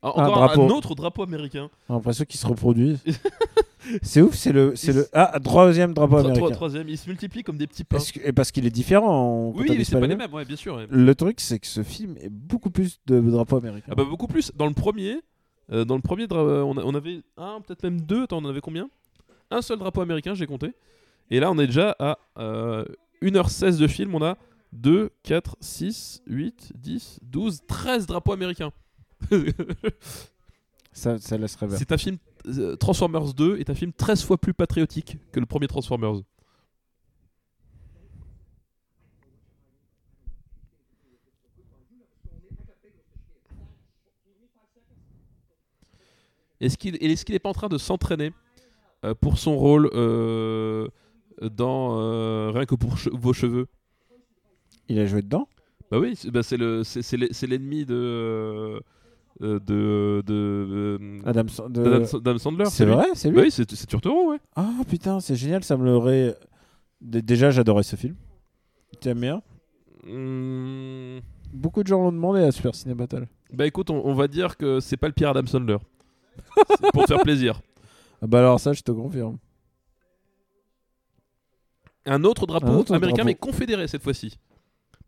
Ah, 0.00 0.10
Encore 0.10 0.42
un, 0.44 0.46
drapeau. 0.46 0.68
autre 0.74 0.94
drapeau 0.94 1.22
américain. 1.24 1.70
J'ai 1.88 1.94
l'impression 1.94 2.24
qu'ils 2.24 2.38
se 2.38 2.46
reproduisent. 2.46 3.02
c'est 4.02 4.20
ouf, 4.22 4.34
c'est 4.34 4.52
le, 4.52 4.76
c'est 4.76 4.92
le, 4.92 5.08
ah, 5.12 5.38
troisième 5.42 5.92
drapeau 5.92 6.18
Tro- 6.20 6.26
américain. 6.30 6.54
troisième, 6.54 6.88
ils 6.88 6.98
se 6.98 7.08
multiplient 7.08 7.42
comme 7.42 7.58
des 7.58 7.66
petits 7.66 7.82
pains. 7.82 7.96
Parce 7.96 8.12
que, 8.12 8.20
et 8.24 8.32
parce 8.32 8.52
qu'il 8.52 8.64
est 8.64 8.70
différent. 8.70 9.52
Oui, 9.56 9.66
c'est 9.84 9.92
pas 9.94 10.00
les 10.00 10.08
mêmes. 10.08 10.18
mêmes, 10.18 10.32
ouais, 10.34 10.44
bien 10.44 10.54
sûr. 10.56 10.76
ouais. 10.76 10.86
Le 10.88 11.14
truc, 11.16 11.40
c'est 11.40 11.58
que 11.58 11.66
ce 11.66 11.82
film 11.82 12.16
est 12.20 12.28
beaucoup 12.30 12.70
plus 12.70 13.00
de 13.06 13.20
drapeaux 13.20 13.56
américains. 13.56 13.88
Ah 13.90 13.96
bah 13.96 14.04
beaucoup 14.04 14.28
plus. 14.28 14.52
Dans 14.54 14.66
le 14.66 14.74
premier, 14.74 15.20
euh, 15.72 15.84
dans 15.84 15.96
le 15.96 16.02
premier 16.02 16.26
euh, 16.30 16.62
on, 16.62 16.76
a- 16.76 16.82
on 16.84 16.94
avait 16.94 17.22
un, 17.36 17.60
peut-être 17.60 17.82
même 17.82 18.00
deux. 18.00 18.22
Attends, 18.24 18.38
on 18.38 18.44
en 18.44 18.48
avait 18.50 18.60
combien? 18.60 18.88
Un 19.50 19.62
seul 19.62 19.78
drapeau 19.78 20.00
américain, 20.00 20.34
j'ai 20.34 20.46
compté. 20.46 20.72
Et 21.30 21.40
là, 21.40 21.50
on 21.50 21.58
est 21.58 21.66
déjà 21.66 21.94
à 21.98 22.18
euh, 22.38 22.84
1h16 23.22 23.78
de 23.78 23.86
film. 23.86 24.14
On 24.14 24.22
a 24.22 24.36
2, 24.72 25.10
4, 25.22 25.56
6, 25.60 26.22
8, 26.26 26.72
10, 26.74 27.18
12, 27.22 27.60
13 27.66 28.06
drapeaux 28.06 28.32
américains. 28.32 28.70
Ça, 30.92 31.18
ça 31.18 31.36
laisserait 31.38 31.66
vers. 31.66 31.78
C'est 31.78 31.92
un 31.92 31.98
film. 31.98 32.16
euh, 32.46 32.74
Transformers 32.76 33.32
2 33.34 33.58
est 33.58 33.70
un 33.70 33.74
film 33.74 33.92
13 33.92 34.24
fois 34.24 34.36
plus 34.38 34.52
patriotique 34.54 35.16
que 35.32 35.38
le 35.38 35.46
premier 35.46 35.68
Transformers. 35.68 36.22
Est-ce 46.60 46.76
qu'il 46.78 46.96
est-ce 47.02 47.24
qu'il 47.24 47.34
est 47.34 47.38
pas 47.40 47.48
en 47.50 47.54
train 47.54 47.68
de 47.68 47.78
s'entraîner 47.78 48.32
euh, 49.04 49.14
pour 49.14 49.38
son 49.38 49.56
rôle 49.56 49.88
euh, 49.94 50.88
dans 51.40 51.98
euh, 52.00 52.50
rien 52.52 52.66
que 52.66 52.74
pour 52.74 52.96
che- 52.96 53.10
vos 53.12 53.32
cheveux? 53.32 53.66
Il 54.88 54.98
a 54.98 55.06
joué 55.06 55.22
dedans? 55.22 55.48
Bah 55.90 55.98
oui, 55.98 56.14
c'est 56.16 56.30
bah 56.30 56.40
l'ennemi 57.46 57.84
de 57.86 58.80
de 59.40 59.58
de, 59.58 60.22
de, 60.26 60.98
Adam, 61.24 61.44
de- 61.68 62.18
d'Adam 62.18 62.38
Sandler. 62.38 62.64
C'est 62.66 62.84
vrai, 62.86 63.06
c'est 63.14 63.28
lui? 63.30 63.36
Bah 63.36 63.42
oui, 63.44 63.50
c'est 63.50 63.86
Turturro, 63.86 64.30
ouais. 64.32 64.38
Ah 64.56 64.70
putain, 64.88 65.20
c'est 65.20 65.36
génial, 65.36 65.62
ça 65.64 65.76
me 65.76 65.84
l'aurait 65.84 66.36
Déjà, 67.00 67.50
j'adorais 67.52 67.84
ce 67.84 67.94
film. 67.94 68.16
Tu 69.00 69.08
aimes 69.08 69.20
bien? 69.20 69.42
Hmm, 70.04 71.20
Beaucoup 71.52 71.82
de 71.82 71.88
gens 71.88 72.02
l'ont 72.02 72.12
demandé 72.12 72.40
à 72.40 72.50
Super 72.50 72.74
Ciné 72.74 72.94
Battle. 72.94 73.26
Bah 73.52 73.66
écoute, 73.66 73.88
on, 73.90 74.04
on 74.04 74.14
va 74.14 74.26
dire 74.28 74.56
que 74.56 74.80
c'est 74.80 74.96
pas 74.96 75.06
le 75.06 75.12
pire 75.12 75.30
Adam 75.30 75.46
Sandler. 75.46 75.76
C'est 76.80 76.92
pour 76.92 77.04
te 77.04 77.12
faire 77.14 77.22
plaisir. 77.22 77.60
Ah 78.22 78.26
bah 78.26 78.38
alors 78.40 78.58
ça, 78.60 78.72
je 78.72 78.82
te 78.82 78.90
confirme. 78.92 79.38
Un 82.06 82.24
autre 82.24 82.46
drapeau 82.46 82.66
Un 82.68 82.76
autre 82.76 82.94
américain, 82.94 83.16
drapeau. 83.24 83.26
mais 83.26 83.34
confédéré 83.34 83.86
cette 83.88 84.02
fois-ci. 84.02 84.38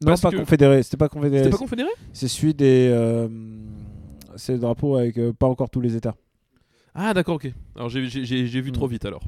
Non, 0.02 0.08
Parce 0.08 0.20
pas 0.20 0.30
que- 0.30 0.36
confédéré. 0.36 0.82
C'était 0.82 0.96
pas 0.96 1.08
confédéré. 1.08 1.44
C'était 1.44 1.50
pas 1.52 1.58
confédéré 1.58 1.88
C'est 2.12 2.28
celui 2.28 2.54
des. 2.54 2.88
euh, 2.92 3.28
c'est 4.36 4.52
le 4.54 4.58
drapeau 4.58 4.96
avec 4.96 5.18
euh, 5.18 5.32
pas 5.32 5.46
encore 5.46 5.70
tous 5.70 5.80
les 5.80 5.96
États. 5.96 6.14
Ah 6.94 7.14
d'accord, 7.14 7.36
ok. 7.36 7.52
Alors 7.76 7.88
j'ai- 7.88 8.06
j'ai 8.06 8.24
j'ai- 8.24 8.46
j'ai 8.46 8.60
vu 8.60 8.72
trop 8.72 8.86
vite 8.86 9.04
alors. 9.04 9.22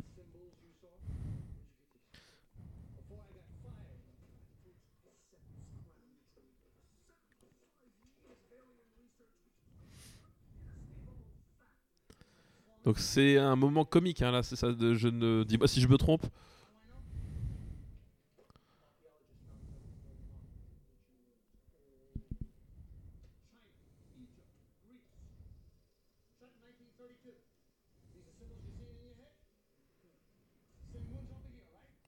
Donc 12.85 12.99
c'est 12.99 13.39
un 13.39 13.55
moment 13.55 13.85
comique, 13.85 14.23
hein, 14.23 14.33
là, 14.33 14.43
c'est 14.43 14.57
ça. 14.57 14.73
De, 14.73 14.95
je 14.95 15.09
ne 15.09 15.45
dis 15.45 15.59
pas 15.59 15.69
si 15.69 15.81
je 15.81 15.89
me 15.89 15.97
trompe. 15.97 16.27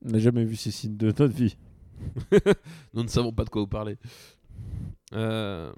On 0.07 0.11
n'a 0.11 0.19
jamais 0.19 0.45
vu 0.45 0.55
ces 0.57 0.71
signes 0.71 0.99
de 0.99 1.07
notre 1.07 1.25
vie. 1.25 1.57
Nous 2.95 3.03
ne 3.03 3.09
savons 3.09 3.33
pas 3.33 3.45
de 3.45 3.49
quoi 3.49 3.63
vous 3.63 3.69
parlez. 3.69 3.97
Euh, 5.15 5.73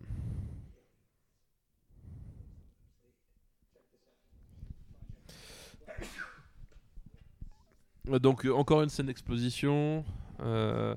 Donc 8.07 8.45
euh, 8.47 8.53
encore 8.55 8.83
une 8.83 8.89
scène 8.89 9.07
d'exposition. 9.07 10.05
euh, 10.41 10.95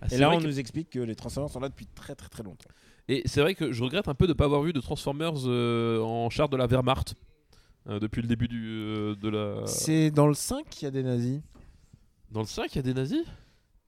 ah, 0.00 0.06
Et 0.10 0.16
là, 0.18 0.30
on 0.30 0.38
que- 0.38 0.44
nous 0.44 0.58
explique 0.58 0.90
que 0.90 0.98
les 1.00 1.14
Transformers 1.14 1.50
sont 1.50 1.60
là 1.60 1.68
depuis 1.68 1.86
très 1.86 2.14
très 2.14 2.28
très 2.28 2.42
longtemps. 2.42 2.70
Et 3.08 3.22
c'est 3.26 3.40
vrai 3.40 3.54
que 3.54 3.72
je 3.72 3.82
regrette 3.82 4.08
un 4.08 4.14
peu 4.14 4.26
de 4.26 4.32
ne 4.32 4.36
pas 4.36 4.44
avoir 4.44 4.62
vu 4.62 4.72
de 4.72 4.80
Transformers 4.80 5.32
euh, 5.46 6.00
en 6.00 6.30
char 6.30 6.48
de 6.48 6.56
la 6.56 6.66
Wehrmacht 6.66 7.14
euh, 7.88 7.98
depuis 7.98 8.22
le 8.22 8.28
début 8.28 8.48
du, 8.48 8.64
euh, 8.68 9.14
de 9.16 9.28
la. 9.28 9.66
C'est 9.66 10.10
dans 10.10 10.26
le 10.28 10.34
5 10.34 10.68
qu'il 10.70 10.84
y 10.84 10.88
a 10.88 10.90
des 10.90 11.02
nazis. 11.02 11.40
Dans 12.30 12.40
le 12.40 12.46
5, 12.46 12.72
il 12.72 12.76
y 12.76 12.78
a 12.78 12.82
des 12.82 12.94
nazis? 12.94 13.24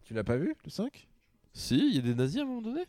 Tu 0.05 0.12
l'as 0.12 0.24
pas 0.24 0.36
vu, 0.36 0.55
le 0.65 0.70
5 0.70 1.09
Si, 1.55 1.77
il 1.78 1.95
y 1.95 1.99
a 1.99 2.03
des 2.03 2.15
nazis 2.15 2.41
à 2.41 2.43
un 2.43 2.47
moment 2.47 2.61
donné? 2.62 2.82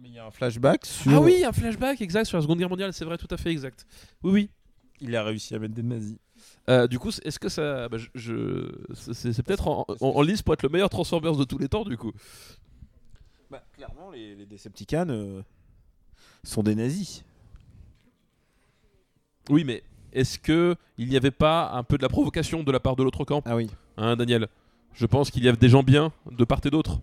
Mais 0.00 0.08
il 0.08 0.14
y 0.14 0.18
a 0.18 0.26
un 0.26 0.30
flashback 0.30 0.84
sur. 0.86 1.12
Ah 1.12 1.20
oui, 1.20 1.44
un 1.44 1.52
flashback 1.52 2.00
exact 2.00 2.24
sur 2.24 2.38
la 2.38 2.42
Seconde 2.42 2.58
Guerre 2.58 2.68
mondiale, 2.70 2.92
c'est 2.92 3.04
vrai, 3.04 3.18
tout 3.18 3.28
à 3.30 3.36
fait 3.36 3.50
exact. 3.50 3.86
Oui, 4.22 4.32
oui. 4.32 4.50
Il 5.00 5.14
a 5.14 5.22
réussi 5.22 5.54
à 5.54 5.58
mettre 5.60 5.74
des 5.74 5.82
nazis. 5.82 6.16
Euh, 6.68 6.86
du 6.86 6.98
coup, 6.98 7.10
est-ce 7.24 7.38
que 7.38 7.48
ça. 7.48 7.88
bah, 7.88 7.96
je, 7.98 8.08
je- 8.14 9.12
c'est 9.12 9.42
peut-être 9.42 9.68
en, 9.68 9.86
en, 10.00 10.06
en 10.08 10.22
lice 10.22 10.42
pour 10.42 10.52
être 10.54 10.62
le 10.62 10.68
meilleur 10.68 10.90
Transformers 10.90 11.34
de 11.36 11.44
tous 11.44 11.58
les 11.58 11.68
temps, 11.68 11.84
du 11.84 11.96
coup. 11.96 12.12
Bah, 13.50 13.62
clairement, 13.74 14.10
les, 14.10 14.34
les 14.34 14.44
Decepticons 14.46 15.06
euh, 15.08 15.42
sont 16.44 16.62
des 16.62 16.74
nazis. 16.74 17.24
Oui, 19.48 19.64
mais 19.64 19.82
est-ce 20.12 20.38
que 20.38 20.76
il 20.98 21.08
n'y 21.08 21.16
avait 21.16 21.30
pas 21.30 21.70
un 21.72 21.82
peu 21.82 21.96
de 21.96 22.02
la 22.02 22.08
provocation 22.10 22.62
de 22.62 22.70
la 22.72 22.80
part 22.80 22.96
de 22.96 23.02
l'autre 23.02 23.24
camp, 23.24 23.42
Ah 23.46 23.56
oui. 23.56 23.70
hein, 23.96 24.16
Daniel? 24.16 24.48
Je 24.92 25.06
pense 25.06 25.30
qu'il 25.30 25.44
y 25.44 25.48
a 25.48 25.52
des 25.52 25.68
gens 25.68 25.82
bien 25.82 26.12
de 26.30 26.44
part 26.44 26.60
et 26.64 26.70
d'autre. 26.70 27.00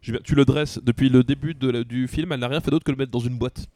Tu 0.00 0.34
le 0.34 0.44
dresses 0.44 0.78
depuis 0.82 1.08
le 1.08 1.22
début 1.24 1.54
de 1.54 1.70
la- 1.70 1.84
du 1.84 2.06
film, 2.08 2.32
elle 2.32 2.40
n'a 2.40 2.48
rien 2.48 2.60
fait 2.60 2.70
d'autre 2.70 2.84
que 2.84 2.90
le 2.90 2.96
mettre 2.96 3.10
dans 3.10 3.18
une 3.18 3.36
boîte. 3.36 3.66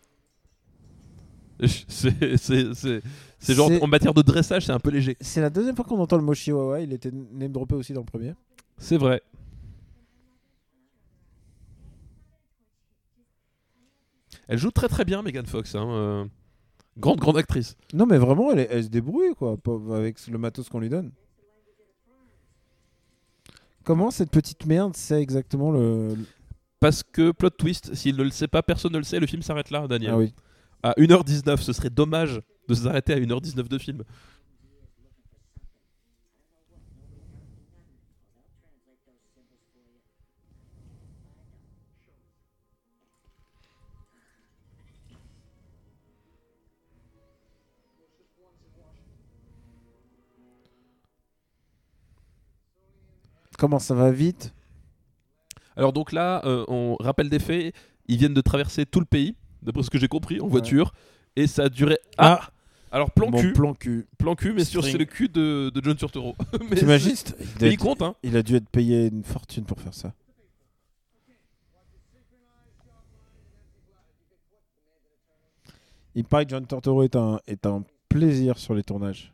C'est 1.62 3.55
genre 3.55 3.70
en 3.81 3.86
matière 3.86 4.15
de 4.15 4.23
dressage, 4.23 4.66
c'est 4.66 4.73
un 4.73 4.78
peu 4.81 4.90
léger. 4.90 5.16
C'est 5.20 5.40
la 5.40 5.51
deuxième 5.51 5.77
fois 5.77 5.85
qu'on 5.85 5.99
entend 6.01 6.16
le 6.16 6.23
mot 6.23 6.35
Chihuahua. 6.35 6.81
Il 6.81 6.93
était 6.93 7.11
name 7.12 7.53
droppé 7.53 7.74
aussi 7.74 7.93
dans 7.93 8.01
le 8.01 8.07
premier. 8.07 8.35
C'est 8.78 8.97
vrai. 8.97 9.23
Elle 14.49 14.59
joue 14.59 14.70
très 14.70 14.89
très 14.89 15.05
bien, 15.05 15.23
Megan 15.23 15.47
Fox. 15.47 15.74
hein, 15.74 15.89
euh, 15.90 16.24
Grande, 16.99 17.19
grande 17.20 17.39
actrice. 17.39 17.77
Non, 17.94 18.07
mais 18.07 18.19
vraiment, 18.19 18.53
elle, 18.53 18.85
se 18.85 18.89
débrouille 18.89 19.35
quoi, 19.35 19.57
avec 19.94 20.27
le 20.27 20.39
matos 20.39 20.69
qu'on 20.69 20.81
lui 20.81 20.90
donne. 20.90 21.11
Comment 23.84 24.10
cette 24.10 24.30
petite 24.30 24.66
merde 24.66 24.96
sait 24.96 25.20
exactement 25.20 25.72
le. 25.72 26.14
Parce 26.80 27.02
que, 27.02 27.30
plot 27.30 27.50
twist, 27.50 27.94
s'il 27.94 28.16
ne 28.16 28.24
le 28.24 28.30
sait 28.30 28.48
pas, 28.48 28.62
personne 28.62 28.92
ne 28.92 28.98
le 28.98 29.04
sait, 29.04 29.20
le 29.20 29.26
film 29.26 29.42
s'arrête 29.42 29.70
là, 29.70 29.86
Daniel. 29.86 30.12
Ah 30.12 30.18
oui. 30.18 30.34
À 30.82 30.94
1h19, 30.98 31.59
ce 31.59 31.72
serait 31.72 31.90
dommage 31.90 32.40
de 32.68 32.74
s'arrêter 32.74 33.12
à 33.12 33.20
1h19 33.20 33.68
de 33.68 33.78
film. 33.78 34.02
Comment 53.62 53.78
ça 53.78 53.94
va 53.94 54.10
vite 54.10 54.52
Alors 55.76 55.93
donc 55.93 56.10
là, 56.10 56.44
euh, 56.47 56.64
on 56.66 56.97
rappelle 56.98 57.28
des 57.30 57.39
faits, 57.39 57.72
ils 58.09 58.16
viennent 58.16 58.34
de 58.34 58.40
traverser 58.40 58.86
tout 58.86 58.98
le 58.98 59.06
pays, 59.06 59.36
d'après 59.62 59.84
ce 59.84 59.90
que 59.90 60.01
j'ai 60.01 60.09
compris, 60.09 60.40
en 60.40 60.48
voiture, 60.48 60.93
et 61.36 61.47
ça 61.47 61.66
a 61.66 61.68
duré... 61.68 61.97
Ah, 62.18 62.51
Alors 62.90 63.12
plan 63.12 63.30
Mon 63.30 63.40
cul, 63.40 63.52
plan 63.52 63.72
cul. 63.74 64.09
plan 64.18 64.34
cul, 64.34 64.52
mais 64.52 64.64
sur 64.64 64.82
c'est 64.82 64.98
le 64.98 65.05
cul 65.05 65.28
de, 65.28 65.70
de 65.72 65.80
John 65.80 65.94
Turturro. 65.94 66.34
Mais 66.70 66.74
T'imagines 66.74 67.14
il, 67.60 67.68
il 67.68 67.78
compte, 67.78 68.02
hein 68.02 68.16
il 68.24 68.36
a 68.36 68.43
dû 68.43 68.56
être 68.56 68.68
payé 68.68 69.06
une 69.06 69.22
fortune 69.22 69.62
pour 69.62 69.80
faire 69.80 69.94
ça. 69.94 70.12
Il 76.16 76.24
paraît 76.24 76.47
que 76.47 76.51
John 76.51 76.66
Tortoro 76.66 77.05
est 77.05 77.14
un, 77.14 77.39
est 77.47 77.64
un 77.64 77.84
plaisir 78.09 78.59
sur 78.59 78.74
les 78.74 78.82
tournages. 78.82 79.32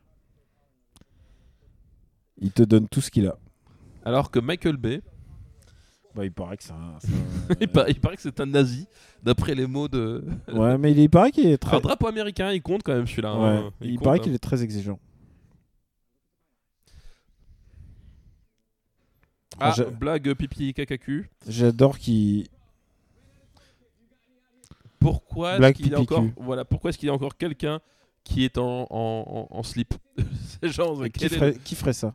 Il 2.36 2.52
te 2.52 2.62
donne 2.62 2.88
tout 2.88 3.00
ce 3.00 3.10
qu'il 3.10 3.26
a. 3.26 3.38
Alors 4.08 4.30
que 4.30 4.38
Michael 4.38 4.76
Bay, 4.78 5.02
Bah, 6.14 6.24
il 6.24 6.32
paraît 6.32 6.56
que 6.56 6.62
c'est 6.64 6.72
un. 6.72 6.96
c'est 7.00 7.08
un- 7.52 7.56
il, 7.60 7.68
paraît, 7.68 7.90
il 7.90 8.00
paraît 8.00 8.16
que 8.16 8.22
c'est 8.22 8.40
un 8.40 8.46
nazi, 8.46 8.86
d'après 9.22 9.54
les 9.54 9.66
mots 9.66 9.86
de... 9.88 10.24
Ouais, 10.52 10.78
mais 10.78 10.92
il, 10.92 10.98
il 10.98 11.10
paraît 11.10 11.30
qu'il 11.30 11.46
est 11.46 11.58
très. 11.58 11.76
Un 11.76 11.80
drapeau 11.80 12.06
américain, 12.06 12.50
il 12.52 12.62
compte 12.62 12.82
quand 12.82 12.94
même 12.94 13.06
celui-là. 13.06 13.34
Ouais, 13.38 13.48
hein. 13.48 13.70
il, 13.82 13.96
compte, 13.96 14.04
paraît 14.04 14.18
hein. 14.18 14.22
qu'il 14.22 14.32
est 14.34 14.38
très 14.38 14.62
exigeant. 14.62 14.98
Ah, 19.60 19.72
J'a- 19.76 19.84
blague 19.90 20.32
pipi 20.34 20.72
cacacu. 20.72 21.30
J'adore 21.46 21.98
qu'il. 21.98 22.46
Pourquoi 25.00 25.50
est-ce 25.52 25.58
Blague 25.58 25.74
qu'il 25.74 25.86
y 25.88 25.94
a 25.94 25.98
pipi 25.98 26.12
encore, 26.14 26.24
cul. 26.24 26.32
voilà, 26.38 26.64
pourquoi 26.64 26.90
est-ce 26.90 26.98
qu'il 26.98 27.08
y 27.08 27.10
a 27.10 27.14
encore 27.14 27.36
quelqu'un 27.36 27.80
qui 28.24 28.44
est 28.44 28.58
en, 28.58 28.86
en, 28.90 29.48
en- 29.50 29.56
en 29.58 29.62
slip? 29.62 29.94
C'est 30.62 30.68
genre, 30.70 31.02
Qui 31.04 31.10
quel 31.10 31.32
est 31.32 31.36
ferait, 31.36 31.54
qui 31.64 31.74
ferait 31.74 31.92
ça? 31.92 32.14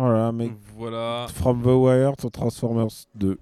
Voilà, 0.00 0.32
mec. 0.32 0.52
Voilà. 0.76 1.26
From 1.34 1.62
the 1.62 1.66
Wire 1.66 2.16
to 2.16 2.30
Transformers 2.30 3.06
2. 3.16 3.38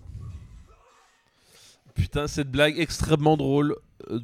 Putain, 1.94 2.26
cette 2.26 2.50
blague 2.50 2.78
extrêmement 2.78 3.36
drôle 3.36 3.76
euh, 4.10 4.20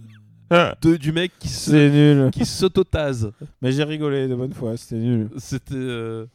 Ah. 0.51 0.77
de, 0.83 0.97
du 0.97 1.13
mec 1.13 1.33
qui 1.39 1.49
se 1.49 1.71
nul. 1.73 2.31
qui 2.31 2.45
s'autotase. 2.45 3.33
Mais 3.63 3.73
j'ai 3.73 3.85
rigolé 3.85 4.29
de 4.29 4.35
bonne 4.35 4.53
foi, 4.53 4.77
c'était 4.77 4.97
nul. 5.01 5.31
C'était. 5.39 5.75
euh, 5.75 6.27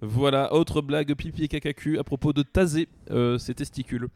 Voilà, 0.00 0.52
autre 0.54 0.80
blague 0.80 1.12
pipi 1.14 1.44
et 1.44 1.48
cacacu 1.48 1.98
à 1.98 2.04
propos 2.04 2.32
de 2.32 2.42
taser 2.42 2.88
euh, 3.10 3.38
ses 3.38 3.54
testicules. 3.54 4.08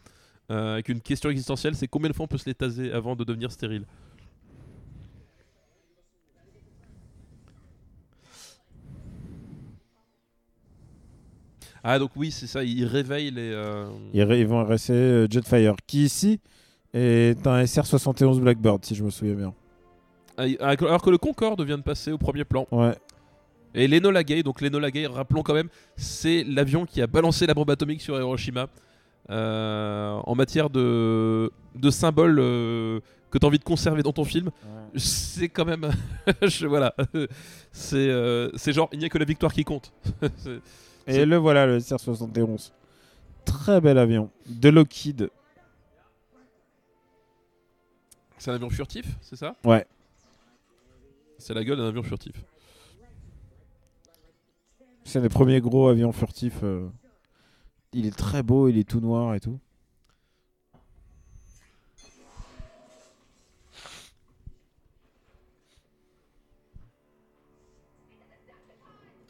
Avec 0.48 0.90
une 0.90 1.00
question 1.00 1.30
existentielle, 1.30 1.74
c'est 1.74 1.88
combien 1.88 2.10
de 2.10 2.14
fois 2.14 2.24
on 2.24 2.28
peut 2.28 2.36
se 2.36 2.44
les 2.44 2.54
taser 2.54 2.92
avant 2.92 3.16
de 3.16 3.24
devenir 3.24 3.50
stérile? 3.50 3.84
Ah, 11.84 11.98
donc 11.98 12.10
oui, 12.16 12.30
c'est 12.30 12.46
ça, 12.46 12.62
ils 12.62 12.84
réveillent 12.84 13.30
les. 13.32 13.50
euh, 13.52 13.86
Ils, 14.12 14.22
ré- 14.22 14.40
ils 14.40 14.46
vont 14.46 14.64
rester 14.64 14.92
euh, 14.92 15.26
Jetfire, 15.30 15.74
qui 15.86 16.04
ici 16.04 16.40
est 16.94 17.46
un 17.46 17.62
SR-71 17.64 18.40
Blackbird, 18.40 18.84
si 18.84 18.94
je 18.94 19.02
me 19.02 19.10
souviens 19.10 19.34
bien. 19.34 19.54
ah, 20.36 20.44
Alors 20.80 21.02
que 21.02 21.10
le 21.10 21.18
Concorde 21.18 21.60
vient 21.62 21.78
de 21.78 21.82
passer 21.82 22.12
au 22.12 22.18
premier 22.18 22.44
plan. 22.44 22.66
Ouais. 22.70 22.94
Et 23.74 23.88
l'Enola 23.88 24.22
Gay, 24.22 24.42
donc 24.42 24.60
l'Enola 24.60 24.90
Gay, 24.90 25.06
rappelons 25.06 25.42
quand 25.42 25.54
même, 25.54 25.68
c'est 25.96 26.44
l'avion 26.44 26.84
qui 26.86 27.00
a 27.02 27.06
balancé 27.06 27.46
la 27.46 27.54
bombe 27.54 27.70
atomique 27.70 28.02
sur 28.02 28.16
Hiroshima. 28.18 28.66
Euh, 29.30 30.18
en 30.24 30.34
matière 30.34 30.68
de, 30.68 31.50
de 31.76 31.90
symboles 31.90 32.38
euh, 32.40 33.00
que 33.30 33.38
tu 33.38 33.46
as 33.46 33.48
envie 33.48 33.58
de 33.58 33.64
conserver 33.64 34.02
dans 34.02 34.12
ton 34.12 34.24
film, 34.24 34.50
c'est 34.96 35.48
quand 35.48 35.64
même. 35.64 35.90
je- 36.42 36.66
voilà. 36.66 36.94
C'est 37.72 37.96
euh, 37.96 38.50
c'est 38.56 38.72
genre, 38.74 38.90
il 38.92 38.98
n'y 38.98 39.06
a 39.06 39.08
que 39.08 39.16
la 39.16 39.24
victoire 39.24 39.52
qui 39.54 39.64
compte. 39.64 39.92
Et 41.06 41.24
le 41.24 41.36
voilà, 41.36 41.66
le 41.66 41.78
SR-71. 41.78 42.72
Très 43.44 43.80
bel 43.80 43.98
avion. 43.98 44.30
De 44.46 44.68
Lockheed. 44.68 45.30
c'est 48.38 48.50
un 48.50 48.54
avion 48.54 48.70
furtif, 48.70 49.06
c'est 49.20 49.36
ça? 49.36 49.54
Ouais. 49.64 49.86
C'est 51.38 51.54
la 51.54 51.62
gueule 51.62 51.78
d'un 51.78 51.86
avion 51.86 52.02
furtif. 52.02 52.32
C'est 55.04 55.18
un 55.20 55.22
des 55.22 55.28
premiers 55.28 55.60
gros 55.60 55.88
avions 55.88 56.10
furtifs. 56.12 56.60
euh. 56.64 56.88
Il 57.92 58.06
est 58.06 58.16
très 58.16 58.42
beau, 58.42 58.68
il 58.68 58.78
est 58.78 58.88
tout 58.88 59.00
noir 59.00 59.34
et 59.34 59.40
tout. 59.40 59.60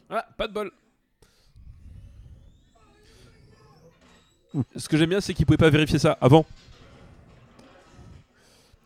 Ah, 0.09 0.25
pas 0.37 0.47
de 0.47 0.53
bol. 0.53 0.71
Ce 4.75 4.87
que 4.87 4.97
j'aime 4.97 5.09
bien, 5.09 5.21
c'est 5.21 5.33
qu'ils 5.33 5.45
pouvaient 5.45 5.57
pas 5.57 5.69
vérifier 5.69 5.99
ça 5.99 6.17
avant. 6.21 6.45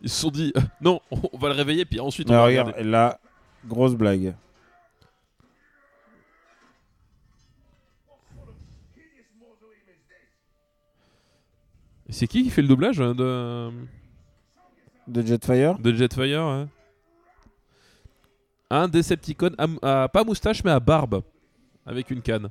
Ils 0.00 0.08
se 0.08 0.20
sont 0.20 0.30
dit, 0.30 0.52
euh, 0.56 0.60
non, 0.80 1.00
on 1.10 1.36
va 1.38 1.48
le 1.48 1.54
réveiller, 1.54 1.84
puis 1.84 1.98
ensuite 2.00 2.30
on 2.30 2.34
Ah, 2.34 2.38
va 2.38 2.44
regarde, 2.46 2.68
regarder. 2.68 2.90
là, 2.90 3.18
grosse 3.66 3.94
blague. 3.94 4.34
C'est 12.10 12.26
qui 12.26 12.42
qui 12.42 12.50
fait 12.50 12.62
le 12.62 12.68
doublage 12.68 13.00
hein, 13.00 13.14
de, 13.14 13.70
De 15.06 15.22
Jetfire 15.26 15.78
de 15.78 15.92
Jetfire 15.92 16.40
hein 16.40 16.68
Un 18.70 18.88
Decepticon, 18.88 19.50
à, 19.82 20.08
pas 20.08 20.24
moustache, 20.24 20.64
mais 20.64 20.70
à 20.70 20.80
barbe, 20.80 21.22
avec 21.86 22.10
une 22.10 22.22
canne. 22.22 22.48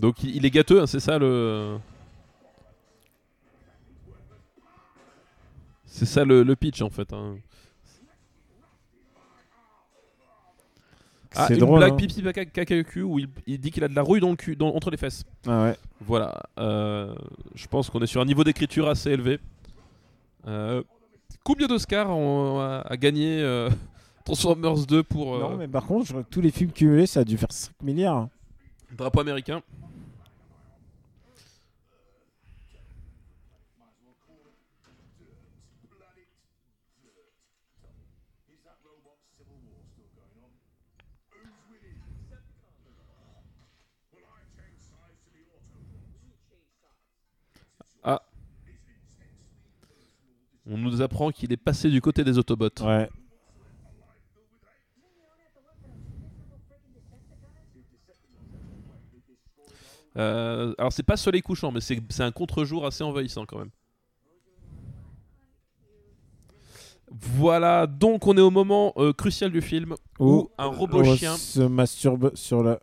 Donc 0.00 0.22
il 0.22 0.44
est 0.46 0.50
gâteux, 0.50 0.80
hein, 0.80 0.86
c'est 0.86 1.00
ça 1.00 1.18
le. 1.18 1.76
C'est 5.84 6.06
ça 6.06 6.24
le, 6.24 6.42
le 6.42 6.56
pitch 6.56 6.80
en 6.80 6.88
fait. 6.90 7.12
hein. 7.12 7.36
Ah, 11.36 11.46
C'est 11.46 11.54
une 11.54 11.60
drôle. 11.60 11.78
blague 11.78 11.92
hein. 11.92 11.96
pipi 11.96 12.22
caca 12.22 12.74
où 13.04 13.18
il, 13.18 13.28
il 13.46 13.60
dit 13.60 13.70
qu'il 13.70 13.84
a 13.84 13.88
de 13.88 13.94
la 13.94 14.02
rouille 14.02 14.20
dans 14.20 14.30
le 14.30 14.36
cul, 14.36 14.56
dans- 14.56 14.74
entre 14.74 14.90
les 14.90 14.96
fesses. 14.96 15.24
Ah 15.46 15.64
ouais. 15.64 15.76
Voilà. 16.00 16.42
euh, 16.58 17.14
je 17.54 17.66
pense 17.68 17.88
qu'on 17.88 18.00
est 18.00 18.06
sur 18.06 18.20
un 18.20 18.24
niveau 18.24 18.42
d'écriture 18.42 18.88
assez 18.88 19.10
élevé. 19.10 19.38
Euh, 20.48 20.82
combien 21.44 21.68
d'Oscars 21.68 22.10
a, 22.10 22.96
gagné 22.96 23.40
euh, 23.42 23.70
Transformers 24.24 24.86
2 24.86 25.02
pour 25.04 25.38
Non, 25.38 25.56
mais 25.56 25.68
par 25.68 25.84
contre, 25.86 26.06
je 26.06 26.16
tous 26.30 26.40
les 26.40 26.50
films 26.50 26.72
cumulés, 26.72 27.06
ça 27.06 27.20
a 27.20 27.24
dû 27.24 27.36
faire 27.38 27.52
5 27.52 27.74
milliards. 27.82 28.28
Drapeau 28.92 29.20
américain 29.20 29.62
Ah. 48.02 48.22
On 50.66 50.78
nous 50.78 51.02
apprend 51.02 51.30
qu'il 51.30 51.52
est 51.52 51.56
passé 51.56 51.90
du 51.90 52.00
côté 52.00 52.24
des 52.24 52.38
Autobots. 52.38 52.68
Euh, 60.16 60.74
alors 60.78 60.92
c'est 60.92 61.02
pas 61.04 61.16
soleil 61.16 61.42
couchant, 61.42 61.70
mais 61.70 61.80
c'est 61.80 62.20
un 62.20 62.32
contre-jour 62.32 62.86
assez 62.86 63.04
envahissant 63.04 63.46
quand 63.46 63.58
même. 63.58 63.70
Voilà, 67.10 67.86
donc 67.86 68.26
on 68.26 68.36
est 68.36 68.40
au 68.40 68.50
moment 68.50 68.92
euh, 68.96 69.12
crucial 69.12 69.50
du 69.50 69.60
film 69.60 69.96
où 70.20 70.48
un 70.58 70.66
robot 70.66 71.16
chien, 71.16 71.36
se 71.36 71.60
masturbe 71.60 72.30
sur 72.34 72.62
la. 72.62 72.78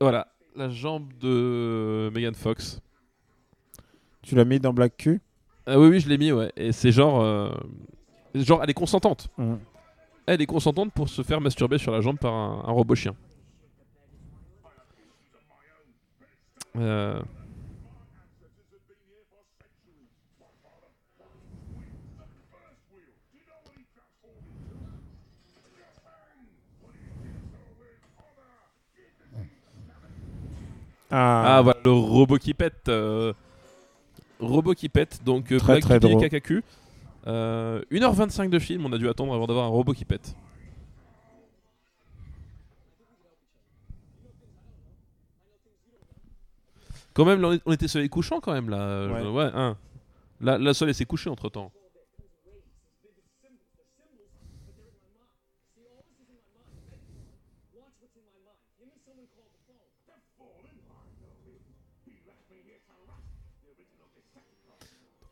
voilà, 0.00 0.28
la 0.56 0.70
jambe 0.70 1.12
de 1.20 2.10
Megan 2.14 2.34
Fox. 2.34 2.80
Tu 4.22 4.34
l'as 4.34 4.44
mis 4.46 4.58
dans 4.58 4.72
Black 4.72 4.96
Q? 4.96 5.20
Ah 5.66 5.78
oui, 5.78 5.88
oui, 5.88 6.00
je 6.00 6.08
l'ai 6.08 6.16
mis, 6.16 6.32
ouais. 6.32 6.50
Et 6.56 6.72
c'est 6.72 6.92
genre, 6.92 7.20
euh, 7.20 7.50
genre, 8.34 8.62
elle 8.62 8.70
est 8.70 8.74
consentante. 8.74 9.28
Mhm. 9.36 9.58
Elle 10.26 10.40
est 10.40 10.46
consentante 10.46 10.92
pour 10.92 11.08
se 11.08 11.22
faire 11.22 11.40
masturber 11.40 11.78
sur 11.78 11.92
la 11.92 12.00
jambe 12.00 12.18
par 12.18 12.32
un, 12.32 12.64
un 12.66 12.72
robot 12.72 12.94
chien. 12.94 13.14
Euh, 16.78 17.20
Ah, 31.10 31.60
voilà, 31.62 31.78
le 31.84 31.90
robot 31.92 32.36
qui 32.36 32.54
pète. 32.54 32.88
euh, 32.88 33.32
Robot 34.40 34.74
qui 34.74 34.88
pète, 34.88 35.20
donc 35.24 35.50
euh, 35.50 35.58
Très, 35.58 35.80
Black 35.80 36.00
très 36.00 36.12
et. 36.12 36.16
Kakaku. 36.16 36.62
Euh, 37.26 37.82
1h25 37.90 38.50
de 38.50 38.58
film, 38.58 38.86
on 38.86 38.92
a 38.92 38.98
dû 38.98 39.08
attendre 39.08 39.34
avant 39.34 39.46
d'avoir 39.46 39.66
un 39.66 39.70
robot 39.70 39.92
qui 39.92 40.04
pète. 40.04 40.34
Quand 47.18 47.24
même, 47.24 47.40
là, 47.40 47.58
on 47.66 47.72
était 47.72 47.88
soleil 47.88 48.08
couchant 48.08 48.38
quand 48.38 48.52
même 48.52 48.68
là. 48.68 48.78
euh, 48.78 49.32
Ouais. 49.32 49.46
ouais 49.46 49.50
hein. 49.52 49.76
Là, 50.40 50.56
la 50.56 50.72
soleil 50.72 50.94
s'est 50.94 51.04
couché 51.04 51.28
entre 51.28 51.48
temps. 51.48 51.72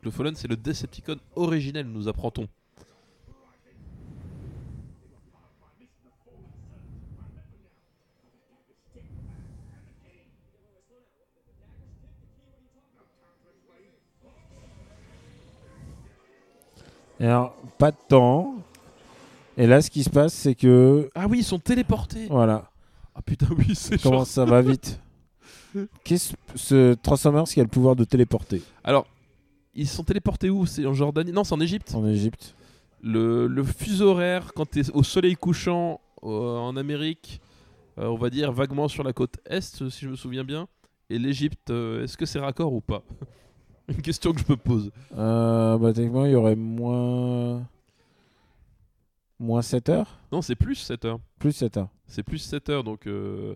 Le 0.01 0.11
Fallen, 0.11 0.35
c'est 0.35 0.49
le 0.49 0.57
Decepticon 0.57 1.17
originel, 1.37 1.87
nous 1.87 2.09
apprend-on. 2.09 2.49
Et 17.19 17.25
alors, 17.25 17.55
pas 17.77 17.91
de 17.91 17.97
temps. 18.07 18.55
Et 19.57 19.65
là, 19.65 19.81
ce 19.81 19.89
qui 19.89 20.03
se 20.03 20.09
passe, 20.09 20.33
c'est 20.33 20.55
que. 20.55 21.09
Ah 21.15 21.27
oui, 21.27 21.39
ils 21.39 21.43
sont 21.43 21.59
téléportés. 21.59 22.27
Voilà. 22.29 22.69
Ah 23.15 23.21
putain, 23.23 23.47
oui, 23.57 23.73
c'est 23.73 23.99
Comment 24.01 24.25
ça 24.25 24.45
va 24.45 24.61
vite. 24.61 24.99
Qu'est-ce 26.03 26.33
ce 26.55 26.93
Transformers 26.95 27.45
qui 27.45 27.59
a 27.59 27.63
le 27.63 27.69
pouvoir 27.69 27.95
de 27.95 28.03
téléporter 28.03 28.61
Alors, 28.83 29.07
ils 29.73 29.87
sont 29.87 30.03
téléportés 30.03 30.49
où? 30.49 30.65
C'est 30.65 30.85
en 30.85 30.93
Jordanie? 30.93 31.31
Non, 31.31 31.43
c'est 31.43 31.53
en 31.55 31.59
Égypte. 31.59 31.93
en 31.95 32.05
Égypte 32.07 32.55
Le, 33.01 33.47
le 33.47 33.63
fuseau 33.63 34.09
horaire, 34.09 34.53
quand 34.55 34.69
tu 34.69 34.79
es 34.81 34.91
au 34.91 35.03
soleil 35.03 35.35
couchant 35.35 35.99
euh, 36.23 36.57
en 36.57 36.75
Amérique, 36.77 37.41
euh, 37.99 38.07
on 38.07 38.17
va 38.17 38.29
dire 38.29 38.51
vaguement 38.51 38.87
sur 38.87 39.03
la 39.03 39.13
côte 39.13 39.37
est, 39.45 39.89
si 39.89 40.05
je 40.05 40.09
me 40.09 40.15
souviens 40.15 40.43
bien. 40.43 40.67
Et 41.09 41.17
l'Égypte, 41.19 41.69
euh, 41.69 42.03
est-ce 42.03 42.17
que 42.17 42.25
c'est 42.25 42.39
raccord 42.39 42.73
ou 42.73 42.81
pas? 42.81 43.03
Une 43.95 44.01
question 44.01 44.33
que 44.33 44.39
je 44.39 44.45
me 44.51 44.57
pose. 44.57 44.91
euh, 45.17 45.77
bah, 45.77 45.93
Techniquement, 45.93 46.25
il 46.25 46.31
y 46.31 46.35
aurait 46.35 46.55
moins. 46.55 47.65
Moins 49.39 49.61
7 49.61 49.89
heures 49.89 50.17
Non, 50.31 50.41
c'est 50.41 50.55
plus 50.55 50.75
7 50.75 51.05
heures. 51.05 51.19
Plus 51.39 51.51
7 51.53 51.77
heures. 51.77 51.89
C'est 52.07 52.23
plus 52.23 52.39
7 52.39 52.69
heures, 52.69 52.83
donc. 52.83 53.05
euh, 53.07 53.55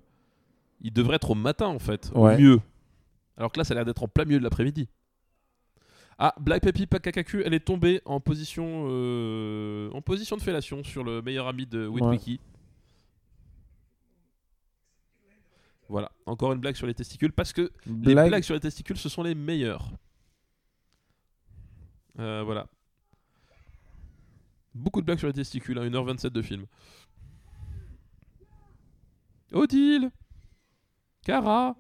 il 0.84 0.92
devrait 0.94 1.16
être 1.18 1.32
au 1.32 1.36
matin 1.36 1.68
en 1.68 1.80
fait, 1.80 2.12
Ouais. 2.16 2.38
mieux. 2.40 2.60
Alors 3.38 3.52
que 3.52 3.60
là, 3.60 3.64
ça 3.64 3.74
a 3.74 3.76
l'air 3.76 3.86
d'être 3.86 4.02
en 4.04 4.08
plein 4.08 4.26
milieu 4.26 4.40
de 4.40 4.44
l'après-midi. 4.44 4.88
Ah, 6.20 6.34
Black 6.40 6.62
Peppy 6.64 6.86
Pakakaku, 6.86 7.42
elle 7.44 7.54
est 7.56 7.60
tombée 7.66 8.02
en 8.06 8.20
position, 8.20 8.86
euh, 8.90 9.90
en 9.94 10.02
position 10.02 10.38
de 10.38 10.42
fellation 10.42 10.84
sur 10.84 11.04
le 11.04 11.22
meilleur 11.24 11.48
ami 11.48 11.66
de 11.66 11.88
Witwiki. 11.88 12.40
Voilà, 15.90 16.12
encore 16.26 16.54
une 16.54 16.60
blague 16.60 16.76
sur 16.76 16.88
les 16.88 16.94
testicules, 16.94 17.34
parce 17.34 17.52
que 17.54 17.72
les 17.86 18.14
Blague- 18.14 18.30
blagues 18.30 18.44
sur 18.44 18.54
les 18.54 18.60
testicules, 18.62 18.98
ce 18.98 19.10
sont 19.10 19.24
les 19.24 19.36
meilleures. 19.36 19.92
Euh, 22.20 22.44
voilà. 22.44 22.68
Beaucoup 24.74 25.02
de 25.02 25.06
blagues 25.06 25.20
sur 25.20 25.28
les 25.28 25.34
testicules, 25.34 25.78
hein, 25.78 25.86
1h27 25.90 26.30
de 26.30 26.42
film. 26.42 26.66
Odile 29.52 30.12
Cara 31.24 31.76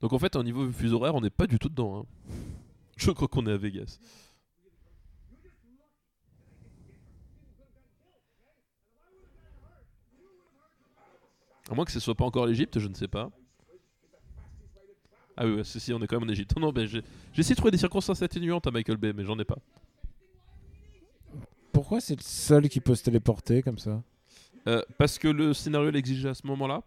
Donc 0.00 0.12
en 0.12 0.18
fait, 0.18 0.36
au 0.36 0.42
niveau 0.42 0.70
fuseau 0.70 0.96
horaire, 0.96 1.14
on 1.14 1.20
n'est 1.20 1.30
pas 1.30 1.46
du 1.46 1.58
tout 1.58 1.68
dedans. 1.68 2.00
hein. 2.00 2.04
Je 2.96 3.10
crois 3.10 3.26
qu'on 3.26 3.46
est 3.46 3.52
à 3.52 3.56
Vegas. 3.56 3.98
À 11.70 11.74
moins 11.74 11.84
que 11.84 11.92
ce 11.92 12.00
soit 12.00 12.14
pas 12.14 12.24
encore 12.24 12.46
l'Égypte, 12.46 12.78
je 12.78 12.88
ne 12.88 12.94
sais 12.94 13.08
pas. 13.08 13.30
Ah 15.36 15.46
oui, 15.46 15.54
ouais, 15.54 15.64
si, 15.64 15.80
si, 15.80 15.92
on 15.92 16.00
est 16.00 16.06
quand 16.06 16.18
même 16.18 16.28
en 16.28 16.32
Égypte. 16.32 16.54
Non, 16.56 16.62
non, 16.68 16.72
mais 16.74 16.86
j'ai 16.86 17.02
essayé 17.36 17.54
de 17.54 17.56
trouver 17.56 17.72
des 17.72 17.78
circonstances 17.78 18.22
atténuantes 18.22 18.66
à 18.66 18.70
Michael 18.70 18.96
Bay, 18.96 19.12
mais 19.12 19.24
j'en 19.24 19.38
ai 19.38 19.44
pas. 19.44 19.58
Pourquoi 21.72 22.00
c'est 22.00 22.16
le 22.16 22.22
seul 22.22 22.68
qui 22.68 22.80
peut 22.80 22.94
se 22.94 23.02
téléporter 23.02 23.62
comme 23.62 23.78
ça? 23.78 24.02
Euh, 24.68 24.82
parce 24.96 25.18
que 25.18 25.28
le 25.28 25.52
scénario 25.52 25.90
l'exigeait 25.90 26.28
à 26.28 26.34
ce 26.34 26.46
moment-là. 26.46 26.82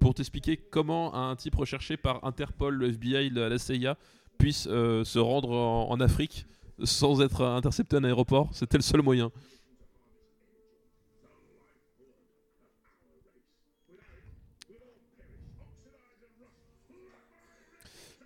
Pour 0.00 0.12
t'expliquer 0.12 0.56
comment 0.56 1.14
un 1.14 1.34
type 1.36 1.54
recherché 1.54 1.96
par 1.96 2.24
Interpol, 2.24 2.74
le 2.74 2.88
FBI, 2.88 3.30
la, 3.30 3.48
la 3.48 3.58
CIA 3.58 3.96
puisse 4.36 4.66
euh, 4.70 5.04
se 5.04 5.18
rendre 5.18 5.52
en, 5.52 5.90
en 5.90 6.00
Afrique 6.00 6.46
sans 6.82 7.20
être 7.22 7.42
intercepté 7.42 7.96
à 7.96 8.00
un 8.00 8.04
aéroport, 8.04 8.48
c'était 8.52 8.76
le 8.76 8.82
seul 8.82 9.02
moyen. 9.02 9.30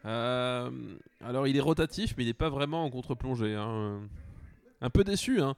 Euh, 0.09 0.71
alors 1.21 1.47
il 1.47 1.57
est 1.57 1.61
rotatif, 1.61 2.15
mais 2.17 2.25
il 2.25 2.27
n'est 2.27 2.33
pas 2.35 2.49
vraiment 2.49 2.85
en 2.85 2.91
contre-plongée. 2.91 3.55
hein. 3.55 4.01
Un 4.81 4.91
peu 4.91 5.05
déçu, 5.05 5.41
hein. 5.41 5.55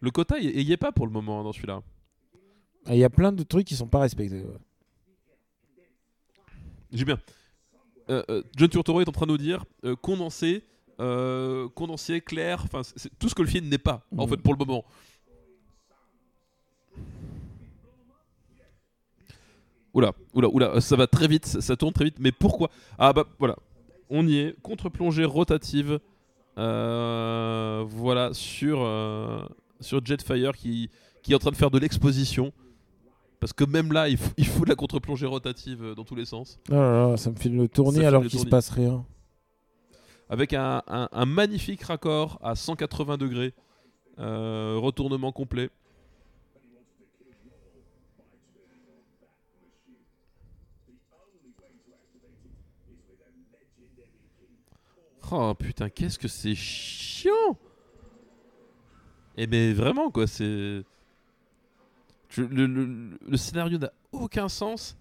Le 0.00 0.10
quota, 0.10 0.38
il 0.38 0.50
il 0.58 0.66
y 0.68 0.72
est 0.72 0.76
pas 0.78 0.90
pour 0.92 1.06
le 1.06 1.12
moment 1.12 1.40
hein, 1.40 1.44
dans 1.44 1.52
celui-là. 1.52 1.82
Ah, 2.86 2.94
Il 2.94 2.98
y 2.98 3.04
a 3.04 3.10
plein 3.10 3.30
de 3.32 3.42
trucs 3.42 3.66
qui 3.66 3.76
sont 3.76 3.86
pas 3.88 4.00
respectés. 4.00 4.40
ouais. 4.42 4.56
J'ai 6.92 7.04
bien. 7.04 7.18
Euh, 8.08 8.24
euh, 8.30 8.42
John 8.56 8.68
Turturro 8.68 9.00
est 9.00 9.08
en 9.08 9.12
train 9.12 9.26
de 9.26 9.32
nous 9.32 9.38
dire 9.38 9.64
condensé, 10.00 10.64
condensé, 11.74 12.20
clair, 12.20 12.62
enfin 12.64 12.82
c'est- 12.82 13.10
tout 13.18 13.28
ce 13.28 13.34
que 13.34 13.42
le 13.42 13.48
film 13.48 13.68
n'est 13.68 13.78
pas 13.78 14.02
en 14.16 14.24
Mhm. 14.24 14.30
fait 14.30 14.36
pour 14.38 14.54
le 14.54 14.58
moment. 14.64 14.84
Oula, 19.92 20.12
oula, 20.34 20.48
oula, 20.48 20.80
ça 20.80 20.94
va 20.96 21.06
très 21.08 21.26
vite, 21.26 21.46
ça, 21.46 21.60
ça 21.60 21.76
tourne 21.76 21.92
très 21.92 22.04
vite, 22.04 22.16
mais 22.20 22.30
pourquoi? 22.30 22.70
Ah 22.98 23.12
bah 23.12 23.24
voilà, 23.40 23.56
on 24.10 24.26
y 24.26 24.38
est, 24.38 24.56
contre-plongée 24.62 25.24
rotative, 25.24 25.98
euh, 26.58 27.84
voilà, 27.88 28.34
sur, 28.34 28.80
euh, 28.82 29.40
sur 29.80 30.04
Jetfire 30.04 30.52
qui, 30.56 30.90
qui 31.22 31.32
est 31.32 31.34
en 31.34 31.38
train 31.38 31.50
de 31.50 31.56
faire 31.56 31.70
de 31.70 31.78
l'exposition. 31.78 32.52
Parce 33.38 33.52
que 33.54 33.64
même 33.64 33.92
là, 33.92 34.08
il 34.08 34.18
faut, 34.18 34.32
il 34.36 34.46
faut 34.46 34.64
de 34.64 34.68
la 34.68 34.74
contre-plongée 34.76 35.26
rotative 35.26 35.82
euh, 35.82 35.94
dans 35.94 36.04
tous 36.04 36.14
les 36.14 36.26
sens. 36.26 36.58
Oh 36.70 36.74
là 36.74 37.08
là, 37.10 37.16
ça 37.16 37.30
me 37.30 37.36
fait 37.36 37.48
le 37.48 37.68
tournis 37.68 38.04
alors 38.04 38.20
qu'il 38.22 38.30
se 38.30 38.36
tournis. 38.36 38.50
passe 38.50 38.68
rien. 38.70 39.04
Avec 40.28 40.52
un, 40.52 40.82
un- 40.86 41.08
un 41.10 41.24
magnifique 41.24 41.82
raccord 41.82 42.38
à 42.42 42.54
180 42.54 43.16
degrés. 43.16 43.54
euh, 44.18 44.76
retournement 44.78 45.32
complet. 45.32 45.70
Oh 55.30 55.54
putain, 55.54 55.88
qu'est-ce 55.88 56.18
que 56.18 56.28
c'est 56.28 56.54
chiant 56.54 57.56
Et 59.36 59.46
mais 59.46 59.72
vraiment 59.72 60.10
quoi, 60.10 60.26
c'est... 60.26 60.82
Le, 62.36 63.36
scénario 63.36 63.78
n'a 63.78 63.92
aucun 64.12 64.48
sens. 64.48 64.96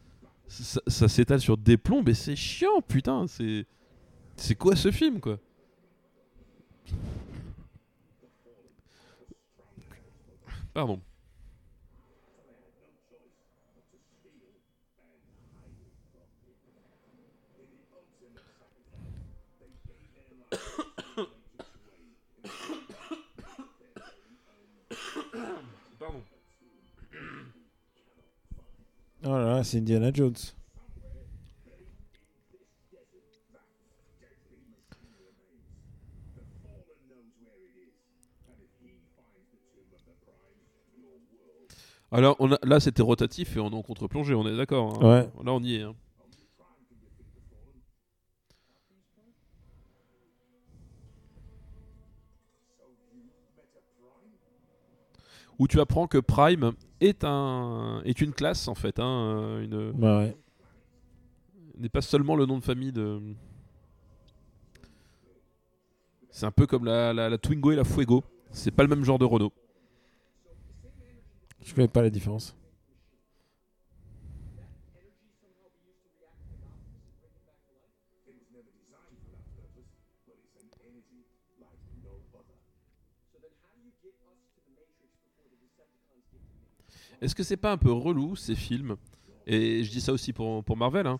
Ça, 0.47 1.07
s'étale 1.07 1.39
sur 1.39 1.57
des 1.57 1.77
plombs, 1.77 2.01
mais 2.03 2.15
c'est 2.15 2.35
chiant, 2.35 2.81
putain. 2.81 3.27
C'est, 3.27 3.67
c'est 4.35 4.55
quoi 4.55 4.75
ce 4.75 4.89
film, 4.89 5.19
quoi? 5.19 5.37
Pardon. 10.73 10.99
Oh 29.31 29.37
là 29.37 29.45
là, 29.57 29.63
c'est 29.63 29.77
Indiana 29.77 30.09
Jones. 30.11 30.33
Alors 42.11 42.35
on 42.39 42.51
a, 42.51 42.57
là 42.63 42.79
c'était 42.79 43.03
rotatif 43.03 43.55
et 43.55 43.59
on 43.59 43.69
est 43.69 43.75
en 43.75 43.83
contre-plongée, 43.83 44.33
on 44.33 44.47
est 44.47 44.57
d'accord. 44.57 44.95
hein. 45.03 45.07
Ouais. 45.07 45.43
Là 45.45 45.53
on 45.53 45.61
y 45.61 45.75
est. 45.75 45.83
hein. 45.83 45.93
Où 55.59 55.67
tu 55.67 55.79
apprends 55.79 56.07
que 56.07 56.17
Prime 56.17 56.71
est 57.01 57.23
un 57.23 58.01
est 58.05 58.19
une 58.21 58.33
classe 58.33 58.67
en 58.67 58.75
fait, 58.75 58.99
hein, 58.99 59.35
euh, 59.37 59.63
une 59.63 59.91
Bah 59.93 60.19
ouais. 60.19 60.37
n'est 61.77 61.89
pas 61.89 62.01
seulement 62.01 62.35
le 62.35 62.45
nom 62.45 62.57
de 62.57 62.63
famille 62.63 62.91
de. 62.91 63.19
C'est 66.29 66.45
un 66.45 66.51
peu 66.51 66.67
comme 66.67 66.85
la, 66.85 67.13
la, 67.13 67.29
la 67.29 67.37
Twingo 67.37 67.71
et 67.71 67.75
la 67.75 67.83
Fuego. 67.83 68.23
C'est 68.51 68.71
pas 68.71 68.83
le 68.83 68.89
même 68.89 69.03
genre 69.03 69.19
de 69.19 69.25
Renault. 69.25 69.51
Je 71.63 71.73
connais 71.73 71.87
pas 71.87 72.01
la 72.01 72.09
différence. 72.09 72.55
Est-ce 87.21 87.35
que 87.35 87.43
c'est 87.43 87.57
pas 87.57 87.71
un 87.71 87.77
peu 87.77 87.91
relou 87.91 88.35
ces 88.35 88.55
films? 88.55 88.95
Et 89.47 89.83
je 89.83 89.91
dis 89.91 90.01
ça 90.01 90.13
aussi 90.13 90.31
pour, 90.33 90.63
pour 90.63 90.77
Marvel. 90.77 91.07
hein, 91.07 91.19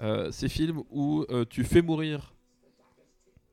euh, 0.00 0.30
ces 0.30 0.48
films 0.48 0.82
où 0.90 1.24
euh, 1.30 1.44
tu 1.48 1.64
fais 1.64 1.82
mourir 1.82 2.34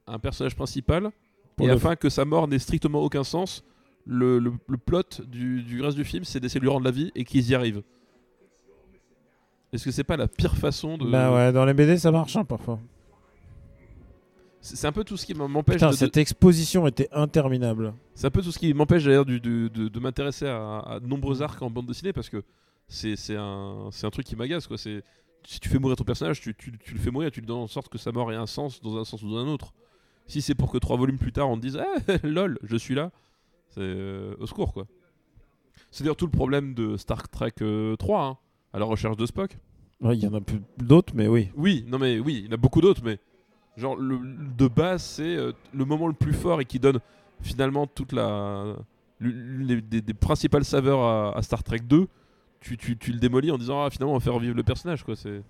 un 0.07 0.19
personnage 0.19 0.55
principal 0.55 1.11
Pour 1.55 1.65
et 1.65 1.69
le- 1.69 1.75
afin 1.75 1.95
que 1.95 2.09
sa 2.09 2.25
mort 2.25 2.47
n'ait 2.47 2.59
strictement 2.59 3.01
aucun 3.01 3.23
sens, 3.23 3.63
le, 4.05 4.37
le- 4.39 4.53
le 4.67 4.77
plot 4.77 5.01
du, 5.27 5.63
du 5.63 5.81
reste 5.81 5.97
du 5.97 6.03
film 6.03 6.23
c'est 6.23 6.39
d'essayer 6.39 6.59
de 6.59 6.65
lui 6.65 6.71
rendre 6.71 6.85
la 6.85 6.91
vie 6.91 7.11
et 7.15 7.23
qu'ils 7.23 7.49
y 7.49 7.55
arrivent. 7.55 7.81
Est-ce 9.73 9.83
que 9.85 9.91
c'est 9.91 10.03
pas 10.03 10.17
la 10.17 10.27
pire 10.27 10.55
façon 10.55 10.97
de. 10.97 11.09
Bah 11.09 11.33
ouais, 11.33 11.51
dans 11.51 11.65
les 11.65 11.73
BD 11.73 11.97
ça 11.97 12.11
marche 12.11 12.35
hein, 12.35 12.45
parfois. 12.45 12.79
C'est 14.65 14.87
un 14.87 14.91
peu 14.91 15.03
tout 15.03 15.15
ce 15.15 15.25
qui 15.27 15.33
m'empêche 15.35 15.79
de, 15.81 15.91
cette 15.91 16.17
exposition 16.17 16.87
était 16.87 17.07
interminable. 17.11 17.93
C'est 18.15 18.25
un 18.25 18.31
peu 18.31 18.41
tout 18.41 18.51
ce 18.51 18.57
qui 18.57 18.73
m'empêche 18.73 19.03
d'ailleurs 19.03 19.25
de, 19.25 19.37
de 19.37 19.99
m'intéresser 19.99 20.47
à, 20.47 20.79
à 20.79 20.99
de 20.99 21.05
nombreux 21.05 21.41
arcs 21.43 21.61
en 21.61 21.69
bande 21.69 21.85
dessinée 21.85 22.13
parce 22.13 22.29
que 22.29 22.43
c'est 22.87 23.35
un, 23.35 23.89
truc 24.11 24.25
qui 24.25 24.35
m'agace. 24.35 24.65
quoi. 24.67 24.77
C'est 24.77 25.03
Si 25.45 25.59
tu 25.59 25.69
fais 25.69 25.77
mourir 25.77 25.95
ton 25.97 26.03
personnage, 26.03 26.41
tu, 26.41 26.55
tu- 26.55 26.75
tu 26.77 26.93
le 26.93 26.99
fais 26.99 27.11
mourir, 27.11 27.29
tu 27.31 27.41
le 27.41 27.45
donnes 27.45 27.57
en 27.59 27.67
sorte 27.67 27.89
que 27.89 27.97
sa 27.99 28.11
mort 28.11 28.31
ait 28.31 28.35
un 28.35 28.47
sens 28.47 28.81
dans 28.81 28.97
un 28.97 29.05
sens 29.05 29.21
ou 29.21 29.29
dans 29.29 29.37
un 29.37 29.47
autre. 29.47 29.73
Si 30.27 30.41
c'est 30.41 30.55
pour 30.55 30.71
que 30.71 30.79
trois 30.79 30.97
volumes 30.97 31.19
plus 31.19 31.31
tard 31.31 31.49
on 31.49 31.57
te 31.57 31.61
dise 31.61 31.77
Ah, 31.77 32.13
lol, 32.23 32.57
je 32.63 32.75
suis 32.77 32.95
là, 32.95 33.11
c'est 33.69 33.81
euh, 33.81 34.33
au 34.39 34.47
secours 34.47 34.73
quoi. 34.73 34.87
C'est 35.91 36.03
d'ailleurs 36.03 36.15
tout 36.15 36.25
le 36.25 36.31
problème 36.31 36.73
de 36.73 36.97
Star 36.97 37.29
Trek 37.29 37.53
euh, 37.61 37.95
3, 37.97 38.23
hein, 38.25 38.37
à 38.73 38.79
la 38.79 38.85
recherche 38.85 39.15
de 39.17 39.25
Spock. 39.27 39.57
Ouais, 40.01 40.17
Il 40.17 40.23
y 40.23 40.27
en 40.27 40.33
a 40.33 40.41
plus 40.41 40.59
d'autres, 40.77 41.13
mais 41.15 41.27
oui. 41.27 41.49
Oui, 41.55 41.85
non 41.87 41.99
mais 41.99 42.19
oui, 42.19 42.39
il 42.39 42.45
y 42.45 42.49
en 42.49 42.53
a 42.53 42.57
beaucoup 42.57 42.81
d'autres, 42.81 43.01
mais 43.05 43.19
genre 43.77 43.95
le, 43.95 44.19
de 44.57 44.67
base 44.67 45.03
c'est 45.03 45.35
euh, 45.35 45.51
le 45.73 45.85
moment 45.85 46.07
le 46.07 46.13
plus 46.13 46.33
fort 46.33 46.61
et 46.61 46.65
qui 46.65 46.79
donne 46.79 46.99
finalement 47.41 47.87
toute 47.87 48.11
la 48.13 48.75
l'une 49.19 49.81
des, 49.81 50.13
principales 50.13 50.65
saveurs 50.65 51.35
à, 51.35 51.41
Star 51.41 51.63
Trek 51.63 51.79
2, 51.79 52.07
tu, 52.59 52.77
tu, 52.77 53.11
le 53.11 53.19
démolis 53.19 53.51
en 53.51 53.57
disant 53.57 53.83
ah 53.83 53.89
finalement 53.89 54.13
on 54.13 54.17
va 54.17 54.23
faire 54.23 54.33
revivre 54.33 54.55
le 54.55 54.63
personnage 54.63 55.03
quoi. 55.03 55.15
C'est 55.15 55.41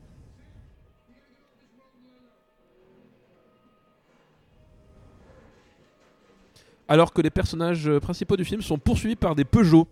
alors 6.88 7.12
que 7.12 7.22
les 7.22 7.32
personnages 7.32 7.90
principaux 8.00 8.38
du 8.38 8.46
film 8.46 8.62
sont 8.62 8.78
poursuivis 8.78 9.16
par 9.16 9.36
des 9.36 9.46
Peugeot. 9.46 9.88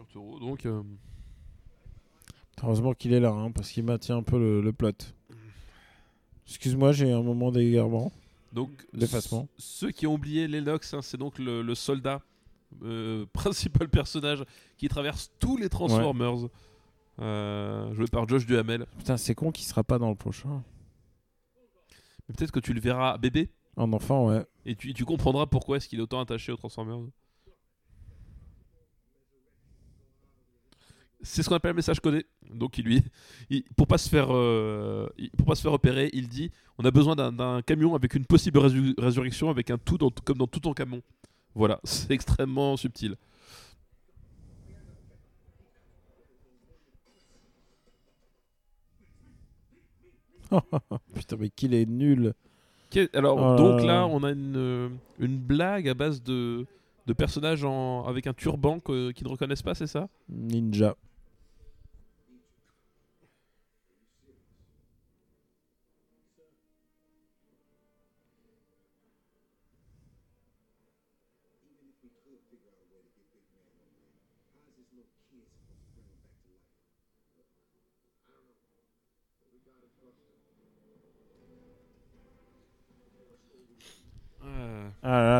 Euh, 0.00 0.38
donc. 0.40 0.66
Euh, 0.66 0.82
Heureusement 2.62 2.94
qu'il 2.94 3.12
est 3.12 3.20
là, 3.20 3.30
hein, 3.30 3.50
parce 3.50 3.70
qu'il 3.70 3.84
maintient 3.84 4.16
un 4.16 4.22
peu 4.22 4.38
le, 4.38 4.72
plot. 4.72 4.92
Excuse-moi, 6.46 6.92
j'ai 6.92 7.12
un 7.12 7.22
moment 7.22 7.50
d'égarement. 7.50 8.10
Donc, 8.52 8.70
d'effacement. 8.94 9.48
Ceux 9.58 9.90
qui 9.90 10.06
ont 10.06 10.14
oublié 10.14 10.46
Lennox, 10.48 10.94
hein, 10.94 11.02
c'est 11.02 11.18
donc 11.18 11.38
le, 11.38 11.74
soldat 11.74 12.22
euh, 12.82 13.26
principal 13.32 13.88
personnage 13.88 14.44
qui 14.78 14.88
traverse 14.88 15.30
tous 15.38 15.56
les 15.58 15.68
Transformers. 15.68 16.48
joué 17.18 18.06
par 18.10 18.26
Josh 18.28 18.46
Duhamel. 18.46 18.86
Putain, 18.96 19.16
c'est 19.16 19.34
con 19.34 19.50
qu'il 19.50 19.66
sera 19.66 19.84
pas 19.84 19.98
dans 19.98 20.08
le 20.08 20.16
prochain. 20.16 20.62
Mais 22.28 22.34
peut-être 22.34 22.52
que 22.52 22.60
tu 22.60 22.72
le 22.72 22.80
verras 22.80 23.18
bébé. 23.18 23.50
En 23.76 23.92
enfant, 23.92 24.28
ouais. 24.28 24.46
Et 24.64 24.76
tu, 24.76 24.94
tu 24.94 25.04
comprendras 25.04 25.46
pourquoi 25.46 25.76
est-ce 25.76 25.88
qu'il 25.88 25.98
est 25.98 26.02
autant 26.02 26.20
attaché 26.20 26.52
aux 26.52 26.56
Transformers. 26.56 27.00
C'est 31.22 31.42
ce 31.42 31.48
qu'on 31.48 31.56
appelle 31.56 31.72
un 31.72 31.74
message 31.74 32.00
codé. 32.00 32.26
Donc 32.50 32.78
il 32.78 32.84
lui, 32.84 33.02
pour 33.76 33.86
pas 33.86 33.98
se 33.98 34.08
faire, 34.08 34.28
euh, 34.30 35.08
pour 35.36 35.46
pas 35.46 35.54
se 35.54 35.62
faire 35.62 35.72
repérer, 35.72 36.10
il 36.12 36.28
dit 36.28 36.50
on 36.78 36.84
a 36.84 36.90
besoin 36.90 37.14
d'un 37.16 37.62
camion 37.62 37.94
avec 37.94 38.14
une 38.14 38.24
possible 38.26 38.58
résurrection 38.98 39.50
avec 39.50 39.70
un 39.70 39.78
tout 39.78 39.98
comme 40.24 40.38
dans 40.38 40.46
tout 40.46 40.60
ton 40.60 40.72
camion. 40.74 41.02
Voilà, 41.54 41.80
c'est 41.84 42.10
extrêmement 42.12 42.76
subtil. 42.76 43.16
Putain, 51.14 51.36
mais 51.38 51.50
qu'il 51.50 51.74
est 51.74 51.86
nul. 51.86 52.34
Alors, 53.12 53.38
oh 53.38 53.56
donc 53.56 53.82
là, 53.82 54.06
on 54.06 54.22
a 54.22 54.30
une, 54.30 54.98
une 55.18 55.36
blague 55.38 55.88
à 55.88 55.94
base 55.94 56.22
de, 56.22 56.64
de 57.06 57.12
personnages 57.12 57.64
en, 57.64 58.04
avec 58.04 58.26
un 58.26 58.32
turban 58.32 58.80
qui 58.80 58.92
ne 59.24 59.28
reconnaissent 59.28 59.62
pas, 59.62 59.74
c'est 59.74 59.86
ça? 59.86 60.08
Ninja. 60.28 60.96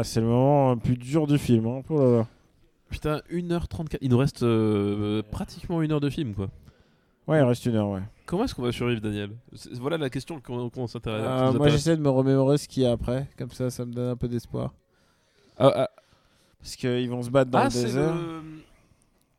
C'est 0.05 0.20
le 0.20 0.26
moment 0.26 0.74
le 0.74 0.81
plus 0.81 0.97
dur 0.97 1.26
du 1.26 1.39
film. 1.39 1.66
Hein. 1.66 1.82
Oh 1.90 2.22
Putain, 2.90 3.20
1h34. 3.31 3.98
Il 4.02 4.10
nous 4.10 4.18
reste 4.18 4.43
euh, 4.43 5.22
pratiquement 5.31 5.82
une 5.82 5.93
heure 5.93 6.01
de 6.01 6.10
film, 6.10 6.35
quoi. 6.35 6.48
Ouais, 7.26 7.39
il 7.39 7.43
reste 7.43 7.64
une 7.66 7.74
heure, 7.74 7.89
ouais. 7.89 8.02
Comment 8.26 8.44
est-ce 8.44 8.55
qu'on 8.55 8.62
va 8.62 8.70
survivre, 8.70 9.01
Daniel? 9.01 9.31
Voilà 9.72 9.97
la 9.97 10.10
question 10.10 10.40
qu'on 10.40 10.86
s'intéresse. 10.86 11.24
Euh, 11.26 11.52
moi, 11.55 11.68
j'essaie 11.68 11.97
de 11.97 12.02
me 12.02 12.10
remémorer 12.10 12.59
ce 12.59 12.68
qu'il 12.68 12.82
y 12.82 12.86
a 12.86 12.93
après. 12.93 13.28
Comme 13.39 13.51
ça, 13.51 13.70
ça 13.70 13.85
me 13.85 13.93
donne 13.93 14.10
un 14.10 14.16
peu 14.16 14.28
d'espoir. 14.28 14.72
Ah, 15.59 15.72
ah. 15.74 15.90
Parce 16.60 16.76
qu'ils 16.76 17.10
vont 17.10 17.22
se 17.22 17.31
battre 17.31 17.51
dans 17.51 17.59
ah, 17.59 17.64
le 17.64 17.70
désert. 17.70 18.14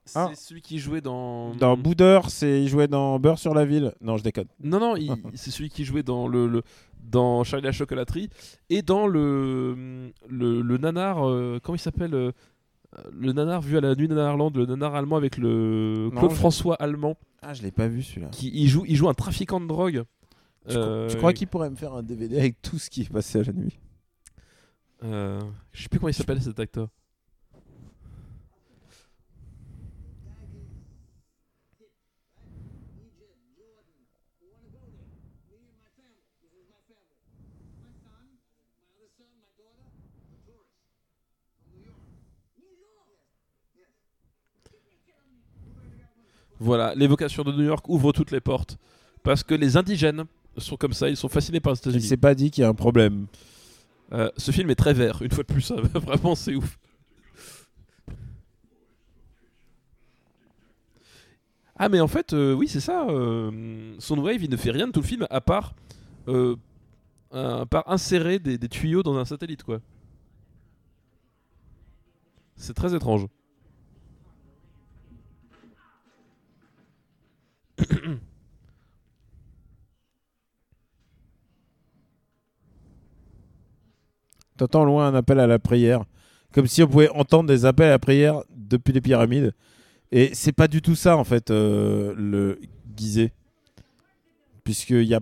C'est 0.05 0.19
ah. 0.19 0.31
celui 0.35 0.61
qui 0.61 0.77
jouait 0.77 1.01
dans. 1.01 1.55
Dans 1.55 1.75
Boudeur, 1.75 2.29
c'est 2.29 2.61
il 2.61 2.67
jouait 2.67 2.87
dans 2.87 3.19
Beurre 3.19 3.39
sur 3.39 3.55
la 3.55 3.65
ville. 3.65 3.93
Non, 4.01 4.17
je 4.17 4.23
déconne. 4.23 4.47
Non, 4.63 4.79
non, 4.79 4.95
c'est 5.33 5.49
celui 5.49 5.69
qui 5.69 5.83
jouait 5.83 6.03
dans 6.03 6.27
le, 6.27 6.47
le, 6.47 6.61
dans 7.03 7.43
Charlie 7.43 7.65
la 7.65 7.71
chocolaterie 7.71 8.29
et 8.69 8.83
dans 8.83 9.07
le 9.07 10.11
le, 10.29 10.61
le 10.61 10.77
nanar. 10.77 11.27
Euh, 11.27 11.59
comment 11.61 11.75
il 11.75 11.79
s'appelle 11.79 12.13
euh, 12.13 12.31
Le 13.11 13.33
nanar 13.33 13.61
vu 13.61 13.77
à 13.77 13.81
la 13.81 13.95
nuit 13.95 14.07
Nanarland, 14.07 14.51
le 14.55 14.67
nanar 14.67 14.93
allemand 14.93 15.15
avec 15.15 15.37
le 15.37 16.11
Claude 16.15 16.33
François 16.33 16.75
allemand. 16.75 17.17
Ah, 17.41 17.53
je 17.53 17.63
l'ai 17.63 17.71
pas 17.71 17.87
vu 17.87 18.03
celui-là. 18.03 18.27
Qui 18.31 18.51
il 18.53 18.67
joue, 18.67 18.85
il 18.87 18.95
joue 18.95 19.09
un 19.09 19.13
trafiquant 19.15 19.59
de 19.59 19.67
drogue. 19.67 20.03
Tu, 20.67 20.75
euh, 20.77 21.13
crois 21.15 21.33
qu'il 21.33 21.47
pourrait 21.47 21.69
me 21.69 21.75
faire 21.75 21.93
un 21.93 22.01
DVD 22.01 22.39
avec 22.39 22.61
tout 22.61 22.79
ce 22.79 22.89
qui 22.89 23.01
est 23.01 23.11
passé 23.11 23.39
à 23.39 23.43
la 23.43 23.53
nuit? 23.53 23.77
Euh, 25.03 25.39
Je 25.73 25.83
sais 25.83 25.89
plus 25.89 25.99
comment 25.99 26.09
il 26.09 26.13
s'appelle 26.13 26.41
cet 26.41 26.59
acteur. 26.59 26.89
Voilà, 46.59 46.93
l'évocation 46.95 47.43
de 47.43 47.51
New 47.51 47.63
York 47.63 47.87
ouvre 47.89 48.11
toutes 48.11 48.31
les 48.31 48.41
portes. 48.41 48.77
Parce 49.23 49.43
que 49.43 49.55
les 49.55 49.77
indigènes 49.77 50.25
sont 50.57 50.77
comme 50.77 50.93
ça, 50.93 51.09
ils 51.09 51.17
sont 51.17 51.29
fascinés 51.29 51.59
par 51.59 51.73
les 51.73 51.79
États-Unis. 51.79 52.03
Il 52.03 52.07
s'est 52.07 52.17
pas 52.17 52.35
dit 52.35 52.51
qu'il 52.51 52.61
y 52.61 52.65
a 52.65 52.69
un 52.69 52.73
problème. 52.73 53.27
Euh, 54.13 54.29
ce 54.37 54.51
film 54.51 54.69
est 54.69 54.75
très 54.75 54.93
vert, 54.93 55.21
une 55.21 55.31
fois 55.31 55.43
de 55.43 55.51
plus. 55.51 55.71
Hein. 55.71 55.81
Vraiment, 55.93 56.35
c'est 56.35 56.55
ouf. 56.55 56.77
Ah, 61.77 61.89
mais 61.89 61.99
en 61.99 62.07
fait, 62.07 62.33
euh, 62.33 62.53
oui, 62.53 62.67
c'est 62.67 62.79
ça. 62.79 63.05
Euh, 63.09 63.93
Soundwave, 63.99 64.43
il 64.43 64.49
ne 64.49 64.55
fait 64.55 64.71
rien 64.71 64.87
de 64.87 64.91
tout 64.93 65.01
le 65.01 65.05
film 65.05 65.27
à 65.29 65.41
part, 65.41 65.75
euh, 66.29 66.55
à 67.33 67.65
part 67.65 67.83
insérer 67.87 68.39
des, 68.39 68.57
des 68.57 68.69
tuyaux 68.69 69.03
dans 69.03 69.17
un 69.17 69.25
satellite, 69.25 69.63
quoi. 69.63 69.79
C'est 72.55 72.73
très 72.73 72.95
étrange. 72.95 73.27
T'entends 84.57 84.85
loin 84.85 85.07
un 85.07 85.15
appel 85.15 85.39
à 85.39 85.47
la 85.47 85.59
prière, 85.59 86.05
comme 86.53 86.67
si 86.67 86.81
on 86.81 86.87
pouvait 86.87 87.09
entendre 87.09 87.49
des 87.49 87.65
appels 87.65 87.87
à 87.87 87.91
la 87.91 87.99
prière 87.99 88.41
depuis 88.55 88.93
les 88.93 89.01
pyramides. 89.01 89.53
Et 90.11 90.29
c'est 90.33 90.53
pas 90.53 90.67
du 90.69 90.81
tout 90.81 90.95
ça 90.95 91.17
en 91.17 91.23
fait 91.25 91.51
euh, 91.51 92.13
le 92.15 92.59
Gizeh, 92.95 93.31
puisqu'il 94.63 95.03
y 95.03 95.13
a 95.13 95.19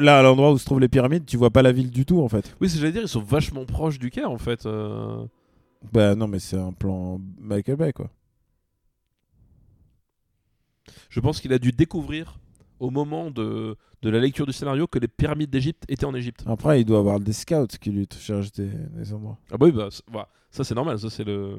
là 0.00 0.18
à 0.20 0.22
l'endroit 0.22 0.52
où 0.52 0.58
se 0.58 0.64
trouvent 0.64 0.78
les 0.80 0.88
pyramides, 0.88 1.26
tu 1.26 1.36
vois 1.36 1.50
pas 1.50 1.62
la 1.62 1.72
ville 1.72 1.90
du 1.90 2.04
tout 2.04 2.22
en 2.22 2.28
fait. 2.28 2.54
Oui, 2.60 2.68
c'est 2.68 2.78
j'allais 2.78 2.92
dire, 2.92 3.02
ils 3.02 3.08
sont 3.08 3.22
vachement 3.22 3.64
proches 3.64 3.98
du 3.98 4.10
Caire 4.10 4.30
en 4.30 4.38
fait. 4.38 4.66
Euh. 4.66 5.24
Bah 5.92 6.14
non, 6.14 6.28
mais 6.28 6.38
c'est 6.38 6.56
un 6.58 6.72
plan 6.72 7.20
Michael 7.40 7.76
Bay 7.76 7.92
quoi. 7.92 8.10
Je 11.08 11.20
pense 11.20 11.40
qu'il 11.40 11.52
a 11.52 11.58
dû 11.58 11.72
découvrir 11.72 12.38
au 12.80 12.90
moment 12.90 13.30
de, 13.30 13.76
de, 14.02 14.10
la 14.10 14.18
lecture 14.18 14.46
du 14.46 14.52
scénario 14.52 14.86
que 14.86 14.98
les 14.98 15.08
pyramides 15.08 15.50
d'Égypte 15.50 15.84
étaient 15.88 16.04
en 16.04 16.14
Égypte. 16.14 16.44
Après, 16.46 16.80
il 16.80 16.84
doit 16.84 16.98
avoir 16.98 17.20
des 17.20 17.32
scouts 17.32 17.66
qui 17.80 17.90
lui 17.90 18.06
cherchent 18.18 18.52
des, 18.52 19.12
endroits. 19.12 19.38
Ah 19.50 19.56
bah 19.56 19.66
oui, 19.66 19.72
bah, 19.72 19.88
bah 20.12 20.28
ça 20.50 20.64
c'est 20.64 20.74
normal, 20.74 20.98
ça 20.98 21.10
c'est 21.10 21.24
le 21.24 21.58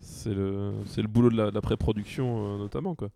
c'est 0.00 0.34
le 0.34 0.72
c'est 0.86 1.02
le 1.02 1.08
boulot 1.08 1.30
de 1.30 1.36
la, 1.36 1.60
pré-production 1.60 2.54
euh, 2.54 2.58
notamment 2.58 2.94
quoi. 2.94 3.10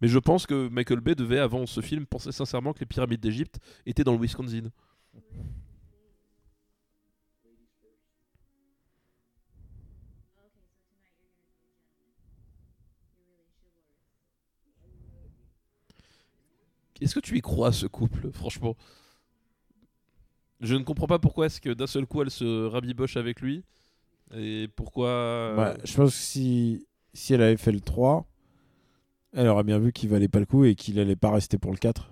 Mais 0.00 0.08
je 0.08 0.18
pense 0.18 0.46
que 0.46 0.68
Michael 0.68 1.00
Bay 1.00 1.14
devait 1.14 1.38
avant 1.38 1.66
ce 1.66 1.80
film 1.80 2.04
penser 2.04 2.32
sincèrement 2.32 2.72
que 2.72 2.80
les 2.80 2.86
pyramides 2.86 3.20
d'Égypte 3.20 3.58
étaient 3.86 4.04
dans 4.04 4.12
le 4.12 4.18
Wisconsin. 4.18 4.70
Est-ce 17.00 17.14
que 17.14 17.20
tu 17.20 17.36
y 17.36 17.40
crois, 17.40 17.72
ce 17.72 17.86
couple, 17.86 18.30
franchement? 18.32 18.76
Je 20.60 20.74
ne 20.74 20.82
comprends 20.82 21.06
pas 21.06 21.18
pourquoi 21.18 21.46
est-ce 21.46 21.60
que 21.60 21.70
d'un 21.70 21.86
seul 21.86 22.06
coup 22.06 22.22
elle 22.22 22.30
se 22.30 22.66
rabiboche 22.66 23.16
avec 23.16 23.40
lui. 23.40 23.64
Et 24.34 24.68
pourquoi 24.76 25.54
bah, 25.56 25.76
Je 25.84 25.94
pense 25.94 26.10
que 26.10 26.16
si, 26.16 26.86
si 27.12 27.34
elle 27.34 27.42
avait 27.42 27.56
fait 27.56 27.72
le 27.72 27.80
3, 27.80 28.26
elle 29.32 29.48
aurait 29.48 29.64
bien 29.64 29.78
vu 29.78 29.92
qu'il 29.92 30.08
valait 30.08 30.28
pas 30.28 30.40
le 30.40 30.46
coup 30.46 30.64
et 30.64 30.74
qu'il 30.74 30.98
allait 30.98 31.16
pas 31.16 31.30
rester 31.30 31.58
pour 31.58 31.72
le 31.72 31.76
4. 31.76 32.10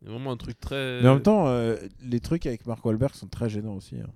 Il 0.00 0.06
y 0.06 0.10
a 0.10 0.12
vraiment 0.12 0.32
un 0.32 0.36
truc 0.36 0.60
très. 0.60 1.00
Mais 1.02 1.08
en 1.08 1.14
même 1.14 1.22
temps, 1.22 1.48
euh, 1.48 1.76
les 2.02 2.20
trucs 2.20 2.46
avec 2.46 2.66
Mark 2.66 2.84
Wahlberg 2.84 3.14
sont 3.14 3.28
très 3.28 3.48
gênants 3.48 3.74
aussi. 3.74 3.96
hein. 3.96 4.10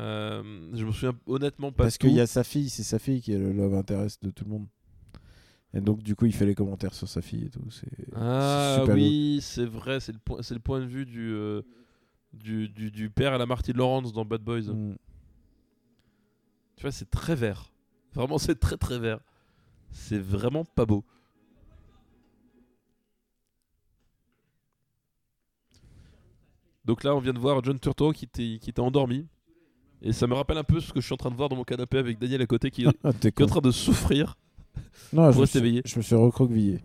Euh, 0.00 0.42
je 0.72 0.84
me 0.84 0.90
souviens 0.90 1.16
honnêtement 1.26 1.70
pas 1.70 1.84
Parce 1.84 1.98
qu'il 1.98 2.12
y 2.12 2.20
a 2.20 2.26
sa 2.26 2.42
fille, 2.42 2.68
c'est 2.68 2.82
sa 2.82 2.98
fille 2.98 3.20
qui 3.20 3.32
est 3.32 3.38
le 3.38 3.52
love 3.52 3.74
interest 3.74 4.24
de 4.24 4.30
tout 4.30 4.44
le 4.44 4.50
monde. 4.50 4.66
Et 5.74 5.80
donc, 5.80 6.02
du 6.02 6.14
coup, 6.14 6.26
il 6.26 6.32
fait 6.34 6.46
les 6.46 6.54
commentaires 6.54 6.94
sur 6.94 7.08
sa 7.08 7.20
fille 7.20 7.46
et 7.46 7.50
tout. 7.50 7.68
C'est 7.70 7.88
Ah 8.14 8.76
super 8.80 8.94
oui, 8.94 9.40
c'est 9.42 9.64
vrai, 9.66 9.98
c'est 9.98 10.12
le, 10.12 10.18
point- 10.18 10.40
c'est 10.40 10.54
le 10.54 10.60
point 10.60 10.78
de 10.80 10.86
vue 10.86 11.04
du, 11.04 11.32
euh, 11.32 11.62
du, 12.32 12.68
du, 12.68 12.92
du 12.92 13.10
père 13.10 13.32
à 13.32 13.38
la 13.38 13.46
Marty 13.46 13.72
Lawrence 13.72 14.12
dans 14.12 14.24
Bad 14.24 14.42
Boys. 14.42 14.72
Mm. 14.72 14.94
Tu 16.76 16.82
vois, 16.82 16.92
c'est 16.92 17.10
très 17.10 17.34
vert. 17.34 17.72
Vraiment, 18.14 18.38
c'est 18.38 18.54
très 18.54 18.76
très 18.76 19.00
vert. 19.00 19.18
C'est 19.90 20.18
vraiment 20.18 20.64
pas 20.64 20.86
beau. 20.86 21.04
Donc 26.84 27.02
là, 27.02 27.16
on 27.16 27.18
vient 27.18 27.32
de 27.32 27.38
voir 27.38 27.62
John 27.64 27.80
Turturro 27.80 28.12
qui 28.12 28.26
était, 28.26 28.80
endormi. 28.80 29.26
Et 30.02 30.12
ça 30.12 30.26
me 30.26 30.34
rappelle 30.34 30.58
un 30.58 30.64
peu 30.64 30.80
ce 30.80 30.92
que 30.92 31.00
je 31.00 31.06
suis 31.06 31.14
en 31.14 31.16
train 31.16 31.30
de 31.30 31.36
voir 31.36 31.48
dans 31.48 31.56
mon 31.56 31.64
canapé 31.64 31.98
avec 31.98 32.18
Daniel 32.18 32.42
à 32.42 32.46
côté 32.46 32.70
qui, 32.70 32.84
qui 33.20 33.26
est 33.26 33.42
en 33.42 33.46
train 33.46 33.60
de 33.60 33.70
souffrir. 33.70 34.36
Non, 35.12 35.30
je 35.32 35.40
me, 35.40 35.46
suis, 35.46 35.82
je 35.84 35.96
me 35.98 36.02
suis 36.02 36.14
recroquevillé. 36.14 36.80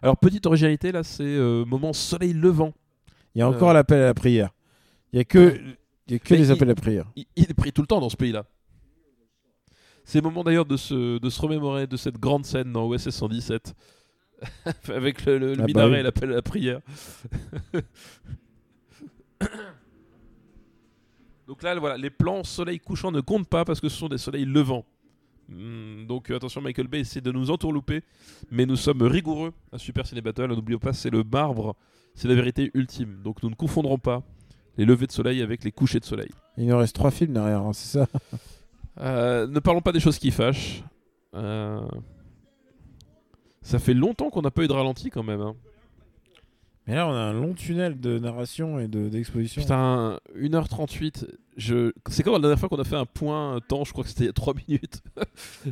Alors, 0.00 0.16
petite 0.16 0.46
originalité, 0.46 0.90
là, 0.92 1.02
c'est 1.04 1.22
euh, 1.22 1.64
moment 1.64 1.92
soleil 1.92 2.32
levant. 2.32 2.72
Il 3.34 3.38
y 3.38 3.42
a 3.42 3.46
Euh. 3.46 3.50
encore 3.50 3.72
l'appel 3.72 4.00
à 4.02 4.06
la 4.06 4.14
prière. 4.14 4.50
Il 5.12 5.18
y 5.18 5.20
a 5.20 5.24
que, 5.24 5.60
il 6.08 6.12
y 6.12 6.14
a 6.16 6.18
que 6.18 6.34
Mais 6.34 6.40
les 6.40 6.46
il- 6.48 6.52
appels 6.52 6.68
à 6.68 6.72
la 6.72 6.74
prière. 6.74 7.06
il, 7.14 7.26
il 7.36 7.44
est 7.50 7.54
pris 7.54 7.72
tout 7.72 7.82
le 7.82 7.86
temps 7.86 8.00
dans 8.00 8.08
ce 8.08 8.16
pays-là. 8.16 8.44
C'est 10.04 10.18
le 10.18 10.24
moment 10.24 10.42
d'ailleurs 10.42 10.64
de 10.66 10.76
se, 10.76 11.18
de 11.18 11.30
se 11.30 11.40
remémorer 11.40 11.86
de 11.86 11.96
cette 11.96 12.18
grande 12.18 12.44
scène 12.44 12.72
dans 12.72 12.84
OSS 12.88 13.10
117 13.10 13.72
avec 14.88 15.24
le, 15.24 15.38
le- 15.38 15.46
le 15.48 15.52
Ah 15.54 15.56
bah 15.58 15.66
minaret 15.66 15.90
oui. 15.92 15.98
et 15.98 16.02
l'appel 16.02 16.32
à 16.32 16.34
la 16.34 16.42
prière. 16.42 16.80
Donc 21.46 21.62
là, 21.62 21.74
voilà, 21.78 21.96
les 21.96 22.10
plans 22.10 22.42
soleil 22.44 22.78
couchant 22.80 23.12
ne 23.12 23.20
comptent 23.20 23.48
pas 23.48 23.64
parce 23.64 23.80
que 23.80 23.88
ce 23.88 23.96
sont 23.96 24.08
des 24.08 24.18
soleils 24.18 24.44
levants. 24.44 24.84
Hmm, 25.48 26.06
donc 26.06 26.30
euh, 26.30 26.36
attention, 26.36 26.60
Michael 26.60 26.88
Bay 26.88 27.00
essaie 27.00 27.20
de 27.20 27.32
nous 27.32 27.50
entourlouper, 27.50 28.02
mais 28.50 28.64
nous 28.66 28.76
sommes 28.76 29.02
rigoureux 29.02 29.52
à 29.72 29.78
Super 29.78 30.06
Ciné 30.06 30.20
Battle. 30.20 30.46
N'oublions 30.48 30.78
pas, 30.78 30.92
c'est 30.92 31.10
le 31.10 31.24
marbre, 31.24 31.74
c'est 32.14 32.28
la 32.28 32.34
vérité 32.34 32.70
ultime. 32.74 33.20
Donc 33.22 33.42
nous 33.42 33.50
ne 33.50 33.54
confondrons 33.54 33.98
pas 33.98 34.22
les 34.78 34.84
levées 34.84 35.06
de 35.06 35.12
soleil 35.12 35.42
avec 35.42 35.64
les 35.64 35.72
couchers 35.72 36.00
de 36.00 36.04
soleil. 36.04 36.30
Il 36.56 36.66
nous 36.66 36.76
reste 36.78 36.94
trois 36.94 37.10
films 37.10 37.32
derrière, 37.34 37.60
hein, 37.62 37.72
c'est 37.72 37.98
ça 37.98 38.06
Euh, 39.00 39.46
ne 39.46 39.58
parlons 39.58 39.80
pas 39.80 39.92
des 39.92 40.00
choses 40.00 40.18
qui 40.18 40.30
fâchent. 40.30 40.82
Euh, 41.34 41.80
Ça 43.62 43.78
fait 43.78 43.94
longtemps 43.94 44.28
qu'on 44.28 44.42
n'a 44.42 44.50
pas 44.50 44.64
eu 44.64 44.68
de 44.68 44.72
ralenti 44.74 45.08
quand 45.08 45.22
même. 45.22 45.40
hein. 45.40 45.54
Mais 46.86 46.96
là, 46.96 47.06
on 47.06 47.12
a 47.12 47.16
un 47.18 47.32
long 47.32 47.54
tunnel 47.54 48.00
de 48.00 48.18
narration 48.18 48.80
et 48.80 48.88
de- 48.88 49.08
d'exposition. 49.08 49.62
Putain, 49.62 50.18
1h38. 50.36 51.26
Je... 51.56 51.92
C'est 52.08 52.22
comme 52.24 52.32
la 52.32 52.40
dernière 52.40 52.58
fois 52.58 52.68
qu'on 52.68 52.80
a 52.80 52.84
fait 52.84 52.96
un 52.96 53.06
point 53.06 53.60
temps, 53.68 53.84
je 53.84 53.92
crois 53.92 54.02
que 54.02 54.10
c'était 54.10 54.24
il 54.24 54.26
y 54.26 54.30
a 54.30 54.32
3 54.32 54.54
minutes. 54.68 55.00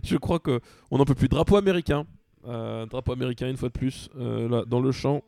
je 0.05 0.17
crois 0.17 0.39
qu'on 0.39 0.61
n'en 0.93 1.05
peut 1.05 1.17
plus. 1.17 1.29
Drapeau 1.29 1.57
américain. 1.57 2.07
Euh, 2.47 2.87
drapeau 2.87 3.13
américain 3.13 3.49
une 3.51 3.57
fois 3.57 3.69
de 3.71 3.75
plus. 3.75 4.09
euh, 4.17 4.49
là, 4.49 4.65
dans 4.65 4.81
le 4.81 4.93
champ. 4.93 5.23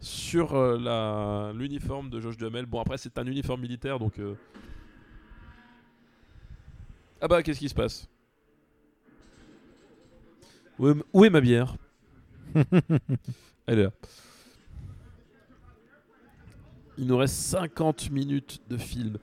Sur 0.00 0.54
euh, 0.54 0.78
la- 0.78 1.52
l'uniforme 1.54 2.08
de 2.08 2.18
Josh 2.20 2.38
Duhamel. 2.38 2.64
Bon, 2.64 2.80
après, 2.80 2.96
c'est 2.96 3.18
un 3.18 3.26
uniforme 3.26 3.60
militaire 3.60 3.98
donc. 3.98 4.18
euh, 4.18 4.34
Ah 7.20 7.28
bah, 7.28 7.42
qu'est-ce 7.42 7.58
qui 7.58 7.68
se 7.68 7.74
passe? 7.74 8.08
Où 10.78 10.88
est, 10.88 10.92
m- 10.92 11.02
où 11.12 11.24
est 11.26 11.30
ma 11.30 11.42
bière? 11.42 11.76
Elle 13.66 13.78
est 13.78 13.82
là. 13.84 13.90
Il 17.00 17.06
nous 17.06 17.16
reste 17.16 17.34
50 17.34 18.10
minutes 18.10 18.60
de 18.68 18.76
film. 18.76 19.16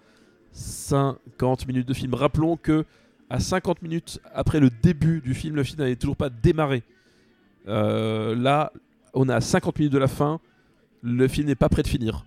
50 0.52 1.68
minutes 1.68 1.88
de 1.88 1.94
film. 1.94 2.16
Rappelons 2.16 2.58
que 2.58 2.86
à 3.30 3.40
50 3.40 3.84
minutes 3.84 4.20
après 4.34 4.60
le 4.60 4.72
début 4.72 5.22
du 5.22 5.36
film, 5.36 5.56
le 5.56 5.64
film 5.64 5.78
n'avait 5.78 5.96
toujours 5.96 6.16
pas 6.16 6.32
démarré. 6.32 6.82
Euh, 7.68 8.36
là, 8.36 8.74
on 9.14 9.30
est 9.30 9.34
à 9.34 9.42
50 9.42 9.78
minutes 9.78 9.94
de 9.94 10.00
la 10.00 10.08
fin. 10.08 10.40
Le 11.04 11.28
film 11.28 11.46
n'est 11.46 11.56
pas 11.56 11.70
prêt 11.70 11.84
de 11.84 11.88
finir. 11.88 12.26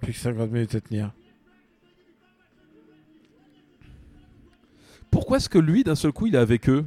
Plus 0.00 0.14
que 0.14 0.18
50 0.18 0.50
minutes 0.50 0.74
à 0.74 0.80
tenir. 0.80 1.12
Pourquoi 5.10 5.36
est-ce 5.36 5.50
que 5.50 5.58
lui, 5.58 5.84
d'un 5.84 5.94
seul 5.94 6.12
coup, 6.12 6.26
il 6.26 6.34
est 6.36 6.38
avec 6.38 6.70
eux? 6.70 6.86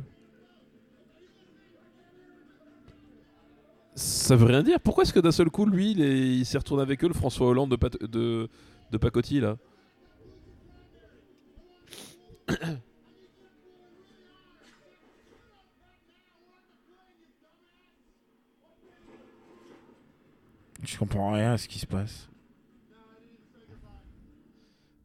Ça 4.24 4.38
veut 4.38 4.46
rien 4.46 4.64
dire. 4.64 4.80
Pourquoi 4.80 5.04
est-ce 5.04 5.12
que 5.12 5.20
d'un 5.20 5.34
seul 5.34 5.50
coup, 5.50 5.66
lui, 5.66 5.92
il 5.92 6.02
est- 6.02 6.38
il 6.38 6.46
s'est 6.46 6.58
retourné 6.58 6.82
avec 6.82 7.04
eux, 7.04 7.10
le 7.10 7.14
François 7.14 7.48
Hollande 7.48 7.72
de, 7.72 7.76
Pat- 7.76 8.02
de, 8.02 8.48
de 8.92 8.98
Pacotti, 8.98 9.42
là? 9.42 9.58
Je 20.84 20.98
comprends 20.98 21.32
rien 21.32 21.54
à 21.54 21.58
ce 21.58 21.68
qui 21.68 21.80
se 21.80 21.86
passe. 21.86 22.30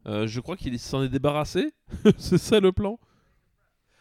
Euh, 0.07 0.27
je 0.27 0.41
crois 0.41 0.57
qu'il 0.57 0.79
s'en 0.79 1.03
est 1.03 1.09
débarrassé. 1.09 1.73
c'est 2.19 2.39
ça 2.39 2.61
le 2.61 2.73
plan? 2.73 2.99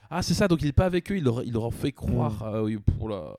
Ah, 0.10 0.22
c'est 0.22 0.34
ça. 0.34 0.48
Donc 0.48 0.62
il 0.62 0.68
est 0.68 0.74
pas 0.74 0.86
avec 0.86 1.12
eux. 1.12 1.18
Il 1.18 1.24
leur, 1.24 1.44
il 1.44 1.54
leur 1.54 1.74
fait 1.74 1.92
croire. 1.92 2.42
Ah 2.44 2.64
oui, 2.64 2.78
pour 2.78 3.10
la. 3.10 3.36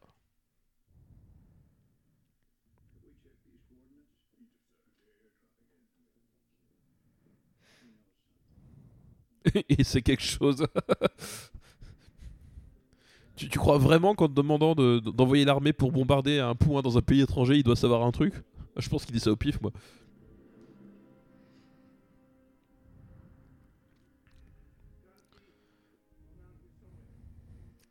Et 9.69 9.85
c'est 9.85 10.03
quelque 10.03 10.23
chose. 10.23 10.67
tu, 13.37 13.49
crois 13.49 13.79
vraiment 13.79 14.15
qu'en 14.15 14.29
te 14.29 14.35
demandant 14.35 14.75
de- 14.75 14.99
d'envoyer 15.01 15.45
l'armée 15.45 15.73
pour 15.73 15.93
bombarder 15.93 16.39
un 16.41 16.55
point 16.55 16.83
dans 16.83 16.99
un 16.99 17.03
pays 17.03 17.21
étranger, 17.21 17.57
il 17.57 17.63
doit 17.63 17.77
savoir 17.77 18.03
un 18.05 18.11
truc? 18.11 18.35
Je 18.77 18.89
pense 18.89 19.05
qu'il 19.05 19.15
dit 19.15 19.21
ça 19.21 19.31
au 19.31 19.37
pif, 19.37 19.61
moi. 19.61 19.73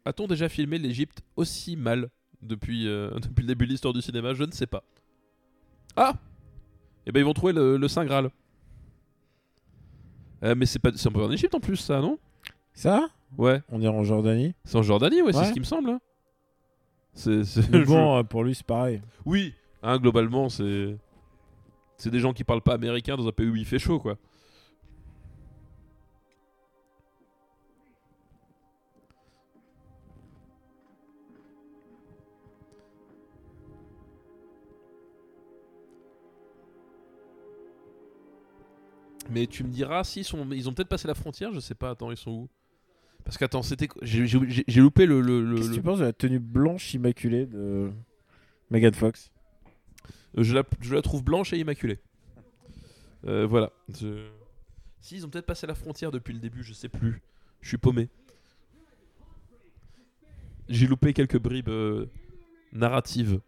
A-t-on 0.05 0.27
déjà 0.27 0.49
filmé 0.49 0.79
l'Égypte 0.79 1.21
aussi 1.35 1.75
mal 1.75 2.09
depuis, 2.41 2.87
euh, 2.87 3.11
depuis 3.19 3.41
le 3.43 3.47
début 3.47 3.65
de 3.65 3.71
l'histoire 3.71 3.93
du 3.93 4.01
cinéma? 4.01 4.33
Je 4.33 4.43
ne 4.43 4.51
sais 4.51 4.67
pas. 4.67 4.83
Ah 5.95 6.13
Eh 7.07 7.11
ben 7.11 7.21
ils 7.21 7.25
vont 7.25 7.33
trouver 7.33 7.53
le, 7.53 7.77
le 7.77 7.87
Saint 7.87 8.05
Graal. 8.05 8.31
Euh, 10.43 10.53
mais 10.55 10.65
c'est 10.65 10.79
pas 10.79 10.91
c'est 10.95 11.09
pas 11.09 11.25
en 11.25 11.31
Égypte 11.31 11.55
en 11.55 11.59
plus 11.59 11.77
ça, 11.77 11.99
non? 12.01 12.17
Ça? 12.73 13.07
Ouais, 13.37 13.61
On 13.69 13.81
est 13.81 13.87
en 13.87 14.03
Jordanie. 14.03 14.53
c'est 14.65 14.77
en 14.77 14.83
Jordanie, 14.83 15.21
ouais, 15.21 15.33
c'est 15.33 15.39
Ouais. 15.39 15.45
ce 15.45 15.53
qui 15.53 15.59
me 15.59 15.65
semble. 15.65 15.89
hein. 15.89 15.99
C'est 17.13 17.43
c'est- 17.43 17.69
Mais 17.71 17.79
je- 17.81 17.85
bon, 17.85 18.17
euh, 18.19 18.23
pour 18.23 18.43
lui, 18.43 18.53
c'est 18.55 18.65
pareil. 18.65 19.01
Oui, 19.25 19.53
hein, 19.83 19.97
globalement, 19.97 20.49
c'est 20.49 20.95
c'est 21.97 22.11
des 22.11 22.19
gens 22.19 22.31
qui 22.33 22.43
parlent 22.43 22.61
pas 22.61 22.75
américain 22.75 23.15
dans 23.17 23.27
un 23.27 23.31
pays 23.31 23.49
où 23.49 23.55
il 23.55 23.65
fait 23.65 23.79
chaud, 23.79 23.99
quoi. 23.99 24.17
Mais 39.29 39.45
tu 39.47 39.63
me 39.63 39.69
diras, 39.69 40.03
s'ils 40.03 40.23
sont, 40.23 40.49
ils 40.51 40.69
ont 40.69 40.73
peut-être 40.73 40.87
passé 40.89 41.07
la 41.07 41.13
frontière, 41.15 41.51
je 41.53 41.59
sais 41.59 41.75
pas. 41.75 41.91
Attends, 41.91 42.11
ils 42.11 42.17
sont 42.17 42.31
où? 42.31 42.49
Parce 43.25 43.37
qu'attends, 43.37 43.61
c'était, 43.61 43.87
quoi? 43.87 44.01
J'ai 44.03 44.81
loupé 44.81 45.05
le, 45.05 45.19
le- 45.21 45.43
le- 45.43 45.55
Qu'est-ce 45.57 45.67
que 45.67 45.71
le- 45.71 45.75
tu 45.77 45.83
penses 45.83 45.99
de 45.99 46.05
la 46.05 46.13
tenue 46.13 46.39
blanche 46.39 46.93
immaculée 46.93 47.45
de 47.45 47.91
Megan 48.69 48.93
Fox? 48.93 49.31
Euh, 50.37 50.43
Je 50.43 50.55
la, 50.55 50.63
je 50.81 50.95
la 50.95 51.01
trouve 51.01 51.23
blanche 51.23 51.51
et 51.51 51.57
immaculée. 51.59 51.99
Euh, 53.25 53.45
voilà. 53.45 53.71
Je- 53.89 54.29
Si, 55.01 55.15
ils 55.17 55.25
ont 55.25 55.29
peut-être 55.29 55.45
passé 55.45 55.67
la 55.67 55.75
frontière 55.75 56.11
depuis 56.11 56.33
le 56.33 56.39
début, 56.39 56.63
je 56.63 56.71
sais 56.73 56.89
plus. 56.89 57.21
Je 57.61 57.67
suis 57.67 57.77
paumé. 57.77 58.07
J'ai 60.69 60.87
loupé 60.87 61.13
quelques 61.13 61.39
bribes 61.39 61.69
euh, 61.69 62.05
narratives. 62.73 63.39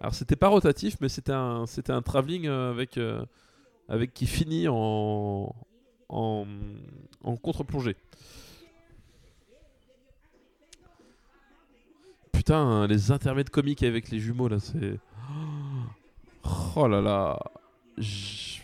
Alors 0.00 0.14
c'était 0.14 0.36
pas 0.36 0.48
rotatif, 0.48 0.96
mais 1.00 1.08
c'était 1.08 1.32
un, 1.32 1.66
c'était 1.66 1.92
un 1.92 2.00
travelling 2.00 2.46
euh, 2.46 2.70
avec, 2.70 2.96
euh, 2.96 3.22
avec 3.88 4.14
qui 4.14 4.26
finit 4.26 4.66
en, 4.66 5.54
en, 6.08 6.46
en 7.22 7.36
contre-plongée. 7.36 7.96
Putain, 12.32 12.86
putain, 12.86 12.86
les 12.86 13.10
intermèdes 13.10 13.50
comiques 13.50 13.82
avec 13.82 14.08
les 14.10 14.18
jumeaux 14.18 14.48
là, 14.48 14.58
c'est. 14.58 14.98
Oh 16.76 16.88
là 16.88 17.02
là. 17.02 17.38
Ce 17.98 18.60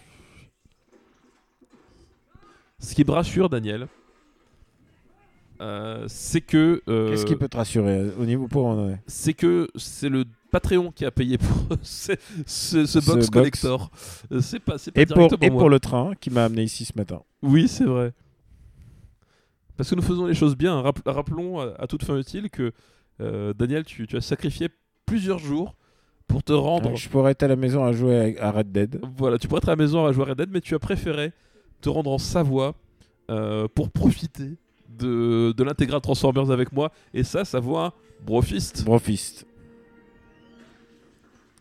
qui 2.94 3.04
me 3.04 3.10
rassure, 3.10 3.50
Daniel, 3.50 3.88
euh, 5.60 6.06
c'est 6.08 6.40
que. 6.40 6.82
Euh, 6.88 7.10
Qu'est-ce 7.10 7.26
qui 7.26 7.36
peut 7.36 7.48
te 7.48 7.56
rassurer 7.56 8.10
au 8.18 8.24
niveau 8.24 8.48
pour 8.48 8.74
C'est 9.06 9.34
que 9.34 9.68
c'est 9.76 10.08
le 10.08 10.24
Patreon 10.51 10.90
qui 10.90 11.05
a 11.05 11.10
payé 11.10 11.39
pour 11.39 11.77
ce, 11.82 12.12
ce, 12.47 13.05
box 13.05 13.31
collector. 13.31 13.90
C'est 14.40 14.60
pas, 14.60 14.77
pas 14.77 15.01
et 15.01 15.06
pour, 15.06 15.28
et 15.40 15.51
pour 15.51 15.70
le 15.70 15.81
train 15.81 16.12
qui 16.20 16.31
m'a 16.31 16.44
amené 16.44 16.62
ici 16.62 16.85
ce 16.85 16.93
matin. 16.97 17.23
Oui, 17.43 17.68
c'est 17.68 17.85
vrai. 17.85 18.12
Parce 19.77 19.90
que 19.90 19.94
nous 19.94 20.02
faisons 20.02 20.27
les 20.27 20.35
choses 20.35 20.56
bien. 20.56 20.82
rappelons 21.05 21.60
à, 21.60 21.86
toute 21.86 22.05
fin 22.05 22.16
utile 22.16 22.51
que 22.51 22.73
Daniel, 23.52 23.85
tu, 23.85 24.06
tu, 24.06 24.16
as 24.16 24.20
sacrifié 24.20 24.68
plusieurs 25.05 25.39
jours 25.39 25.74
pour 26.27 26.43
te 26.43 26.52
rendre. 26.52 26.97
je 26.97 27.09
pourrais 27.09 27.32
être 27.32 27.43
à 27.43 27.48
la 27.48 27.56
maison 27.56 27.85
à 27.85 27.93
jouer 27.93 28.39
à 28.40 28.51
Red 28.51 28.73
Dead. 28.73 29.01
Voilà, 29.16 29.39
tu 29.39 29.48
pourrais 29.48 29.59
être 29.59 29.68
à 29.68 29.73
la 29.73 29.77
maison 29.77 30.06
à 30.06 30.12
jouer 30.12 30.24
à 30.24 30.28
Red 30.28 30.39
Dead, 30.39 30.51
mais 30.51 30.60
tu 30.60 30.74
as 30.74 30.78
préféré 30.78 31.32
te 31.81 31.89
rendre 31.89 32.10
en 32.10 32.18
Savoie 32.18 32.74
pour 33.28 33.90
profiter 33.90 34.56
de, 34.89 35.52
de 35.56 35.64
l'intégral 35.64 36.01
Transformers 36.01 36.51
avec 36.51 36.73
moi. 36.73 36.90
Et 37.14 37.23
ça, 37.23 37.44
ça 37.44 37.60
voit 37.60 37.94
Brofist. 38.24 38.85
Brofist. 38.85 39.47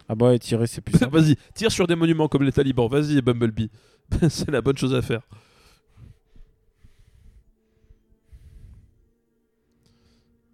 Ah 0.08 0.16
bah, 0.16 0.38
tirer, 0.38 0.68
c'est 0.68 0.82
plus 0.82 0.98
simple. 0.98 1.18
Vas-y, 1.18 1.36
tire 1.54 1.72
sur 1.72 1.88
des 1.88 1.96
monuments 1.96 2.28
comme 2.28 2.44
les 2.44 2.52
talibans. 2.52 2.88
Vas-y, 2.88 3.22
Bumblebee. 3.22 3.70
c'est 4.30 4.52
la 4.52 4.62
bonne 4.62 4.78
chose 4.78 4.94
à 4.94 5.02
faire. 5.02 5.22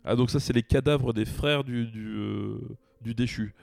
Ah, 0.03 0.15
donc 0.15 0.31
ça, 0.31 0.39
c'est 0.39 0.53
les 0.53 0.63
cadavres 0.63 1.13
des 1.13 1.25
frères 1.25 1.63
du, 1.63 1.85
du, 1.85 2.07
euh, 2.07 2.57
du 3.01 3.13
déchu. 3.13 3.53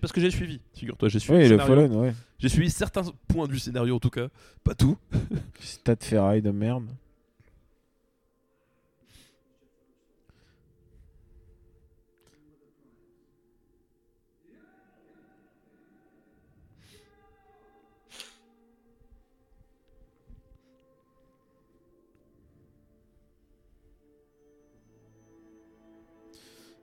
parce 0.00 0.12
que 0.12 0.20
j'ai 0.20 0.30
suivi, 0.30 0.60
figure-toi, 0.74 1.08
j'ai 1.08 1.18
suivi. 1.18 1.38
Oui, 1.38 1.48
le 1.48 1.58
Fallen, 1.58 1.94
ouais. 1.94 2.14
J'ai 2.38 2.50
suivi 2.50 2.70
certains 2.70 3.02
points 3.26 3.46
du 3.46 3.58
scénario 3.58 3.96
en 3.96 4.00
tout 4.00 4.10
cas, 4.10 4.28
pas 4.64 4.74
tout. 4.74 4.98
Stade 5.60 6.02
ferraille 6.02 6.42
de 6.42 6.50
merde. 6.50 6.90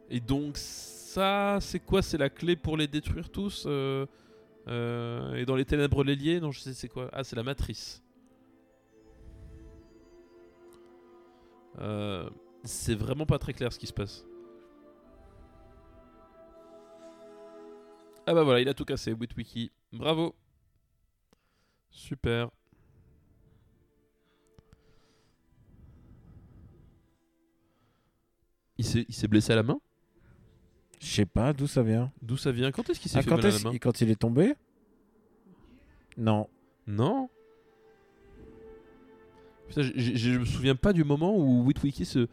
Et 0.09 0.19
donc 0.19 0.57
ça, 0.57 1.57
c'est 1.61 1.79
quoi? 1.79 2.01
C'est 2.01 2.17
la 2.17 2.29
clé 2.29 2.55
pour 2.55 2.77
les 2.77 2.87
détruire 2.87 3.29
tous 3.29 3.65
euh, 3.67 4.05
euh, 4.67 5.35
Et 5.35 5.45
dans 5.45 5.55
les 5.55 5.65
ténèbres 5.65 6.03
les 6.03 6.15
lier 6.15 6.39
Non, 6.39 6.51
je 6.51 6.59
sais 6.59 6.73
c'est 6.73 6.89
quoi? 6.89 7.09
Ah, 7.13 7.23
c'est 7.23 7.35
la 7.35 7.43
matrice. 7.43 8.03
Euh, 11.79 12.29
c'est 12.63 12.95
vraiment 12.95 13.25
pas 13.25 13.37
très 13.39 13.53
clair 13.53 13.71
ce 13.73 13.79
qui 13.79 13.87
se 13.87 13.93
passe. 13.93 14.25
Ah 18.27 18.33
bah 18.33 18.43
voilà, 18.43 18.59
il 18.61 18.69
a 18.69 18.73
tout 18.73 18.85
cassé, 18.85 19.13
Witwiki. 19.13 19.71
Bravo. 19.93 20.35
Super. 21.89 22.51
Il 28.77 28.85
s'est 28.85 29.27
blessé 29.27 29.51
à 29.53 29.55
la 29.57 29.63
main? 29.63 29.79
Je 31.05 31.11
sais 31.11 31.25
pas 31.27 31.53
d'où 31.53 31.67
ça 31.67 31.83
vient. 31.83 32.11
D'où 32.23 32.35
ça 32.35 32.51
vient? 32.51 32.71
Quand 32.71 32.89
est-ce 32.89 32.99
qu'il 32.99 33.11
s'est 33.11 33.19
ah, 33.19 33.21
fait 33.21 33.29
mal 33.29 33.45
à 33.45 33.51
la 33.51 33.59
main? 33.59 33.77
Quand 33.77 34.01
il 34.01 34.09
est 34.09 34.15
tombé? 34.15 34.55
Non. 36.17 36.49
Non? 36.87 37.29
Putain, 39.67 39.83
je 39.83 40.39
me 40.39 40.45
souviens 40.45 40.75
pas 40.75 40.93
du 40.93 41.03
moment 41.03 41.37
où 41.37 41.63
Witwiki 41.63 42.05
se, 42.05 42.27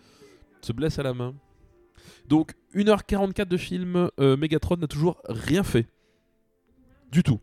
se 0.63 0.73
blesse 0.73 0.99
à 0.99 1.03
la 1.03 1.13
main. 1.13 1.35
Donc, 2.27 2.55
1h44 2.75 3.45
de 3.45 3.57
film, 3.59 4.09
euh, 4.19 4.39
Megatron 4.39 4.79
n'a 4.79 4.87
toujours 4.87 5.21
rien 5.27 5.65
fait. 5.65 5.87
Du 7.11 7.23
tout. 7.23 7.41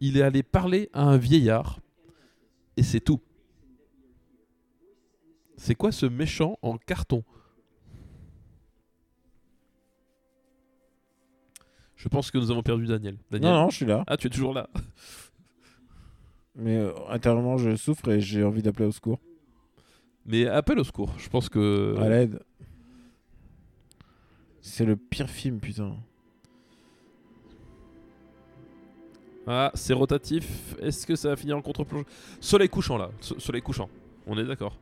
Il 0.00 0.16
est 0.16 0.22
allé 0.22 0.44
parler 0.44 0.88
à 0.92 1.02
un 1.02 1.16
vieillard. 1.16 1.80
Et 2.76 2.84
c'est 2.84 3.00
tout. 3.00 3.20
C'est 5.56 5.74
quoi 5.74 5.90
ce 5.90 6.06
méchant 6.06 6.60
en 6.62 6.78
carton? 6.78 7.24
Je 11.96 12.08
pense 12.08 12.30
que 12.30 12.38
nous 12.38 12.50
avons 12.50 12.62
perdu 12.62 12.86
Daniel. 12.86 13.16
Daniel. 13.30 13.52
Non, 13.52 13.62
non, 13.62 13.70
je 13.70 13.76
suis 13.76 13.86
là. 13.86 14.04
Ah, 14.06 14.16
tu 14.16 14.26
es 14.26 14.30
toujours 14.30 14.52
là. 14.52 14.68
Mais 16.56 16.76
euh, 16.76 16.92
intérieurement, 17.08 17.56
je 17.56 17.74
souffre 17.76 18.08
et 18.10 18.20
j'ai 18.20 18.44
envie 18.44 18.62
d'appeler 18.62 18.86
au 18.86 18.92
secours. 18.92 19.20
Mais 20.26 20.46
appelle 20.46 20.78
au 20.78 20.84
secours. 20.84 21.12
Je 21.18 21.28
pense 21.28 21.48
que. 21.48 21.96
À 21.98 22.08
l'aide. 22.08 22.40
C'est 24.60 24.84
le 24.84 24.96
pire 24.96 25.28
film, 25.28 25.60
putain. 25.60 25.96
Ah, 29.46 29.70
c'est 29.74 29.92
rotatif. 29.92 30.74
Est-ce 30.80 31.06
que 31.06 31.16
ça 31.16 31.28
va 31.28 31.36
finir 31.36 31.56
en 31.56 31.62
contre-plonge 31.62 32.06
Soleil 32.40 32.68
couchant 32.68 32.96
là. 32.96 33.10
soleil 33.20 33.60
couchant. 33.60 33.90
On 34.26 34.38
est 34.38 34.44
d'accord. 34.44 34.78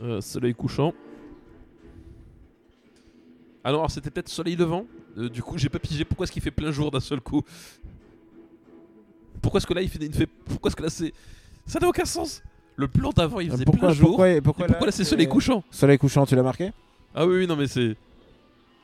Euh, 0.00 0.20
soleil 0.20 0.54
couchant. 0.54 0.92
Ah 3.68 3.72
non, 3.72 3.80
alors 3.80 3.90
c'était 3.90 4.10
peut-être 4.10 4.30
soleil 4.30 4.56
levant. 4.56 4.86
Euh, 5.18 5.28
du 5.28 5.42
coup, 5.42 5.58
j'ai 5.58 5.68
pas 5.68 5.78
pigé 5.78 6.02
pourquoi 6.06 6.24
est-ce 6.24 6.32
qu'il 6.32 6.40
fait 6.40 6.50
plein 6.50 6.70
jour 6.70 6.90
d'un 6.90 7.00
seul 7.00 7.20
coup? 7.20 7.42
Pourquoi 9.42 9.58
est-ce 9.58 9.66
que 9.66 9.74
là 9.74 9.82
il 9.82 9.90
fait, 9.90 10.26
pourquoi 10.46 10.70
est-ce 10.70 10.76
que 10.76 10.82
là 10.84 10.88
c'est 10.88 11.12
ça 11.66 11.78
n'a 11.78 11.86
aucun 11.86 12.06
sens. 12.06 12.42
Le 12.76 12.88
plan 12.88 13.10
d'avant 13.10 13.40
il 13.40 13.50
faisait 13.50 13.66
plein 13.66 13.92
jour. 13.92 14.08
Pourquoi, 14.08 14.40
pourquoi, 14.40 14.66
pourquoi 14.68 14.86
là, 14.86 14.90
c'est 14.90 15.04
soleil 15.04 15.28
couchant? 15.28 15.62
Soleil 15.70 15.98
couchant, 15.98 16.24
tu 16.24 16.34
l'as 16.34 16.42
marqué? 16.42 16.72
Ah 17.14 17.26
oui, 17.26 17.40
oui, 17.40 17.46
non 17.46 17.56
mais 17.56 17.66
c'est 17.66 17.94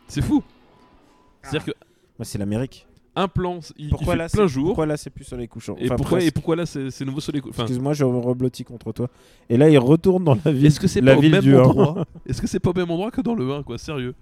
c'est 0.06 0.20
fou. 0.20 0.42
C'est-à-dire 1.40 1.64
que 1.64 1.70
moi 2.18 2.26
c'est 2.26 2.36
l'Amérique. 2.36 2.86
Un 3.16 3.26
plan, 3.28 3.60
il, 3.78 3.88
pourquoi 3.88 4.18
fait 4.18 4.36
plein 4.36 4.46
jour. 4.46 4.66
Pourquoi 4.66 4.84
là 4.84 4.98
c'est 4.98 5.08
plus 5.08 5.24
soleil 5.24 5.48
couchant? 5.48 5.76
Et, 5.78 5.88
pourquoi, 5.88 6.20
et 6.20 6.30
pourquoi 6.30 6.56
là 6.56 6.66
c'est 6.66 7.04
nouveau 7.06 7.20
soleil 7.20 7.40
couchant 7.40 7.62
Excuse-moi, 7.62 7.94
je 7.94 8.04
reblotis 8.04 8.64
contre 8.64 8.92
toi. 8.92 9.08
Et 9.48 9.56
là 9.56 9.70
il 9.70 9.78
retourne 9.78 10.24
dans 10.24 10.36
la 10.44 10.52
ville. 10.52 10.66
Est-ce 10.66 10.78
que 10.78 10.88
c'est 10.88 11.00
pas 11.00 11.16
au 11.16 11.22
même 11.22 11.58
endroit 11.58 12.04
Est-ce 12.26 12.42
que 12.42 12.46
c'est 12.46 12.60
pas 12.60 12.68
au 12.68 12.74
même 12.74 12.90
endroit 12.90 13.10
que 13.10 13.22
dans 13.22 13.34
le 13.34 13.50
1 13.50 13.62
quoi? 13.62 13.78
Sérieux? 13.78 14.14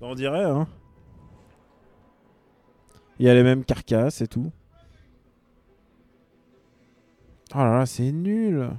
On 0.00 0.14
dirait, 0.14 0.44
hein. 0.44 0.66
Il 3.18 3.26
y 3.26 3.28
a 3.28 3.34
les 3.34 3.42
mêmes 3.42 3.64
carcasses 3.64 4.20
et 4.20 4.26
tout. 4.26 4.52
Oh 7.54 7.58
là 7.58 7.78
là, 7.78 7.86
c'est 7.86 8.12
nul. 8.12 8.70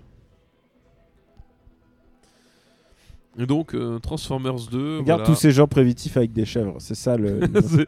Et 3.39 3.45
donc, 3.45 3.73
euh, 3.73 3.99
Transformers 3.99 4.67
2. 4.71 4.99
Regarde 4.99 5.25
tous 5.25 5.35
ces 5.35 5.51
gens 5.51 5.67
prévitifs 5.67 6.17
avec 6.17 6.33
des 6.33 6.45
chèvres. 6.45 6.75
C'est 6.79 6.95
ça 6.95 7.17
le. 7.17 7.39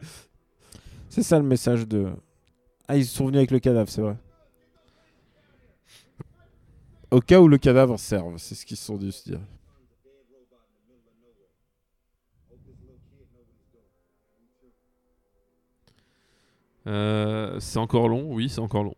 c'est 1.08 1.22
ça 1.22 1.38
le 1.38 1.44
message 1.44 1.86
de. 1.86 2.08
Ah, 2.88 2.96
ils 2.96 3.06
sont 3.06 3.26
venus 3.26 3.38
avec 3.38 3.50
le 3.50 3.60
cadavre, 3.60 3.88
c'est 3.88 4.00
vrai. 4.00 4.16
Au 7.10 7.20
cas 7.20 7.40
où 7.40 7.48
le 7.48 7.58
cadavre 7.58 7.98
serve, 7.98 8.36
c'est 8.38 8.54
ce 8.54 8.64
qu'ils 8.64 8.76
se 8.76 8.84
sont 8.84 8.96
dit 8.96 9.10
se 9.10 9.28
dire. 9.28 9.40
Euh, 16.86 17.60
c'est 17.60 17.78
encore 17.78 18.08
long, 18.08 18.32
oui, 18.32 18.48
c'est 18.48 18.60
encore 18.60 18.84
long. 18.84 18.96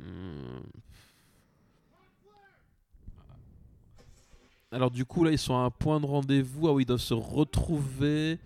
Hmm. 0.00 0.62
Alors 4.72 4.90
du 4.90 5.04
coup 5.04 5.24
là 5.24 5.30
ils 5.30 5.38
sont 5.38 5.56
à 5.56 5.60
un 5.60 5.70
point 5.70 6.00
de 6.00 6.06
rendez-vous, 6.06 6.68
ah 6.68 6.72
oui 6.72 6.82
ils 6.82 6.86
doivent 6.86 6.98
se 6.98 7.14
retrouver 7.14 8.38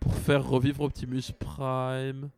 pour 0.00 0.14
faire 0.14 0.46
revivre 0.46 0.82
Optimus 0.82 1.22
Prime. 1.38 2.28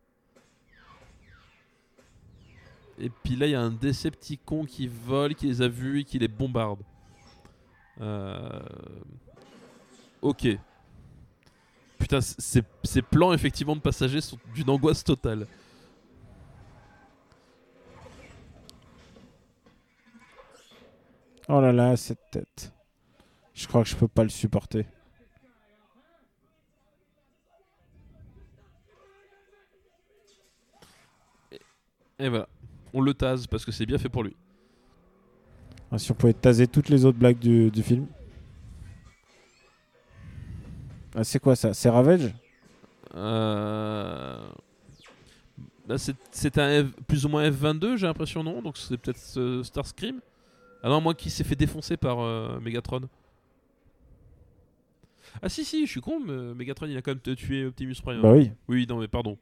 Et 2.99 3.09
puis 3.09 3.35
là 3.35 3.47
il 3.47 3.53
y 3.53 3.55
a 3.55 3.61
un 3.61 3.71
Decepticon 3.71 4.67
qui 4.67 4.87
vole, 4.87 5.35
qui 5.35 5.47
les 5.47 5.63
a 5.63 5.69
vus 5.69 6.01
et 6.01 6.05
qui 6.05 6.19
les 6.19 6.29
bombarde. 6.29 6.81
Euh... 8.01 8.61
Ok. 10.23 10.47
Putain, 11.99 12.21
ces, 12.21 13.03
plans 13.03 13.33
effectivement 13.33 13.77
de 13.77 13.81
passagers 13.81 14.21
sont 14.21 14.39
d'une 14.55 14.71
angoisse 14.71 15.05
totale. 15.05 15.47
Oh 21.49 21.61
là 21.61 21.73
là, 21.73 21.97
cette 21.97 22.31
tête. 22.31 22.73
Je 23.55 23.67
crois 23.67 23.83
que 23.83 23.89
je 23.89 23.97
peux 23.97 24.09
pas 24.09 24.23
le 24.23 24.29
supporter. 24.29 24.87
Et, 32.19 32.29
voilà. 32.29 32.49
On 32.93 33.01
le 33.01 33.15
tase 33.15 33.47
parce 33.47 33.65
que 33.65 33.73
c'est 33.73 33.87
bien 33.87 33.99
fait 33.99 34.09
pour 34.09 34.23
lui. 34.23 34.37
Ah, 35.91 35.99
si 35.99 36.11
on 36.13 36.15
pouvait 36.15 36.33
taser 36.33 36.67
toutes 36.67 36.89
les 36.89 37.05
autres 37.05 37.19
blagues 37.19 37.39
du, 37.39 37.71
du 37.71 37.83
film. 37.83 38.07
Ah, 41.15 41.25
c'est 41.25 41.39
quoi 41.41 41.57
ça 41.57 41.75
C'est 41.75 41.89
Ravage? 41.89 42.33
Euh... 43.15 44.49
Là, 45.89 45.99
c'est- 45.99 46.59
un 46.59 46.83
F- 46.85 46.93
plus 47.09 47.25
ou 47.27 47.29
moins 47.29 47.49
F22, 47.51 47.97
j'ai 47.97 48.07
l'impression, 48.07 48.45
non? 48.45 48.63
Donc 48.63 48.77
c'est 48.77 48.97
peut-être 48.97 49.21
euh, 49.39 49.65
Starscream 49.65 50.21
Ah 50.85 50.89
non, 50.89 51.01
moi 51.01 51.15
qui 51.15 51.31
s'est 51.31 51.43
fait 51.43 51.57
défoncer 51.57 51.97
par 51.97 52.21
euh, 52.21 52.61
Megatron. 52.61 53.03
Ah 55.43 55.49
si, 55.49 55.65
si, 55.65 55.87
je 55.87 55.91
suis 55.91 56.01
con, 56.01 56.21
mais 56.21 56.55
Megatron 56.55 56.87
il 56.87 56.97
a 56.97 57.03
quand 57.03 57.13
même 57.27 57.37
tué 57.37 57.67
Optimus 57.67 57.95
Prime. 58.03 58.21
Bah 58.23 58.33
oui, 58.33 58.53
Oui, 58.69 58.87
non, 58.89 58.99
mais 58.99 59.09
pardon. 59.09 59.37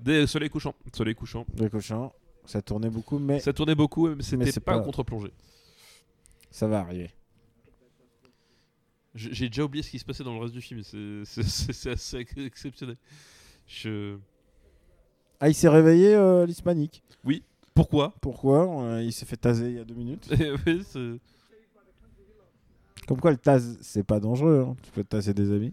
Des 0.00 0.26
soleil 0.26 0.48
couchant. 0.50 0.74
Soleil 0.94 1.14
couchant. 1.14 1.44
le 1.58 1.68
cochon. 1.68 2.10
Ça 2.46 2.62
tournait 2.62 2.90
beaucoup, 2.90 3.18
mais 3.18 3.38
Ça 3.38 3.52
tournait 3.52 3.74
beaucoup, 3.74 4.08
mais 4.08 4.22
c'était 4.22 4.58
pas, 4.60 4.78
pas- 4.78 4.84
contre-plongée. 4.84 5.32
ça 6.50 6.66
va 6.66 6.80
arriver. 6.80 7.10
J'ai 9.14 9.48
déjà 9.48 9.64
oublié 9.64 9.82
ce 9.82 9.90
qui 9.90 9.98
se 9.98 10.04
passait 10.04 10.22
dans 10.24 10.34
le 10.34 10.40
reste 10.40 10.54
du 10.54 10.60
film. 10.60 10.82
c'est- 10.82 11.88
assez 11.90 12.16
ex- 12.18 12.36
exceptionnel. 12.38 12.96
Je... 13.66 14.16
Ah, 15.40 15.48
il 15.48 15.54
s'est 15.54 15.68
réveillé, 15.68 16.14
euh, 16.14 16.46
l'hispanique. 16.46 17.02
Pourquoi? 17.74 18.14
Pourquoi? 18.20 18.82
Euh, 18.84 19.02
Il 19.02 19.12
s'est 19.12 19.24
fait 19.26 19.36
taser 19.36 19.70
il 19.70 19.76
y 19.76 19.78
a 19.78 19.84
deux 19.84 19.94
minutes. 19.94 20.28
Oui, 20.66 20.82
c'est- 20.86 21.18
Comme 23.08 23.20
quoi, 23.20 23.30
le 23.32 23.38
tase, 23.38 23.78
c'est 23.80 24.04
pas 24.04 24.20
dangereux. 24.20 24.66
hein. 24.68 24.76
Tu 24.82 24.90
peux 24.92 25.02
te 25.02 25.08
taser 25.08 25.34
des 25.34 25.50
amis. 25.52 25.72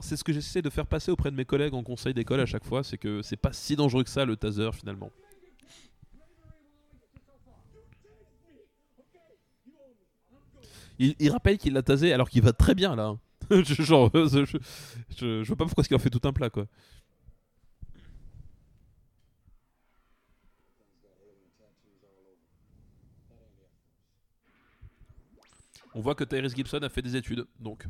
C'est 0.00 0.16
ce 0.16 0.24
que 0.24 0.32
j'essaie 0.32 0.62
de 0.62 0.70
faire 0.70 0.86
passer 0.86 1.10
auprès 1.10 1.30
de 1.30 1.36
mes 1.36 1.44
collègues 1.44 1.74
en 1.74 1.82
conseil 1.82 2.14
d'école 2.14 2.40
à 2.40 2.46
chaque 2.46 2.64
fois, 2.64 2.82
c'est 2.82 2.96
que 2.96 3.20
c'est 3.22 3.36
pas 3.36 3.52
si 3.52 3.76
dangereux 3.76 4.02
que 4.04 4.08
ça 4.10 4.24
le 4.24 4.34
taser 4.36 4.70
finalement. 4.72 5.10
Il, 10.98 11.30
rappelle 11.30 11.58
qu'il 11.58 11.72
l'a 11.72 11.82
tasé 11.82 12.12
alors 12.12 12.30
qu'il 12.30 12.42
va 12.42 12.52
très 12.52 12.74
bien 12.74 12.94
là. 12.94 13.16
Je- 13.50 13.82
Genre, 13.82 14.10
euh, 14.14 14.28
je 14.28 15.46
vois 15.46 15.56
pas 15.56 15.64
pourquoi 15.64 15.82
est-ce 15.82 15.88
qu'il 15.88 15.96
en 15.96 16.00
fait 16.00 16.10
tout 16.10 16.26
un 16.26 16.32
plat 16.32 16.50
quoi. 16.50 16.66
On 25.94 26.00
voit 26.00 26.14
que 26.14 26.24
Tyrese 26.24 26.54
Gibson 26.56 26.78
a 26.82 26.88
fait 26.88 27.02
des 27.02 27.14
études, 27.14 27.46
donc. 27.60 27.86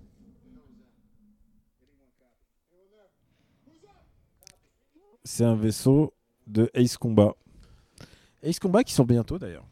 C'est 5.24 5.44
un 5.44 5.54
vaisseau 5.54 6.12
de 6.46 6.70
Ace 6.74 6.98
Combat. 6.98 7.34
Ace 8.42 8.58
Combat 8.58 8.84
qui 8.84 8.92
sort 8.92 9.06
bientôt 9.06 9.38
d'ailleurs. 9.38 9.66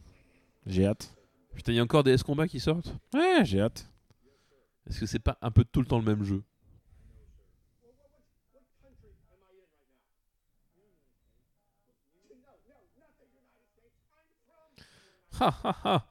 J'ai 0.65 0.87
hâte. 0.87 1.15
Putain, 1.55 1.73
il 1.73 1.77
y 1.77 1.79
a 1.79 1.83
encore 1.83 2.05
des 2.05 2.13
S-Combats 2.13 2.49
qui 2.49 2.61
sortent 2.61 2.95
Ouais, 3.15 3.45
j'ai 3.45 3.61
hâte. 3.61 3.89
Est-ce 4.89 5.01
que 5.01 5.07
c'est 5.07 5.19
pas 5.19 5.39
un 5.43 5.51
peu 5.51 5.65
tout 5.65 5.81
le 5.81 5.87
temps 5.87 5.99
le 5.99 6.05
même 6.05 6.25
jeu 6.25 6.43
Ha 15.41 15.49
ha 15.65 15.73
ha 15.85 16.07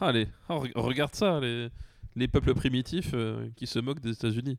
Allez, 0.00 0.28
ah, 0.48 0.54
re- 0.58 0.72
regarde 0.74 1.14
ça, 1.14 1.38
les, 1.40 1.70
les 2.16 2.28
peuples 2.28 2.54
primitifs 2.54 3.12
euh, 3.14 3.48
qui 3.56 3.66
se 3.66 3.78
moquent 3.78 4.00
des 4.00 4.10
États-Unis. 4.12 4.58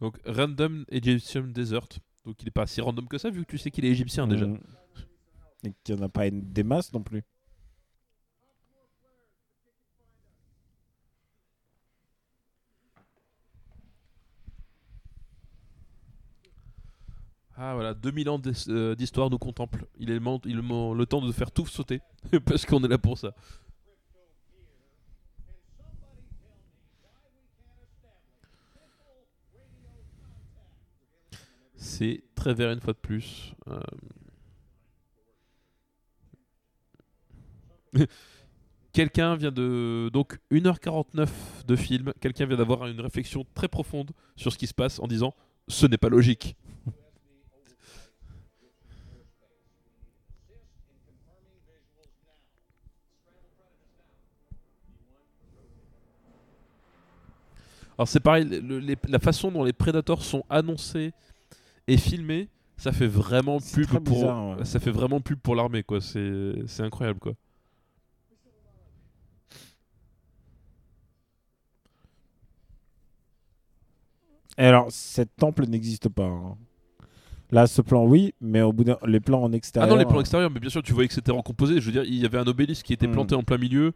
Donc, 0.00 0.18
Random 0.24 0.84
Egyptian 0.90 1.42
Desert. 1.42 1.88
Donc, 2.24 2.36
il 2.42 2.48
est 2.48 2.52
pas 2.52 2.66
si 2.66 2.80
random 2.80 3.06
que 3.08 3.18
ça, 3.18 3.30
vu 3.30 3.44
que 3.44 3.50
tu 3.50 3.58
sais 3.58 3.70
qu'il 3.70 3.84
est 3.84 3.90
égyptien 3.90 4.26
déjà. 4.26 4.46
Mm. 4.46 4.58
Et 5.64 5.72
qu'il 5.84 5.94
n'y 5.94 6.00
en 6.00 6.04
a 6.04 6.08
pas 6.08 6.26
une- 6.26 6.52
des 6.52 6.62
masses 6.62 6.92
non 6.92 7.02
plus. 7.02 7.22
Ah 17.56 17.74
voilà, 17.74 17.92
2000 17.92 18.30
ans 18.30 18.40
euh, 18.68 18.94
d'histoire 18.94 19.28
nous 19.28 19.38
contemple. 19.38 19.86
Il 19.98 20.10
est 20.10 20.18
le, 20.18 20.94
le 20.94 21.06
temps 21.06 21.20
de 21.20 21.30
faire 21.32 21.50
tout 21.50 21.66
sauter, 21.66 22.00
parce 22.46 22.64
qu'on 22.64 22.82
est 22.84 22.88
là 22.88 22.96
pour 22.98 23.18
ça. 23.18 23.34
C'est 31.80 32.22
très 32.34 32.52
vert 32.52 32.70
une 32.70 32.80
fois 32.80 32.92
de 32.92 32.98
plus. 32.98 33.54
Euh, 33.68 33.80
Quelqu'un 38.92 39.34
vient 39.34 39.50
de... 39.50 40.10
Donc 40.12 40.38
1h49 40.52 41.28
de 41.66 41.76
film, 41.76 42.12
quelqu'un 42.20 42.44
vient 42.44 42.58
d'avoir 42.58 42.86
une 42.86 43.00
réflexion 43.00 43.46
très 43.54 43.68
profonde 43.68 44.10
sur 44.36 44.52
ce 44.52 44.58
qui 44.58 44.66
se 44.66 44.74
passe 44.74 44.98
en 44.98 45.06
disant 45.06 45.32
«ce 45.68 45.86
n'est 45.86 45.96
pas 45.96 46.10
logique». 46.10 46.54
Alors 57.96 58.08
c'est 58.08 58.20
pareil, 58.20 58.48
la 59.08 59.18
façon 59.18 59.50
dont 59.50 59.62
les 59.62 59.72
Predators 59.72 60.24
sont 60.24 60.44
annoncés 60.50 61.12
et 61.92 61.96
filmés, 61.96 62.48
ça 62.76 62.92
fait 62.92 63.06
vraiment 63.06 63.58
pub 63.60 63.86
pour, 63.86 64.00
bizarre, 64.00 64.58
ouais. 64.58 64.64
ça 64.64 64.80
fait 64.80 64.90
vraiment 64.90 65.20
pub 65.20 65.38
pour 65.40 65.54
l'armée 65.54 65.82
quoi. 65.82 66.00
C'est 66.00 66.54
c'est 66.66 66.82
incroyable 66.82 67.18
quoi. 67.20 67.34
Et 74.58 74.64
alors, 74.64 74.86
cette 74.90 75.34
temple 75.36 75.66
n'existe 75.66 76.08
pas. 76.08 76.24
hein. 76.26 76.56
Là, 77.50 77.66
ce 77.66 77.82
plan, 77.82 78.04
oui, 78.04 78.34
mais 78.40 78.62
au 78.62 78.72
bout 78.72 78.84
d'un, 78.84 78.98
les 79.06 79.20
plans 79.20 79.42
en 79.42 79.52
Ah 79.52 79.56
extérieur. 79.56 79.90
non, 79.90 79.96
les 79.96 80.04
plans 80.04 80.18
euh, 80.18 80.20
extérieurs, 80.20 80.50
mais 80.50 80.60
bien 80.60 80.70
sûr, 80.70 80.82
tu 80.82 80.92
voyais 80.92 81.08
que 81.08 81.14
c'était 81.14 81.32
recomposé. 81.32 81.80
Je 81.80 81.86
veux 81.86 81.92
dire, 81.92 82.04
il 82.04 82.14
y 82.14 82.24
avait 82.24 82.38
un 82.38 82.46
obélisque 82.46 82.86
qui 82.86 82.92
était 82.92 83.08
Hmm. 83.08 83.12
planté 83.12 83.34
en 83.34 83.42
plein 83.42 83.58
milieu, 83.58 83.92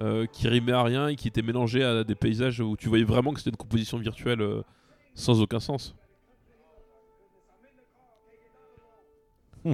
euh, 0.00 0.26
qui 0.26 0.48
rimait 0.48 0.72
à 0.72 0.82
rien 0.82 1.08
et 1.08 1.16
qui 1.16 1.28
était 1.28 1.42
mélangé 1.42 1.84
à 1.84 2.02
des 2.02 2.14
paysages 2.14 2.60
où 2.60 2.76
tu 2.76 2.88
voyais 2.88 3.04
vraiment 3.04 3.32
que 3.32 3.38
c'était 3.38 3.50
une 3.50 3.56
composition 3.56 3.98
virtuelle 3.98 4.40
euh, 4.40 4.62
sans 5.14 5.40
aucun 5.40 5.60
sens. 5.60 5.94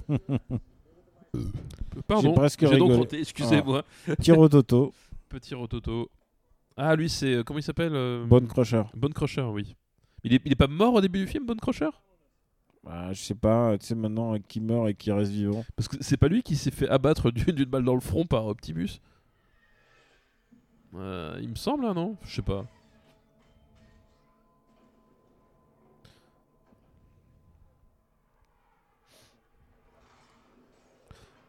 Pardon, 2.06 2.34
J'ai 2.60 2.78
donc 2.78 2.92
roté, 2.92 3.20
excusez-moi. 3.20 3.82
Toto, 4.48 4.92
Petit 5.28 5.54
rototo. 5.54 6.10
Ah, 6.76 6.94
lui, 6.96 7.08
c'est. 7.08 7.34
euh, 7.34 7.42
Comment 7.42 7.58
il 7.58 7.62
s'appelle 7.62 7.94
euh, 7.94 8.24
bonne 8.26 8.46
crusher. 8.46 8.82
Bone 8.94 9.12
Crusher, 9.12 9.42
oui. 9.42 9.74
Il 10.24 10.34
est, 10.34 10.42
il 10.44 10.52
est 10.52 10.56
pas 10.56 10.66
mort 10.68 10.94
au 10.94 11.00
début 11.00 11.18
du 11.20 11.26
film, 11.26 11.44
Bone 11.46 11.58
Crusher? 11.60 11.90
Bah, 12.84 13.12
je 13.12 13.20
sais 13.20 13.34
pas, 13.34 13.76
tu 13.78 13.86
sais 13.86 13.94
maintenant 13.94 14.34
euh, 14.34 14.38
qui 14.46 14.60
meurt 14.60 14.88
et 14.88 14.94
qui 14.94 15.10
reste 15.12 15.30
vivant. 15.32 15.64
Parce 15.76 15.88
que 15.88 15.96
c'est 16.00 16.16
pas 16.16 16.28
lui 16.28 16.42
qui 16.42 16.56
s'est 16.56 16.70
fait 16.70 16.88
abattre 16.88 17.30
d'une 17.30 17.54
d'une 17.54 17.68
balle 17.68 17.84
dans 17.84 17.94
le 17.94 18.00
front 18.00 18.24
par 18.26 18.46
Optimus? 18.46 19.00
Euh, 20.94 21.38
Il 21.40 21.48
me 21.48 21.54
semble, 21.54 21.84
hein, 21.86 21.94
non? 21.94 22.16
Je 22.24 22.34
sais 22.36 22.42
pas. 22.42 22.64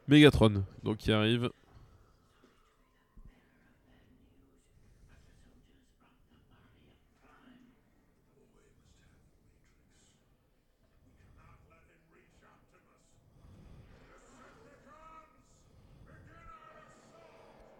Megatron, 0.07 0.63
donc 0.83 0.97
qui 0.97 1.11
arrive. 1.11 1.49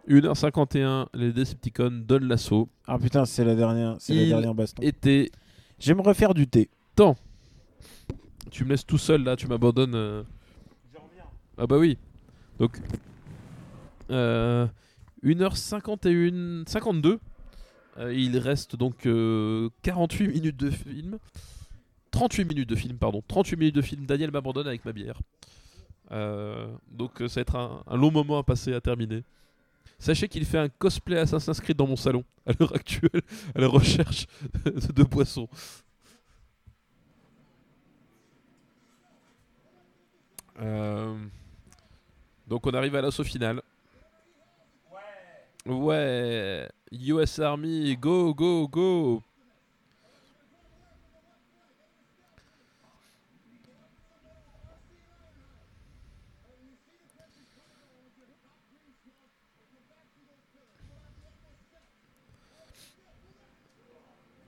«1h51, 0.10 1.08
les 1.14 1.32
Decepticons 1.32 2.04
donnent 2.06 2.28
l'assaut. 2.28 2.68
Ah 2.88 3.00
putain, 3.00 3.24
c'est 3.26 3.46
la 3.46 3.56
dernière, 3.56 3.96
c'est 4.00 4.14
la 4.14 4.26
dernière 4.26 4.54
baston. 4.54 4.82
Était 4.84 5.32
J'aimerais 5.80 6.14
faire 6.14 6.34
du 6.34 6.48
thé. 6.48 6.70
Tu 8.52 8.66
me 8.66 8.70
laisses 8.70 8.86
tout 8.86 8.98
seul 8.98 9.24
là, 9.24 9.36
tu 9.36 9.48
m'abandonnes. 9.48 9.96
euh. 9.96 10.24
Ah 11.58 11.66
bah 11.68 11.78
oui. 11.78 11.98
Donc 12.60 12.80
euh, 14.10 14.68
1h51 15.24 16.68
52. 16.68 17.20
Euh, 18.00 18.14
il 18.14 18.38
reste 18.38 18.76
donc 18.76 19.06
euh, 19.06 19.70
48 19.84 20.28
minutes 20.28 20.58
de 20.58 20.70
film. 20.70 21.18
38 22.12 22.46
minutes 22.46 22.70
de 22.70 22.76
film, 22.76 22.98
pardon. 22.98 23.24
38 23.28 23.58
minutes 23.58 23.76
de 23.76 23.82
film. 23.82 24.06
Daniel 24.06 24.32
m'abandonne 24.32 24.68
avec 24.68 24.86
ma 24.86 24.92
bière. 24.92 25.20
Euh, 26.12 26.68
donc 26.92 27.22
euh, 27.22 27.28
ça 27.28 27.40
va 27.40 27.42
être 27.42 27.56
un, 27.56 27.84
un 27.88 27.98
long 27.98 28.12
moment 28.12 28.38
à 28.38 28.44
passer 28.44 28.74
à 28.74 28.82
terminer. 28.82 29.24
Sachez 30.00 30.28
qu'il 30.28 30.46
fait 30.46 30.58
un 30.58 30.70
cosplay 30.70 31.18
Assassin's 31.18 31.60
Creed 31.62 31.78
dans 31.78 31.88
mon 31.88 31.96
salon 31.96 32.24
à 32.46 32.52
l'heure 32.60 32.76
actuelle 32.76 33.22
à 33.56 33.62
la 33.62 33.68
recherche 33.68 34.28
de 34.66 35.04
boissons. 35.04 35.48
Euh, 40.60 41.16
donc 42.48 42.66
on 42.68 42.72
arrive 42.72 42.96
à 42.96 43.02
l'assaut 43.02 43.24
final. 43.24 43.62
Ouais. 45.66 45.74
Ouais. 45.74 46.70
US 46.92 47.40
Army, 47.40 47.96
go, 47.98 48.34
go, 48.34 48.68
go. 48.68 49.22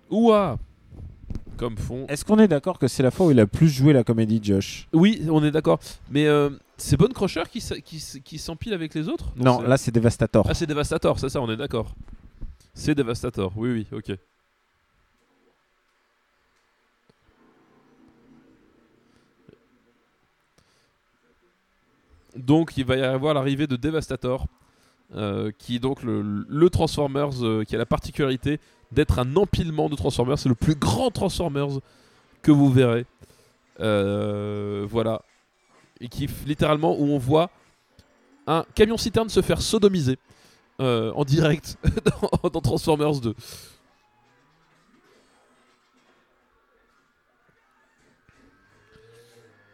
Ouah 0.09 0.57
Comme 1.57 1.77
fond. 1.77 2.05
Est-ce 2.07 2.23
qu'on 2.23 2.39
est 2.39 2.47
d'accord 2.47 2.77
que 2.80 2.88
c'est 2.88 3.03
la 3.03 3.11
fois 3.11 3.27
où 3.27 3.31
il 3.31 3.39
a 3.39 3.47
plus 3.47 3.69
joué 3.69 3.91
la 3.91 4.03
comédie, 4.03 4.39
Josh? 4.41 4.88
Oui, 4.93 5.26
on 5.30 5.43
est 5.43 5.51
d'accord. 5.51 5.80
Mais 6.09 6.27
euh, 6.27 6.49
c'est 6.77 6.97
Bonne 6.97 7.14
Crusher 7.14 7.43
qui, 7.49 7.61
qui, 7.81 8.22
qui 8.23 8.38
s'empile 8.38 8.73
avec 8.73 8.93
les 8.93 9.07
autres? 9.07 9.31
Non, 9.35 9.61
là 9.61 9.77
c'est 9.77 9.91
Devastator. 9.91 10.45
Ah, 10.49 10.53
c'est 10.53 10.68
Devastator, 10.68 11.19
c'est 11.19 11.30
ça, 11.30 11.41
on 11.41 11.49
est 11.49 11.57
d'accord. 11.57 11.93
C'est 12.73 12.95
Devastator, 12.95 13.53
oui, 13.56 13.72
oui, 13.72 13.88
ok. 13.91 14.18
Donc 22.35 22.77
il 22.77 22.85
va 22.85 22.97
y 22.97 23.02
avoir 23.02 23.34
l'arrivée 23.34 23.68
de 23.68 23.76
Devastator, 23.76 24.45
euh, 25.15 25.52
qui 25.57 25.77
est 25.77 25.80
donc 25.80 26.03
le, 26.03 26.69
Transformers 26.69 27.43
euh, 27.43 27.64
qui 27.64 27.76
a 27.76 27.77
la 27.77 27.85
particularité 27.85 28.60
d'être 28.91 29.19
un 29.19 29.35
empilement 29.35 29.89
de 29.89 29.95
Transformers. 29.95 30.38
C'est 30.38 30.49
le 30.49 30.56
plus 30.56 30.76
grand 30.76 31.11
Transformers 31.11 31.80
que 32.41 32.52
vous 32.52 32.69
verrez. 32.69 33.06
Euh, 33.80 34.85
voilà. 34.89 35.22
Et 36.06 36.07
qui 36.07 36.30
littéralement 36.45 36.95
où 36.95 37.06
on 37.06 37.18
voit 37.18 37.49
un 38.45 38.64
camion 38.76 38.95
citerne 38.95 39.27
se 39.27 39.41
faire 39.41 39.60
sodomiser 39.60 40.19
en 40.77 41.23
direct 41.23 41.77
dans, 42.53 42.61
Transformers 42.61 43.19
2. 43.19 43.34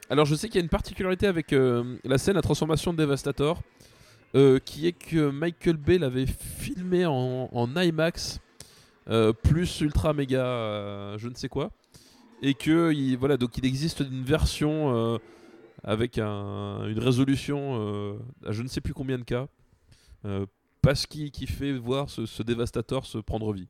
Alors 0.10 0.26
je 0.26 0.36
sais 0.36 0.48
qu'il 0.48 0.56
y 0.56 0.60
a 0.60 0.64
une 0.64 0.70
particularité 0.70 1.28
avec 1.28 1.52
la 1.52 2.18
scène 2.18 2.38
à 2.38 2.42
transformation 2.42 2.94
de 2.94 2.98
Devastator. 2.98 3.62
Euh, 4.34 4.60
qui 4.60 4.88
est 4.88 4.94
que 4.94 5.30
Michael 5.30 5.76
Bay 5.76 5.98
l'avait 5.98 6.26
filmé 6.26 7.06
en, 7.06 7.70
IMAX, 7.76 8.40
euh, 9.10 9.34
plus 9.34 9.82
ultra 9.82 10.14
méga, 10.14 10.46
euh, 10.46 11.18
je 11.18 11.28
ne 11.28 11.36
sais 11.36 11.50
quoi, 11.50 11.70
et 12.42 12.54
que 12.54 12.94
il, 12.94 13.18
voilà, 13.18 13.36
donc 13.36 13.58
il 13.58 13.66
existe 13.66 14.00
une 14.00 14.24
version 14.24 15.20
avec 15.84 16.20
une 16.20 17.00
résolution 17.00 18.20
à 18.46 18.52
je 18.52 18.62
ne 18.62 18.68
sais 18.68 18.82
plus 18.82 18.94
combien 18.94 19.18
de 19.18 19.24
cas, 19.24 19.48
parce 20.82 21.06
qu'il 21.06 21.32
qui 21.32 21.48
fait 21.48 21.74
voir 21.74 22.10
ce, 22.10 22.44
dévastateur 22.44 23.06
se 23.06 23.18
prendre 23.18 23.52
vie. 23.54 23.68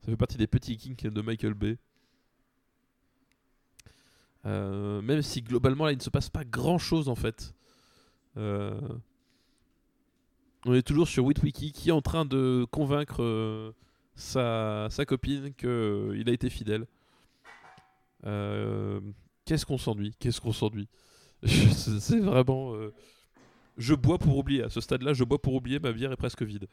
Ça 0.00 0.06
fait 0.10 0.16
partie 0.16 0.36
des 0.36 0.46
petits 0.46 0.76
kinks 0.76 1.06
de 1.06 1.20
Michael 1.20 1.54
Bay. 1.54 1.78
même 4.44 5.22
si 5.22 5.42
globalement 5.42 5.84
là 5.86 5.92
il 5.92 5.98
ne 5.98 6.02
se 6.02 6.10
passe 6.10 6.30
pas 6.30 6.44
grand 6.44 6.78
chose 6.78 7.08
en 7.08 7.16
fait. 7.16 7.54
On 10.68 10.74
est 10.74 10.82
toujours 10.82 11.06
sur 11.06 11.24
Witwiki 11.24 11.70
qui 11.70 11.90
est 11.90 11.92
en 11.92 12.02
train 12.02 12.24
de 12.24 12.66
convaincre 12.72 13.22
euh, 13.22 13.72
sa, 14.16 14.88
copine 15.06 15.54
qu'il 15.54 15.68
euh, 15.68 16.24
a 16.26 16.30
été 16.32 16.50
fidèle. 16.50 16.86
Euh, 19.46 19.48
qu'est-ce 19.48 19.66
qu'on 19.66 19.78
s'ennuie 19.78 20.14
Qu'est-ce 20.18 20.40
qu'on 20.40 20.52
s'ennuie 20.52 20.88
C'est 21.44 22.20
vraiment. 22.20 22.74
je 23.78 23.94
bois 23.94 24.18
pour 24.18 24.36
oublier. 24.36 24.62
À 24.62 24.70
ce 24.70 24.80
stade-là, 24.80 25.12
je 25.12 25.24
bois 25.24 25.40
pour 25.40 25.54
oublier. 25.54 25.78
Ma 25.78 25.92
bière 25.92 26.12
est 26.12 26.16
presque 26.16 26.42
vide. 26.42 26.66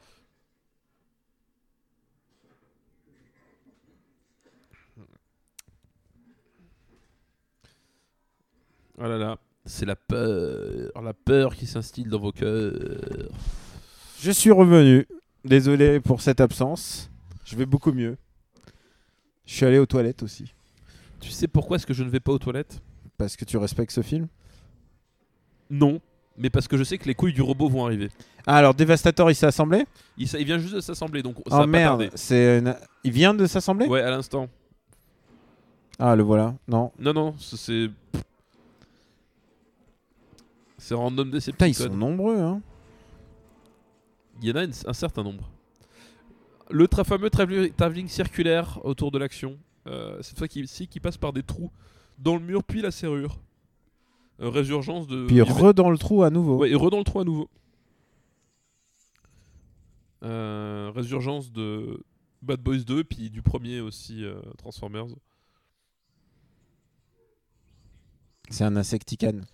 Oh 8.96 9.02
là 9.02 9.18
là, 9.18 9.38
c'est 9.64 9.86
la 9.86 9.96
peur, 9.96 11.02
la 11.02 11.12
peur 11.12 11.56
qui 11.56 11.66
s'instille 11.66 12.04
dans 12.04 12.20
vos 12.20 12.30
cœurs. 12.30 12.72
Je 14.20 14.30
suis 14.30 14.52
revenu. 14.52 15.06
Désolé 15.44 16.00
pour 16.00 16.20
cette 16.22 16.40
absence. 16.40 17.10
Je 17.44 17.56
vais 17.56 17.66
beaucoup 17.66 17.92
mieux. 17.92 18.16
Je 19.44 19.54
suis 19.54 19.66
allé 19.66 19.78
aux 19.78 19.86
toilettes 19.86 20.22
aussi. 20.22 20.54
Tu 21.20 21.30
sais 21.30 21.48
pourquoi 21.48 21.76
est-ce 21.76 21.86
que 21.86 21.94
je 21.94 22.04
ne 22.04 22.08
vais 22.08 22.20
pas 22.20 22.32
aux 22.32 22.38
toilettes? 22.38 22.80
Parce 23.16 23.36
que 23.36 23.44
tu 23.44 23.56
respectes 23.56 23.92
ce 23.92 24.02
film? 24.02 24.28
Non, 25.70 26.00
mais 26.36 26.50
parce 26.50 26.68
que 26.68 26.76
je 26.76 26.84
sais 26.84 26.98
que 26.98 27.06
les 27.06 27.14
couilles 27.14 27.32
du 27.32 27.42
robot 27.42 27.68
vont 27.68 27.86
arriver. 27.86 28.10
Ah, 28.46 28.56
alors 28.56 28.74
Devastator, 28.74 29.30
il 29.30 29.34
s'est 29.34 29.46
assemblé? 29.46 29.86
Il, 30.18 30.28
il, 30.38 30.44
vient 30.44 30.58
juste 30.58 30.74
de 30.74 30.80
s'assembler, 30.80 31.22
donc 31.22 31.36
ça 31.48 31.62
oh 31.62 31.66
merde, 31.66 32.10
c'est 32.14 32.62
il 33.02 33.12
vient 33.12 33.32
de 33.34 33.46
s'assembler? 33.46 33.86
Ouais, 33.86 34.02
à 34.02 34.10
l'instant. 34.10 34.48
Ah, 35.98 36.16
le 36.16 36.22
voilà. 36.22 36.54
Non. 36.68 36.92
Non, 36.98 37.12
non, 37.12 37.34
c'est. 37.38 37.88
C'est 40.76 40.94
random 40.94 41.30
Putain, 41.30 41.68
ils 41.68 41.74
sont 41.74 41.88
nombreux, 41.88 42.38
hein 42.38 42.60
il 44.42 44.48
y 44.48 44.52
en 44.52 44.56
a 44.56 44.66
un 44.86 44.92
certain 44.92 45.22
nombre. 45.22 45.50
Le 46.70 46.86
fameux 46.86 47.30
travelling 47.30 48.08
circulaire 48.08 48.80
autour 48.84 49.10
de 49.10 49.18
l'action, 49.18 49.58
euh, 49.86 50.22
cette 50.22 50.38
fois 50.38 50.48
ci 50.48 50.88
qui 50.88 51.00
passe 51.00 51.16
par 51.16 51.32
des 51.32 51.42
trous 51.42 51.70
dans 52.18 52.34
le 52.36 52.40
mur 52.40 52.64
puis 52.64 52.80
la 52.80 52.90
serrure. 52.90 53.38
Euh, 54.40 54.48
résurgence 54.48 55.06
de. 55.06 55.26
Puis 55.26 55.42
re 55.42 55.74
dans 55.74 55.90
le 55.90 55.98
trou 55.98 56.22
à 56.22 56.30
nouveau. 56.30 56.58
Ouais, 56.58 56.70
et 56.70 56.74
re 56.74 56.90
dans 56.90 56.98
le 56.98 57.04
trou 57.04 57.20
à 57.20 57.24
nouveau. 57.24 57.48
Euh, 60.22 60.90
résurgence 60.94 61.52
de 61.52 62.02
Bad 62.40 62.60
Boys 62.60 62.78
2, 62.78 63.04
puis 63.04 63.30
du 63.30 63.42
premier 63.42 63.80
aussi 63.80 64.24
Transformers. 64.58 65.06
C'est 68.50 68.64
un 68.64 68.76
insecticane. 68.76 69.46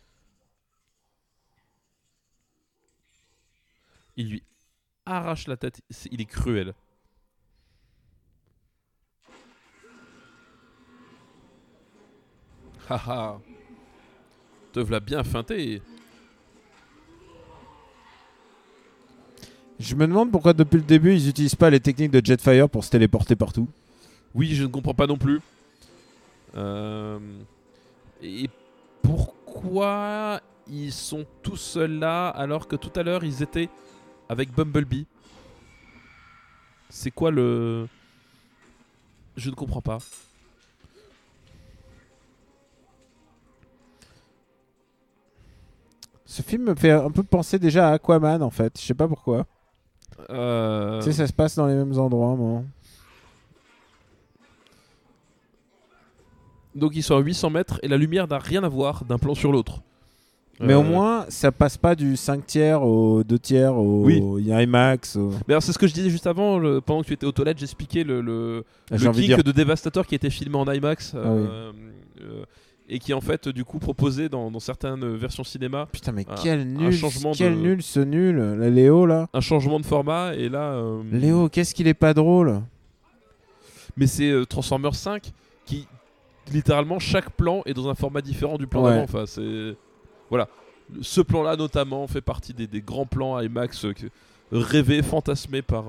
Il 4.16 4.30
lui 4.30 4.42
arrache 5.06 5.46
la 5.46 5.56
tête. 5.56 5.80
il 6.10 6.20
est 6.20 6.26
cruel. 6.26 6.74
Haha. 12.90 13.38
Te 14.72 14.80
v'là 14.80 14.98
bien 14.98 15.22
feinté. 15.22 15.80
Je 19.78 19.94
me 19.94 20.06
demande 20.06 20.30
pourquoi 20.30 20.52
depuis 20.52 20.76
le 20.76 20.82
début 20.82 21.14
ils 21.14 21.28
utilisent 21.28 21.54
pas 21.54 21.70
les 21.70 21.80
techniques 21.80 22.10
de 22.10 22.20
Jetfire 22.24 22.68
pour 22.68 22.84
se 22.84 22.90
téléporter 22.90 23.36
partout. 23.36 23.68
Oui, 24.34 24.54
je 24.54 24.64
ne 24.64 24.68
comprends 24.68 24.94
pas 24.94 25.06
non 25.06 25.16
plus. 25.16 25.40
Euh, 26.56 27.18
et 28.20 28.50
pourquoi 29.02 30.40
ils 30.68 30.92
sont 30.92 31.24
tous 31.42 31.56
seuls 31.56 31.98
là 31.98 32.28
alors 32.28 32.66
que 32.66 32.76
tout 32.76 32.92
à 32.98 33.02
l'heure 33.04 33.24
ils 33.24 33.42
étaient 33.42 33.68
avec 34.28 34.52
Bumblebee? 34.52 35.06
C'est 36.88 37.12
quoi 37.12 37.30
le. 37.30 37.86
Je 39.36 39.48
ne 39.48 39.54
comprends 39.54 39.80
pas. 39.80 39.98
Ce 46.30 46.42
film 46.42 46.62
me 46.62 46.76
fait 46.76 46.92
un 46.92 47.10
peu 47.10 47.24
penser 47.24 47.58
déjà 47.58 47.88
à 47.88 47.94
Aquaman 47.94 48.40
en 48.40 48.50
fait. 48.50 48.78
Je 48.80 48.86
sais 48.86 48.94
pas 48.94 49.08
pourquoi. 49.08 49.46
Euh... 50.30 51.00
Tu 51.00 51.06
sais, 51.06 51.12
ça 51.12 51.26
se 51.26 51.32
passe 51.32 51.56
dans 51.56 51.66
les 51.66 51.74
mêmes 51.74 51.98
endroits, 51.98 52.36
moi. 52.36 52.62
Donc 56.76 56.92
ils 56.94 57.02
sont 57.02 57.16
à 57.16 57.18
800 57.18 57.50
mètres 57.50 57.80
et 57.82 57.88
la 57.88 57.96
lumière 57.96 58.28
n'a 58.28 58.38
rien 58.38 58.62
à 58.62 58.68
voir 58.68 59.04
d'un 59.04 59.18
plan 59.18 59.34
sur 59.34 59.50
l'autre. 59.50 59.82
Mais 60.60 60.74
au 60.74 60.82
euh, 60.82 60.84
moins, 60.84 61.26
ça 61.30 61.50
passe 61.50 61.76
pas 61.76 61.96
du 61.96 62.16
5 62.16 62.46
tiers 62.46 62.80
au 62.80 63.24
2 63.24 63.38
tiers 63.40 63.76
au 63.76 64.04
oui. 64.04 64.22
IMAX. 64.46 65.18
c'est 65.48 65.72
ce 65.72 65.78
que 65.78 65.88
je 65.88 65.94
disais 65.94 66.10
juste 66.10 66.28
avant, 66.28 66.60
pendant 66.80 67.02
que 67.02 67.08
tu 67.08 67.14
étais 67.14 67.26
aux 67.26 67.32
toilettes, 67.32 67.58
j'expliquais 67.58 68.04
le, 68.04 68.20
le, 68.20 68.64
ah, 68.92 68.96
le 68.98 69.42
de 69.42 69.50
Devastator 69.50 70.06
qui 70.06 70.14
était 70.14 70.30
filmé 70.30 70.56
en 70.56 70.70
IMAX. 70.70 71.12
Ah 71.16 71.18
euh, 71.18 71.72
euh, 72.20 72.44
et 72.90 72.98
qui 72.98 73.14
en 73.14 73.20
fait 73.20 73.48
du 73.48 73.64
coup 73.64 73.78
proposé 73.78 74.28
dans, 74.28 74.58
certaines 74.58 75.16
versions 75.16 75.44
cinéma. 75.44 75.86
Putain 75.90 76.12
mais 76.12 76.26
quel 76.42 76.66
nul, 76.66 76.94
quel 77.36 77.56
nul 77.56 77.82
ce 77.82 78.00
nul, 78.00 78.36
la 78.36 78.68
Léo 78.68 79.06
là. 79.06 79.28
Un 79.32 79.40
changement 79.40 79.80
de 79.80 79.86
format 79.86 80.34
et 80.34 80.48
là. 80.48 80.82
Léo, 81.10 81.48
qu'est-ce 81.48 81.74
qu'il 81.74 81.86
est 81.86 81.94
pas 81.94 82.12
drôle? 82.12 82.60
Mais 83.96 84.06
c'est 84.06 84.32
Transformers 84.48 84.94
5 84.94 85.32
qui 85.64 85.86
littéralement 86.52 86.98
chaque 86.98 87.30
plan 87.30 87.62
est 87.64 87.74
dans 87.74 87.88
un 87.88 87.94
format 87.94 88.20
différent 88.20 88.58
du 88.58 88.66
plan 88.66 88.82
d'avant. 88.82 89.04
Enfin 89.04 89.24
c'est 89.24 89.76
voilà. 90.28 90.48
Ce 91.00 91.20
plan-là, 91.20 91.54
notamment, 91.54 92.08
fait 92.08 92.20
partie 92.20 92.52
des, 92.52 92.80
grands 92.80 93.06
plans 93.06 93.38
IMAX 93.40 93.86
rêvé, 94.50 95.02
fantasmé 95.02 95.62
par, 95.62 95.84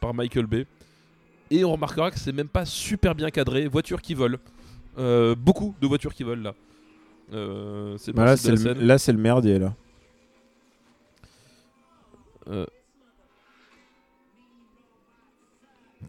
par 0.00 0.14
Michael 0.14 0.46
Bay. 0.46 0.66
Et 1.50 1.64
on 1.64 1.72
remarquera 1.72 2.12
que 2.12 2.18
c'est 2.20 2.32
même 2.32 2.48
pas 2.48 2.64
super 2.64 3.16
bien 3.16 3.30
cadré. 3.30 3.66
Voitures 3.66 4.00
qui 4.00 4.14
volent. 4.96 5.34
beaucoup 5.34 5.74
de 5.80 5.86
voitures 5.86 6.14
qui 6.14 6.22
volent 6.22 6.42
là. 6.42 6.54
Bah 8.14 8.24
là, 8.24 8.36
c'est 8.36 8.52
le, 8.52 8.72
là, 8.74 8.98
c'est 8.98 9.12
le 9.12 9.18
merdier 9.18 9.58
là. 9.58 9.74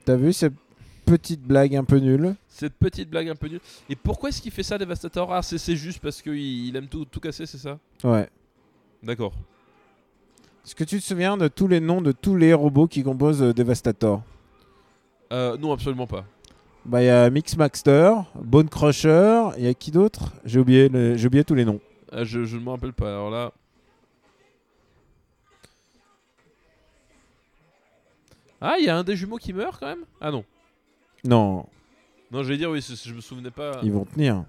T'as 0.04 0.16
vu 0.16 0.34
cette 0.34 0.54
petite 1.06 1.42
blague 1.42 1.76
un 1.76 1.84
peu 1.84 1.98
nulle 1.98 2.36
Cette 2.48 2.74
petite 2.74 3.10
blague 3.10 3.30
un 3.30 3.36
peu 3.36 3.48
nulle. 3.48 3.62
Et 3.90 3.96
pourquoi 3.96 4.30
est-ce 4.30 4.42
qu'il 4.42 4.52
fait 4.52 4.64
ça, 4.64 4.78
Devastator? 4.78 5.34
Ah, 5.34 5.42
c'est 5.42 5.76
juste 5.76 6.00
parce 6.00 6.22
qu'il 6.22 6.36
il 6.68 6.76
aime 6.76 6.88
tout, 6.88 7.06
tout 7.06 7.20
casser, 7.20 7.46
c'est 7.46 7.58
ça? 7.58 7.80
Ouais. 8.04 8.30
D'accord. 9.02 9.34
Est-ce 10.66 10.76
que 10.76 10.84
tu 10.84 11.00
te 11.00 11.04
souviens 11.04 11.38
de 11.38 11.48
tous 11.48 11.68
les 11.68 11.80
noms 11.80 12.02
de 12.02 12.12
tous 12.12 12.36
les 12.36 12.54
robots 12.54 12.88
qui 12.88 13.04
composent 13.04 13.44
euh, 13.44 13.54
Devastator? 13.54 14.24
Euh, 15.32 15.58
Non, 15.58 15.72
absolument 15.72 16.08
pas. 16.08 16.26
Bah, 16.86 17.02
il 17.02 17.08
y 17.08 17.10
a 17.10 17.30
Mixmaster, 17.32 18.14
Bone 18.36 18.70
Crusher, 18.70 19.50
il 19.58 19.64
y 19.64 19.68
a 19.68 19.74
qui 19.74 19.90
d'autre? 19.90 20.34
J'ai 20.46 20.60
oublié, 20.60 20.86
oublié 20.86 21.44
tous 21.44 21.56
les 21.56 21.66
noms. 21.66 21.82
Ah, 22.12 22.24
je, 22.24 22.44
je 22.44 22.58
ne 22.58 22.62
me 22.64 22.70
rappelle 22.70 22.94
pas. 22.94 23.10
Alors 23.10 23.32
là. 23.32 23.52
Ah, 28.62 28.76
il 28.80 28.86
y 28.86 28.90
a 28.90 28.98
un 28.98 29.04
des 29.04 29.16
jumeaux 29.16 29.38
qui 29.38 29.52
meurt 29.52 29.80
quand 29.80 29.88
même? 29.88 30.06
Ah 30.22 30.30
non. 30.32 30.46
Non. 31.24 31.66
Non, 32.32 32.44
je 32.44 32.50
vais 32.50 32.58
dire 32.58 32.70
oui, 32.70 32.82
je 32.82 33.14
me 33.14 33.22
souvenais 33.22 33.52
pas. 33.52 33.80
Ils 33.82 33.92
vont 33.92 34.06
tenir. 34.06 34.46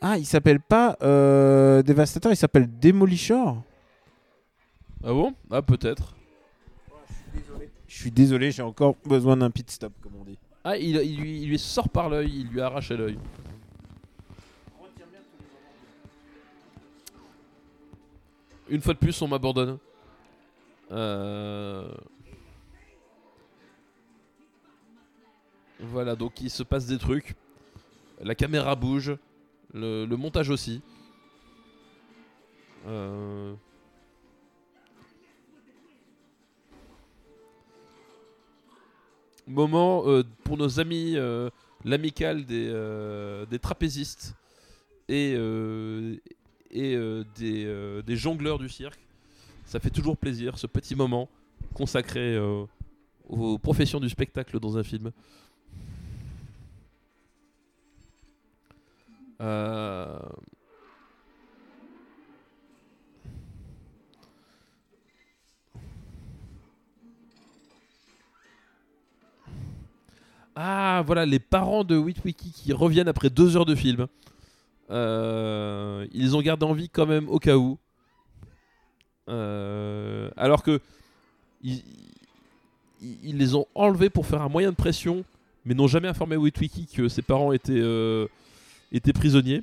Ah, 0.00 0.18
il 0.18 0.26
s'appelle 0.26 0.60
pas 0.60 0.96
euh, 1.02 1.82
Dévastateur, 1.82 2.32
il 2.32 2.36
s'appelle 2.36 2.68
Demolisher. 2.78 3.44
Ah 5.02 5.12
bon? 5.12 5.34
Ah, 5.50 5.62
peut-être. 5.62 6.14
Je 7.86 8.02
suis 8.02 8.10
désolé, 8.10 8.50
j'ai 8.50 8.62
encore 8.62 8.96
besoin 9.04 9.36
d'un 9.36 9.50
pit 9.50 9.70
stop, 9.70 9.92
comme 10.02 10.12
on 10.20 10.24
dit. 10.24 10.38
Ah, 10.64 10.76
il, 10.76 10.98
lui, 11.48 11.58
sort 11.58 11.88
par 11.88 12.08
l'œil, 12.08 12.40
il 12.40 12.48
lui 12.48 12.60
arrache 12.60 12.90
l'œil. 12.90 13.18
Une 18.68 18.80
fois 18.80 18.94
de 18.94 18.98
plus, 18.98 19.22
on 19.22 19.28
m'abandonne. 19.28 19.78
Euh, 20.90 21.88
voilà, 25.80 26.16
donc 26.16 26.40
il 26.40 26.50
se 26.50 26.64
passe 26.64 26.86
des 26.86 26.98
trucs. 26.98 27.34
La 28.20 28.34
caméra 28.34 28.74
bouge, 28.74 29.16
le, 29.74 30.06
montage 30.16 30.50
aussi. 30.50 30.80
Euh, 32.86 33.54
moment 39.46 40.06
euh, 40.06 40.22
pour 40.44 40.56
nos 40.56 40.80
amis, 40.80 41.14
euh, 41.16 41.50
l'amicale 41.84 42.44
des, 42.44 42.68
euh, 42.68 43.46
trapézistes 43.60 44.34
et, 45.08 45.32
et 46.70 46.96
des, 47.36 48.16
jongleurs 48.16 48.58
du 48.58 48.68
cirque. 48.68 49.00
Ça 49.64 49.80
fait 49.80 49.90
toujours 49.90 50.16
plaisir, 50.16 50.58
ce 50.58 50.66
petit 50.66 50.94
moment 50.94 51.28
consacré 51.74 52.38
aux 53.28 53.58
professions 53.58 54.00
du 54.00 54.08
spectacle 54.08 54.58
dans 54.60 54.78
un 54.78 54.82
film. 54.82 55.12
Euh, 59.40 60.18
Ah, 70.58 71.02
voilà, 71.06 71.26
les 71.26 71.38
parents 71.38 71.84
de 71.84 71.98
Witwiki 71.98 72.50
qui 72.50 72.72
reviennent 72.72 73.08
après 73.08 73.28
deux 73.28 73.58
heures 73.58 73.66
de 73.66 73.74
film. 73.74 74.06
Euh, 74.90 76.06
ils 76.12 76.34
ont 76.34 76.40
gardé 76.40 76.64
en 76.64 76.72
vie 76.72 76.88
quand 76.88 77.04
même 77.04 77.28
au 77.28 77.38
cas 77.38 77.56
où. 77.56 77.76
Euh, 79.28 80.30
alors 80.36 80.62
que 80.62 80.80
ils, 81.62 81.82
les 83.36 83.54
ont 83.54 83.66
enlevés 83.74 84.08
pour 84.08 84.24
faire 84.24 84.40
un 84.40 84.48
moyen 84.48 84.70
de 84.70 84.76
pression, 84.76 85.24
mais 85.66 85.74
n'ont 85.74 85.88
jamais 85.88 86.08
informé 86.08 86.36
Witwiki 86.36 86.86
que 86.86 87.08
ses 87.08 87.22
parents 87.22 87.52
étaient, 87.52 87.82
étaient 88.92 89.12
prisonniers. 89.12 89.62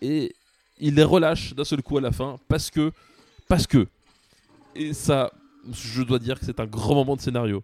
Et 0.00 0.34
ils 0.78 0.94
les 0.94 1.04
relâchent 1.04 1.54
d'un 1.54 1.64
seul 1.64 1.82
coup 1.82 1.98
à 1.98 2.00
la 2.00 2.12
fin 2.12 2.38
parce 2.48 2.70
que, 2.70 2.92
parce 3.48 3.66
que. 3.66 3.86
Et 4.74 4.94
ça, 4.94 5.30
je 5.70 6.02
dois 6.02 6.18
dire 6.18 6.38
que 6.40 6.46
c'est 6.46 6.60
un 6.60 6.66
grand 6.66 6.94
moment 6.94 7.16
de 7.16 7.20
scénario. 7.20 7.62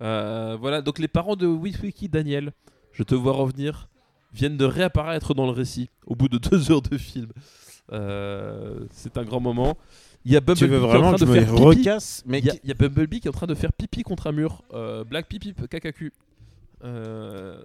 Euh, 0.00 0.56
voilà, 0.60 0.82
donc 0.82 0.98
les 0.98 1.08
parents 1.08 1.36
de 1.36 1.46
Witwiki 1.46 2.08
Daniel, 2.08 2.52
je 2.92 3.02
te 3.02 3.14
vois 3.14 3.32
revenir, 3.32 3.88
viennent 4.32 4.56
de 4.56 4.64
réapparaître 4.64 5.34
dans 5.34 5.46
le 5.46 5.52
récit 5.52 5.88
au 6.06 6.14
bout 6.14 6.28
de 6.28 6.38
deux 6.50 6.70
heures 6.70 6.82
de 6.82 6.98
film. 6.98 7.28
Euh, 7.92 8.86
c'est 8.90 9.16
un 9.18 9.24
grand 9.24 9.40
moment. 9.40 9.76
Il 10.24 10.32
y 10.32 10.36
a 10.36 10.40
Bumblebee 10.40 10.66
qui 10.66 10.74
est 10.74 10.96
en 10.96 11.02
train 11.02 11.12
de 11.12 11.26
faire 11.26 11.54
pipi. 11.54 11.88
mais 12.26 12.38
il, 12.38 12.60
y 12.64 12.70
a, 12.70 12.74
Bumblebee 12.74 13.20
qui 13.20 13.28
est 13.28 13.30
en 13.30 13.32
train 13.32 13.46
de 13.46 13.54
faire 13.54 13.72
pipi 13.72 14.02
contre 14.02 14.26
un 14.26 14.32
mur. 14.32 14.62
Euh, 14.72 15.04
Black 15.04 15.26
Pipi 15.28 15.54
KKQ. 15.54 16.12
de 16.82 17.64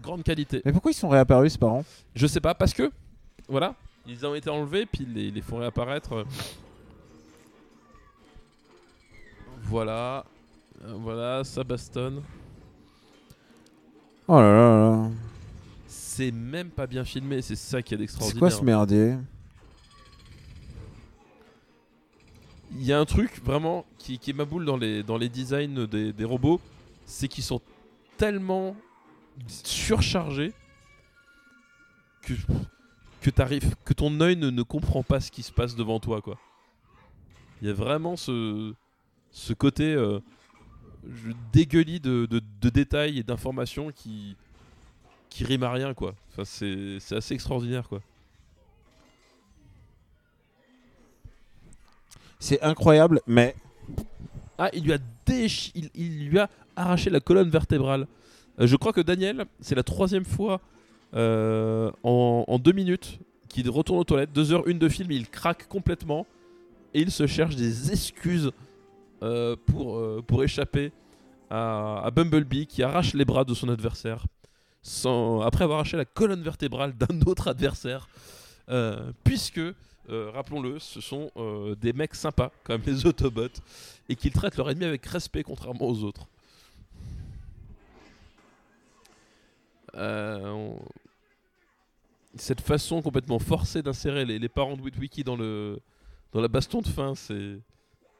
grande 0.00 0.22
qualité. 0.22 0.62
Mais 0.64 0.72
pourquoi 0.72 0.90
ils 0.90 0.94
sont 0.94 1.08
réapparus 1.08 1.52
ces 1.52 1.58
parents? 1.58 1.84
Je 2.14 2.26
sais 2.26 2.40
pas, 2.40 2.54
parce 2.54 2.72
que 2.72 2.90
voilà, 3.48 3.74
ils 4.06 4.24
ont 4.26 4.34
été 4.34 4.50
enlevés 4.50 4.86
puis 4.86 5.06
ils 5.08 5.34
les 5.34 5.42
font 5.42 5.58
réapparaître. 5.58 6.24
Voilà. 9.62 10.24
Euh, 10.84 10.94
voilà, 10.98 11.44
ça 11.44 11.64
bastonne. 11.64 12.22
Oh 14.28 14.40
là 14.40 14.52
là 14.52 14.80
là. 14.80 15.10
C'est 16.16 16.30
même 16.30 16.70
pas 16.70 16.86
bien 16.86 17.04
filmé, 17.04 17.42
c'est 17.42 17.56
ça 17.56 17.82
qui 17.82 17.92
est 17.92 17.98
d'extraordinaire. 17.98 18.34
C'est 18.34 18.38
quoi 18.38 18.50
ce 18.50 18.64
merdier? 18.64 19.16
Il 22.72 22.84
y 22.86 22.92
a 22.94 22.98
un 22.98 23.04
truc 23.04 23.42
vraiment 23.44 23.84
qui, 23.98 24.18
qui 24.18 24.30
est 24.30 24.32
ma 24.32 24.46
boule 24.46 24.64
dans 24.64 24.78
les, 24.78 25.02
dans 25.02 25.18
les 25.18 25.28
designs 25.28 25.86
des, 25.86 26.14
des 26.14 26.24
robots, 26.24 26.58
c'est 27.04 27.28
qu'ils 27.28 27.44
sont 27.44 27.60
tellement 28.16 28.74
surchargés 29.46 30.54
que, 32.22 32.32
que, 33.20 33.30
que 33.84 33.92
ton 33.92 34.18
œil 34.22 34.36
ne, 34.36 34.48
ne 34.48 34.62
comprend 34.62 35.02
pas 35.02 35.20
ce 35.20 35.30
qui 35.30 35.42
se 35.42 35.52
passe 35.52 35.76
devant 35.76 36.00
toi. 36.00 36.22
quoi. 36.22 36.38
Il 37.60 37.68
y 37.68 37.70
a 37.70 37.74
vraiment 37.74 38.16
ce, 38.16 38.72
ce 39.30 39.52
côté. 39.52 39.92
Euh, 39.92 40.20
dégueulis 41.52 42.00
de, 42.00 42.26
de, 42.26 42.68
détails 42.68 43.20
et 43.20 43.22
d'informations 43.22 43.92
qui, 43.92 44.36
qui 45.30 45.44
riment 45.44 45.64
à 45.64 45.72
rien, 45.72 45.94
quoi. 45.94 46.14
Enfin, 46.30 46.44
c'est, 46.44 46.98
assez 47.14 47.34
extraordinaire, 47.34 47.88
quoi. 47.88 48.00
C'est 52.38 52.60
incroyable, 52.62 53.20
mais. 53.26 53.54
Ah, 54.58 54.70
il 54.72 54.84
lui 54.84 54.92
a 54.92 54.98
il, 55.94 56.28
lui 56.28 56.38
a 56.38 56.48
arraché 56.76 57.10
la 57.10 57.20
colonne 57.20 57.50
vertébrale. 57.50 58.06
Euh, 58.60 58.66
je 58.66 58.76
crois 58.76 58.92
que 58.92 59.00
Daniel, 59.00 59.46
c'est 59.60 59.74
la 59.74 59.82
troisième 59.82 60.24
fois 60.24 60.60
euh, 61.14 61.90
en, 62.02 62.58
deux 62.58 62.72
minutes 62.72 63.18
qu'il 63.48 63.68
retourne 63.70 63.98
aux 63.98 64.04
toilettes. 64.04 64.32
Deux 64.32 64.52
heures, 64.52 64.66
une 64.66 64.78
de 64.78 64.88
film, 64.88 65.10
il 65.10 65.28
craque 65.28 65.68
complètement 65.68 66.26
et 66.94 67.00
il 67.00 67.10
se 67.10 67.26
cherche 67.26 67.56
des 67.56 67.92
excuses 67.92 68.50
euh, 69.22 69.56
pour, 69.66 69.96
euh, 69.96 70.22
pour 70.26 70.42
échapper 70.44 70.92
à, 71.48 72.10
Bumblebee 72.14 72.66
qui 72.66 72.82
arrache 72.82 73.14
les 73.14 73.24
bras 73.24 73.44
de 73.44 73.54
son 73.54 73.68
adversaire 73.68 74.26
après 75.44 75.64
avoir 75.64 75.78
arraché 75.80 75.96
la 75.96 76.04
colonne 76.04 76.42
vertébrale 76.42 76.92
d'un 76.92 77.20
autre 77.26 77.48
adversaire. 77.48 78.08
Euh, 78.68 79.12
puisque, 79.24 79.60
rappelons-le, 80.08 80.78
ce 80.78 81.00
sont 81.00 81.30
des 81.80 81.92
mecs 81.92 82.14
sympas, 82.14 82.50
comme 82.64 82.82
les 82.86 83.06
Autobots, 83.06 83.60
et 84.08 84.16
qu'ils 84.16 84.32
traitent 84.32 84.56
leur 84.56 84.70
ennemi 84.70 84.84
avec 84.84 85.04
respect, 85.06 85.42
contrairement 85.42 85.86
aux 85.86 86.02
autres. 86.04 86.26
Cette 92.36 92.60
façon 92.60 93.02
complètement 93.02 93.38
forcée 93.38 93.82
d'insérer 93.82 94.24
les, 94.24 94.38
les, 94.38 94.48
parents 94.48 94.76
de 94.76 94.82
Witwiki 94.82 95.24
dans, 95.24 95.36
le, 95.36 95.80
dans 96.32 96.40
la 96.40 96.48
baston 96.48 96.82
de 96.82 96.88
fin, 96.88 97.14
c'est 97.14 97.58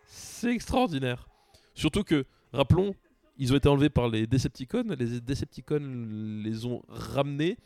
c'est 0.07 0.53
extraordinaire. 0.53 1.29
Surtout 1.75 2.05
que, 2.05 2.25
rappelons, 2.53 2.95
ils 3.39 3.53
ont 3.53 3.57
été 3.57 3.69
enlevés 3.69 3.91
par 3.91 4.09
les 4.09 4.27
Decepticons. 4.27 4.85
Les 4.99 5.21
Decepticons 5.21 6.43
les 6.45 6.65
ont 6.67 6.83
ramenés, 6.89 7.57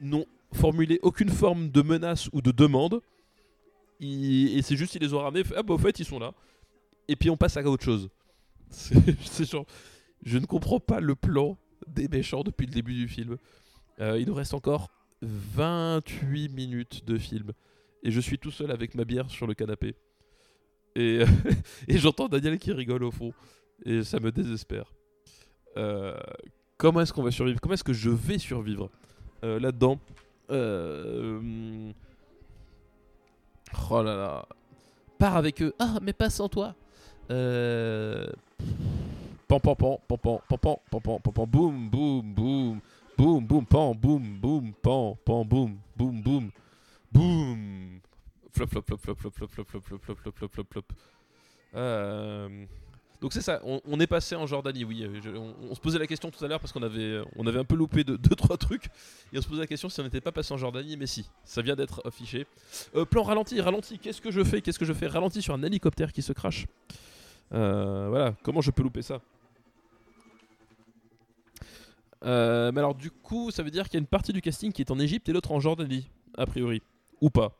n'ont 0.00 0.26
formulé 0.52 0.98
aucune 1.02 1.30
forme 1.30 1.70
de 1.70 1.82
menace 1.82 2.28
ou 2.32 2.40
de 2.40 2.52
demande. 2.52 3.00
et 4.00 4.60
c'est 4.62 4.76
juste, 4.76 4.94
ils 4.94 5.02
les 5.02 5.14
ont 5.14 5.18
ramenés. 5.18 5.44
Ah 5.56 5.62
bah, 5.62 5.74
au 5.74 5.78
fait, 5.78 5.98
ils 5.98 6.04
sont 6.04 6.18
là. 6.18 6.32
Et 7.08 7.16
puis 7.16 7.30
on 7.30 7.36
passe 7.36 7.56
à 7.56 7.62
autre 7.62 7.84
chose. 7.84 8.08
Je 10.22 10.38
ne 10.38 10.46
comprends 10.46 10.80
pas 10.80 11.00
le 11.00 11.14
plan 11.14 11.56
des 11.86 12.08
méchants 12.08 12.42
depuis 12.42 12.66
le 12.66 12.72
début 12.72 12.94
du 12.94 13.08
film. 13.08 13.36
Euh, 14.00 14.18
il 14.18 14.26
nous 14.26 14.34
reste 14.34 14.54
encore 14.54 14.90
28 15.22 16.48
minutes 16.48 17.04
de 17.04 17.18
film. 17.18 17.52
Et 18.02 18.10
je 18.10 18.20
suis 18.20 18.38
tout 18.38 18.50
seul 18.50 18.70
avec 18.70 18.94
ma 18.94 19.04
bière 19.04 19.30
sur 19.30 19.46
le 19.46 19.54
canapé. 19.54 19.94
Et, 20.94 21.20
et 21.88 21.98
j'entends 21.98 22.28
Daniel 22.28 22.58
qui 22.58 22.72
rigole 22.72 23.04
au 23.04 23.10
fond. 23.10 23.32
Et 23.84 24.02
ça 24.02 24.18
me 24.20 24.32
désespère. 24.32 24.92
Euh, 25.76 26.16
comment 26.78 27.00
est-ce 27.00 27.12
qu'on 27.12 27.22
va 27.22 27.30
survivre 27.30 27.60
Comment 27.60 27.74
est-ce 27.74 27.84
que 27.84 27.92
je 27.92 28.10
vais 28.10 28.38
survivre 28.38 28.90
euh, 29.44 29.60
là-dedans 29.60 29.98
euh, 30.50 31.92
Oh 33.90 34.02
là 34.02 34.16
là. 34.16 34.48
Pars 35.18 35.36
avec 35.36 35.62
eux. 35.62 35.74
Ah, 35.78 35.98
mais 36.02 36.12
pas 36.12 36.30
sans 36.30 36.48
toi. 36.48 36.74
Euh... 37.30 38.26
Pam 39.48 39.60
pam 39.60 39.76
pam 39.76 39.96
pam 40.08 40.18
pam 40.18 40.38
pam 40.48 40.76
pam 40.90 41.20
pam 41.20 41.32
pam 41.32 41.46
boum 41.46 41.88
boum 41.88 42.34
boum 42.34 42.80
boum 43.16 43.46
boum 43.46 43.66
pam 43.66 43.94
boum 43.94 44.40
boum 44.40 44.72
pam 44.82 45.14
pam 45.24 45.44
boum 45.44 45.78
boum 45.96 46.22
boum 46.22 46.50
boum 47.12 48.00
flop 48.52 48.70
flop 48.70 48.84
flop 48.86 49.00
flop 49.00 49.18
flop 49.18 49.32
flop 49.32 49.48
flop 49.54 49.82
flop 49.84 50.00
flop 50.00 50.16
flop 50.18 50.34
flop 50.36 50.48
flop 50.52 50.66
flop 50.72 50.84
euh... 51.74 52.66
Donc 53.20 53.32
c'est 53.32 53.40
ça, 53.40 53.62
on, 53.64 53.98
est 53.98 54.06
passé 54.06 54.36
en 54.36 54.46
Jordanie, 54.46 54.84
oui. 54.84 55.08
on, 55.70 55.74
se 55.74 55.80
posait 55.80 55.98
la 55.98 56.06
question 56.06 56.30
tout 56.30 56.44
à 56.44 56.48
l'heure 56.48 56.60
parce 56.60 56.72
qu'on 56.72 56.82
avait, 56.82 57.22
on 57.36 57.46
avait 57.46 57.58
un 57.58 57.64
peu 57.64 57.74
loupé 57.74 58.04
2 58.04 58.18
deux, 58.18 58.36
trois 58.36 58.58
trucs. 58.58 58.86
Et 59.32 59.38
on 59.38 59.42
se 59.42 59.48
posait 59.48 59.62
la 59.62 59.66
question 59.66 59.88
si 59.88 60.00
on 60.00 60.04
n'était 60.04 60.20
pas 60.20 60.32
passé 60.32 60.52
en 60.52 60.58
Jordanie, 60.58 60.96
mais 60.96 61.06
si, 61.06 61.28
ça 61.44 61.62
vient 61.62 61.76
d'être 61.76 62.02
affiché. 62.06 62.46
Euh, 62.94 63.04
plan 63.04 63.22
ralenti, 63.22 63.60
ralenti, 63.60 63.98
qu'est-ce 63.98 64.20
que 64.20 64.30
je 64.30 64.44
fais 64.44 64.60
Qu'est-ce 64.60 64.78
que 64.78 64.84
je 64.84 64.92
fais? 64.92 65.06
Ralenti 65.06 65.40
sur 65.40 65.54
un 65.54 65.62
hélicoptère 65.62 66.12
qui 66.12 66.20
se 66.20 66.32
crache. 66.32 66.66
Euh, 67.52 68.08
voilà, 68.10 68.34
comment 68.42 68.60
je 68.60 68.70
peux 68.70 68.82
louper 68.82 69.02
ça? 69.02 69.20
Euh, 72.24 72.72
mais 72.72 72.80
alors 72.80 72.94
du 72.94 73.10
coup, 73.10 73.50
ça 73.50 73.62
veut 73.62 73.70
dire 73.70 73.84
qu'il 73.84 73.94
y 73.94 73.96
a 73.98 74.00
une 74.00 74.06
partie 74.06 74.32
du 74.32 74.42
casting 74.42 74.72
qui 74.72 74.82
est 74.82 74.90
en 74.90 74.98
Égypte 74.98 75.28
et 75.28 75.32
l'autre 75.32 75.52
en 75.52 75.60
Jordanie, 75.60 76.10
a 76.36 76.44
priori. 76.44 76.82
Ou 77.20 77.30
pas. 77.30 77.56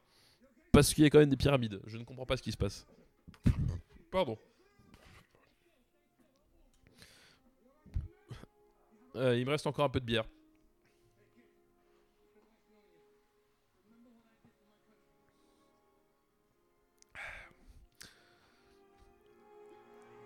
Parce 0.73 0.93
qu'il 0.93 1.05
y 1.05 1.07
a 1.07 1.11
quand 1.11 1.19
même 1.19 1.31
des 1.31 1.37
pyramides. 1.37 1.81
Je 1.87 1.97
ne 1.97 2.05
comprends 2.05 2.27
pas 2.27 2.37
ce 2.37 2.43
qui 2.43 2.53
se 2.53 2.57
passe. 2.57 2.87
Pardon. 4.11 4.37
Il 9.16 9.44
me 9.44 9.51
reste 9.51 9.66
encore 9.66 9.84
un 9.84 9.88
peu 9.88 10.01
de 10.01 10.05
bière. 10.05 10.24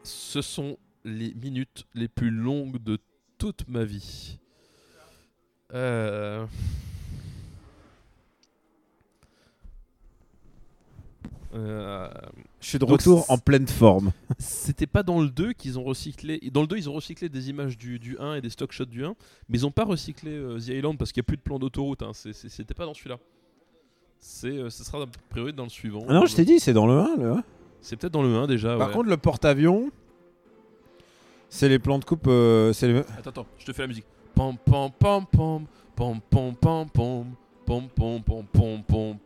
Ce 0.02 0.42
sont 0.42 0.78
les 1.04 1.34
minutes 1.34 1.86
les 1.94 2.08
plus 2.08 2.30
longues 2.30 2.82
de 2.82 2.98
toute 3.38 3.66
ma 3.68 3.84
vie. 3.84 4.38
Euh... 5.72 6.46
Euh, 11.52 12.08
je 12.60 12.68
suis 12.68 12.78
de 12.78 12.84
retour 12.84 13.24
en 13.28 13.38
pleine 13.38 13.66
forme. 13.66 14.12
C'était 14.38 14.86
pas 14.86 15.02
dans 15.02 15.20
le 15.20 15.28
2 15.28 15.52
qu'ils 15.52 15.78
ont 15.78 15.82
recyclé. 15.82 16.40
Dans 16.52 16.60
le 16.60 16.66
2, 16.66 16.76
ils 16.76 16.88
ont 16.88 16.92
recyclé 16.92 17.28
des 17.28 17.50
images 17.50 17.76
du, 17.76 17.98
du 17.98 18.16
1 18.18 18.34
et 18.34 18.40
des 18.40 18.50
stock 18.50 18.72
shots 18.72 18.84
du 18.84 19.04
1, 19.04 19.14
mais 19.48 19.58
ils 19.58 19.66
ont 19.66 19.70
pas 19.70 19.84
recyclé 19.84 20.30
euh, 20.30 20.58
The 20.58 20.68
Island 20.68 20.96
parce 20.96 21.12
qu'il 21.12 21.20
n'y 21.20 21.24
a 21.24 21.28
plus 21.28 21.36
de 21.36 21.42
plan 21.42 21.58
d'autoroute. 21.58 22.02
Hein. 22.02 22.12
C'était 22.14 22.74
pas 22.74 22.86
dans 22.86 22.94
celui-là. 22.94 23.18
Euh, 24.44 24.70
ce 24.70 24.84
sera 24.84 25.02
a 25.02 25.06
priori 25.30 25.52
dans 25.52 25.64
le 25.64 25.70
suivant. 25.70 26.04
Ah 26.08 26.14
non, 26.14 26.26
je 26.26 26.36
t'ai 26.36 26.44
dit, 26.44 26.60
c'est 26.60 26.72
dans 26.72 26.86
le 26.86 26.94
1. 26.94 27.16
Le 27.16 27.34
C'est 27.80 27.96
peut-être 27.96 28.12
dans 28.12 28.22
le 28.22 28.34
1 28.34 28.46
déjà. 28.46 28.76
Par 28.76 28.92
contre, 28.92 29.08
le 29.08 29.16
porte-avions, 29.16 29.90
c'est 31.48 31.68
les 31.68 31.78
plans 31.78 31.98
de 31.98 32.04
coupe. 32.04 32.26
c'est 32.72 32.94
Attends, 33.18 33.30
attends, 33.30 33.46
je 33.58 33.66
te 33.66 33.72
fais 33.72 33.82
la 33.82 33.88
musique. 33.88 34.06
Pom 34.34 34.56
pom 34.56 34.90
pom 34.98 35.26
pom 35.26 35.66
pom 35.96 36.20
pom 36.30 36.56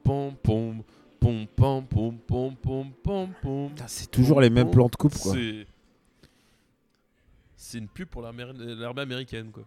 pom 0.02 0.34
pom 0.42 0.82
pom 1.24 1.46
pom 1.46 1.86
pom 1.86 2.18
pom 2.26 2.54
pom 2.54 2.92
pom 3.02 3.28
pom 3.40 3.70
c'est 3.86 4.10
toujours 4.10 4.40
les 4.42 4.50
mêmes 4.50 4.70
plans 4.70 4.88
de 4.88 4.96
coupe, 4.96 5.16
quoi. 5.18 5.34
C'est 7.56 7.78
une 7.78 7.88
pub 7.88 8.08
pour 8.08 8.20
l'armée 8.20 8.44
américaine, 8.98 9.50
quoi. 9.50 9.62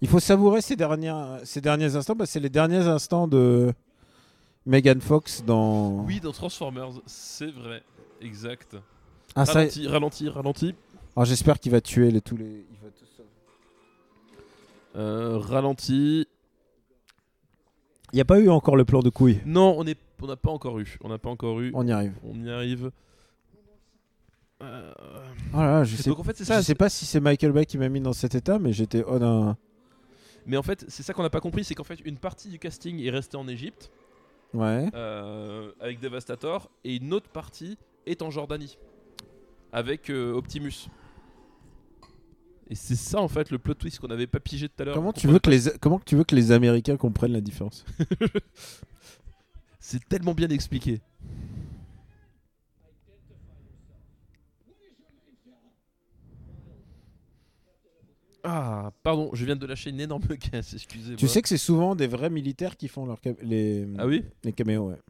Il 0.00 0.08
faut 0.08 0.20
savourer 0.20 0.60
ces, 0.60 0.76
dernières, 0.76 1.40
ces 1.44 1.60
derniers 1.60 1.96
instants, 1.96 2.14
parce 2.14 2.28
que 2.28 2.32
c'est 2.34 2.40
les 2.40 2.50
derniers 2.50 2.86
instants 2.86 3.26
de 3.26 3.72
Megan 4.66 5.00
Fox 5.00 5.42
dans. 5.44 6.04
Oui, 6.04 6.20
dans 6.20 6.32
Transformers, 6.32 6.90
c'est 7.06 7.50
vrai, 7.50 7.82
exact. 8.20 8.76
Ah, 9.34 9.44
ralenti, 9.44 9.84
ça... 9.84 9.90
ralenti, 9.90 10.28
ralenti. 10.28 10.74
Alors 11.16 11.24
j'espère 11.24 11.58
qu'il 11.58 11.72
va 11.72 11.80
tuer 11.80 12.10
les, 12.10 12.20
tous 12.20 12.36
les. 12.36 12.44
Il 12.44 12.78
va 12.82 12.90
tout 12.90 13.06
euh, 14.96 15.38
ralenti. 15.38 16.26
Il 18.12 18.16
n'y 18.16 18.20
a 18.20 18.24
pas 18.24 18.38
eu 18.38 18.50
encore 18.50 18.76
le 18.76 18.84
plan 18.84 19.00
de 19.00 19.10
couille. 19.10 19.40
Non, 19.46 19.74
on 19.76 19.86
est 19.86 19.98
on 20.22 20.26
n'a 20.26 20.36
pas 20.36 20.50
encore 20.50 20.78
eu. 20.78 20.98
On 21.02 21.08
n'a 21.08 21.18
pas 21.18 21.30
encore 21.30 21.60
eu. 21.60 21.70
On 21.74 21.86
y 21.86 21.92
arrive. 21.92 22.14
On 22.24 22.44
y 22.44 22.50
arrive. 22.50 22.90
Euh... 24.62 24.92
Oh 25.54 25.84
je 25.84 25.96
sais, 25.96 26.10
en 26.10 26.22
fait, 26.24 26.36
ça, 26.38 26.60
je 26.60 26.66
sais 26.66 26.74
pas 26.74 26.88
si 26.88 27.06
c'est 27.06 27.20
Michael 27.20 27.52
Bay 27.52 27.64
qui 27.64 27.78
m'a 27.78 27.88
mis 27.88 28.00
dans 28.00 28.12
cet 28.12 28.34
état, 28.34 28.58
mais 28.58 28.72
j'étais 28.72 29.04
oh 29.06 29.54
Mais 30.46 30.56
en 30.56 30.62
fait, 30.62 30.84
c'est 30.88 31.02
ça 31.02 31.12
qu'on 31.12 31.22
n'a 31.22 31.30
pas 31.30 31.40
compris, 31.40 31.64
c'est 31.64 31.74
qu'en 31.74 31.84
fait, 31.84 32.00
une 32.04 32.18
partie 32.18 32.48
du 32.48 32.58
casting 32.58 33.00
est 33.00 33.10
restée 33.10 33.36
en 33.36 33.46
Égypte. 33.46 33.90
Ouais. 34.54 34.88
Euh, 34.94 35.70
avec 35.80 36.00
Devastator, 36.00 36.70
et 36.82 36.96
une 36.96 37.12
autre 37.12 37.28
partie 37.28 37.78
est 38.06 38.22
en 38.22 38.30
Jordanie. 38.30 38.78
Avec 39.72 40.10
euh, 40.10 40.32
Optimus. 40.32 40.88
Et 42.70 42.74
c'est 42.74 42.96
ça 42.96 43.20
en 43.20 43.28
fait 43.28 43.50
le 43.50 43.58
plot 43.58 43.74
twist 43.74 43.98
qu'on 43.98 44.10
avait 44.10 44.26
pas 44.26 44.40
pigé 44.40 44.68
tout 44.68 44.82
à 44.82 44.84
l'heure. 44.84 44.94
Comment 44.94 45.12
tu 45.12 45.26
veux 45.26 45.38
que 45.38 45.48
les 45.48 45.60
comment 45.80 46.00
tu 46.04 46.16
veux 46.16 46.24
que 46.24 46.34
les 46.34 46.52
Américains 46.52 46.96
comprennent 46.96 47.32
la 47.32 47.40
différence? 47.40 47.84
C'est 49.90 50.06
tellement 50.06 50.34
bien 50.34 50.50
expliqué. 50.50 51.00
Ah, 58.44 58.92
pardon, 59.02 59.30
je 59.32 59.46
viens 59.46 59.56
de 59.56 59.64
lâcher 59.64 59.88
une 59.88 60.00
énorme 60.00 60.28
caisse, 60.36 60.74
excusez-moi. 60.74 61.16
Tu 61.16 61.26
sais 61.26 61.40
que 61.40 61.48
c'est 61.48 61.56
souvent 61.56 61.96
des 61.96 62.06
vrais 62.06 62.28
militaires 62.28 62.76
qui 62.76 62.86
font 62.88 63.06
leur 63.06 63.18
les, 63.40 63.88
ah 63.96 64.06
oui? 64.06 64.26
les 64.44 64.52
caméos, 64.52 64.90
ouais. 64.90 65.00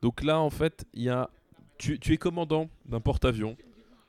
Donc 0.00 0.24
là, 0.24 0.40
en 0.40 0.50
fait, 0.50 0.84
il 0.94 1.02
y 1.02 1.08
a... 1.08 1.30
tu, 1.78 2.00
tu 2.00 2.12
es 2.12 2.16
commandant 2.16 2.68
d'un 2.86 3.00
porte-avions, 3.00 3.56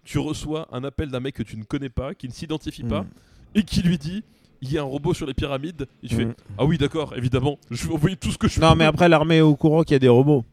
tu 0.03 0.17
reçois 0.17 0.67
un 0.75 0.83
appel 0.83 1.09
d'un 1.09 1.19
mec 1.19 1.35
que 1.35 1.43
tu 1.43 1.55
ne 1.55 1.65
connais 1.65 1.89
pas, 1.89 2.15
qui 2.15 2.27
ne 2.27 2.33
s'identifie 2.33 2.83
pas, 2.83 3.03
hmm. 3.03 3.09
et 3.53 3.63
qui 3.63 3.83
lui 3.83 3.99
dit 3.99 4.23
il 4.63 4.71
y 4.71 4.77
a 4.77 4.81
un 4.81 4.85
robot 4.85 5.13
sur 5.13 5.27
les 5.27 5.33
pyramides, 5.33 5.87
tu 6.01 6.15
fais 6.15 6.25
mm. 6.25 6.35
Ah 6.57 6.63
oui, 6.63 6.77
d'accord, 6.77 7.13
évidemment, 7.17 7.59
je 7.69 7.85
vais 7.85 7.93
envoyer 7.93 8.15
tout 8.15 8.31
ce 8.31 8.37
que 8.37 8.47
je 8.47 8.61
Non, 8.61 8.75
mais 8.75 8.85
après, 8.85 9.09
l'armée 9.09 9.37
est 9.37 9.41
au 9.41 9.57
courant 9.57 9.83
qu'il 9.83 9.93
y 9.93 9.95
a 9.95 9.99
des 9.99 10.07
robots. 10.07 10.45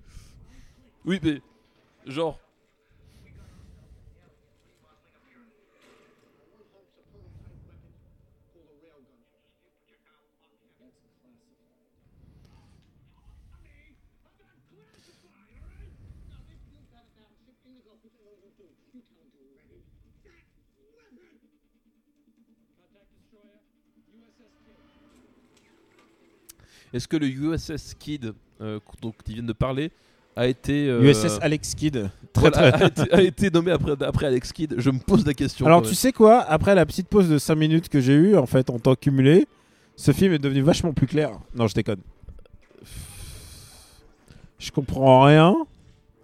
Oui, 1.06 1.20
mais 1.22 1.40
genre, 2.06 2.40
Est-ce 26.92 27.08
que 27.08 27.16
le 27.16 27.26
USS 27.26 27.94
Kid, 27.98 28.32
euh, 28.60 28.80
dont 29.00 29.14
ils 29.26 29.34
viennent 29.34 29.46
de 29.46 29.52
parler, 29.52 29.90
a 30.36 30.46
été. 30.46 30.86
USS 30.86 31.24
euh, 31.24 31.38
Alex 31.42 31.74
Kidd. 31.74 32.10
Très, 32.32 32.50
très... 32.50 33.12
A, 33.12 33.22
été, 33.22 33.50
nommé 33.50 33.72
après, 33.72 33.92
après 34.02 34.26
Alex 34.26 34.52
Kidd. 34.52 34.74
Je 34.78 34.90
me 34.90 35.00
pose 35.00 35.26
la 35.26 35.34
question. 35.34 35.66
Alors, 35.66 35.82
tu 35.82 35.94
sais 35.94 36.12
quoi? 36.12 36.40
Après 36.42 36.74
la 36.76 36.86
petite 36.86 37.08
pause 37.08 37.28
de 37.28 37.38
5 37.38 37.54
minutes 37.56 37.88
que 37.88 38.00
j'ai 38.00 38.14
eue, 38.14 38.36
en 38.36 38.46
fait, 38.46 38.70
en 38.70 38.78
temps 38.78 38.94
cumulé, 38.94 39.48
ce 39.96 40.12
film 40.12 40.32
est 40.32 40.38
devenu 40.38 40.62
vachement 40.62 40.92
plus 40.92 41.08
clair. 41.08 41.32
Non, 41.54 41.66
je 41.66 41.74
déconne. 41.74 42.00
Je 44.58 44.70
comprends 44.70 45.24
rien. 45.24 45.56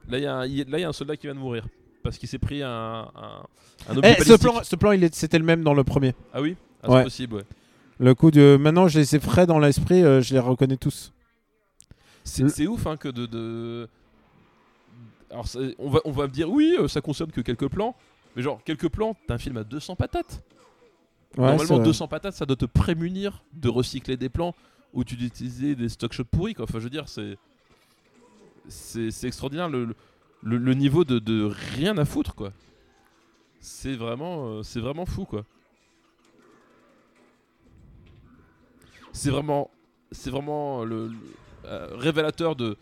Là, 0.09 0.47
il 0.47 0.55
y, 0.55 0.85
a 0.85 0.89
un 0.89 0.93
soldat 0.93 1.17
qui 1.17 1.27
vient 1.27 1.35
de 1.35 1.41
mourir. 1.41 1.67
Parce 2.03 2.19
qu'il 2.19 2.29
s'est 2.29 2.39
pris 2.39 2.63
un, 2.63 2.71
un, 2.71 3.43
un 3.89 4.01
eh, 4.05 4.23
ce 4.23 4.35
plan, 4.35 4.63
ce 4.63 4.77
plan 4.77 4.93
c'était 5.11 5.39
le 5.39 5.45
même 5.45 5.65
dans 5.65 5.75
le 5.75 5.83
premier. 5.83 6.15
Ah 6.33 6.41
oui? 6.41 6.55
Ah, 6.83 6.89
C'est 6.89 7.03
possible, 7.03 7.35
ouais. 7.35 7.43
Le 7.99 8.15
coup 8.15 8.31
de. 8.31 8.57
Maintenant, 8.61 8.89
je 8.89 8.99
les 8.99 9.17
ai 9.17 9.21
frais 9.21 9.47
dans 9.47 9.59
l'esprit, 9.59 10.03
euh, 10.03 10.21
je 10.21 10.35
les 10.35 10.41
reconnais 10.41 10.77
tous. 10.77 11.13
C'est 12.25 12.67
ouf 12.67 12.87
hein, 12.87 12.97
que 12.97 13.09
de. 13.09 13.89
Alors, 15.31 15.47
on 15.79 15.91
va, 15.91 16.01
on 16.05 16.13
va 16.13 16.27
me 16.27 16.33
dire, 16.33 16.51
oui, 16.51 16.77
ça 16.89 17.01
concerne 17.01 17.31
que 17.31 17.41
quelques 17.41 17.69
plans. 17.69 17.97
Mais 18.35 18.43
genre, 18.43 18.63
quelques 18.65 18.89
plans, 18.89 19.17
t'as 19.27 19.35
un 19.35 19.39
film 19.39 19.57
à 19.57 19.65
200 19.65 19.97
patates. 19.97 20.43
Normalement, 21.37 21.79
200 21.79 22.09
patates, 22.09 22.35
ça 22.35 22.47
doit 22.47 22.57
te 22.57 22.67
prémunir 22.67 23.43
de 23.53 23.69
recycler 23.69 24.17
des 24.17 24.29
plans 24.29 24.55
ou 24.93 25.05
tu 25.05 25.17
d'utiliser 25.17 25.75
des 25.75 25.89
stock 25.89 26.13
shots 26.13 26.25
pourris. 26.25 26.55
Quoi. 26.55 26.65
Enfin, 26.65 26.79
je 26.79 26.85
veux 26.85 26.91
dire, 26.91 27.09
c'est. 27.09 27.37
C'est 28.69 29.29
extraordinaire 29.29 29.69
le, 29.69 29.95
le, 30.43 30.75
niveau 30.75 31.05
de, 31.05 31.21
de, 31.21 31.45
rien 31.77 31.97
à 31.99 32.05
foutre, 32.05 32.35
quoi. 32.35 32.53
C'est 33.61 33.95
vraiment, 33.95 34.49
euh, 34.49 34.63
c'est 34.65 34.81
vraiment 34.81 35.07
fou, 35.07 35.25
quoi. 35.25 35.45
C'est 39.17 39.31
vraiment, 39.31 39.71
c'est 40.13 40.31
vraiment 40.31 40.85
le, 40.85 41.11
euh, 41.65 41.89
révélateur 41.97 42.55
de 42.55 42.77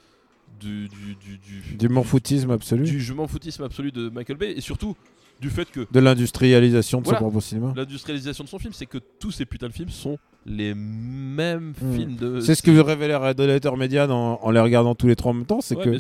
du 0.61 0.89
du 0.89 1.17
du 1.17 1.39
du, 1.39 1.77
du 1.77 1.89
m'en 1.89 2.03
foutisme 2.03 2.51
absolu. 2.51 2.85
Du 2.85 3.01
je 3.01 3.13
m'en 3.13 3.29
foutisme 3.29 3.63
absolu 3.63 3.93
de 3.93 4.09
Michael 4.09 4.37
Bay 4.37 4.53
et 4.53 4.61
surtout 4.61 4.97
du 5.41 5.49
fait 5.49 5.71
que 5.71 5.87
de 5.91 6.01
l'industrialisation 6.01 7.01
de 7.01 7.07
son 7.07 7.15
propre 7.15 7.41
cinéma. 7.41 7.73
L'industrialisation 7.77 8.45
de 8.45 8.49
son 8.49 8.59
film, 8.59 8.73
c'est 8.73 8.87
que 8.87 8.99
tous 8.99 9.31
ces 9.31 9.47
putains 9.47 9.69
de 9.69 9.73
films 9.73 9.91
sont 9.91 10.19
les 10.45 10.75
mêmes 10.75 11.73
hmm. 11.81 11.95
films 11.95 12.17
de. 12.17 12.41
C'est 12.41 12.57
ce 12.57 12.63
que 12.63 12.71
veut 12.73 12.83
révéler 12.83 13.15
Red 13.15 13.41
Media 13.79 14.09
en, 14.09 14.41
en, 14.43 14.51
les 14.51 14.61
regardant 14.61 14.95
tous 14.97 15.07
les 15.07 15.17
trois 15.17 15.31
en 15.31 15.35
même 15.35 15.47
temps, 15.47 15.61
c'est 15.61 15.77
que 15.77 15.91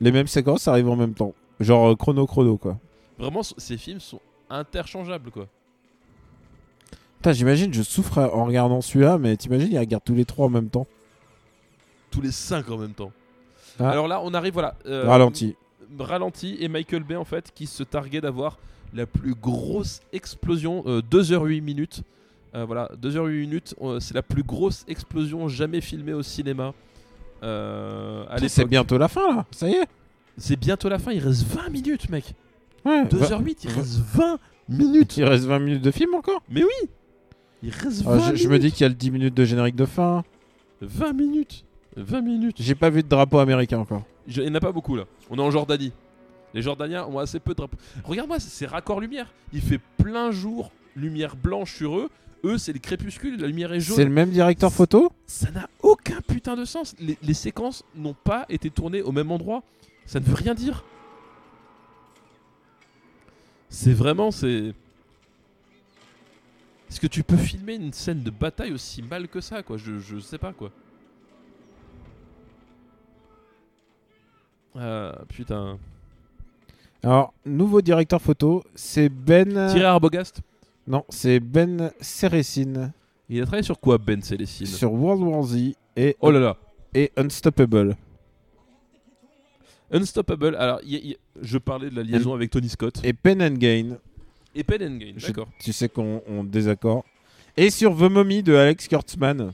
les 0.00 0.12
mêmes 0.12 0.28
séquences 0.28 0.68
arrivent 0.68 0.88
en 0.88 0.96
même 0.96 1.14
temps, 1.14 1.34
genre 1.58 1.90
euh, 1.90 1.96
chrono 1.96 2.26
chrono 2.26 2.56
quoi. 2.56 2.78
Vraiment, 3.18 3.42
ces 3.42 3.76
films 3.76 4.00
sont 4.00 4.20
interchangeables 4.48 5.30
quoi. 5.30 5.48
J'imagine, 7.26 7.72
je 7.72 7.82
souffre 7.82 8.18
en 8.18 8.44
regardant 8.46 8.80
celui-là, 8.80 9.18
mais 9.18 9.36
t'imagines, 9.36 9.70
ils 9.70 9.78
regardent 9.78 10.04
tous 10.04 10.14
les 10.14 10.24
trois 10.24 10.46
en 10.46 10.50
même 10.50 10.70
temps. 10.70 10.86
Tous 12.10 12.22
les 12.22 12.32
cinq 12.32 12.70
en 12.70 12.78
même 12.78 12.92
temps. 12.94 13.12
Ah. 13.78 13.90
Alors 13.90 14.08
là, 14.08 14.20
on 14.22 14.32
arrive, 14.34 14.54
voilà. 14.54 14.74
Euh, 14.86 15.06
ralenti. 15.06 15.54
Ralenti 15.98 16.56
et 16.60 16.68
Michael 16.68 17.02
Bay 17.02 17.16
en 17.16 17.24
fait 17.24 17.52
qui 17.54 17.66
se 17.66 17.82
targuait 17.82 18.20
d'avoir 18.20 18.58
la 18.94 19.06
plus 19.06 19.34
grosse 19.34 20.00
explosion, 20.12 20.82
2h08 20.84 21.58
euh, 21.58 21.62
minutes. 21.62 22.02
Euh, 22.54 22.64
voilà, 22.64 22.90
2h08 23.00 23.40
minutes, 23.40 23.74
c'est 24.00 24.14
la 24.14 24.22
plus 24.22 24.42
grosse 24.42 24.84
explosion 24.88 25.48
jamais 25.48 25.80
filmée 25.80 26.12
au 26.12 26.22
cinéma. 26.22 26.74
Euh, 27.42 28.24
c'est 28.48 28.66
bientôt 28.66 28.98
la 28.98 29.08
fin 29.08 29.34
là, 29.34 29.46
ça 29.50 29.68
y 29.68 29.72
est. 29.72 29.86
C'est 30.36 30.58
bientôt 30.58 30.88
la 30.88 30.98
fin, 30.98 31.12
il 31.12 31.20
reste 31.20 31.44
20 31.44 31.68
minutes, 31.68 32.08
mec. 32.08 32.34
2h08, 32.84 33.58
il 33.64 33.70
reste 33.70 33.98
20 34.14 34.38
minutes. 34.68 35.16
Il 35.16 35.24
reste 35.24 35.44
20 35.44 35.58
minutes 35.58 35.82
de 35.82 35.90
film 35.90 36.14
encore 36.14 36.42
Mais 36.48 36.64
oui 36.64 36.88
Il 37.62 37.70
reste 37.70 38.02
20 38.02 38.20
ah. 38.22 38.34
Je 38.34 38.48
me 38.48 38.58
dis 38.58 38.72
qu'il 38.72 38.82
y 38.82 38.84
a 38.84 38.88
le 38.88 38.94
10 38.94 39.10
minutes 39.10 39.34
de 39.34 39.44
générique 39.44 39.76
de 39.76 39.86
fin. 39.86 40.24
20 40.80 41.12
minutes 41.12 41.64
20 41.96 42.20
minutes. 42.20 42.56
J'ai 42.60 42.74
pas 42.74 42.88
vu 42.88 43.02
de 43.02 43.08
drapeau 43.08 43.38
américain 43.38 43.78
encore. 43.78 44.04
Il 44.28 44.42
n'y 44.42 44.48
en 44.48 44.54
a 44.54 44.60
pas 44.60 44.72
beaucoup 44.72 44.96
là. 44.96 45.04
On 45.28 45.36
est 45.36 45.42
en 45.42 45.50
Jordanie. 45.50 45.92
Les 46.54 46.62
Jordaniens 46.62 47.04
ont 47.06 47.18
assez 47.18 47.40
peu 47.40 47.52
de 47.52 47.56
drapeaux. 47.56 47.76
Regarde-moi, 48.04 48.38
c'est 48.40 48.66
raccord 48.66 49.00
lumière. 49.00 49.32
Il 49.52 49.60
fait 49.60 49.80
plein 49.98 50.30
jour, 50.30 50.72
lumière 50.96 51.36
blanche 51.36 51.74
sur 51.74 51.98
eux. 51.98 52.10
Eux, 52.44 52.58
c'est 52.58 52.72
le 52.72 52.78
crépuscule, 52.78 53.38
la 53.40 53.46
lumière 53.46 53.72
est 53.72 53.80
jaune. 53.80 53.96
C'est 53.96 54.04
le 54.04 54.10
même 54.10 54.30
directeur 54.30 54.72
photo 54.72 55.12
Ça 55.26 55.50
n'a 55.50 55.68
aucun 55.82 56.20
putain 56.26 56.56
de 56.56 56.64
sens. 56.64 56.94
Les, 56.98 57.34
séquences 57.34 57.84
n'ont 57.94 58.14
pas 58.14 58.46
été 58.48 58.70
tournées 58.70 59.02
au 59.02 59.12
même 59.12 59.30
endroit. 59.30 59.62
Ça 60.06 60.20
ne 60.20 60.24
veut 60.24 60.34
rien 60.34 60.54
dire. 60.54 60.84
C'est 63.68 63.92
vraiment, 63.92 64.30
c'est. 64.30 64.74
Est-ce 66.90 67.00
que 67.00 67.06
tu 67.06 67.22
peux 67.22 67.36
filmer 67.36 67.76
une 67.76 67.92
scène 67.92 68.22
de 68.22 68.30
bataille 68.30 68.72
aussi 68.72 69.00
mal 69.00 69.28
que 69.28 69.40
ça, 69.40 69.62
quoi? 69.62 69.76
Je, 69.76 70.00
je 70.00 70.18
sais 70.18 70.38
pas, 70.38 70.52
quoi. 70.52 70.70
Euh, 74.76 75.12
putain. 75.28 75.78
Alors, 77.02 77.32
nouveau 77.46 77.80
directeur 77.80 78.20
photo, 78.20 78.64
c'est 78.74 79.08
Ben. 79.08 79.48
Thierry 79.68 79.84
Arbogast? 79.84 80.40
Non, 80.86 81.04
c'est 81.08 81.38
Ben 81.40 81.92
Ceresin. 82.00 82.92
Il 83.28 83.40
a 83.40 83.44
travaillé 83.44 83.62
sur 83.62 83.78
quoi, 83.78 83.96
Ben 83.96 84.20
Ceresin 84.22 84.66
Sur 84.66 84.92
World 84.92 85.22
War 85.22 85.42
Z 85.44 85.74
et. 85.96 86.16
Oh 86.20 86.30
là 86.30 86.40
là 86.40 86.56
Et 86.92 87.12
Unstoppable. 87.16 87.96
Unstoppable, 89.92 90.54
alors 90.56 90.80
je 91.40 91.58
parlais 91.58 91.90
de 91.90 91.96
la 91.96 92.02
liaison 92.02 92.34
avec 92.34 92.50
Tony 92.50 92.68
Scott. 92.68 93.00
Et 93.02 93.12
Pen 93.12 93.42
and 93.42 93.54
Gain. 93.54 93.98
Et 94.54 94.64
Pen 94.64 94.82
and 94.82 94.96
Gain, 94.96 95.14
d'accord. 95.20 95.48
Tu 95.60 95.72
sais 95.72 95.88
qu'on 95.88 96.44
désaccord. 96.44 97.04
Et 97.56 97.70
sur 97.70 97.96
The 97.96 98.10
Mummy 98.10 98.42
de 98.42 98.54
Alex 98.54 98.88
Kurtzman. 98.88 99.52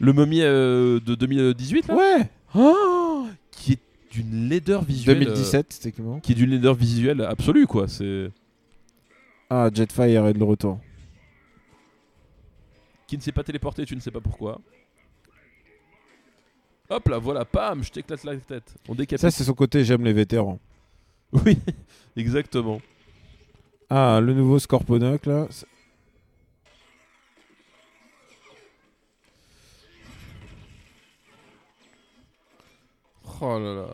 Le 0.00 0.12
Mummy 0.12 0.42
euh, 0.42 1.00
de 1.00 1.14
2018 1.14 1.88
là? 1.88 1.94
Ouais 1.96 2.30
oh 2.54 3.26
Qui 3.50 3.72
est 3.72 3.80
d'une 4.12 4.48
laideur 4.48 4.84
visuelle. 4.84 5.18
2017, 5.20 5.92
euh, 6.00 6.20
Qui 6.20 6.32
est 6.32 6.34
d'une 6.34 6.50
laideur 6.50 6.74
visuelle 6.74 7.20
absolue, 7.22 7.66
quoi. 7.66 7.88
C'est. 7.88 8.30
Ah, 9.50 9.70
Jetfire 9.72 10.26
est 10.26 10.34
de 10.34 10.44
retour. 10.44 10.78
Qui 13.06 13.16
ne 13.16 13.22
s'est 13.22 13.32
pas 13.32 13.42
téléporté, 13.42 13.86
tu 13.86 13.96
ne 13.96 14.00
sais 14.00 14.10
pas 14.10 14.20
pourquoi. 14.20 14.60
Hop 16.90 17.08
là, 17.08 17.18
voilà, 17.18 17.44
pam, 17.44 17.82
je 17.82 17.90
t'éclate 17.90 18.24
la 18.24 18.36
tête. 18.36 18.74
On 18.88 18.94
décapite. 18.94 19.20
Ça, 19.20 19.30
c'est 19.30 19.44
son 19.44 19.54
côté 19.54 19.84
j'aime 19.84 20.04
les 20.04 20.12
vétérans. 20.12 20.58
Oui, 21.32 21.58
exactement. 22.16 22.80
Ah, 23.90 24.20
le 24.22 24.34
nouveau 24.34 24.58
Scorponok 24.58 25.26
là. 25.26 25.46
Oh 33.40 33.58
là 33.58 33.74
là. 33.74 33.86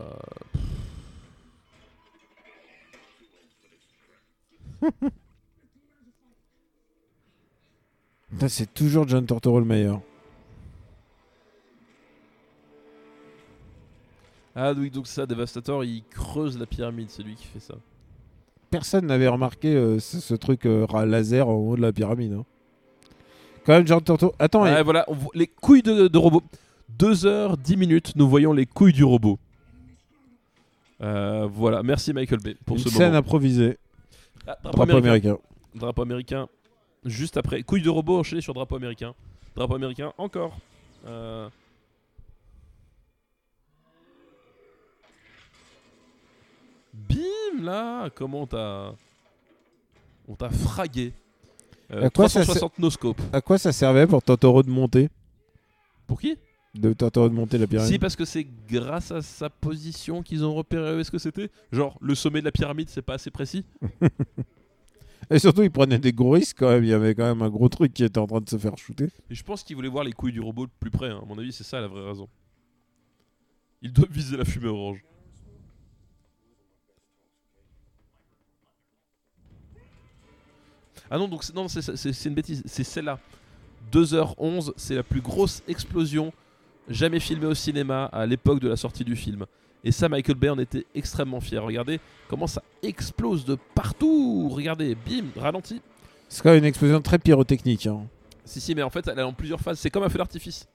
c'est 8.49 8.73
toujours 8.73 9.07
John 9.07 9.25
Tortoro 9.25 9.59
le 9.59 9.65
meilleur. 9.65 10.01
Ah 14.55 14.73
oui, 14.75 14.89
donc 14.89 15.07
ça, 15.07 15.25
Devastator, 15.25 15.83
il 15.83 16.03
creuse 16.09 16.57
la 16.57 16.65
pyramide, 16.65 17.09
c'est 17.09 17.23
lui 17.23 17.35
qui 17.35 17.45
fait 17.45 17.59
ça. 17.59 17.75
Personne 18.75 19.05
n'avait 19.05 19.27
remarqué 19.27 19.73
euh, 19.73 19.99
ce, 19.99 20.33
truc 20.35 20.65
euh, 20.65 20.85
laser 21.05 21.47
en 21.47 21.53
haut 21.53 21.75
de 21.75 21.81
la 21.81 21.93
pyramide. 21.93 22.33
Hein. 22.33 22.45
Quand 23.65 23.73
même, 23.73 23.87
John 23.87 24.01
Tortoro. 24.01 24.35
Attends, 24.37 24.65
voilà, 24.83 25.05
les 25.33 25.47
couilles 25.47 25.81
de, 25.81 26.07
de 26.07 26.17
robot. 26.17 26.43
2 26.89 27.25
heures 27.25 27.57
10 27.57 27.77
minutes, 27.77 28.13
nous 28.15 28.27
voyons 28.27 28.53
les 28.53 28.65
couilles 28.65 28.93
du 28.93 29.03
robot. 29.03 29.39
Euh, 31.01 31.47
voilà, 31.49 31.83
merci 31.83 32.13
Michael 32.13 32.39
Bay 32.39 32.55
pour 32.65 32.77
Une 32.77 32.83
ce 32.83 32.89
scène 32.89 33.15
improvisée. 33.15 33.77
Ah, 34.47 34.57
drapeau, 34.63 34.97
américain. 34.97 35.37
Drapeau 35.73 36.01
américain. 36.03 36.47
Juste 37.03 37.37
après. 37.37 37.63
Couilles 37.63 37.81
de 37.81 37.89
robot 37.89 38.19
enchaîné 38.19 38.41
sur 38.41 38.53
drapeau 38.53 38.75
américain. 38.75 39.13
Drapeau 39.55 39.75
américain 39.75 40.13
encore. 40.17 40.57
Euh. 41.07 41.49
Bim 47.09 47.63
là 47.63 48.09
Comment 48.13 48.43
on 48.43 48.47
t'a. 48.47 48.95
On 50.27 50.35
t'a 50.35 50.49
fragué. 50.49 51.13
Euh, 51.91 52.05
à 52.05 52.09
quoi 52.09 52.27
360 52.27 52.79
no 52.79 52.89
scope. 52.89 53.21
À 53.31 53.41
quoi 53.41 53.57
ça 53.57 53.71
servait 53.71 54.07
pour 54.07 54.23
Totoro 54.23 54.63
de 54.63 54.69
monter 54.69 55.09
Pour 56.07 56.19
qui? 56.19 56.37
De 56.73 56.91
tenter 56.93 57.21
de 57.21 57.29
monter 57.29 57.57
la 57.57 57.67
pyramide 57.67 57.91
Si, 57.91 57.99
parce 57.99 58.15
que 58.15 58.25
c'est 58.25 58.45
grâce 58.67 59.11
à 59.11 59.21
sa 59.21 59.49
position 59.49 60.23
qu'ils 60.23 60.43
ont 60.43 60.53
repéré 60.53 60.95
où 60.95 60.99
est-ce 60.99 61.11
que 61.11 61.17
c'était. 61.17 61.49
Genre, 61.71 61.97
le 62.01 62.15
sommet 62.15 62.41
de 62.41 62.45
la 62.45 62.51
pyramide, 62.51 62.89
c'est 62.89 63.01
pas 63.01 63.13
assez 63.13 63.31
précis. 63.31 63.65
Et 65.31 65.39
surtout, 65.39 65.63
il 65.63 65.71
prenait 65.71 65.97
des 65.97 66.11
gros 66.11 66.31
risques 66.31 66.57
quand 66.59 66.69
même. 66.69 66.83
Il 66.83 66.89
y 66.89 66.93
avait 66.93 67.15
quand 67.15 67.23
même 67.23 67.41
un 67.41 67.49
gros 67.49 67.69
truc 67.69 67.93
qui 67.93 68.03
était 68.03 68.19
en 68.19 68.27
train 68.27 68.41
de 68.41 68.49
se 68.49 68.57
faire 68.57 68.77
shooter. 68.77 69.07
Et 69.29 69.35
je 69.35 69.43
pense 69.43 69.63
qu'il 69.63 69.75
voulait 69.75 69.89
voir 69.89 70.03
les 70.03 70.11
couilles 70.11 70.33
du 70.33 70.41
robot 70.41 70.65
de 70.67 70.71
plus 70.79 70.91
près. 70.91 71.09
Hein. 71.09 71.19
À 71.21 71.25
mon 71.25 71.37
avis, 71.39 71.51
c'est 71.51 71.63
ça 71.63 71.79
la 71.81 71.87
vraie 71.87 72.05
raison. 72.05 72.27
Il 73.81 73.93
doit 73.93 74.07
viser 74.09 74.37
la 74.37 74.45
fumée 74.45 74.67
orange. 74.67 75.03
Ah 81.09 81.17
non, 81.17 81.27
donc 81.27 81.43
non, 81.53 81.67
c'est 81.67 82.25
une 82.25 82.33
bêtise. 82.33 82.63
C'est 82.65 82.83
celle-là. 82.83 83.19
2h11, 83.91 84.73
c'est 84.75 84.95
la 84.95 85.03
plus 85.03 85.21
grosse 85.21 85.61
explosion 85.67 86.33
jamais 86.89 87.19
filmé 87.19 87.45
au 87.45 87.53
cinéma 87.53 88.05
à 88.05 88.25
l'époque 88.25 88.59
de 88.59 88.67
la 88.67 88.75
sortie 88.75 89.03
du 89.03 89.15
film. 89.15 89.45
Et 89.83 89.91
ça, 89.91 90.09
Michael 90.09 90.35
Bay 90.35 90.49
en 90.49 90.57
était 90.57 90.85
extrêmement 90.95 91.39
fier. 91.39 91.63
Regardez 91.63 91.99
comment 92.27 92.47
ça 92.47 92.63
explose 92.81 93.45
de 93.45 93.57
partout. 93.75 94.49
Regardez, 94.49 94.95
bim, 94.95 95.25
ralenti. 95.39 95.81
C'est 96.27 96.41
quand 96.41 96.49
même 96.49 96.59
une 96.59 96.65
explosion 96.65 97.01
très 97.01 97.19
pyrotechnique. 97.19 97.85
Hein. 97.85 98.07
Si, 98.43 98.59
si, 98.59 98.73
mais 98.73 98.81
en 98.81 98.89
fait, 98.89 99.07
elle 99.07 99.19
est 99.19 99.23
en 99.23 99.33
plusieurs 99.33 99.59
phases. 99.59 99.79
C'est 99.79 99.91
comme 99.91 100.03
un 100.03 100.09
feu 100.09 100.17
d'artifice. 100.17 100.67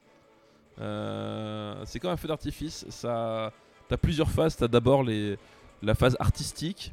Euh, 0.81 1.83
c'est 1.85 1.99
comme 1.99 2.13
un 2.13 2.17
feu 2.17 2.29
d'artifice. 2.29 2.87
Ça, 2.89 3.53
t'as 3.89 3.97
plusieurs 3.97 4.31
phases. 4.31 4.57
T'as 4.57 4.69
d'abord 4.69 5.03
les... 5.03 5.37
la 5.83 5.95
phase 5.95 6.17
artistique, 6.21 6.93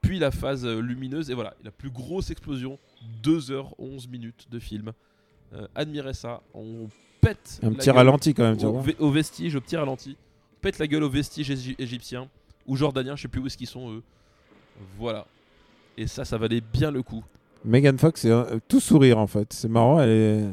puis 0.00 0.18
la 0.18 0.30
phase 0.30 0.64
euh, 0.64 0.80
lumineuse. 0.80 1.30
Et 1.30 1.34
voilà, 1.34 1.54
la 1.64 1.70
plus 1.70 1.90
grosse 1.90 2.30
explosion. 2.30 2.78
2h11 3.22 4.08
minutes 4.08 4.48
de 4.50 4.58
film. 4.58 4.92
Euh, 5.52 5.66
admirez 5.74 6.14
ça. 6.14 6.42
On 6.54 6.88
pète. 7.20 7.60
Un 7.62 7.72
petit 7.72 7.90
ralenti 7.90 8.34
quand 8.34 8.44
même, 8.44 8.56
tu 8.56 8.66
au, 8.66 8.72
vois. 8.72 8.92
Au 8.98 9.10
vestige, 9.10 9.56
au 9.56 9.60
petit 9.60 9.76
ralenti. 9.76 10.16
Pète 10.60 10.78
la 10.78 10.86
gueule 10.86 11.02
au 11.02 11.10
vestige 11.10 11.50
égyptien. 11.50 12.28
ou 12.66 12.76
jordaniens, 12.76 13.16
je 13.16 13.22
sais 13.22 13.28
plus 13.28 13.40
où 13.40 13.46
est-ce 13.46 13.56
qu'ils 13.56 13.66
sont 13.66 13.90
eux. 13.90 14.02
Voilà. 14.98 15.26
Et 15.96 16.06
ça, 16.06 16.24
ça 16.24 16.38
valait 16.38 16.60
bien 16.60 16.90
le 16.90 17.02
coup. 17.02 17.24
Megan 17.64 17.98
Fox, 17.98 18.24
euh, 18.24 18.58
tout 18.68 18.80
sourire 18.80 19.18
en 19.18 19.26
fait. 19.26 19.52
C'est 19.52 19.68
marrant, 19.68 20.00
elle 20.00 20.10
est. 20.10 20.44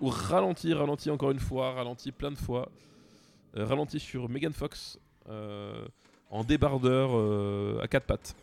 Ou 0.00 0.08
ralenti, 0.08 0.72
ralenti 0.72 1.10
encore 1.10 1.30
une 1.30 1.38
fois, 1.40 1.72
ralenti 1.72 2.10
plein 2.12 2.30
de 2.30 2.38
fois. 2.38 2.70
Euh, 3.56 3.64
ralenti 3.64 3.98
sur 3.98 4.28
Megan 4.28 4.52
Fox 4.52 4.98
en 6.30 6.44
débardeur 6.44 7.10
euh, 7.12 7.80
à 7.82 7.88
quatre 7.88 8.04
pattes. 8.06 8.34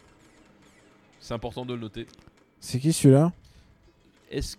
C'est 1.19 1.33
important 1.33 1.65
de 1.65 1.73
le 1.73 1.79
noter. 1.79 2.05
C'est 2.59 2.79
qui 2.79 2.93
celui-là? 2.93 3.31
Est-ce 4.29 4.57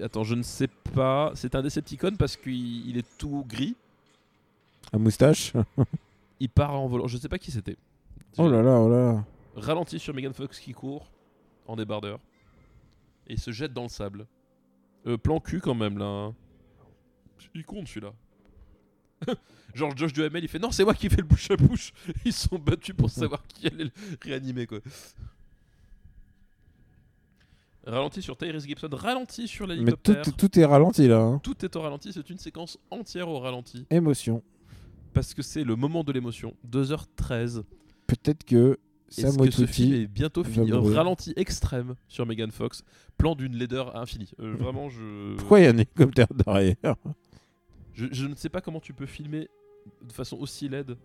Attends, 0.00 0.22
je 0.24 0.34
ne 0.36 0.42
sais 0.42 0.68
pas. 0.94 1.32
C'est 1.34 1.54
un 1.56 1.62
Decepticon 1.62 2.14
parce 2.16 2.36
qu'il 2.36 2.88
il 2.88 2.98
est 2.98 3.18
tout 3.18 3.44
gris. 3.48 3.74
Un 4.92 4.98
moustache? 4.98 5.52
Il 6.40 6.48
part 6.48 6.78
en 6.78 6.86
volant. 6.86 7.08
Je 7.08 7.16
ne 7.16 7.20
sais 7.20 7.28
pas 7.28 7.38
qui 7.38 7.50
c'était. 7.50 7.76
Oh 8.36 8.48
là 8.48 8.62
là, 8.62 8.78
oh 8.78 8.88
là 8.88 9.12
là. 9.12 9.24
Ralenti 9.56 9.98
sur 9.98 10.14
Megan 10.14 10.32
Fox 10.32 10.60
qui 10.60 10.72
court 10.72 11.10
en 11.66 11.74
débardeur. 11.74 12.20
Et 13.26 13.32
il 13.32 13.40
se 13.40 13.50
jette 13.50 13.72
dans 13.72 13.82
le 13.82 13.88
sable. 13.88 14.26
Euh, 15.06 15.16
plan 15.18 15.40
cul 15.40 15.60
quand 15.60 15.74
même 15.74 15.98
là. 15.98 16.04
hein. 16.06 16.34
Il 17.54 17.64
compte 17.64 17.88
celui-là. 17.88 18.12
Genre 19.74 19.96
Josh 19.96 20.12
Duhamel 20.12 20.42
il 20.44 20.48
fait 20.48 20.58
non 20.58 20.70
c'est 20.70 20.84
moi 20.84 20.94
qui 20.94 21.08
fais 21.08 21.16
le 21.18 21.22
bouche 21.24 21.50
à 21.50 21.56
bouche. 21.56 21.92
Ils 22.24 22.32
sont 22.32 22.58
battus 22.58 22.94
pour 22.96 23.10
savoir 23.10 23.42
qui 23.46 23.66
allait 23.66 23.84
le 23.84 23.90
réanimer 24.22 24.66
quoi. 24.66 24.78
Ralenti 27.86 28.20
sur 28.20 28.36
Tyrese 28.36 28.66
Gibson, 28.66 28.88
ralenti 28.92 29.48
sur 29.48 29.66
Mais 29.66 29.74
tout, 29.76 29.80
l'hélicoptère. 30.12 30.36
tout 30.36 30.58
est 30.60 30.64
ralenti 30.64 31.08
là. 31.08 31.20
hein. 31.20 31.40
Tout 31.42 31.64
est 31.64 31.74
au 31.74 31.80
ralenti, 31.80 32.12
c'est 32.12 32.28
une 32.28 32.38
séquence 32.38 32.78
entière 32.90 33.28
au 33.28 33.38
ralenti. 33.38 33.86
Émotion. 33.90 34.42
Parce 35.14 35.32
que 35.32 35.40
c'est 35.42 35.64
le 35.64 35.74
moment 35.74 36.04
de 36.04 36.12
l'émotion. 36.12 36.54
2h13. 36.70 37.62
Peut-être 38.06 38.44
que 38.44 38.78
Est-ce 39.10 39.22
Sam 39.32 39.36
que 39.38 39.50
ce 39.50 39.64
film 39.66 39.94
est 39.94 40.06
bientôt 40.06 40.42
va 40.42 40.50
fini 40.50 40.70
mourir. 40.70 40.96
Ralenti 40.96 41.32
extrême 41.36 41.94
sur 42.08 42.26
Megan 42.26 42.50
Fox. 42.50 42.82
Plan 43.16 43.34
d'une 43.34 43.56
laideur 43.56 43.96
infinie. 43.96 44.30
Euh, 44.38 44.54
vraiment, 44.58 44.90
je... 44.90 45.36
Pourquoi 45.36 45.60
il 45.60 45.64
y 45.64 45.66
a 45.66 45.70
un 45.70 45.74
hélicoptère 45.78 46.28
derrière? 46.34 46.76
Je... 47.98 48.06
je 48.10 48.26
ne 48.26 48.34
sais 48.34 48.48
pas 48.48 48.60
comment 48.60 48.80
tu 48.80 48.92
peux 48.94 49.06
filmer 49.06 49.48
de 50.02 50.12
façon 50.12 50.36
aussi 50.38 50.68
laide 50.68 50.96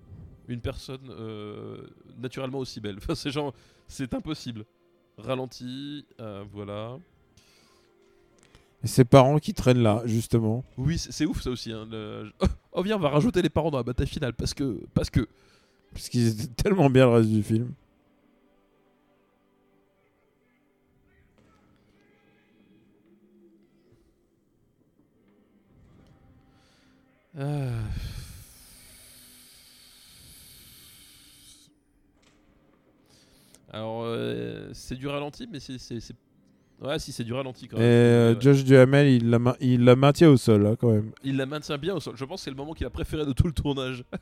une 0.48 0.60
personne 0.62 1.10
euh, 1.10 1.88
naturellement 2.18 2.60
aussi 2.60 2.80
belle. 2.82 2.98
Enfin, 3.02 3.16
c'est 3.16 3.32
genre... 3.32 3.54
C'est 3.88 4.14
impossible. 4.14 4.66
Ralenti, 5.18 6.06
euh, 6.20 6.44
voilà. 6.52 6.98
Et 8.84 8.88
ses 8.88 9.06
parents 9.06 9.38
qui 9.40 9.54
traînent 9.54 9.82
là, 9.84 10.02
justement. 10.06 10.64
Oui, 10.78 10.98
c'est 10.98 11.26
ouf 11.26 11.42
ça 11.42 11.50
aussi. 11.52 11.72
hein, 11.72 11.88
le- 11.90 12.32
Oh, 12.42 12.46
oh, 12.74 12.82
viens, 12.82 12.98
on 12.98 13.00
va 13.00 13.10
rajouter 13.10 13.42
les 13.42 13.50
parents 13.50 13.72
dans 13.72 13.78
la 13.78 13.84
bataille 13.84 14.08
finale 14.08 14.34
parce 14.34 14.54
que... 14.54 14.80
Parce 14.94 15.10
que... 15.10 15.28
Parce 15.94 16.10
qu'ils 16.10 16.28
étaient 16.30 16.64
tellement 16.64 16.90
bien 16.90 17.06
le 17.06 17.12
reste 17.14 17.30
du 17.30 17.44
film. 17.44 17.72
Euh. 27.36 27.82
Alors, 33.72 34.04
euh, 34.04 34.70
c'est 34.74 34.96
du 34.96 35.08
ralenti, 35.08 35.48
mais 35.52 35.60
c'est. 35.60 35.78
Ouais, 36.82 37.00
si, 37.00 37.12
c'est 37.12 37.24
du 37.24 37.34
ralenti 37.34 37.68
quand 37.68 37.78
Et 37.78 37.80
même. 37.80 37.88
euh, 37.90 38.34
Ouais. 38.36 38.42
Josh 38.42 38.64
Duhamel, 38.64 39.08
il 39.08 39.30
la, 39.30 39.40
il 39.62 39.84
la 39.84 39.96
maintient 39.96 40.30
au 40.30 40.38
sol, 40.38 40.64
là, 40.64 40.76
quand 40.76 40.92
même. 40.92 41.12
Il 41.24 41.38
la 41.38 41.46
maintient 41.46 41.78
bien 41.78 41.96
au 41.96 42.00
sol. 42.00 42.16
Je 42.18 42.26
pense 42.26 42.42
que 42.42 42.46
c'est 42.46 42.50
le 42.52 42.56
moment 42.58 42.74
qu'il 42.74 42.86
a 42.86 42.90
préféré 42.90 43.26
de 43.26 43.32
tout 43.34 43.48
le 43.48 43.54
tournage. 43.54 44.04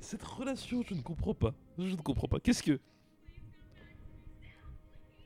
Cette 0.00 0.22
relation, 0.22 0.82
je 0.88 0.94
ne 0.94 1.00
comprends 1.02 1.34
pas. 1.34 1.52
Je 1.78 1.84
ne 1.84 1.96
comprends 1.96 2.28
pas. 2.28 2.38
Qu'est-ce 2.40 2.62
que. 2.62 2.78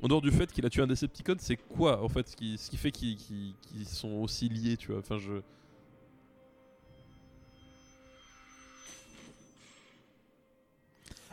En 0.02 0.08
dehors 0.08 0.22
du 0.22 0.30
fait 0.30 0.50
qu'il 0.50 0.64
a 0.64 0.70
tué 0.70 0.82
un 0.82 0.86
Decepticon, 0.86 1.36
c'est 1.38 1.56
quoi 1.56 2.02
en 2.02 2.08
fait 2.08 2.26
ce 2.28 2.36
qui, 2.36 2.56
ce 2.56 2.70
qui 2.70 2.76
fait 2.78 2.90
qu'ils 2.90 3.54
sont 3.86 4.12
aussi 4.22 4.48
liés, 4.48 4.76
tu 4.76 4.92
vois 4.92 5.00
Enfin, 5.00 5.18
je. 5.18 5.42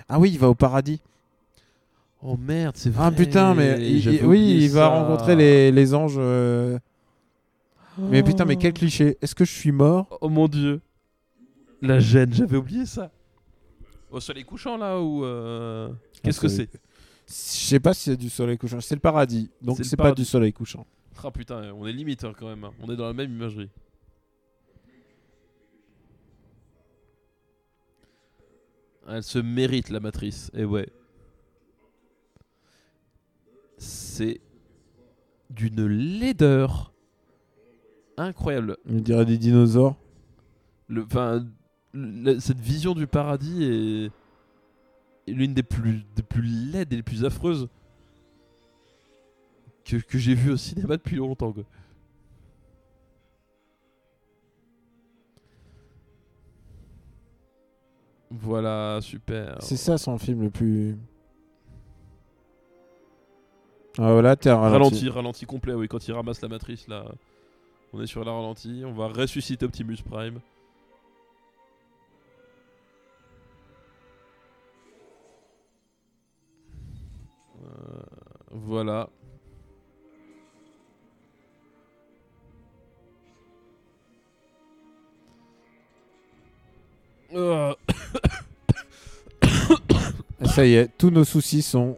Ah 0.09 0.19
oui, 0.19 0.31
il 0.31 0.39
va 0.39 0.49
au 0.49 0.55
paradis. 0.55 1.01
Oh 2.23 2.37
merde, 2.37 2.75
c'est 2.77 2.89
vrai. 2.89 3.05
Ah 3.05 3.11
putain, 3.11 3.53
mais 3.53 3.77
il- 3.79 4.01
j'avais 4.01 4.17
il- 4.17 4.25
oui, 4.25 4.57
il 4.63 4.69
va 4.71 4.87
rencontrer 4.87 5.35
les, 5.35 5.71
les 5.71 5.93
anges. 5.93 6.15
euh. 6.17 6.79
Mais 7.99 8.21
putain, 8.23 8.45
mais 8.45 8.55
quel 8.57 8.73
cliché. 8.73 9.17
Est-ce 9.21 9.35
que 9.35 9.45
je 9.45 9.51
suis 9.51 9.71
mort? 9.71 10.17
Oh 10.21 10.29
mon 10.29 10.47
dieu. 10.47 10.81
La 11.81 11.99
gêne, 11.99 12.33
j'avais 12.33 12.57
oublié 12.57 12.85
ça. 12.85 13.11
Au 14.09 14.19
soleil 14.19 14.43
couchant 14.45 14.77
là 14.77 14.99
ou. 14.99 15.23
euh, 15.25 15.89
Qu'est-ce 16.23 16.39
que 16.39 16.47
c'est? 16.47 16.69
Je 17.27 17.33
sais 17.33 17.79
pas 17.79 17.93
si 17.93 18.03
c'est 18.11 18.17
du 18.17 18.29
soleil 18.29 18.57
couchant. 18.57 18.79
C'est 18.79 18.95
le 18.95 19.01
paradis. 19.01 19.49
Donc 19.61 19.79
C'est 19.83 19.97
pas 19.97 20.13
du 20.13 20.23
soleil 20.25 20.53
couchant. 20.53 20.85
Ah 21.23 21.31
putain, 21.31 21.73
on 21.73 21.85
est 21.87 21.91
limite 21.93 22.23
hein, 22.23 22.33
quand 22.37 22.47
même. 22.47 22.63
hein. 22.63 22.71
On 22.79 22.91
est 22.91 22.95
dans 22.95 23.05
la 23.07 23.13
même 23.13 23.31
imagerie. 23.31 23.69
Elle 29.09 29.23
se 29.23 29.39
mérite 29.39 29.89
la 29.89 29.99
matrice. 29.99 30.51
Et 30.53 30.65
ouais. 30.65 30.87
C'est 33.77 34.41
d'une 35.49 35.85
laideur 35.85 36.93
incroyable. 38.17 38.77
On 38.89 38.95
dirait 38.95 39.25
des 39.25 39.37
dinosaures. 39.37 39.95
Le, 40.87 41.03
enfin, 41.03 41.45
cette 42.39 42.59
vision 42.59 42.93
du 42.95 43.07
paradis 43.07 43.63
est 43.63 44.11
l'une 45.27 45.53
des 45.53 45.63
plus, 45.63 46.03
des 46.15 46.23
plus 46.23 46.41
laides 46.41 46.93
et 46.93 46.97
les 46.97 47.03
plus 47.03 47.25
affreuses 47.25 47.67
que, 49.85 49.97
que 49.97 50.17
j'ai 50.17 50.33
vues 50.35 50.51
au 50.51 50.57
cinéma 50.57 50.97
depuis 50.97 51.15
longtemps. 51.15 51.51
quoi. 51.51 51.63
Voilà, 58.29 58.99
super. 59.01 59.57
C'est 59.61 59.77
ça 59.77 59.97
son 59.97 60.17
film 60.17 60.43
le 60.43 60.49
plus. 60.49 60.97
Ah 63.97 64.11
voilà, 64.11 64.35
t'es 64.35 64.49
un 64.49 64.57
ralenti. 64.57 64.95
Ralenti, 64.95 65.09
ralenti 65.09 65.45
complet, 65.45 65.73
oui, 65.73 65.87
quand 65.87 66.07
il 66.07 66.11
ramasse 66.11 66.41
la 66.41 66.49
matrice 66.49 66.87
là. 66.87 67.05
On 67.93 68.01
est 68.01 68.07
sur 68.07 68.23
la 68.23 68.31
ralenti, 68.31 68.83
on 68.85 68.93
va 68.93 69.07
ressusciter 69.07 69.65
Optimus 69.65 69.97
Prime. 70.07 70.39
Voilà. 78.65 79.09
Euh, 87.33 87.73
Ça 90.45 90.65
y 90.65 90.75
est, 90.75 90.89
tous 90.97 91.09
nos 91.09 91.23
soucis 91.23 91.61
sont. 91.61 91.97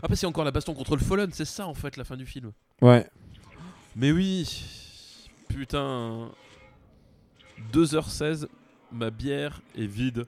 Ah 0.00 0.06
bah 0.06 0.14
c'est 0.14 0.26
encore 0.26 0.44
la 0.44 0.52
baston 0.52 0.74
contre 0.74 0.94
le 0.94 1.02
Fallen, 1.02 1.30
c'est 1.32 1.44
ça 1.44 1.66
en 1.66 1.74
fait 1.74 1.96
la 1.96 2.04
fin 2.04 2.16
du 2.16 2.24
film. 2.24 2.52
Ouais. 2.80 3.04
Mais 3.98 4.12
oui 4.12 5.28
Putain 5.48 6.30
2h16, 7.72 8.46
ma 8.92 9.10
bière 9.10 9.60
est 9.76 9.86
vide. 9.86 10.24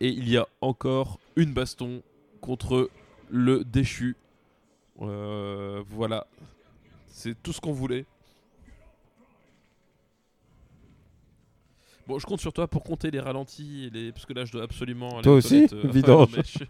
Et 0.00 0.08
il 0.08 0.28
y 0.28 0.36
a 0.36 0.46
encore 0.60 1.20
une 1.36 1.52
baston 1.52 2.02
contre 2.40 2.90
le 3.30 3.62
déchu. 3.64 4.16
Euh, 5.00 5.84
voilà. 5.88 6.26
C'est 7.06 7.40
tout 7.40 7.52
ce 7.52 7.60
qu'on 7.60 7.72
voulait. 7.72 8.06
Bon, 12.08 12.18
je 12.18 12.26
compte 12.26 12.40
sur 12.40 12.52
toi 12.52 12.66
pour 12.66 12.82
compter 12.82 13.12
les 13.12 13.20
ralentis 13.20 13.84
et 13.84 13.90
les... 13.90 14.10
parce 14.12 14.26
que 14.26 14.32
là 14.32 14.44
je 14.46 14.50
dois 14.50 14.62
absolument 14.64 15.10
aller 15.14 15.22
Toi 15.22 15.34
aussi 15.34 15.66
euh, 15.72 15.82
Vidange. 15.92 16.30
je, 16.42 16.64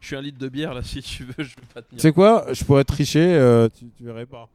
je 0.00 0.06
suis 0.06 0.16
un 0.16 0.20
litre 0.20 0.38
de 0.38 0.48
bière 0.50 0.74
là 0.74 0.82
si 0.82 1.00
tu 1.00 1.24
veux, 1.24 1.32
je 1.44 1.54
vais 1.54 1.62
pas 1.72 1.80
Tu 1.80 1.88
tenir. 1.90 2.02
sais 2.02 2.12
quoi? 2.12 2.44
Je 2.52 2.62
pourrais 2.64 2.82
tricher, 2.84 3.20
euh, 3.34 3.68
tu, 3.68 3.86
tu 3.96 4.02
verrais 4.04 4.26
pas. 4.26 4.50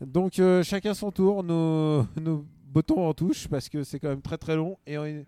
Donc 0.00 0.38
euh, 0.38 0.62
chacun 0.62 0.94
son 0.94 1.10
tour, 1.10 1.42
nos, 1.42 2.06
nos 2.20 2.46
boutons 2.66 3.06
en 3.06 3.14
touche 3.14 3.48
parce 3.48 3.68
que 3.68 3.84
c'est 3.84 3.98
quand 3.98 4.08
même 4.08 4.22
très 4.22 4.38
très 4.38 4.56
long 4.56 4.78
et 4.86 4.98
on, 4.98 5.24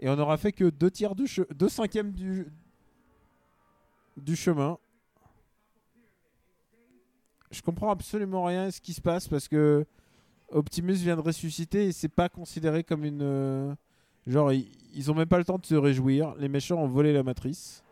et 0.00 0.08
aura 0.08 0.36
fait 0.36 0.52
que 0.52 0.70
deux 0.70 0.90
tiers 0.90 1.14
du 1.14 1.26
deux 1.54 1.68
cinquièmes 1.68 2.12
du 2.12 2.46
du 4.16 4.34
chemin. 4.34 4.78
je 7.50 7.62
comprends 7.62 7.90
absolument 7.90 8.44
rien 8.44 8.64
à 8.64 8.70
ce 8.70 8.80
qui 8.80 8.92
se 8.92 9.00
passe 9.00 9.28
parce 9.28 9.48
que 9.48 9.86
Optimus 10.50 10.94
vient 10.94 11.16
de 11.16 11.20
ressusciter 11.20 11.86
et 11.86 11.92
c'est 11.92 12.08
pas 12.08 12.28
considéré 12.28 12.82
comme 12.82 13.04
une. 13.04 13.22
Euh, 13.22 13.74
genre, 14.26 14.52
ils, 14.52 14.68
ils 14.94 15.10
ont 15.10 15.14
même 15.14 15.28
pas 15.28 15.38
le 15.38 15.44
temps 15.44 15.58
de 15.58 15.66
se 15.66 15.74
réjouir. 15.74 16.34
Les 16.38 16.48
méchants 16.48 16.82
ont 16.82 16.88
volé 16.88 17.12
la 17.12 17.22
matrice. 17.22 17.84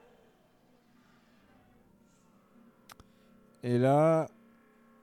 Et 3.62 3.78
là, 3.78 4.28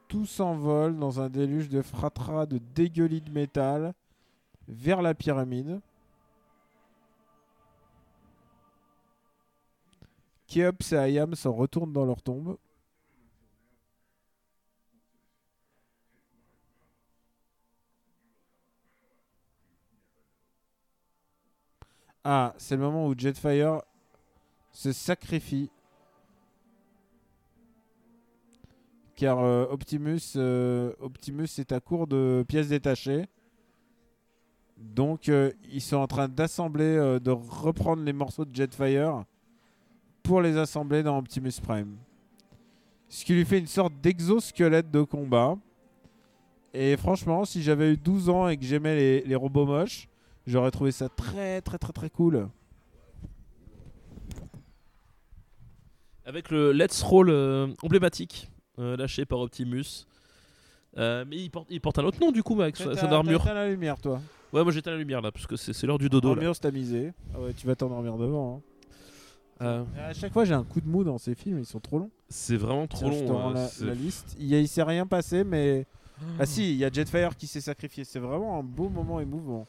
tout 0.07 0.25
s'envole 0.25 0.97
dans 0.97 1.19
un 1.19 1.29
déluge 1.29 1.69
de 1.69 1.81
fratras 1.81 2.45
de 2.45 2.57
dégueulis 2.57 3.21
de 3.21 3.31
métal 3.31 3.93
vers 4.67 5.01
la 5.01 5.13
pyramide. 5.13 5.81
Kéops 10.47 10.93
et 10.93 10.97
Ayam 10.97 11.35
s'en 11.35 11.51
retournent 11.51 11.93
dans 11.93 12.05
leur 12.05 12.21
tombe. 12.21 12.57
Ah, 22.23 22.55
c'est 22.57 22.75
le 22.75 22.81
moment 22.81 23.05
où 23.07 23.13
Jetfire 23.15 23.81
se 24.71 24.91
sacrifie. 24.91 25.69
Car 29.15 29.39
euh, 29.39 29.65
Optimus, 29.69 30.33
euh, 30.35 30.91
Optimus 30.99 31.47
est 31.57 31.71
à 31.71 31.79
court 31.79 32.07
de 32.07 32.43
pièces 32.47 32.69
détachées. 32.69 33.25
Donc 34.77 35.29
euh, 35.29 35.51
ils 35.71 35.81
sont 35.81 35.97
en 35.97 36.07
train 36.07 36.27
d'assembler, 36.27 37.19
de 37.21 37.31
reprendre 37.31 38.03
les 38.03 38.13
morceaux 38.13 38.45
de 38.45 38.53
Jetfire 38.53 39.23
pour 40.21 40.41
les 40.41 40.57
assembler 40.57 41.01
dans 41.01 41.17
Optimus 41.17 41.53
Prime. 41.61 41.95
Ce 43.07 43.23
qui 43.23 43.33
lui 43.33 43.45
fait 43.45 43.59
une 43.59 43.67
sorte 43.67 43.93
d'exosquelette 44.01 44.91
de 44.91 45.03
combat. 45.03 45.55
Et 46.73 46.97
franchement, 46.97 47.45
si 47.45 47.61
j'avais 47.61 47.93
eu 47.93 47.97
12 47.97 48.29
ans 48.29 48.49
et 48.49 48.57
que 48.57 48.65
j'aimais 48.65 48.95
les, 48.95 49.21
les 49.21 49.35
robots 49.35 49.65
moches, 49.65 50.09
J'aurais 50.47 50.69
trouvé 50.69 50.91
ça 50.91 51.09
très 51.09 51.61
très 51.61 51.79
très 51.79 51.91
très 51.91 52.09
cool. 52.09 52.47
Avec 56.23 56.51
le 56.51 56.71
Let's 56.71 57.01
Roll 57.01 57.31
emblématique 57.81 58.51
lâché 58.77 59.25
par 59.25 59.39
Optimus. 59.39 60.05
Euh, 60.97 61.25
mais 61.27 61.37
il 61.37 61.49
porte, 61.49 61.67
il 61.69 61.81
porte 61.81 61.99
un 61.99 62.05
autre 62.05 62.19
nom 62.21 62.31
du 62.31 62.41
coup 62.41 62.59
avec 62.61 62.77
son 62.77 62.89
armure. 62.89 63.43
T'as 63.43 63.53
la 63.53 63.69
lumière 63.69 63.99
toi. 63.99 64.21
Ouais, 64.53 64.63
moi 64.63 64.71
j'étais 64.71 64.89
à 64.89 64.93
la 64.93 64.99
lumière 64.99 65.21
là 65.21 65.31
parce 65.31 65.45
que 65.47 65.55
c'est 65.55 65.85
l'heure 65.85 65.97
du 65.97 66.09
dodo. 66.09 66.33
L'ambiance 66.33 66.59
tamisée. 66.59 67.13
Ah 67.33 67.41
ouais, 67.41 67.53
tu 67.53 67.67
vas 67.67 67.75
t'endormir 67.75 68.17
devant. 68.17 68.61
Hein. 69.59 69.85
À 69.97 70.13
chaque 70.13 70.31
fois 70.31 70.45
j'ai 70.45 70.53
un 70.53 70.63
coup 70.63 70.79
de 70.79 70.87
mou 70.87 71.03
dans 71.03 71.17
ces 71.17 71.35
films, 71.35 71.59
ils 71.59 71.65
sont 71.65 71.79
trop 71.79 71.99
longs. 71.99 72.11
C'est 72.29 72.57
vraiment 72.57 72.87
trop 72.87 73.09
long. 73.09 73.51
la, 73.51 73.69
la, 73.81 73.93
liste. 73.93 74.35
Il, 74.39 74.53
y 74.53 74.67
s'est 74.67 74.83
rien 74.83 75.05
passé, 75.05 75.43
mais. 75.43 75.85
Ah 76.39 76.45
si, 76.45 76.71
il 76.71 76.77
y 76.77 76.85
a 76.85 76.89
Jetfire 76.89 77.35
qui 77.35 77.45
s'est 77.45 77.61
sacrifié. 77.61 78.05
C'est 78.05 78.19
vraiment 78.19 78.57
un 78.57 78.63
beau 78.63 78.87
moment 78.87 79.19
émouvant. 79.19 79.67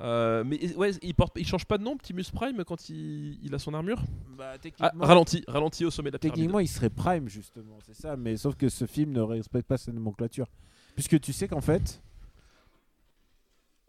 Euh, 0.00 0.44
mais 0.44 0.74
ouais, 0.74 0.90
il, 1.02 1.14
porte, 1.14 1.32
il 1.36 1.46
change 1.46 1.64
pas 1.64 1.78
de 1.78 1.82
nom, 1.82 1.92
Optimus 1.92 2.24
Prime, 2.32 2.64
quand 2.64 2.90
il, 2.90 3.38
il 3.42 3.54
a 3.54 3.58
son 3.58 3.72
armure 3.72 4.02
bah, 4.36 4.54
ah, 4.80 4.92
Ralenti, 4.98 5.42
ralenti 5.48 5.84
au 5.84 5.90
sommet 5.90 6.10
de 6.10 6.16
la 6.16 6.18
pyramide. 6.18 6.36
Techniquement, 6.36 6.60
il 6.60 6.68
serait 6.68 6.90
Prime, 6.90 7.28
justement, 7.28 7.78
c'est 7.86 7.94
ça. 7.94 8.16
Mais 8.16 8.36
sauf 8.36 8.56
que 8.56 8.68
ce 8.68 8.84
film 8.86 9.12
ne 9.12 9.20
respecte 9.20 9.66
pas 9.66 9.78
sa 9.78 9.92
nomenclature. 9.92 10.48
Puisque 10.94 11.20
tu 11.20 11.32
sais 11.32 11.48
qu'en 11.48 11.60
fait. 11.60 12.02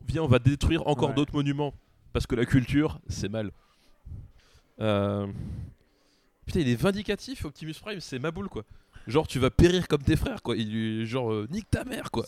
Viens, 0.08 0.24
on 0.24 0.28
va 0.28 0.40
détruire 0.40 0.88
encore 0.88 1.14
d'autres 1.14 1.34
monuments. 1.34 1.74
Parce 2.14 2.26
que 2.26 2.36
la 2.36 2.46
culture, 2.46 3.00
c'est 3.10 3.30
mal. 3.30 3.52
Euh... 4.80 5.28
Putain, 6.46 6.62
il 6.62 6.70
est 6.70 6.76
vindicatif, 6.76 7.44
Optimus 7.44 7.74
Prime, 7.82 8.00
c'est 8.00 8.20
ma 8.20 8.32
boule, 8.32 8.48
quoi. 8.48 8.64
Genre, 9.06 9.28
tu 9.28 9.40
vas 9.40 9.50
périr 9.50 9.88
comme 9.90 10.02
tes 10.02 10.16
frères, 10.16 10.42
quoi. 10.42 10.56
Il 10.56 10.72
lui, 10.72 11.06
genre, 11.06 11.32
euh, 11.34 11.48
nique 11.52 11.70
ta 11.70 11.84
mère, 11.84 12.10
quoi. 12.12 12.26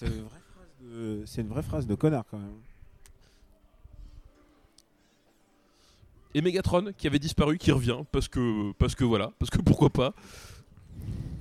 C'est 1.25 1.41
une 1.41 1.47
vraie 1.47 1.63
phrase 1.63 1.87
de 1.87 1.95
connard, 1.95 2.25
quand 2.29 2.37
même. 2.37 2.55
Et 6.33 6.41
Megatron 6.41 6.93
qui 6.97 7.07
avait 7.07 7.19
disparu 7.19 7.57
qui 7.57 7.71
revient 7.71 7.99
parce 8.11 8.27
que 8.27 8.71
parce 8.73 8.95
que 8.95 9.03
voilà 9.03 9.31
parce 9.39 9.49
que 9.49 9.59
pourquoi 9.61 9.89
pas. 9.89 10.13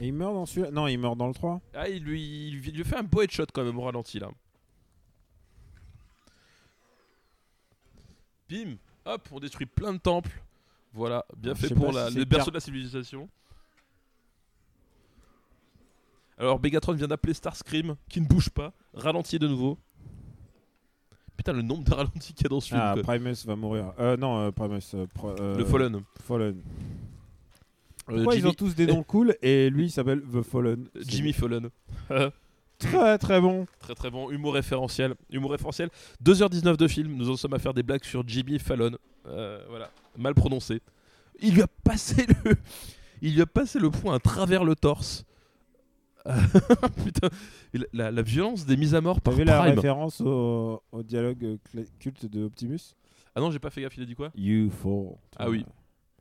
Et 0.01 0.07
il 0.07 0.13
meurt 0.13 0.33
dans 0.35 0.47
celui 0.47 0.71
non 0.71 0.87
il 0.87 0.99
meurt 0.99 1.17
dans 1.17 1.27
le 1.27 1.35
3 1.35 1.61
ah 1.75 1.89
il 1.89 2.03
lui, 2.03 2.49
il 2.49 2.77
lui 2.77 2.85
fait 2.85 2.97
un 2.97 3.03
beau 3.03 3.23
headshot 3.23 3.47
quand 3.53 3.65
même 3.65 3.79
au 3.79 3.83
ralenti 3.83 4.19
là. 4.19 4.31
Bim. 8.49 8.77
Hop 9.05 9.29
on 9.33 9.41
détruit 9.41 9.67
plein 9.67 9.93
de 9.93 9.99
temples. 9.99 10.43
Voilà 10.93 11.25
bien 11.37 11.55
fait 11.55 11.75
pour 11.75 11.93
la, 11.93 12.11
le 12.11 12.25
berceau 12.25 12.51
de 12.51 12.57
la 12.57 12.61
civilisation. 12.61 13.29
Alors 16.39 16.61
Megatron 16.61 16.93
vient 16.93 17.09
d'appeler 17.09 17.35
Starscream 17.35 17.97
qui 18.09 18.21
ne 18.21 18.27
bouge 18.27 18.49
pas 18.49 18.73
ralenti 18.95 19.39
de 19.39 19.49
nouveau 19.49 19.79
Putain, 21.39 21.53
le 21.53 21.63
nombre 21.63 21.85
de 21.85 21.95
ralentis 21.95 22.35
qu'il 22.35 22.43
y 22.43 22.47
a 22.47 22.49
dans 22.49 22.61
ce 22.61 22.67
film. 22.67 22.81
Ah, 22.83 22.97
Primus 23.01 23.47
va 23.47 23.55
mourir. 23.55 23.93
Euh, 24.01 24.17
non, 24.17 24.41
euh, 24.41 24.51
Primus. 24.51 24.81
Euh, 24.95 25.07
euh, 25.25 25.57
le 25.57 25.65
Fallen. 25.65 26.03
Fallen. 26.21 26.61
Pourquoi 28.05 28.35
ils 28.35 28.47
ont 28.47 28.53
tous 28.53 28.75
des 28.75 28.87
noms 28.87 29.05
cool 29.05 29.37
et 29.41 29.71
lui 29.71 29.85
il 29.85 29.91
s'appelle 29.91 30.21
The 30.21 30.43
Fallen? 30.43 30.89
Jimmy 30.97 31.33
Fallen. 31.33 31.69
très 32.79 33.19
très 33.19 33.41
bon. 33.41 33.67
Très 33.79 33.95
très 33.95 34.11
bon. 34.11 34.33
Humour 34.33 34.55
référentiel. 34.55 35.15
Humour 35.31 35.53
référentiel. 35.53 35.91
2h19 36.25 36.77
de 36.77 36.89
film. 36.89 37.15
Nous 37.15 37.31
en 37.31 37.37
sommes 37.37 37.55
à 37.55 37.61
faire 37.61 37.73
des 37.73 37.85
blagues 37.85 38.05
sur 38.05 38.27
Jimmy 38.27 38.59
Fallon. 38.59 38.99
voilà. 39.25 39.93
Mal 40.17 40.35
prononcé. 40.35 40.83
Il 41.41 41.55
lui 41.55 41.63
a 41.63 41.69
passé 41.85 42.27
le. 42.45 42.57
Il 43.23 43.35
lui 43.35 43.43
a 43.43 43.47
passé 43.47 43.79
le 43.79 43.91
poing 43.91 44.15
à 44.15 44.19
travers 44.19 44.65
le 44.65 44.75
torse. 44.75 45.25
Putain, 47.05 47.29
la, 47.93 48.23
violence 48.23 48.67
des 48.67 48.77
mises 48.77 48.95
à 48.95 49.01
mort 49.01 49.21
par 49.21 49.35
vu 49.35 49.45
la 49.45 49.63
référence 49.63 50.21
au, 50.21 50.83
dialogue 51.05 51.59
culte 51.99 52.27
de 52.27 52.45
Optimus? 52.45 52.95
Ah 53.35 53.41
non, 53.41 53.51
j'ai 53.51 53.59
pas 53.59 53.71
fait 53.71 53.83
gaffe, 53.83 53.97
il 53.97 54.03
a 54.03 54.07
dit 54.07 54.15
quoi? 54.15 54.31
You 54.35 54.71
fall. 54.71 55.17
Ah 55.37 55.49
oui. 55.49 55.65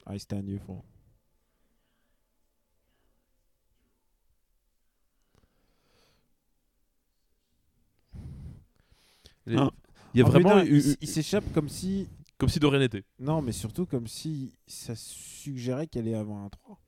I 0.10 0.20
stand 0.20 0.48
you 0.48 0.60
fall. 0.66 0.82
Il 9.48 9.54
y 10.14 10.22
a 10.22 10.26
oh, 10.26 10.30
vraiment. 10.30 10.60
il, 10.60 11.08
s'échappe 11.08 11.46
comme 11.54 11.70
si. 11.70 12.08
Comme 12.38 12.50
si 12.50 12.60
de 12.60 12.68
rien 12.68 12.80
n'était. 12.80 13.04
Non, 13.20 13.42
mais 13.42 13.52
surtout 13.52 13.86
comme 13.86 14.08
si 14.08 14.54
ça 14.68 14.94
suggérait 14.96 15.88
qu'elle 15.88 16.08
est 16.08 16.14
avant 16.14 16.46
un 16.46 16.50
3. 16.50 16.80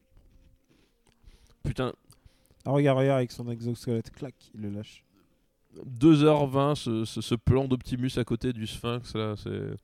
Putain, 1.63 1.93
ah, 2.69 2.73
regarde, 2.73 2.99
regarde, 2.99 3.17
avec 3.17 3.31
son 3.31 3.49
exosquelette, 3.49 4.11
clac, 4.11 4.35
il 4.53 4.61
le 4.61 4.69
lâche. 4.69 5.03
2h20, 5.85 6.75
ce, 6.75 7.21
ce, 7.21 7.35
plan 7.35 7.67
d'Optimus 7.67 8.11
à 8.17 8.23
côté 8.23 8.53
du 8.53 8.67
Sphinx, 8.67 9.15
là, 9.15 9.35
c'est. 9.37 9.75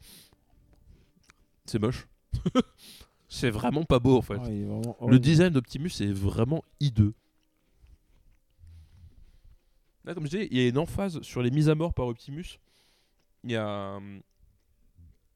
C'est 1.65 1.79
moche. 1.79 2.07
c'est 3.27 3.49
vraiment 3.49 3.83
pas 3.85 3.97
beau, 3.97 4.17
en 4.17 4.21
fait. 4.21 4.37
Le 4.37 5.17
design 5.17 5.49
d'Optimus 5.49 5.89
est 5.99 6.13
vraiment 6.13 6.63
hideux. 6.79 7.13
Là, 10.03 10.13
comme 10.13 10.25
je 10.25 10.29
disais, 10.29 10.47
il 10.51 10.57
y 10.57 10.61
a 10.61 10.67
une 10.67 10.77
emphase 10.77 11.19
sur 11.21 11.41
les 11.41 11.49
mises 11.49 11.69
à 11.69 11.75
mort 11.75 11.93
par 11.93 12.05
Optimus. 12.05 12.59
Il 13.43 13.51
y 13.51 13.55
a. 13.55 13.99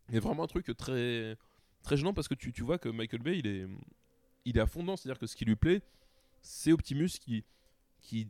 Il 0.10 0.16
y 0.16 0.18
a 0.18 0.22
vraiment 0.22 0.44
un 0.44 0.48
truc 0.48 0.66
très, 0.78 1.36
très 1.82 1.98
gênant 1.98 2.14
parce 2.14 2.28
que 2.28 2.36
tu, 2.36 2.52
tu 2.52 2.64
vois 2.64 2.78
que 2.78 2.90
Michael 2.90 3.22
Bay, 3.22 3.40
il 3.40 3.48
est, 3.48 3.68
il 4.46 4.58
est 4.58 4.62
à 4.62 4.68
fond 4.68 4.82
dedans. 4.82 4.98
C'est-à-dire 4.98 5.20
que 5.20 5.28
ce 5.28 5.36
qui 5.36 5.46
lui 5.46 5.56
plaît, 5.56 5.82
c'est 6.42 6.72
Optimus 6.72 7.10
qui, 7.20 7.44
qui 8.02 8.28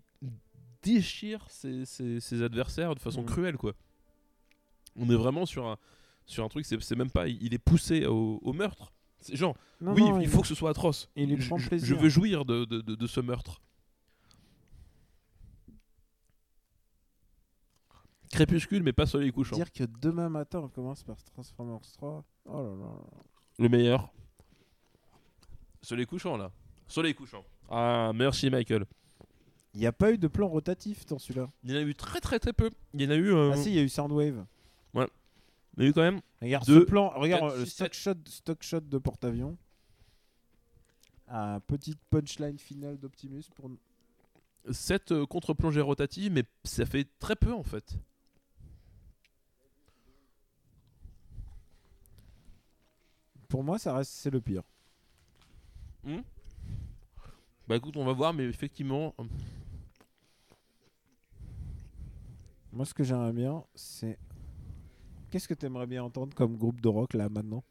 déchire 0.81 1.45
ses, 1.49 2.43
adversaires 2.43 2.95
de 2.95 2.99
façon 2.99 3.23
mm. 3.23 3.25
cruelle, 3.25 3.57
quoi. 3.57 3.73
On 4.95 5.09
est 5.09 5.15
vraiment 5.15 5.45
sur 5.45 5.67
un, 5.67 5.77
sur 6.25 6.43
un 6.43 6.49
truc, 6.49 6.65
c'est 6.65 6.95
même 6.95 7.11
pas. 7.11 7.27
Il 7.27 7.53
est 7.53 7.59
poussé 7.59 8.05
au, 8.05 8.53
meurtre. 8.53 8.93
C'est 9.19 9.35
genre, 9.35 9.55
oui, 9.81 10.03
il, 10.21 10.27
faut 10.27 10.41
que 10.41 10.47
ce 10.47 10.55
soit 10.55 10.69
atroce. 10.69 11.09
Il 11.15 11.39
je, 11.39 11.77
je, 11.77 11.95
veux 11.95 12.09
jouir 12.09 12.45
de, 12.45 12.65
de, 12.65 12.81
de, 12.81 13.07
ce 13.07 13.19
meurtre. 13.19 13.61
Crépuscule, 18.31 18.83
mais 18.83 18.93
pas 18.93 19.05
soleil 19.05 19.31
couchant. 19.31 19.55
Dire 19.55 19.71
que 19.71 19.83
demain 19.83 20.29
matin, 20.29 20.59
on 20.59 20.69
commence 20.69 21.03
par 21.03 21.21
Transformers 21.23 21.81
3. 21.93 22.23
Oh 22.45 22.63
là 22.63 22.75
là. 22.75 22.91
Le 23.57 23.69
meilleur. 23.69 24.13
Soleil 25.81 26.05
couchant, 26.05 26.37
là. 26.37 26.51
Soleil 26.87 27.15
couchant. 27.15 27.43
Ah, 27.69 28.11
merci 28.15 28.49
Michael. 28.49 28.85
Il 29.75 29.79
n'y 29.79 29.85
a 29.85 29.91
pas 29.91 30.11
eu 30.11 30.17
de 30.17 30.27
plan 30.27 30.47
rotatif 30.47 31.05
dans 31.05 31.19
celui-là? 31.19 31.49
Il 31.63 31.71
y 31.71 31.73
en 31.73 31.77
a 31.77 31.81
eu 31.81 31.93
très 31.93 32.19
très 32.19 32.39
très 32.39 32.53
peu. 32.53 32.71
Il 32.93 33.01
y 33.01 33.05
en 33.05 33.11
a 33.11 33.15
eu. 33.15 33.33
Euh, 33.33 33.51
ah 33.53 33.57
si, 33.57 33.69
il 33.69 33.75
y 33.75 33.79
a 33.79 33.83
eu 33.83 33.89
Soundwave. 33.89 34.45
Ouais. 34.95 35.07
Il 35.77 35.83
y 35.83 35.85
a 35.85 35.89
eu 35.89 35.93
quand 35.93 36.01
même. 36.01 36.21
Regarde 36.41 36.65
ce 36.65 36.79
plan. 36.79 37.09
Regarde 37.09 37.55
le 37.55 37.65
stock 37.65 37.93
shot, 37.93 38.15
stock 38.25 38.63
shot 38.63 38.81
de 38.81 38.97
porte-avions. 38.97 39.55
Ah, 41.27 41.59
petite 41.67 41.99
punchline 42.09 42.57
finale 42.57 42.97
d'Optimus 42.97 43.43
pour. 43.55 43.69
7 44.71 45.11
euh, 45.11 45.25
contre-plongées 45.25 45.81
rotatives, 45.81 46.31
mais 46.31 46.43
ça 46.63 46.85
fait 46.85 47.07
très 47.19 47.35
peu 47.35 47.53
en 47.53 47.63
fait. 47.63 47.97
Pour 53.47 53.63
moi, 53.63 53.79
ça 53.79 53.95
reste 53.95 54.11
c'est 54.11 54.29
le 54.29 54.41
pire. 54.41 54.63
Hmm? 56.03 56.19
Bah 57.69 57.77
écoute, 57.77 57.95
on 57.95 58.03
va 58.03 58.13
voir, 58.13 58.33
mais 58.33 58.45
effectivement, 58.45 59.15
Moi, 62.71 62.85
ce 62.85 62.93
que 62.93 63.03
j'aimerais 63.03 63.33
bien, 63.33 63.63
c'est. 63.75 64.17
Qu'est-ce 65.29 65.47
que 65.47 65.53
tu 65.53 65.65
aimerais 65.65 65.87
bien 65.87 66.03
entendre 66.03 66.35
comme 66.35 66.57
groupe 66.57 66.81
de 66.81 66.87
rock 66.87 67.13
là 67.13 67.29
maintenant? 67.29 67.63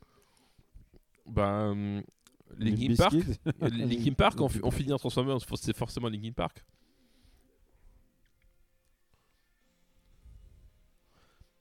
Bah. 1.26 1.70
Euh, 1.70 2.00
Linkin 2.56 2.94
Park. 2.94 3.14
Linkin 3.60 4.12
Park, 4.12 4.40
on, 4.40 4.48
on 4.62 4.70
finit 4.70 4.92
en 4.92 4.98
Transformers, 4.98 5.38
c'est 5.56 5.76
forcément 5.76 6.08
Linkin 6.08 6.32
Park. 6.32 6.64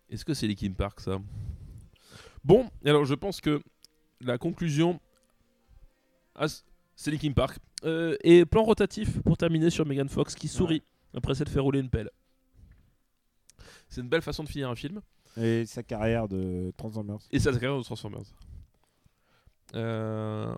Est-ce 0.10 0.24
que 0.24 0.34
c'est 0.34 0.48
Linkin 0.48 0.74
Park 0.74 1.00
ça? 1.02 1.20
Bon, 2.44 2.70
alors 2.86 3.06
je 3.06 3.16
pense 3.16 3.42
que 3.42 3.62
la 4.22 4.38
conclusion, 4.38 5.00
ah, 6.36 6.46
c'est 6.96 7.12
Linkin 7.12 7.34
Park. 7.34 7.60
Euh, 7.86 8.18
et 8.24 8.46
plan 8.46 8.64
rotatif 8.64 9.22
pour 9.22 9.38
terminer 9.38 9.70
sur 9.70 9.86
Megan 9.86 10.10
Fox 10.10 10.36
qui 10.36 10.48
sourit 10.48 10.82
après 11.14 11.36
s'être 11.36 11.50
fait 11.50 11.60
rouler 11.60 11.80
une 11.80 11.90
pelle. 11.90 12.10
C'est 13.90 14.02
une 14.02 14.10
belle 14.10 14.22
façon 14.22 14.44
de 14.44 14.50
finir 14.50 14.70
un 14.70 14.76
film. 14.76 15.02
Et 15.38 15.66
sa 15.66 15.84
carrière 15.84 16.28
de 16.28 16.74
Transformers. 16.78 17.20
Et 17.32 17.40
sa 17.40 17.52
carrière 17.52 17.78
de 17.78 17.84
Transformers. 17.84 18.24
Euh, 19.76 20.54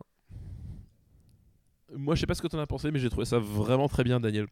moi, 1.96 2.16
je 2.16 2.22
sais 2.22 2.28
pas 2.28 2.36
ce 2.36 2.42
que 2.42 2.48
tu 2.48 2.56
en 2.56 2.60
as 2.60 2.68
pensé, 2.68 2.92
mais 2.92 3.00
j'ai 3.00 3.10
trouvé 3.10 3.26
ça 3.26 3.40
vraiment 3.40 3.90
très 3.90 4.04
bien, 4.04 4.20
Daniel. 4.20 4.48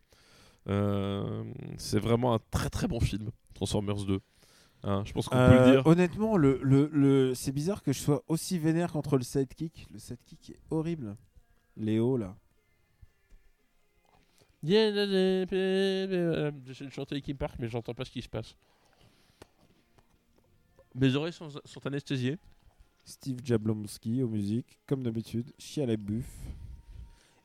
Euh, 0.69 1.43
c'est 1.77 1.99
vraiment 1.99 2.33
un 2.33 2.39
très 2.51 2.69
très 2.69 2.87
bon 2.87 2.99
film, 2.99 3.29
Transformers 3.53 4.03
2. 4.05 4.19
Hein, 4.83 5.03
je 5.05 5.13
pense 5.13 5.27
qu'on 5.27 5.35
peut 5.35 5.65
le 5.65 5.71
dire. 5.71 5.87
Honnêtement, 5.87 6.37
le, 6.37 6.59
le, 6.61 6.89
le... 6.91 7.33
c'est 7.33 7.51
bizarre 7.51 7.81
que 7.81 7.93
je 7.93 7.99
sois 7.99 8.23
aussi 8.27 8.59
vénère 8.59 8.91
contre 8.91 9.17
le 9.17 9.23
sidekick. 9.23 9.87
Le 9.91 9.99
sidekick 9.99 10.51
est 10.51 10.59
horrible. 10.69 11.15
Léo, 11.77 12.17
là. 12.17 12.35
J'essaie 14.63 15.45
de 16.85 16.89
chanter 16.89 17.15
Linkin 17.15 17.35
Park, 17.35 17.55
mais 17.59 17.67
j'entends 17.67 17.93
pas 17.93 18.05
ce 18.05 18.11
qui 18.11 18.21
se 18.21 18.29
passe. 18.29 18.55
Mes 20.95 21.15
oreilles 21.15 21.33
sont, 21.33 21.49
sont 21.49 21.85
anesthésiées. 21.85 22.37
Steve 23.05 23.39
Jablonski 23.43 24.21
aux 24.23 24.27
musiques, 24.27 24.79
comme 24.85 25.03
d'habitude. 25.03 25.53
Chia 25.57 25.85
la 25.85 25.95
buff. 25.95 26.25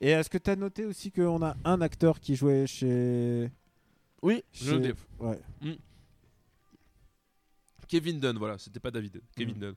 Et 0.01 0.09
est-ce 0.09 0.29
que 0.29 0.39
tu 0.39 0.51
as 0.51 0.57
noté 0.57 0.85
aussi 0.85 1.13
qu'on 1.13 1.41
a 1.43 1.57
un 1.65 1.81
acteur 1.81 2.19
qui 2.19 2.35
jouait 2.35 2.67
chez. 2.67 3.49
Oui, 4.21 4.43
je 4.53 4.83
chez... 4.83 4.95
Ouais. 5.21 5.39
Mm. 5.61 5.75
Kevin 7.87 8.19
Dunn, 8.19 8.37
voilà, 8.39 8.59
c'était 8.59 8.81
pas 8.81 8.91
David, 8.91 9.23
Kevin 9.37 9.57
mm. 9.57 9.61
Dunn. 9.61 9.75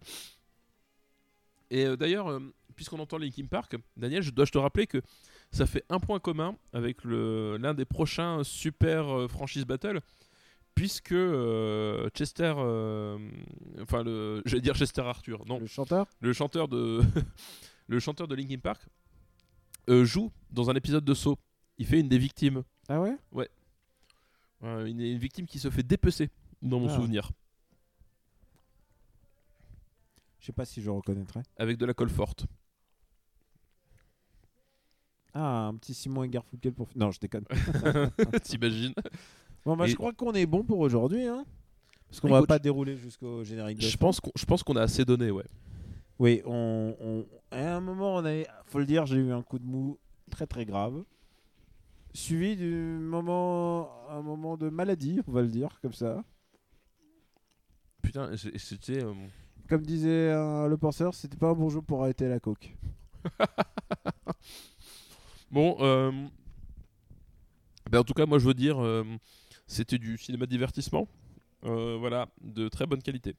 Et 1.70 1.86
euh, 1.86 1.96
d'ailleurs, 1.96 2.28
euh, 2.30 2.40
puisqu'on 2.76 3.00
entend 3.00 3.20
Linkin 3.20 3.46
Park, 3.46 3.76
Daniel, 3.96 4.24
je 4.24 4.32
dois 4.32 4.48
te 4.48 4.58
rappeler 4.58 4.88
que 4.88 5.02
ça 5.56 5.66
fait 5.66 5.86
un 5.90 6.00
point 6.00 6.20
commun 6.20 6.58
avec 6.74 6.98
l'un 7.06 7.74
des 7.74 7.86
prochains 7.86 8.44
super 8.44 9.08
euh, 9.08 9.28
franchise 9.28 9.66
battle, 9.66 10.02
puisque 10.76 11.16
Chester, 12.14 12.52
enfin 13.82 14.04
le, 14.04 14.42
j'allais 14.46 14.62
dire 14.62 14.76
Chester 14.76 15.02
Arthur, 15.02 15.46
non, 15.46 15.60
le 15.60 15.68
chanteur, 15.68 16.08
le 16.20 16.34
chanteur 16.34 16.68
de, 16.68 17.02
le 17.88 18.00
chanteur 18.00 18.28
de 18.28 18.36
Linkin 18.36 18.60
Park 18.60 18.86
joue 19.88 20.32
dans 20.52 20.70
un 20.70 20.76
épisode 20.76 21.06
de 21.06 21.14
Saw. 21.14 21.38
Il 21.78 21.86
fait 21.86 22.00
une 22.00 22.10
des 22.10 22.18
victimes. 22.18 22.64
Ah 22.88 23.00
ouais? 23.00 23.16
Ouais. 23.32 23.50
une, 24.62 25.00
une, 25.00 25.18
victime 25.18 25.46
qui 25.46 25.60
se 25.60 25.70
fait 25.70 25.84
dépecer 25.84 26.30
dans 26.62 26.80
mon 26.80 26.90
ah. 26.90 26.96
souvenir. 26.96 27.32
Je 30.40 30.48
sais 30.48 30.54
pas 30.54 30.66
si 30.66 30.82
je 30.82 30.90
reconnaîtrais. 30.90 31.44
Avec 31.58 31.78
de 31.78 31.86
la 31.86 31.94
colle 31.94 32.10
forte. 32.10 32.46
Ah, 35.38 35.68
un 35.68 35.76
petit 35.76 35.94
Simon 35.94 36.24
et 36.24 36.30
Garfunkel 36.30 36.72
pour. 36.72 36.88
Non, 36.96 37.12
je 37.12 37.20
déconne. 37.20 37.44
T'imagines 38.44 38.94
Bon, 39.66 39.76
bah, 39.76 39.86
je 39.86 39.96
crois 39.96 40.14
qu'on 40.14 40.32
est 40.32 40.46
bon 40.46 40.64
pour 40.64 40.80
aujourd'hui. 40.80 41.26
Hein 41.26 41.46
Parce 42.08 42.22
qu'on 42.22 42.30
va 42.30 42.44
pas 42.44 42.58
dérouler 42.58 42.96
jusqu'au 42.96 43.44
générique 43.44 43.80
de 43.80 43.84
Je 43.84 43.98
pense 43.98 44.22
qu'on 44.22 44.32
je 44.34 44.46
pense 44.46 44.64
qu'on 44.64 44.78
a 44.78 44.82
assez 44.84 45.04
donné, 45.04 45.32
ouais. 45.32 45.46
Oui, 46.20 46.42
on, 46.46 46.96
on, 47.02 47.26
à 47.52 47.76
un 47.76 47.82
moment, 47.82 48.16
on 48.16 48.26
a, 48.26 48.44
faut 48.68 48.80
le 48.80 48.86
dire, 48.86 49.06
j'ai 49.06 49.18
eu 49.18 49.34
un 49.34 49.42
coup 49.42 49.60
de 49.60 49.66
mou 49.66 50.00
très 50.32 50.48
très 50.48 50.66
grave, 50.66 51.04
suivi 52.14 52.56
du 52.56 52.74
moment, 52.74 53.90
un 54.10 54.22
moment 54.22 54.56
de 54.56 54.70
maladie, 54.70 55.20
on 55.28 55.34
va 55.34 55.42
le 55.42 55.50
dire 55.50 55.78
comme 55.82 55.94
ça. 55.94 56.24
Putain, 58.02 58.32
c'était. 58.56 59.04
Euh, 59.04 59.14
comme 59.68 59.82
disait 59.82 60.30
euh, 60.32 60.68
le 60.70 60.78
penseur, 60.78 61.14
c'était 61.14 61.36
pas 61.36 61.50
un 61.50 61.54
bon 61.56 61.68
jour 61.68 61.84
pour 61.84 62.04
arrêter 62.04 62.30
la 62.30 62.40
coke. 62.40 62.74
bon, 65.56 65.78
euh, 65.80 66.12
ben 67.90 68.00
en 68.00 68.04
tout 68.04 68.14
cas, 68.14 68.26
moi 68.26 68.40
je 68.40 68.46
veux 68.46 68.54
dire, 68.54 68.84
euh, 68.84 69.04
c'était 69.66 69.98
du 69.98 70.18
cinéma 70.18 70.46
divertissement. 70.46 71.08
voilà, 71.64 72.28
de 72.42 72.68
très 72.68 72.86
bonne 72.86 73.02
qualité. 73.02 73.36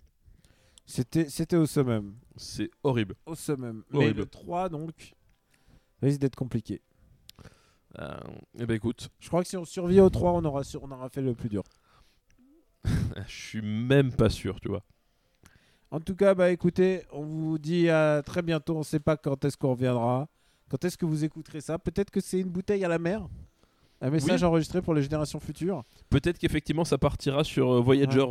C'était, 0.87 1.29
c'était 1.29 1.57
au 1.57 1.67
summum. 1.67 2.15
C'est 2.37 2.71
horrible. 2.83 3.17
Au 3.27 3.35
summum. 3.35 3.85
Mais 3.91 4.13
le 4.13 4.25
3, 4.25 4.69
donc, 4.69 5.15
risque 6.01 6.21
d'être 6.21 6.37
compliqué. 6.37 6.81
eh 7.99 8.67
ben 8.67 8.75
écoute. 8.75 9.11
Je 9.21 9.29
crois 9.29 9.43
que 9.43 9.49
si 9.49 9.57
on 9.57 9.65
survit 9.65 10.01
au 10.01 10.11
3, 10.11 10.33
on 10.33 10.45
aura, 10.45 10.63
on 10.81 10.91
aura 10.91 11.09
fait 11.11 11.23
le 11.23 11.35
plus 11.35 11.49
dur. 11.49 11.65
Je 13.27 13.35
suis 13.35 13.63
même 13.63 14.13
pas 14.13 14.31
sûr, 14.31 14.59
tu 14.61 14.69
vois. 14.69 14.83
En 15.91 16.01
tout 16.01 16.17
cas, 16.17 16.35
bah 16.35 16.51
écoutez, 16.51 17.03
on 17.13 17.23
vous 17.23 17.59
dit 17.59 17.89
à 17.91 18.23
très 18.25 18.43
bientôt. 18.43 18.75
On 18.77 18.81
ne 18.81 18.85
sait 18.85 19.01
pas 19.01 19.17
quand 19.17 19.45
est-ce 19.45 19.57
qu'on 19.57 19.73
reviendra. 19.73 20.29
Quand 20.71 20.85
est-ce 20.85 20.99
que 20.99 21.07
vous 21.07 21.25
écouterez 21.25 21.61
ça? 21.61 21.79
Peut-être 21.79 22.11
que 22.11 22.21
c'est 22.21 22.41
une 22.41 22.49
bouteille 22.49 22.85
à 22.85 22.89
la 22.89 22.99
mer 22.99 23.29
un 24.03 24.11
message 24.11 24.43
enregistré 24.43 24.83
pour 24.83 24.93
les 24.93 25.03
générations 25.03 25.41
futures. 25.41 25.83
Peut-être 26.11 26.39
qu'effectivement 26.39 26.85
ça 26.85 26.99
partira 26.99 27.45
sur 27.45 27.73
euh, 27.73 27.81
Voyager 27.81 28.27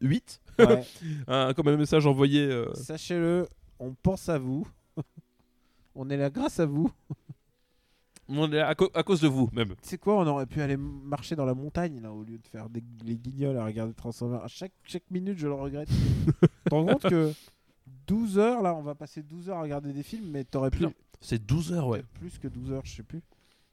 8. 0.00 0.40
Euh, 0.60 0.82
un, 1.26 1.54
comme 1.54 1.68
un 1.68 1.76
message 1.76 2.06
envoyé. 2.06 2.42
Euh. 2.42 2.72
Sachez-le, 2.74 3.46
on 3.78 3.94
pense 3.94 4.28
à 4.28 4.38
vous. 4.38 4.66
on 5.94 6.08
est 6.10 6.16
là 6.16 6.30
grâce 6.30 6.60
à 6.60 6.66
vous. 6.66 6.90
à, 8.28 8.74
cause 8.74 9.20
de 9.20 9.28
vous, 9.28 9.48
même. 9.52 9.74
Sais 9.82 9.98
quoi, 9.98 10.18
on 10.18 10.26
aurait 10.26 10.46
pu 10.46 10.60
aller 10.60 10.76
marcher 10.76 11.36
dans 11.36 11.46
la 11.46 11.54
montagne, 11.54 12.00
là, 12.00 12.12
au 12.12 12.22
lieu 12.22 12.38
de 12.38 12.46
faire 12.46 12.68
des, 12.68 12.82
les 13.04 13.16
guignols 13.16 13.56
à 13.56 13.64
regarder 13.64 13.94
Transformers. 13.94 14.42
À 14.42 14.48
chaque, 14.48 14.72
chaque 14.84 15.10
minute, 15.10 15.38
je 15.38 15.46
le 15.46 15.54
regrette. 15.54 15.88
tu 16.26 16.48
te 16.64 16.74
rends 16.74 16.86
compte 16.86 17.08
que 17.08 17.32
12 18.06 18.38
heures, 18.38 18.62
là, 18.62 18.74
on 18.74 18.82
va 18.82 18.94
passer 18.94 19.22
12 19.22 19.50
heures 19.50 19.58
à 19.58 19.62
regarder 19.62 19.92
des 19.92 20.02
films, 20.02 20.30
mais 20.30 20.44
t'aurais 20.44 20.70
pu. 20.70 20.86
C'est 21.20 21.44
12 21.44 21.72
heures, 21.72 21.88
ouais. 21.88 22.02
Plus 22.14 22.38
que 22.38 22.48
12 22.48 22.72
heures, 22.72 22.84
je 22.84 22.96
sais 22.96 23.02
plus. 23.02 23.22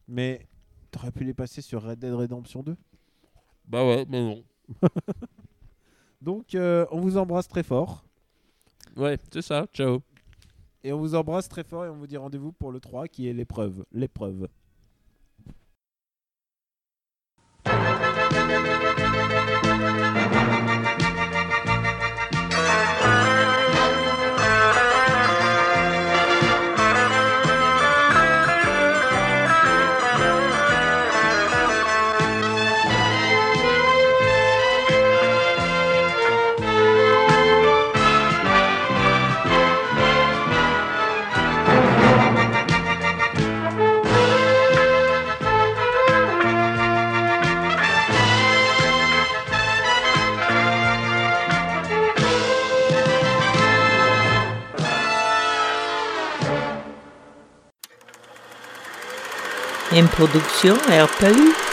Mais 0.07 0.47
t'aurais 0.91 1.11
pu 1.11 1.23
les 1.23 1.33
passer 1.33 1.61
sur 1.61 1.83
Red 1.83 1.99
Dead 1.99 2.13
Redemption 2.13 2.63
2. 2.63 2.75
Bah 3.67 3.85
ouais, 3.85 4.05
mais 4.09 4.21
non. 4.21 4.43
Donc, 6.21 6.55
euh, 6.55 6.85
on 6.91 7.01
vous 7.01 7.17
embrasse 7.17 7.47
très 7.47 7.63
fort. 7.63 8.05
Ouais, 8.95 9.17
c'est 9.31 9.41
ça. 9.41 9.65
Ciao. 9.73 10.01
Et 10.83 10.91
on 10.91 10.99
vous 10.99 11.15
embrasse 11.15 11.47
très 11.47 11.63
fort 11.63 11.85
et 11.85 11.89
on 11.89 11.95
vous 11.95 12.07
dit 12.07 12.17
rendez-vous 12.17 12.51
pour 12.51 12.71
le 12.71 12.79
3 12.79 13.07
qui 13.07 13.27
est 13.27 13.33
l'épreuve. 13.33 13.85
L'épreuve. 13.91 14.47
Une 59.95 60.07
production 60.07 60.73
RPU. 60.89 61.72